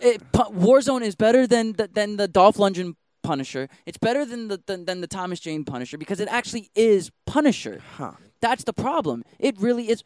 It, 0.00 0.20
Pu- 0.32 0.52
Warzone 0.52 1.00
is 1.02 1.14
better 1.16 1.46
than 1.46 1.72
the, 1.72 1.88
than 1.88 2.16
the 2.18 2.28
Dolph 2.28 2.58
Lundgren 2.58 2.96
Punisher. 3.26 3.68
It's 3.86 3.98
better 3.98 4.24
than 4.24 4.48
the 4.48 4.58
than, 4.66 4.84
than 4.84 5.00
the 5.00 5.06
Thomas 5.06 5.40
Jane 5.40 5.64
Punisher 5.64 5.98
because 5.98 6.20
it 6.20 6.28
actually 6.30 6.70
is 6.74 7.10
Punisher. 7.26 7.80
huh. 7.96 8.12
That's 8.40 8.64
the 8.64 8.72
problem. 8.72 9.24
It 9.38 9.54
really 9.60 9.88
is. 9.90 10.04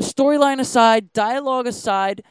Storyline 0.00 0.58
aside, 0.58 1.12
dialogue 1.12 1.66
aside, 1.66 2.22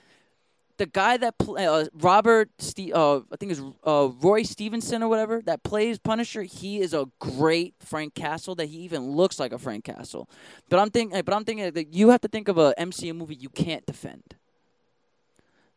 the 0.78 0.88
guy 0.88 1.16
that 1.18 1.38
pl- 1.38 1.58
uh, 1.60 1.86
Robert, 1.94 2.50
Ste- 2.58 2.92
uh, 2.92 3.18
I 3.32 3.36
think 3.40 3.52
is 3.52 3.62
uh, 3.86 4.10
Roy 4.20 4.42
Stevenson 4.42 5.04
or 5.04 5.10
whatever 5.10 5.42
that 5.46 5.62
plays 5.64 6.00
Punisher. 6.00 6.42
He 6.42 6.82
is 6.82 6.94
a 6.94 7.06
great 7.20 7.76
Frank 7.80 8.16
Castle. 8.16 8.56
That 8.56 8.66
he 8.66 8.80
even 8.80 9.12
looks 9.12 9.40
like 9.40 9.54
a 9.54 9.60
Frank 9.60 9.86
Castle. 9.86 10.28
But 10.70 10.80
I'm 10.80 10.90
thinking, 10.90 11.22
but 11.22 11.34
I'm 11.36 11.46
thinking 11.46 11.72
that 11.72 11.94
you 11.94 12.10
have 12.10 12.22
to 12.22 12.28
think 12.28 12.48
of 12.48 12.58
a 12.58 12.74
MCU 12.80 13.16
movie 13.16 13.36
you 13.36 13.50
can't 13.50 13.86
defend. 13.86 14.24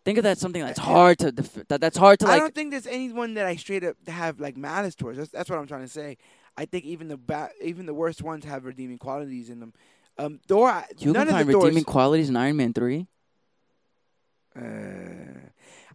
Think 0.04 0.18
of 0.18 0.24
that 0.24 0.38
something 0.38 0.62
that's 0.62 0.78
hard 0.78 1.18
to 1.20 1.32
def- 1.32 1.66
that 1.68 1.80
that's 1.80 1.96
hard 1.96 2.18
to 2.20 2.26
like. 2.26 2.34
I 2.34 2.38
don't 2.38 2.54
think 2.54 2.70
there's 2.72 2.86
anyone 2.86 3.34
that 3.34 3.46
I 3.46 3.56
straight 3.56 3.84
up 3.84 3.96
have 4.06 4.38
like 4.38 4.56
malice 4.56 4.94
towards. 4.94 5.16
That's, 5.18 5.30
that's 5.30 5.48
what 5.48 5.58
I'm 5.58 5.66
trying 5.66 5.82
to 5.82 5.88
say. 5.88 6.18
I 6.56 6.66
think 6.66 6.84
even 6.84 7.08
the 7.08 7.16
ba- 7.16 7.50
even 7.62 7.86
the 7.86 7.94
worst 7.94 8.22
ones 8.22 8.44
have 8.44 8.64
redeeming 8.66 8.98
qualities 8.98 9.48
in 9.48 9.60
them. 9.60 9.72
Um, 10.18 10.40
Thor, 10.46 10.68
I- 10.68 10.86
you 10.98 11.12
none 11.12 11.22
can 11.26 11.28
of 11.28 11.34
find 11.38 11.48
the 11.48 11.52
Thors- 11.54 11.64
redeeming 11.64 11.84
qualities 11.84 12.28
in 12.28 12.36
Iron 12.36 12.56
Man 12.58 12.72
three. 12.74 13.06
Uh, 14.56 14.60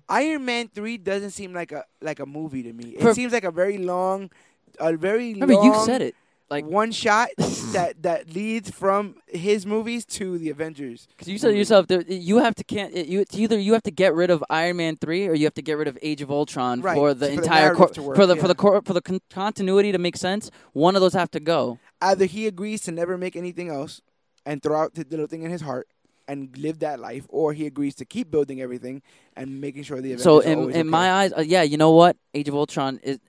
Iron 0.10 0.44
Man 0.44 0.68
three 0.70 0.98
doesn't 0.98 1.32
seem 1.32 1.54
like 1.54 1.72
a 1.72 1.86
like 2.02 2.20
a 2.20 2.26
movie 2.26 2.64
to 2.64 2.74
me. 2.74 2.96
It 2.96 3.02
For- 3.02 3.14
seems 3.14 3.32
like 3.32 3.44
a 3.44 3.52
very 3.52 3.78
long, 3.78 4.32
a 4.80 4.98
very 4.98 5.34
Remember, 5.34 5.54
long. 5.54 5.66
you 5.66 5.86
said 5.86 6.02
it. 6.02 6.16
Like- 6.50 6.66
one 6.66 6.92
shot 6.92 7.30
that 7.38 8.02
that 8.02 8.34
leads 8.34 8.72
from 8.72 9.16
his 9.28 9.66
movies 9.66 10.06
to 10.06 10.38
the 10.38 10.50
Avengers. 10.50 11.08
Because 11.10 11.28
you 11.28 11.38
said 11.38 11.50
movie. 11.50 11.60
yourself, 11.60 11.86
you 12.08 12.40
have 12.40 12.56
to 12.56 12.64
can't 12.64 12.96
you 12.96 13.20
it's 13.22 13.38
either 13.38 13.58
you 13.60 13.74
have 13.74 13.84
to 13.84 13.92
get 13.92 14.14
rid 14.16 14.30
of 14.30 14.44
Iron 14.50 14.78
Man 14.78 14.98
three 14.98 15.28
or 15.28 15.34
you 15.36 15.46
have 15.46 15.54
to 15.56 15.62
get 15.62 15.78
rid 15.78 15.88
of 15.88 15.98
Age 16.02 16.22
of 16.22 16.32
Ultron 16.32 16.82
Right, 16.82 16.96
for 16.96 17.14
the 17.14 17.28
for 17.28 17.36
the 17.36 17.42
entire 17.42 17.74
narrative 17.74 17.92
to 17.94 18.02
work, 18.02 18.16
for 18.16 18.26
the 18.26 18.36
yeah. 18.36 18.42
for 18.42 18.48
the 18.48 18.56
cor- 18.56 18.82
for 18.82 18.94
the 18.94 19.02
con- 19.02 19.22
continuity 19.30 19.92
to 19.92 20.00
make 20.00 20.18
sense. 20.18 20.50
One 20.74 20.96
of 20.96 21.02
those 21.02 21.14
have 21.14 21.32
to 21.32 21.40
go. 21.40 21.80
Either 22.02 22.26
he 22.26 22.48
agrees 22.48 22.82
to 22.84 22.92
never 22.92 23.18
make 23.18 23.36
anything 23.36 23.70
else 23.70 24.02
and 24.46 24.64
throw 24.64 24.80
out 24.82 24.96
the 24.96 25.06
little 25.10 25.28
thing 25.28 25.44
in 25.44 25.52
his 25.52 25.62
heart 25.62 25.88
and 26.28 26.56
live 26.58 26.80
that 26.80 27.00
life, 27.00 27.26
or 27.30 27.54
he 27.54 27.66
agrees 27.66 27.96
to 27.96 28.06
keep 28.06 28.30
building 28.30 28.62
everything 28.62 29.02
and 29.36 29.60
making 29.60 29.82
sure 29.84 29.98
the 30.00 30.14
Avengers 30.14 30.24
so 30.24 30.40
are 30.40 30.44
in 30.44 30.60
always 30.60 30.76
in 30.76 30.82
okay. 30.82 30.90
my 30.90 31.12
eyes, 31.12 31.34
uh, 31.36 31.42
yeah, 31.42 31.64
you 31.64 31.76
know 31.78 31.92
what? 31.92 32.18
Age 32.34 32.48
of 32.48 32.56
Ultron 32.56 33.00
is. 33.04 33.20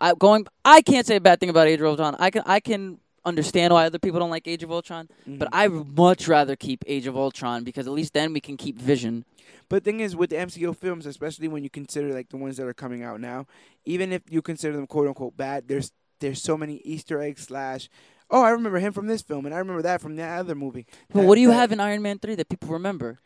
I 0.00 0.14
going. 0.14 0.46
I 0.64 0.82
can't 0.82 1.06
say 1.06 1.16
a 1.16 1.20
bad 1.20 1.40
thing 1.40 1.50
about 1.50 1.66
Age 1.66 1.80
of 1.80 1.86
Ultron. 1.86 2.16
I 2.18 2.30
can 2.30 2.42
I 2.46 2.60
can 2.60 2.98
understand 3.24 3.74
why 3.74 3.84
other 3.84 3.98
people 3.98 4.18
don't 4.18 4.30
like 4.30 4.48
Age 4.48 4.62
of 4.62 4.70
Ultron, 4.72 5.08
but 5.26 5.48
Mhm. 5.48 5.52
I 5.52 5.68
would 5.68 5.96
much 5.96 6.26
rather 6.26 6.56
keep 6.56 6.82
Age 6.86 7.06
of 7.06 7.16
Ultron 7.16 7.64
because 7.64 7.86
at 7.86 7.92
least 7.92 8.14
then 8.14 8.32
we 8.32 8.40
can 8.40 8.56
keep 8.56 8.78
Vision. 8.78 9.24
But 9.68 9.84
the 9.84 9.90
thing 9.90 10.00
is, 10.00 10.16
with 10.16 10.30
the 10.30 10.36
MCU 10.38 10.72
films, 10.74 11.04
especially 11.06 11.46
when 11.48 11.62
you 11.62 11.70
consider 11.70 12.12
like 12.14 12.30
the 12.30 12.38
ones 12.38 12.56
that 12.56 12.66
are 12.66 12.74
coming 12.74 13.02
out 13.02 13.20
now, 13.20 13.46
even 13.84 14.12
if 14.12 14.22
you 14.30 14.40
consider 14.42 14.74
them 14.74 14.86
quote 14.86 15.06
unquote 15.08 15.36
bad, 15.36 15.68
there's 15.68 15.92
there's 16.20 16.42
so 16.42 16.56
many 16.56 16.76
Easter 16.78 17.20
eggs 17.20 17.42
slash. 17.44 17.88
Oh, 18.30 18.42
I 18.42 18.50
remember 18.50 18.78
him 18.78 18.92
from 18.92 19.06
this 19.06 19.22
film, 19.22 19.44
and 19.44 19.54
I 19.54 19.58
remember 19.58 19.82
that 19.82 20.00
from 20.00 20.16
that 20.16 20.38
other 20.38 20.54
movie. 20.54 20.86
But 21.08 21.20
That- 21.20 21.26
what 21.26 21.34
do 21.34 21.40
you 21.40 21.48
that- 21.48 21.54
have 21.54 21.72
in 21.72 21.80
Iron 21.80 22.00
Man 22.02 22.18
three 22.18 22.34
that 22.36 22.48
people 22.48 22.68
remember? 22.68 23.18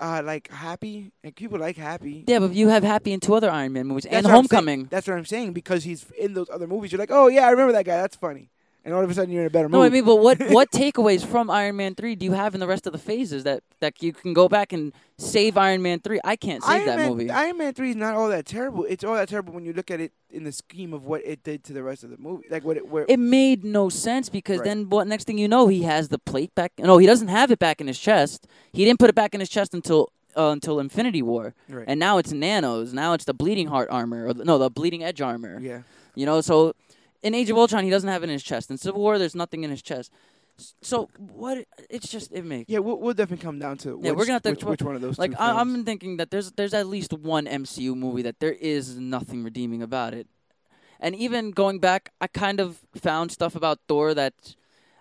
Uh, 0.00 0.22
like 0.24 0.50
Happy, 0.50 1.12
like 1.22 1.36
people 1.36 1.58
like 1.58 1.76
Happy. 1.76 2.24
Yeah, 2.26 2.38
but 2.40 2.52
you 2.52 2.68
have 2.68 2.82
Happy 2.82 3.12
in 3.12 3.20
two 3.20 3.34
other 3.34 3.50
Iron 3.50 3.72
Man 3.72 3.86
movies 3.86 4.04
That's 4.04 4.26
and. 4.26 4.26
Homecoming. 4.26 4.86
That's 4.90 5.06
what 5.06 5.16
I'm 5.16 5.24
saying 5.24 5.52
because 5.52 5.84
he's 5.84 6.10
in 6.18 6.34
those 6.34 6.50
other 6.50 6.66
movies. 6.66 6.92
You're 6.92 6.98
like, 6.98 7.10
oh 7.12 7.28
yeah, 7.28 7.46
I 7.46 7.50
remember 7.50 7.72
that 7.72 7.84
guy. 7.84 7.96
That's 7.98 8.16
funny. 8.16 8.50
And 8.86 8.94
all 8.94 9.02
of 9.02 9.10
a 9.10 9.14
sudden, 9.14 9.32
you're 9.32 9.42
in 9.42 9.48
a 9.48 9.50
better 9.50 9.68
No. 9.68 9.82
I 9.82 9.88
mean, 9.88 10.04
but 10.04 10.16
what 10.16 10.40
what 10.50 10.70
takeaways 10.82 11.26
from 11.26 11.50
Iron 11.50 11.74
Man 11.74 11.96
three 11.96 12.14
do 12.14 12.24
you 12.24 12.32
have 12.32 12.54
in 12.54 12.60
the 12.60 12.68
rest 12.68 12.86
of 12.86 12.92
the 12.92 12.98
phases 13.00 13.42
that 13.42 13.64
that 13.80 14.00
you 14.00 14.12
can 14.12 14.32
go 14.32 14.48
back 14.48 14.72
and 14.72 14.92
save 15.18 15.56
Iron 15.58 15.82
Man 15.82 15.98
three? 15.98 16.20
I 16.22 16.36
can't 16.36 16.62
save 16.62 16.72
Iron 16.72 16.86
that 16.86 16.96
Man, 16.98 17.10
movie. 17.10 17.28
Iron 17.30 17.58
Man 17.58 17.74
three 17.74 17.90
is 17.90 17.96
not 17.96 18.14
all 18.14 18.28
that 18.28 18.46
terrible. 18.46 18.84
It's 18.88 19.02
all 19.02 19.14
that 19.16 19.28
terrible 19.28 19.52
when 19.52 19.64
you 19.64 19.72
look 19.72 19.90
at 19.90 20.00
it 20.00 20.12
in 20.30 20.44
the 20.44 20.52
scheme 20.52 20.92
of 20.92 21.04
what 21.04 21.20
it 21.26 21.42
did 21.42 21.64
to 21.64 21.72
the 21.72 21.82
rest 21.82 22.04
of 22.04 22.10
the 22.10 22.16
movie. 22.16 22.46
Like 22.48 22.62
what 22.64 22.76
it 22.76 22.86
where 22.88 23.04
it 23.08 23.18
made 23.18 23.64
no 23.64 23.88
sense 23.88 24.28
because 24.28 24.58
Right. 24.60 24.66
then 24.66 24.88
what? 24.88 25.08
Next 25.08 25.24
thing 25.24 25.36
you 25.36 25.48
know, 25.48 25.66
he 25.66 25.82
has 25.82 26.08
the 26.08 26.18
plate 26.20 26.54
back. 26.54 26.72
No, 26.78 26.98
he 26.98 27.06
doesn't 27.08 27.28
have 27.28 27.50
it 27.50 27.58
back 27.58 27.80
in 27.80 27.88
his 27.88 27.98
chest. 27.98 28.46
He 28.72 28.84
didn't 28.84 29.00
put 29.00 29.10
it 29.10 29.16
back 29.16 29.34
in 29.34 29.40
his 29.40 29.48
chest 29.48 29.74
until 29.74 30.12
uh, 30.36 30.50
until 30.50 30.78
Infinity 30.78 31.22
War, 31.22 31.54
right. 31.68 31.86
and 31.88 31.98
now 31.98 32.18
it's 32.18 32.30
nanos. 32.30 32.92
Now 32.92 33.14
it's 33.14 33.24
the 33.24 33.34
bleeding 33.34 33.66
heart 33.66 33.88
armor, 33.90 34.26
or 34.28 34.32
the, 34.34 34.44
no, 34.44 34.58
the 34.58 34.70
bleeding 34.70 35.02
edge 35.02 35.20
armor. 35.20 35.58
yeah. 35.60 35.80
You 36.14 36.24
know, 36.24 36.40
so 36.40 36.74
in 37.22 37.34
Age 37.34 37.50
of 37.50 37.56
Ultron, 37.58 37.84
he 37.84 37.90
doesn't 37.90 38.08
have 38.08 38.22
it 38.22 38.24
in 38.24 38.30
his 38.30 38.42
chest. 38.42 38.70
In 38.70 38.78
Civil 38.78 39.00
War, 39.00 39.18
there's 39.18 39.34
nothing 39.34 39.64
in 39.64 39.70
his 39.70 39.82
chest. 39.82 40.12
So 40.80 41.10
what? 41.18 41.66
It's 41.90 42.08
just 42.08 42.32
it 42.32 42.44
makes. 42.44 42.70
Yeah, 42.70 42.78
we'll, 42.78 42.98
we'll 42.98 43.12
definitely 43.14 43.44
come 43.44 43.58
down 43.58 43.76
to 43.78 44.00
Yeah, 44.02 44.12
we're 44.12 44.24
gonna 44.24 44.34
have 44.34 44.42
to- 44.44 44.50
which, 44.50 44.64
which 44.64 44.82
one 44.82 44.94
of 44.96 45.02
those 45.02 45.18
Like 45.18 45.32
two 45.32 45.36
I, 45.38 45.60
I'm 45.60 45.84
thinking 45.84 46.16
that 46.16 46.30
there's 46.30 46.52
there's 46.52 46.72
at 46.72 46.86
least 46.86 47.12
one 47.12 47.44
MCU 47.46 47.94
movie 47.94 48.22
that 48.22 48.40
there 48.40 48.52
is 48.54 48.96
nothing 48.98 49.44
redeeming 49.44 49.82
about 49.82 50.14
it, 50.14 50.26
And 50.98 51.14
even 51.14 51.50
going 51.50 51.78
back, 51.78 52.10
I 52.22 52.26
kind 52.26 52.58
of 52.58 52.80
found 52.94 53.32
stuff 53.32 53.54
about 53.54 53.80
Thor 53.86 54.14
that 54.14 54.32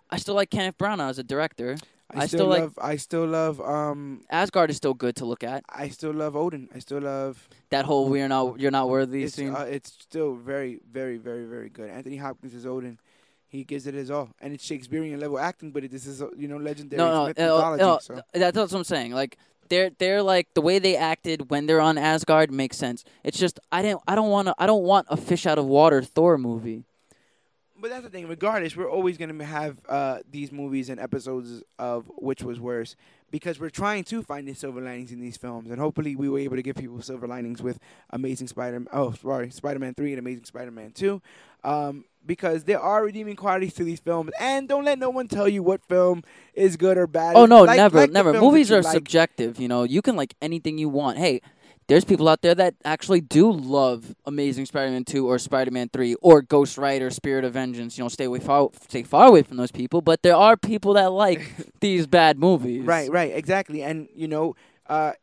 I 0.09 0.17
still 0.17 0.35
like 0.35 0.49
Kenneth 0.49 0.77
Branagh 0.77 1.09
as 1.09 1.19
a 1.19 1.23
director. 1.23 1.77
I, 2.15 2.23
I 2.23 2.27
still, 2.27 2.39
still 2.39 2.47
like- 2.47 2.61
love. 2.61 2.79
I 2.81 2.95
still 2.97 3.25
love. 3.27 3.61
Um, 3.61 4.21
Asgard 4.29 4.69
is 4.69 4.77
still 4.77 4.93
good 4.93 5.15
to 5.17 5.25
look 5.25 5.43
at. 5.43 5.63
I 5.69 5.89
still 5.89 6.13
love 6.13 6.35
Odin. 6.35 6.69
I 6.73 6.79
still 6.79 7.01
love. 7.01 7.47
That 7.69 7.85
whole 7.85 8.09
"we're 8.09 8.27
not, 8.27 8.59
you're 8.59 8.71
not 8.71 8.89
worthy" 8.89 9.23
It's, 9.23 9.35
scene. 9.35 9.53
uh, 9.55 9.61
it's 9.61 9.91
still 9.91 10.35
very, 10.35 10.79
very, 10.91 11.17
very, 11.17 11.45
very 11.45 11.69
good. 11.69 11.89
Anthony 11.89 12.17
Hopkins 12.17 12.53
is 12.53 12.65
Odin. 12.65 12.99
He 13.47 13.63
gives 13.63 13.87
it 13.87 13.93
his 13.93 14.11
all, 14.11 14.29
and 14.41 14.53
it's 14.53 14.65
Shakespearean 14.65 15.19
level 15.19 15.39
acting, 15.39 15.71
but 15.71 15.83
it, 15.83 15.91
this 15.91 16.05
is 16.05 16.21
uh, 16.21 16.27
you 16.35 16.47
know 16.47 16.57
legendary 16.57 16.97
no, 16.97 17.13
no, 17.13 17.27
myth- 17.27 17.37
mythology. 17.37 17.81
no, 17.83 17.99
so. 17.99 18.21
that's 18.33 18.57
what 18.57 18.73
I'm 18.73 18.83
saying. 18.83 19.11
Like 19.13 19.37
they're 19.69 19.91
they're 19.97 20.21
like 20.21 20.53
the 20.53 20.61
way 20.61 20.79
they 20.79 20.95
acted 20.97 21.49
when 21.49 21.65
they're 21.65 21.79
on 21.81 21.97
Asgard 21.97 22.51
makes 22.51 22.77
sense. 22.77 23.03
It's 23.23 23.37
just 23.37 23.59
I 23.71 23.81
didn't 23.81 24.01
I 24.07 24.15
don't 24.15 24.29
want 24.29 24.47
to 24.49 24.55
I 24.57 24.65
don't 24.65 24.83
want 24.83 25.07
a 25.09 25.17
fish 25.17 25.45
out 25.45 25.57
of 25.57 25.65
water 25.65 26.01
Thor 26.01 26.37
movie. 26.37 26.83
But 27.79 27.89
that's 27.89 28.03
the 28.03 28.09
thing. 28.09 28.27
Regardless, 28.27 28.75
we're 28.75 28.89
always 28.89 29.17
going 29.17 29.37
to 29.37 29.45
have 29.45 29.77
uh, 29.89 30.19
these 30.31 30.51
movies 30.51 30.89
and 30.89 30.99
episodes 30.99 31.61
of 31.77 32.05
which 32.15 32.41
was 32.41 32.59
worse 32.59 32.95
because 33.31 33.59
we're 33.59 33.69
trying 33.69 34.03
to 34.05 34.23
find 34.23 34.47
the 34.47 34.53
silver 34.53 34.79
linings 34.79 35.11
in 35.11 35.19
these 35.19 35.35
films, 35.35 35.69
and 35.69 35.79
hopefully, 35.79 36.15
we 36.15 36.29
were 36.29 36.39
able 36.39 36.55
to 36.55 36.61
give 36.61 36.77
people 36.77 37.01
silver 37.01 37.27
linings 37.27 37.61
with 37.61 37.79
Amazing 38.11 38.47
Spider. 38.47 38.83
Oh, 38.93 39.11
sorry, 39.13 39.49
Spider-Man 39.49 39.93
Three 39.93 40.13
and 40.13 40.19
Amazing 40.19 40.45
Spider-Man 40.45 40.91
Two, 40.91 41.21
um, 41.65 42.05
because 42.25 42.63
there 42.63 42.79
are 42.79 43.03
redeeming 43.03 43.35
qualities 43.35 43.73
to 43.73 43.83
these 43.83 43.99
films. 43.99 44.31
And 44.39 44.69
don't 44.69 44.85
let 44.85 44.97
no 44.97 45.09
one 45.09 45.27
tell 45.27 45.49
you 45.49 45.61
what 45.61 45.83
film 45.83 46.23
is 46.53 46.77
good 46.77 46.97
or 46.97 47.07
bad. 47.07 47.35
Oh 47.35 47.45
no, 47.45 47.63
Like- 47.63 47.77
never, 47.77 47.97
like 47.99 48.11
never. 48.11 48.33
Movies 48.39 48.71
are 48.71 48.81
like. 48.81 48.93
subjective. 48.93 49.59
You 49.59 49.67
know, 49.67 49.83
you 49.83 50.01
can 50.01 50.15
like 50.15 50.33
anything 50.41 50.77
you 50.77 50.87
want. 50.87 51.17
Hey, 51.17 51.41
there's 51.87 52.03
people 52.05 52.27
out 52.27 52.41
there 52.41 52.55
that 52.55 52.75
actually 52.83 53.21
do 53.21 53.51
love 53.51 54.15
Amazing 54.25 54.65
Spider-Man 54.65 55.05
two 55.05 55.27
or 55.29 55.37
Spider-Man 55.37 55.89
three 55.93 56.15
or 56.15 56.41
Ghost 56.41 56.77
Rider: 56.77 57.09
Spirit 57.09 57.45
of 57.45 57.53
Vengeance. 57.53 57.97
You 57.97 58.03
know, 58.03 58.09
stay 58.09 58.25
away 58.25 58.39
far, 58.39 58.69
stay 58.87 59.03
far 59.03 59.27
away 59.27 59.43
from 59.43 59.57
those 59.57 59.71
people. 59.71 60.01
But 60.01 60.23
there 60.23 60.35
are 60.35 60.57
people 60.57 60.93
that 60.93 61.11
like 61.11 61.53
these 61.79 62.07
bad 62.07 62.39
movies. 62.39 62.83
Right, 62.83 63.09
right, 63.11 63.31
exactly. 63.35 63.83
And 63.83 64.07
you 64.15 64.27
know, 64.27 64.55
uh, 64.87 65.13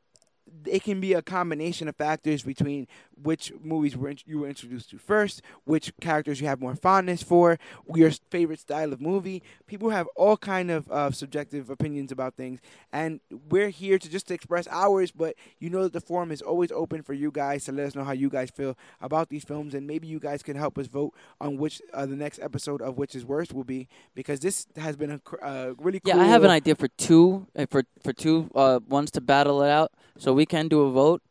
it 0.66 0.82
can 0.82 1.00
be 1.00 1.14
a 1.14 1.22
combination 1.22 1.88
of 1.88 1.96
factors 1.96 2.42
between 2.42 2.86
which 3.22 3.52
movies 3.62 3.96
were 3.96 4.14
you 4.26 4.40
were 4.40 4.48
introduced 4.48 4.90
to 4.90 4.98
first, 4.98 5.42
which 5.64 5.92
characters 6.00 6.40
you 6.40 6.46
have 6.46 6.60
more 6.60 6.74
fondness 6.74 7.22
for, 7.22 7.58
your 7.94 8.10
favorite 8.30 8.60
style 8.60 8.92
of 8.92 9.00
movie. 9.00 9.42
People 9.66 9.90
have 9.90 10.06
all 10.16 10.36
kind 10.36 10.70
of 10.70 10.90
uh, 10.90 11.10
subjective 11.10 11.70
opinions 11.70 12.12
about 12.12 12.34
things, 12.34 12.60
and 12.92 13.20
we're 13.48 13.70
here 13.70 13.98
to 13.98 14.08
just 14.08 14.30
express 14.30 14.66
ours. 14.70 15.10
But 15.10 15.36
you 15.58 15.70
know 15.70 15.82
that 15.84 15.92
the 15.92 16.00
forum 16.00 16.30
is 16.32 16.42
always 16.42 16.72
open 16.72 17.02
for 17.02 17.12
you 17.14 17.30
guys 17.30 17.64
to 17.64 17.72
let 17.72 17.86
us 17.86 17.94
know 17.94 18.04
how 18.04 18.12
you 18.12 18.28
guys 18.28 18.50
feel 18.50 18.76
about 19.00 19.28
these 19.28 19.44
films, 19.44 19.74
and 19.74 19.86
maybe 19.86 20.06
you 20.06 20.18
guys 20.20 20.42
can 20.42 20.56
help 20.56 20.78
us 20.78 20.86
vote 20.86 21.14
on 21.40 21.56
which 21.56 21.80
uh, 21.94 22.06
the 22.06 22.16
next 22.16 22.38
episode 22.40 22.82
of 22.82 22.98
which 22.98 23.14
is 23.14 23.24
worst 23.24 23.52
will 23.52 23.64
be, 23.64 23.88
because 24.14 24.40
this 24.40 24.66
has 24.76 24.96
been 24.96 25.10
a 25.12 25.18
cr- 25.18 25.42
uh, 25.42 25.72
really 25.78 26.00
cool. 26.00 26.14
Yeah, 26.14 26.20
I 26.22 26.26
have 26.26 26.44
an 26.44 26.50
idea 26.50 26.74
for 26.74 26.88
two 26.88 27.46
uh, 27.56 27.66
for 27.70 27.84
for 28.02 28.12
two 28.12 28.50
uh, 28.54 28.80
ones 28.88 29.10
to 29.12 29.20
battle 29.20 29.62
it 29.62 29.70
out. 29.70 29.92
So 30.18 30.32
we 30.32 30.46
can 30.46 30.68
do 30.68 30.82
a 30.82 30.90
vote, 30.90 31.22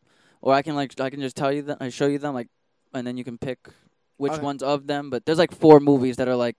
or 0.42 0.54
I 0.54 0.62
can 0.62 0.76
like 0.76 1.00
I 1.00 1.10
can 1.10 1.22
just 1.22 1.36
tell 1.36 1.52
you 1.52 1.62
them, 1.62 1.78
I 1.80 1.90
show 1.90 2.08
you 2.08 2.18
them 2.20 2.34
like, 2.34 2.48
and 2.94 3.06
then 3.06 3.18
you 3.18 3.24
can 3.24 3.38
pick 3.38 3.60
which 4.18 4.34
Okay. 4.34 4.42
ones 4.42 4.62
of 4.64 4.88
them. 4.88 5.10
But 5.10 5.26
there's 5.26 5.38
like 5.40 5.54
four 5.54 5.80
movies 5.80 6.18
that 6.18 6.28
are 6.28 6.36
like, 6.36 6.56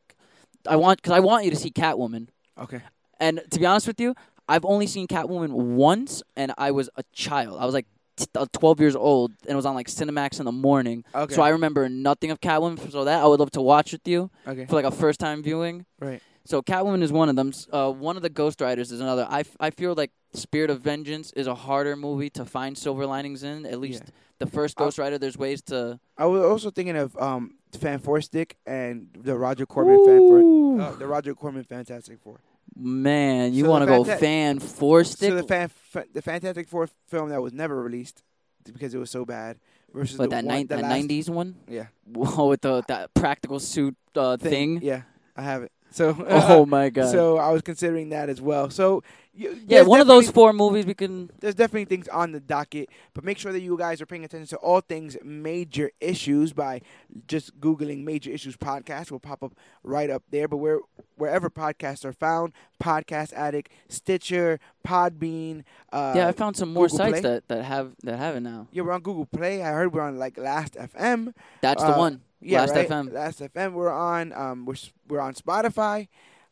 I 0.67 0.77
want 0.77 1.01
because 1.03 1.13
I 1.13 1.21
want 1.21 1.45
you 1.45 1.51
to 1.51 1.57
see 1.57 1.71
Catwoman. 1.71 2.29
Okay. 2.59 2.81
And 3.21 3.41
to 3.51 3.59
be 3.61 3.67
honest 3.67 3.87
with 3.87 4.01
you, 4.01 4.15
I've 4.49 4.65
only 4.65 4.87
seen 4.87 5.07
Catwoman 5.07 5.51
once, 5.53 6.23
and 6.37 6.53
I 6.59 6.71
was 6.73 6.91
a 6.97 7.03
child. 7.13 7.59
I 7.61 7.65
was 7.65 7.75
like 7.75 7.87
t- 8.17 8.27
uh, 8.35 8.47
12 8.53 8.81
years 8.81 8.97
old, 8.97 9.31
and 9.43 9.51
it 9.53 9.57
was 9.57 9.65
on 9.67 9.75
like 9.75 9.87
Cinemax 9.87 10.39
in 10.41 10.45
the 10.45 10.53
morning. 10.53 11.05
Okay. 11.15 11.35
So 11.35 11.43
I 11.43 11.51
remember 11.51 11.89
nothing 11.89 12.31
of 12.33 12.41
Catwoman. 12.41 12.91
So 12.91 13.05
that 13.05 13.23
I 13.23 13.27
would 13.27 13.39
love 13.41 13.53
to 13.53 13.63
watch 13.63 13.93
with 13.93 14.07
you 14.07 14.31
okay. 14.47 14.67
for 14.67 14.75
like 14.75 14.85
a 14.85 14.91
first 14.91 15.21
time 15.21 15.43
viewing. 15.43 15.87
Right. 16.01 16.21
So 16.45 16.61
Catwoman 16.63 17.03
is 17.03 17.13
one 17.13 17.29
of 17.29 17.37
them. 17.37 17.49
S- 17.51 17.69
Uh, 17.73 17.91
one 17.93 18.17
of 18.17 18.23
the 18.23 18.29
Ghost 18.31 18.61
Riders 18.61 18.91
is 18.91 19.01
another. 19.01 19.27
I, 19.31 19.41
f- 19.41 19.57
I 19.61 19.71
feel 19.71 19.95
like 19.95 20.11
Spirit 20.35 20.71
of 20.71 20.81
Vengeance 20.81 21.33
is 21.33 21.47
a 21.47 21.55
harder 21.55 21.97
movie 21.97 22.31
to 22.31 22.45
find 22.45 22.77
silver 22.77 23.07
linings 23.07 23.43
in. 23.43 23.67
At 23.67 23.81
least 23.81 24.03
Yeah. 24.05 24.11
the 24.39 24.47
first 24.47 24.77
Ghost 24.77 24.99
Rider, 24.99 25.19
there's 25.19 25.37
ways 25.37 25.61
to. 25.63 26.01
I 26.17 26.27
was 26.27 26.43
also 26.43 26.71
thinking 26.71 26.97
of 26.97 27.17
um 27.21 27.57
Fan 27.79 27.99
Four 27.99 28.21
Stick 28.21 28.57
and 28.67 29.09
the 29.17 29.37
Roger 29.37 29.67
Corman 29.67 30.05
Fan 30.07 30.19
Four, 30.19 30.81
uh, 30.81 30.93
the 30.97 31.07
Roger 31.07 31.35
Corman 31.35 31.65
Fantastic 31.65 32.19
Four. 32.21 32.41
Man, 32.75 33.53
you 33.53 33.65
So 33.65 33.71
want 33.71 33.83
to 33.83 33.87
go 33.87 34.03
fan 34.05 34.59
four 34.59 35.05
stick? 35.05 35.29
So 35.31 35.37
the 35.37 35.43
fan, 35.43 35.69
fa- 35.69 36.07
the 36.13 36.23
Fantastic 36.23 36.67
Four 36.69 36.89
film 37.09 37.29
that 37.29 37.43
was 37.43 37.53
never 37.53 37.83
released 37.83 38.23
because 38.65 38.95
it 38.95 38.99
was 38.99 39.11
so 39.11 39.27
bad 39.27 39.59
versus 39.93 40.17
but 40.17 40.31
the 40.31 40.37
that, 40.37 40.45
one, 40.47 40.61
the 40.67 40.77
that 40.77 40.83
last, 40.83 41.05
90s 41.09 41.29
one? 41.29 41.57
yeah 41.69 41.87
Whoa, 42.07 42.47
with 42.49 42.63
the 42.63 42.83
that 42.89 43.13
practical 43.13 43.61
suit 43.61 43.95
uh, 44.17 44.39
thing. 44.39 44.81
Yeah, 44.83 45.03
I 45.37 45.43
have 45.43 45.65
it. 45.65 45.73
So 45.93 46.17
Oh 46.29 46.67
my 46.77 46.91
god. 46.91 47.11
so 47.11 47.37
I 47.39 47.51
was 47.51 47.63
considering 47.63 48.11
that 48.11 48.29
as 48.29 48.41
well. 48.41 48.71
So 48.71 49.03
yeah, 49.35 49.81
one 49.81 49.99
of 50.01 50.07
those 50.07 50.31
four 50.31 50.53
movies 50.53 50.85
we 50.85 50.93
can. 50.93 51.31
there's 51.41 51.55
definitely 51.55 51.87
things 51.87 52.07
on 52.09 52.33
the 52.33 52.41
docket, 52.41 52.91
but 53.15 53.25
make 53.25 53.39
sure 53.39 53.51
that 53.51 53.61
you 53.61 53.79
guys 53.79 54.03
are 54.03 54.07
paying 54.07 54.25
attention 54.25 54.47
to 54.49 54.57
all 54.59 54.83
things 54.83 55.17
major 55.25 55.91
issues 56.03 56.53
by 56.53 56.83
just 57.29 57.59
googling 57.59 58.05
major 58.05 58.31
issues 58.31 58.59
podcast. 58.59 59.11
Will 59.11 59.21
pop 59.21 59.43
up 59.43 59.55
right 59.83 60.11
up 60.11 60.23
there. 60.31 60.49
But 60.49 60.59
where 60.59 60.81
wherever 61.17 61.49
podcasts 61.49 62.05
are 62.05 62.13
found, 62.13 62.53
Podcast 62.79 63.33
Addict, 63.33 63.73
Stitcher, 63.89 64.61
Podbean. 64.87 65.65
Uh, 65.91 66.13
yeah, 66.15 66.29
I 66.29 66.33
found 66.33 66.57
some 66.57 66.73
more 66.73 66.85
Google 66.89 66.99
sites 66.99 67.11
Play? 67.13 67.31
that, 67.31 67.49
that 67.49 67.65
have 67.65 67.93
that 68.03 68.19
have 68.19 68.37
it 68.37 68.41
now. 68.41 68.69
yeah, 68.71 68.83
we're 68.83 68.93
on 68.93 69.01
Google 69.01 69.25
Play. 69.27 69.63
I 69.63 69.71
heard 69.71 69.95
we're 69.95 70.03
on 70.03 70.19
like 70.19 70.37
Last 70.37 70.75
FM. 70.75 71.33
That's 71.63 71.83
the 71.83 71.95
Uh, 71.95 71.99
one. 71.99 72.21
Yeah, 72.43 72.61
Last 72.61 72.75
right? 72.75 72.89
FM. 72.89 73.13
Last 73.13 73.41
FM. 73.41 73.73
We're 73.73 73.93
on. 73.93 74.33
Um, 74.33 74.65
we're 74.67 74.75
we're 75.09 75.21
on 75.21 75.35
Spotify. 75.35 76.09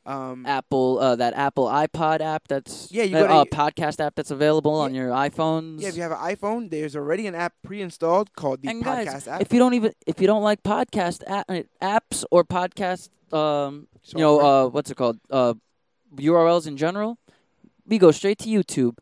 Um, 0.07 0.47
Apple, 0.47 0.99
uh, 0.99 1.15
that 1.17 1.35
Apple 1.35 1.67
iPod 1.67 2.21
app. 2.23 2.49
That's 2.49 2.91
Yeah, 2.91 3.03
you 3.05 3.17
uh, 3.19 3.27
gotta- 3.27 3.35
uh, 3.35 3.45
podcast 3.71 4.01
app 4.05 4.15
that's 4.15 4.31
available 4.31 4.73
on 4.75 4.95
your 4.95 5.11
iPhones. 5.11 5.83
yeah, 5.83 5.89
if 5.89 5.97
you 5.97 6.03
have 6.03 6.13
an 6.13 6.19
iPhone, 6.19 6.71
there's 6.71 6.97
already 6.97 7.27
an 7.27 7.35
app 7.35 7.53
pre-installed 7.63 8.33
called 8.35 8.63
the 8.63 8.69
and 8.71 8.83
Podcast 8.83 9.05
guys, 9.05 9.29
app. 9.29 9.43
if 9.43 9.53
you 9.53 9.59
don't 9.59 9.75
even 9.75 9.93
if 10.07 10.19
you 10.21 10.27
don't 10.27 10.43
like 10.43 10.63
podcast 10.63 11.23
a- 11.27 11.65
apps 11.83 12.25
or 12.31 12.45
podcast, 12.45 13.11
um, 13.35 13.89
you 14.07 14.21
know, 14.21 14.41
uh, 14.41 14.69
what's 14.69 14.91
it 14.91 14.97
called? 14.97 15.19
Uh, 15.31 15.53
URLs 16.17 16.67
in 16.67 16.77
general, 16.79 17.19
we 17.87 17.99
go 17.99 18.11
straight 18.11 18.39
to 18.39 18.49
YouTube. 18.49 18.97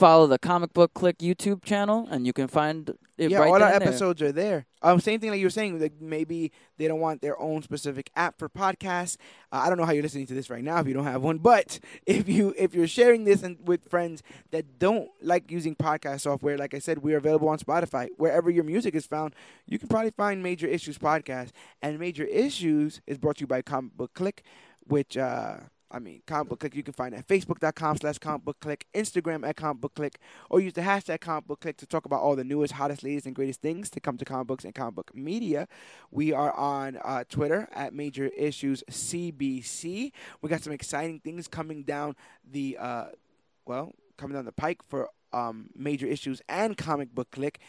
Follow 0.00 0.26
the 0.26 0.38
Comic 0.38 0.72
Book 0.72 0.94
Click 0.94 1.18
YouTube 1.18 1.62
channel, 1.62 2.08
and 2.10 2.26
you 2.26 2.32
can 2.32 2.48
find 2.48 2.88
it 3.18 3.30
yeah, 3.30 3.36
right 3.36 3.48
all 3.48 3.62
our 3.62 3.70
and 3.70 3.82
there. 3.82 3.88
episodes 3.88 4.22
are 4.22 4.32
there. 4.32 4.64
Um, 4.80 4.98
same 4.98 5.20
thing 5.20 5.28
like 5.28 5.40
you 5.40 5.44
were 5.44 5.50
saying. 5.50 5.78
Like 5.78 6.00
maybe 6.00 6.52
they 6.78 6.88
don't 6.88 7.00
want 7.00 7.20
their 7.20 7.38
own 7.38 7.60
specific 7.60 8.10
app 8.16 8.38
for 8.38 8.48
podcasts. 8.48 9.18
Uh, 9.52 9.60
I 9.62 9.68
don't 9.68 9.76
know 9.76 9.84
how 9.84 9.92
you're 9.92 10.02
listening 10.02 10.24
to 10.28 10.32
this 10.32 10.48
right 10.48 10.64
now 10.64 10.78
if 10.78 10.86
you 10.86 10.94
don't 10.94 11.04
have 11.04 11.20
one. 11.20 11.36
But 11.50 11.80
if 12.06 12.30
you 12.30 12.54
if 12.56 12.74
you're 12.74 12.86
sharing 12.86 13.24
this 13.24 13.42
and 13.42 13.58
with 13.62 13.90
friends 13.90 14.22
that 14.52 14.78
don't 14.78 15.10
like 15.20 15.50
using 15.50 15.76
podcast 15.76 16.22
software, 16.22 16.56
like 16.56 16.72
I 16.72 16.78
said, 16.78 17.02
we're 17.02 17.18
available 17.18 17.50
on 17.50 17.58
Spotify 17.58 18.08
wherever 18.16 18.48
your 18.48 18.64
music 18.64 18.94
is 18.94 19.04
found. 19.04 19.34
You 19.66 19.78
can 19.78 19.88
probably 19.88 20.12
find 20.12 20.42
Major 20.42 20.66
Issues 20.66 20.96
podcast. 20.96 21.50
And 21.82 21.98
Major 21.98 22.24
Issues 22.24 23.02
is 23.06 23.18
brought 23.18 23.36
to 23.36 23.40
you 23.42 23.46
by 23.46 23.60
Comic 23.60 23.98
Book 23.98 24.14
Click, 24.14 24.44
which. 24.86 25.18
Uh, 25.18 25.58
I 25.90 25.98
mean, 25.98 26.22
Comic 26.26 26.48
Book 26.48 26.60
Click, 26.60 26.74
you 26.76 26.82
can 26.82 26.92
find 26.92 27.14
at 27.14 27.26
facebook.com 27.26 27.96
slash 27.96 28.18
Comic 28.18 28.44
Book 28.44 28.60
Click, 28.60 28.86
Instagram 28.94 29.46
at 29.46 29.56
Comic 29.56 29.80
Book 29.80 29.94
Click, 29.94 30.18
or 30.48 30.60
use 30.60 30.72
the 30.72 30.82
hashtag 30.82 31.20
Comic 31.20 31.46
Book 31.46 31.60
Click 31.60 31.76
to 31.78 31.86
talk 31.86 32.04
about 32.04 32.20
all 32.20 32.36
the 32.36 32.44
newest, 32.44 32.74
hottest, 32.74 33.02
latest, 33.02 33.26
and 33.26 33.34
greatest 33.34 33.60
things 33.60 33.90
to 33.90 34.00
come 34.00 34.16
to 34.16 34.24
comic 34.24 34.46
books 34.46 34.64
and 34.64 34.74
comic 34.74 34.94
book 34.94 35.10
media. 35.14 35.66
We 36.10 36.32
are 36.32 36.52
on 36.52 36.98
uh, 37.04 37.24
Twitter 37.28 37.68
at 37.72 37.92
Major 37.92 38.26
Issues 38.28 38.84
CBC. 38.90 40.12
We 40.42 40.48
got 40.48 40.62
some 40.62 40.72
exciting 40.72 41.20
things 41.20 41.48
coming 41.48 41.82
down 41.82 42.14
the, 42.48 42.76
uh, 42.78 43.06
well, 43.66 43.92
coming 44.16 44.36
down 44.36 44.44
the 44.44 44.52
pike 44.52 44.82
for 44.88 45.08
um, 45.32 45.70
Major 45.76 46.06
Issues 46.06 46.40
and 46.48 46.76
Comic 46.76 47.14
Book 47.14 47.30
Click. 47.30 47.60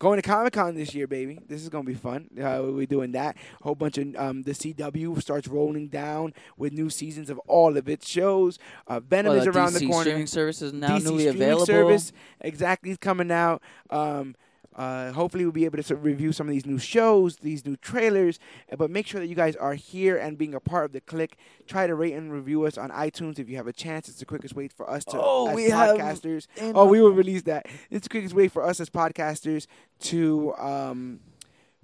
Going 0.00 0.16
to 0.16 0.26
Comic 0.26 0.54
Con 0.54 0.74
this 0.74 0.94
year, 0.94 1.06
baby. 1.06 1.38
This 1.46 1.62
is 1.62 1.68
gonna 1.68 1.84
be 1.84 1.92
fun. 1.94 2.30
Uh, 2.42 2.62
we're 2.64 2.86
doing 2.86 3.12
that. 3.12 3.36
A 3.60 3.64
whole 3.64 3.74
bunch 3.74 3.98
of 3.98 4.16
um, 4.16 4.42
the 4.42 4.52
CW 4.52 5.20
starts 5.20 5.46
rolling 5.46 5.88
down 5.88 6.32
with 6.56 6.72
new 6.72 6.88
seasons 6.88 7.28
of 7.28 7.38
all 7.40 7.76
of 7.76 7.86
its 7.86 8.08
shows. 8.08 8.58
Uh, 8.88 9.00
Venom 9.00 9.34
Well, 9.34 9.42
is 9.42 9.46
around 9.46 9.72
DC 9.74 9.78
the 9.80 9.86
corner. 9.88 10.04
streaming 10.04 10.26
service 10.26 10.62
is 10.62 10.72
now 10.72 10.96
DC 10.96 11.04
newly 11.04 11.24
streaming 11.28 11.42
available. 11.42 11.66
service 11.66 12.12
exactly 12.40 12.90
is 12.92 12.96
coming 12.96 13.30
out. 13.30 13.62
Um, 13.90 14.36
uh, 14.76 15.12
hopefully, 15.12 15.44
we'll 15.44 15.52
be 15.52 15.64
able 15.64 15.76
to 15.78 15.82
sort 15.82 15.98
of 15.98 16.04
review 16.04 16.32
some 16.32 16.46
of 16.46 16.52
these 16.52 16.64
new 16.64 16.78
shows, 16.78 17.36
these 17.36 17.66
new 17.66 17.76
trailers. 17.76 18.38
uh, 18.72 18.76
But 18.76 18.90
make 18.90 19.06
sure 19.06 19.20
that 19.20 19.26
you 19.26 19.34
guys 19.34 19.56
are 19.56 19.74
here 19.74 20.16
and 20.16 20.38
being 20.38 20.54
a 20.54 20.60
part 20.60 20.84
of 20.86 20.92
the 20.92 21.00
click. 21.00 21.36
Try 21.66 21.86
to 21.86 21.94
rate 21.94 22.12
and 22.14 22.32
review 22.32 22.64
us 22.64 22.78
on 22.78 22.90
iTunes 22.90 23.38
if 23.38 23.48
you 23.48 23.56
have 23.56 23.66
a 23.66 23.72
chance. 23.72 24.08
It's 24.08 24.18
the 24.20 24.26
quickest 24.26 24.54
way 24.54 24.68
for 24.68 24.88
us 24.88 25.04
to, 25.06 25.20
Oh, 25.20 25.48
as 25.48 25.56
we 25.56 25.64
have- 25.70 25.96
podcasters. 25.98 26.46
Oh, 26.60 26.86
we 26.86 27.00
will 27.00 27.10
release 27.12 27.42
that. 27.42 27.66
It's 27.90 28.04
the 28.04 28.10
quickest 28.10 28.34
way 28.34 28.48
for 28.48 28.62
us 28.62 28.78
as 28.80 28.88
podcasters 28.90 29.66
to 30.00 30.54
um, 30.56 31.20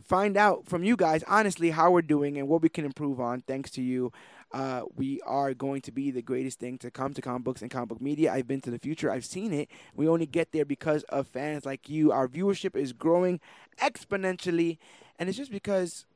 find 0.03 0.37
out 0.37 0.67
from 0.67 0.85
you 0.85 0.97
guys, 0.97 1.25
honestly, 1.27 1.71
how 1.71 1.91
we're 1.91 2.03
doing 2.03 2.39
and 2.39 2.47
what 2.49 2.63
we 2.63 2.69
can 2.69 2.85
improve 2.85 3.21
on. 3.21 3.43
Thanks 3.43 3.71
to 3.73 3.83
you, 3.83 4.13
uh, 4.53 4.83
we 4.95 5.21
are 5.23 5.55
going 5.55 5.81
to 5.83 5.93
be 5.93 6.11
the 6.11 6.23
greatest 6.23 6.59
thing 6.59 6.79
to 6.79 6.91
come 6.91 7.13
to 7.15 7.21
comic 7.21 7.45
books 7.45 7.63
and 7.63 7.71
comic 7.71 7.89
book 7.89 8.01
media. 8.01 8.33
I've 8.33 8.47
been 8.47 8.61
to 8.63 8.71
the 8.71 8.79
future. 8.79 9.11
I've 9.11 9.25
seen 9.25 9.53
it. 9.53 9.69
We 9.95 10.09
only 10.09 10.27
get 10.27 10.53
there 10.53 10.65
because 10.65 11.03
of 11.05 11.27
fans 11.27 11.67
like 11.67 11.89
you. 11.89 12.13
Our 12.13 12.29
viewership 12.29 12.77
is 12.77 12.93
growing 12.93 13.41
exponentially, 13.79 14.79
and 15.19 15.29
it's 15.29 15.39
just 15.39 15.51
because 15.51 16.07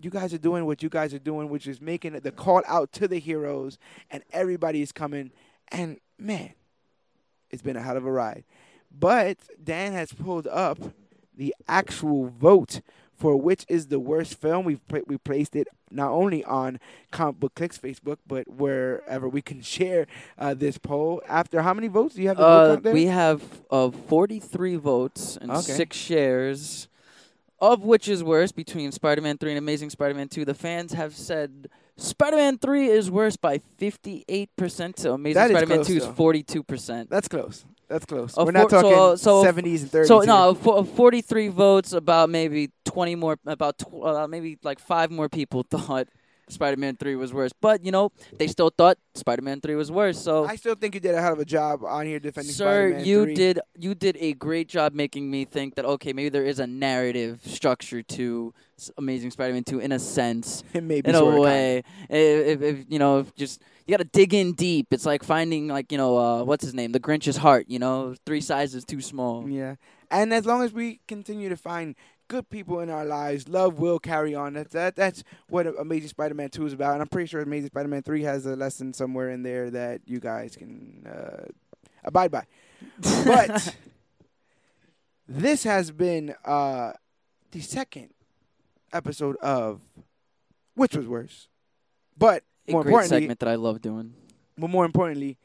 you 0.00 0.10
guys 0.10 0.34
are 0.34 0.38
doing 0.38 0.66
what 0.66 0.82
you 0.82 0.88
guys 0.88 1.14
are 1.14 1.18
doing, 1.18 1.48
which 1.48 1.66
is 1.66 1.80
making 1.80 2.18
the 2.18 2.32
call 2.32 2.62
out 2.66 2.92
to 2.92 3.06
the 3.06 3.18
heroes, 3.18 3.78
and 4.10 4.22
everybody 4.32 4.82
is 4.82 4.92
coming. 4.92 5.30
And 5.68 5.98
man, 6.18 6.54
it's 7.50 7.62
been 7.62 7.76
a 7.76 7.82
hell 7.82 7.96
of 7.96 8.06
a 8.06 8.10
ride. 8.10 8.44
But 8.90 9.38
Dan 9.62 9.92
has 9.92 10.12
pulled 10.12 10.46
up 10.46 10.78
the 11.36 11.54
actual 11.68 12.28
vote 12.28 12.80
for 13.16 13.36
which 13.36 13.64
is 13.68 13.86
the 13.88 14.00
worst 14.00 14.40
film. 14.40 14.64
We've 14.64 14.86
pla- 14.88 15.00
we 15.06 15.16
placed 15.18 15.54
it 15.56 15.68
not 15.90 16.10
only 16.10 16.44
on 16.44 16.80
Comic 17.10 17.38
Book 17.40 17.54
Clicks 17.54 17.78
Facebook, 17.78 18.18
but 18.26 18.48
wherever 18.48 19.28
we 19.28 19.40
can 19.42 19.62
share 19.76 20.06
uh, 20.38 20.54
this 20.54 20.78
poll. 20.78 21.22
After 21.28 21.62
how 21.62 21.74
many 21.74 21.88
votes 21.88 22.14
do 22.14 22.22
you 22.22 22.28
have? 22.28 22.40
Uh, 22.40 22.80
we 22.84 23.06
have 23.06 23.42
uh, 23.70 23.90
43 23.90 24.76
votes 24.76 25.36
and 25.40 25.50
Okay. 25.50 25.60
six 25.60 25.96
shares, 25.96 26.88
of 27.60 27.82
which 27.82 28.08
is 28.08 28.24
worse 28.24 28.50
between 28.52 28.90
Spider-Man 28.92 29.38
3 29.38 29.52
and 29.52 29.58
Amazing 29.58 29.90
Spider-Man 29.90 30.28
2. 30.28 30.44
The 30.44 30.54
fans 30.54 30.92
have 30.92 31.14
said 31.14 31.68
Spider-Man 31.96 32.58
3 32.58 32.88
is 32.88 33.10
worse 33.10 33.36
by 33.36 33.60
58%, 33.80 34.98
so 34.98 35.14
Amazing 35.14 35.48
Spider-Man 35.48 35.84
close, 35.84 35.86
2 35.86 35.96
is 35.96 36.06
42%. 36.06 37.08
That's 37.08 37.28
close. 37.28 37.64
That's 37.88 38.06
close. 38.06 38.36
Uh, 38.36 38.44
We're 38.44 38.52
not 38.52 38.70
for- 38.70 38.80
so, 38.80 38.82
talking 38.82 38.98
uh, 38.98 39.16
so- 39.16 39.44
70s 39.44 39.82
and 39.82 39.90
30s. 39.90 40.06
So 40.06 40.20
here. 40.20 40.26
no, 40.26 40.54
for, 40.54 40.84
43 40.84 41.48
votes, 41.48 41.92
about 41.92 42.30
maybe 42.30 42.70
20 42.84 43.14
more, 43.16 43.36
about 43.46 43.78
tw- 43.78 44.02
uh, 44.04 44.26
maybe 44.28 44.58
like 44.62 44.78
five 44.78 45.10
more 45.10 45.28
people 45.28 45.62
thought 45.70 46.08
Spider-Man 46.48 46.96
3 46.96 47.16
was 47.16 47.32
worse. 47.32 47.52
But 47.58 47.84
you 47.84 47.92
know, 47.92 48.12
they 48.38 48.46
still 48.46 48.70
thought 48.70 48.98
Spider-Man 49.14 49.60
3 49.60 49.74
was 49.74 49.90
worse. 49.90 50.20
So 50.20 50.44
I 50.44 50.56
still 50.56 50.74
think 50.74 50.94
you 50.94 51.00
did 51.00 51.14
a 51.14 51.20
hell 51.20 51.32
of 51.32 51.38
a 51.38 51.44
job 51.44 51.84
on 51.84 52.06
here 52.06 52.18
defending 52.18 52.52
Sir, 52.52 52.90
Spider-Man 52.90 53.06
you 53.06 53.24
3. 53.24 53.34
did 53.34 53.60
you 53.78 53.94
did 53.94 54.16
a 54.20 54.34
great 54.34 54.68
job 54.68 54.94
making 54.94 55.30
me 55.30 55.44
think 55.44 55.74
that 55.76 55.84
okay, 55.84 56.12
maybe 56.12 56.28
there 56.28 56.44
is 56.44 56.58
a 56.58 56.66
narrative 56.66 57.40
structure 57.44 58.02
to 58.02 58.52
Amazing 58.98 59.30
Spider-Man 59.30 59.64
2 59.64 59.80
in 59.80 59.92
a 59.92 59.98
sense, 59.98 60.64
Maybe 60.74 61.08
in 61.08 61.14
a 61.14 61.24
way. 61.24 61.84
If, 62.08 62.60
if, 62.60 62.62
if 62.62 62.86
you 62.88 62.98
know, 62.98 63.20
if 63.20 63.34
just 63.34 63.62
you 63.86 63.92
got 63.92 64.02
to 64.02 64.08
dig 64.10 64.32
in 64.32 64.52
deep. 64.52 64.88
It's 64.92 65.06
like 65.06 65.22
finding 65.22 65.68
like 65.68 65.92
you 65.92 65.98
know 65.98 66.16
uh, 66.18 66.44
what's 66.44 66.64
his 66.64 66.74
name, 66.74 66.92
the 66.92 67.00
Grinch's 67.00 67.36
heart. 67.36 67.66
You 67.68 67.78
know, 67.78 68.14
three 68.24 68.40
sizes 68.40 68.84
too 68.84 69.00
small. 69.00 69.48
Yeah. 69.48 69.76
And 70.10 70.32
as 70.32 70.46
long 70.46 70.62
as 70.62 70.72
we 70.72 71.00
continue 71.08 71.48
to 71.48 71.56
find 71.56 71.96
good 72.28 72.48
people 72.48 72.80
in 72.80 72.90
our 72.90 73.04
lives, 73.04 73.48
love 73.48 73.78
will 73.78 73.98
carry 73.98 74.34
on. 74.34 74.54
That's 74.54 74.72
that, 74.72 74.96
that's 74.96 75.24
what 75.48 75.66
Amazing 75.78 76.08
Spider-Man 76.08 76.50
2 76.50 76.66
is 76.66 76.72
about. 76.72 76.94
And 76.94 77.02
I'm 77.02 77.08
pretty 77.08 77.28
sure 77.28 77.40
Amazing 77.40 77.68
Spider-Man 77.68 78.02
3 78.02 78.22
has 78.22 78.46
a 78.46 78.56
lesson 78.56 78.92
somewhere 78.92 79.30
in 79.30 79.42
there 79.42 79.70
that 79.70 80.02
you 80.06 80.20
guys 80.20 80.56
can 80.56 81.06
uh, 81.06 81.46
abide 82.04 82.30
by. 82.30 82.44
But 83.24 83.74
this 85.28 85.64
has 85.64 85.90
been 85.90 86.34
uh, 86.44 86.92
the 87.52 87.60
second 87.60 88.10
episode 88.92 89.36
of 89.36 89.80
which 90.74 90.96
was 90.96 91.06
worse. 91.06 91.48
But 92.16 92.44
a 92.68 92.72
more 92.72 92.82
great 92.82 92.90
importantly, 92.92 93.20
segment 93.20 93.40
that 93.40 93.48
I 93.48 93.56
love 93.56 93.80
doing. 93.80 94.14
but 94.56 94.70
more 94.70 94.84
importantly, 94.84 95.36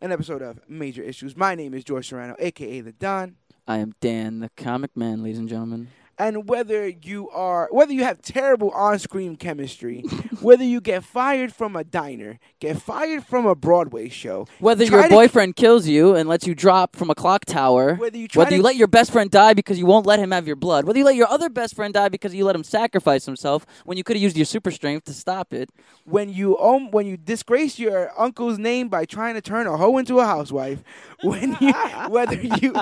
an 0.00 0.12
episode 0.12 0.42
of 0.42 0.60
Major 0.68 1.02
Issues. 1.02 1.36
My 1.36 1.54
name 1.54 1.72
is 1.74 1.82
George 1.84 2.08
Serrano, 2.08 2.36
aka 2.38 2.80
the 2.80 2.92
Don. 2.92 3.36
I 3.66 3.78
am 3.78 3.94
Dan, 4.00 4.40
the 4.40 4.50
comic 4.56 4.94
man, 4.96 5.22
ladies 5.22 5.38
and 5.38 5.48
gentlemen. 5.48 5.88
And 6.18 6.48
whether 6.48 6.88
you 6.88 7.28
are 7.30 7.68
whether 7.70 7.92
you 7.92 8.04
have 8.04 8.20
terrible 8.22 8.70
on-screen 8.70 9.36
chemistry 9.36 10.00
whether 10.40 10.64
you 10.64 10.80
get 10.80 11.02
fired 11.04 11.52
from 11.52 11.76
a 11.76 11.84
diner 11.84 12.38
get 12.60 12.80
fired 12.80 13.24
from 13.24 13.46
a 13.46 13.54
broadway 13.54 14.08
show 14.08 14.46
Whether 14.58 14.84
your 14.84 15.08
boyfriend 15.08 15.56
kills 15.56 15.86
you 15.86 16.14
and 16.14 16.28
lets 16.28 16.46
you 16.46 16.54
drop 16.54 16.96
from 16.96 17.10
a 17.10 17.14
clock 17.14 17.44
tower, 17.44 17.94
whether 17.94 18.16
you 18.16 18.28
try 18.28 18.44
whether 18.44 18.56
you 18.56 18.62
let 18.62 18.76
your 18.76 18.86
best 18.88 19.10
friend 19.12 19.30
die 19.30 19.54
because 19.54 19.78
you 19.78 19.86
won't 19.86 20.06
let 20.06 20.18
him 20.18 20.30
have 20.30 20.46
your 20.46 20.56
blood, 20.56 20.84
whether 20.84 20.98
you 20.98 21.04
let 21.04 21.16
your 21.16 21.28
other 21.28 21.48
best 21.48 21.74
friend 21.74 21.94
die 21.94 22.08
because 22.08 22.34
you 22.34 22.44
let 22.44 22.54
him 22.54 22.64
sacrifice 22.64 23.24
himself 23.26 23.66
when 23.84 23.96
you 23.98 24.04
could 24.04 24.16
have 24.16 24.22
used 24.22 24.36
your 24.36 24.44
super 24.46 24.70
strength 24.70 25.04
to 25.06 25.12
stop 25.12 25.52
it. 25.52 25.70
when 26.04 26.28
you 26.28 26.58
um, 26.58 26.90
when 26.90 27.06
you 27.06 27.16
disgrace 27.16 27.78
your 27.78 28.10
uncle's 28.20 28.58
name 28.58 28.88
by 28.88 29.04
trying 29.04 29.34
to 29.34 29.40
turn 29.40 29.66
a 29.66 29.76
hoe 29.76 29.98
into 29.98 30.18
a 30.18 30.24
housewife 30.24 30.82
when 31.22 31.56
you 31.60 31.72
whether 32.08 32.40
you 32.40 32.74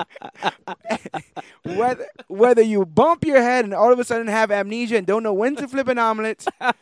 whether 1.63 2.05
whether 2.27 2.61
you 2.61 2.85
bump 2.85 3.22
your 3.25 3.41
head 3.41 3.65
and 3.65 3.73
all 3.73 3.91
of 3.91 3.99
a 3.99 4.03
sudden 4.03 4.27
have 4.27 4.51
amnesia 4.51 4.97
and 4.97 5.07
don't 5.07 5.23
know 5.23 5.33
when 5.33 5.55
to 5.57 5.67
flip 5.67 5.87
an 5.87 5.97
omelet, 5.97 6.45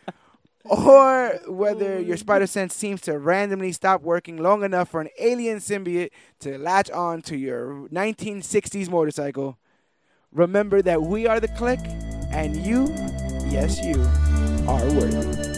or 0.65 1.39
whether 1.47 1.99
your 1.99 2.17
spider 2.17 2.47
sense 2.47 2.75
seems 2.75 3.01
to 3.01 3.17
randomly 3.17 3.71
stop 3.71 4.01
working 4.01 4.37
long 4.37 4.63
enough 4.63 4.89
for 4.89 5.01
an 5.01 5.09
alien 5.19 5.57
symbiote 5.57 6.11
to 6.39 6.57
latch 6.57 6.89
on 6.91 7.21
to 7.23 7.37
your 7.37 7.87
1960s 7.89 8.89
motorcycle. 8.89 9.57
Remember 10.31 10.81
that 10.81 11.01
we 11.01 11.27
are 11.27 11.39
the 11.39 11.49
click, 11.49 11.79
and 12.31 12.55
you, 12.55 12.87
yes, 13.49 13.83
you, 13.83 14.01
are 14.67 14.85
worthy. 14.93 15.51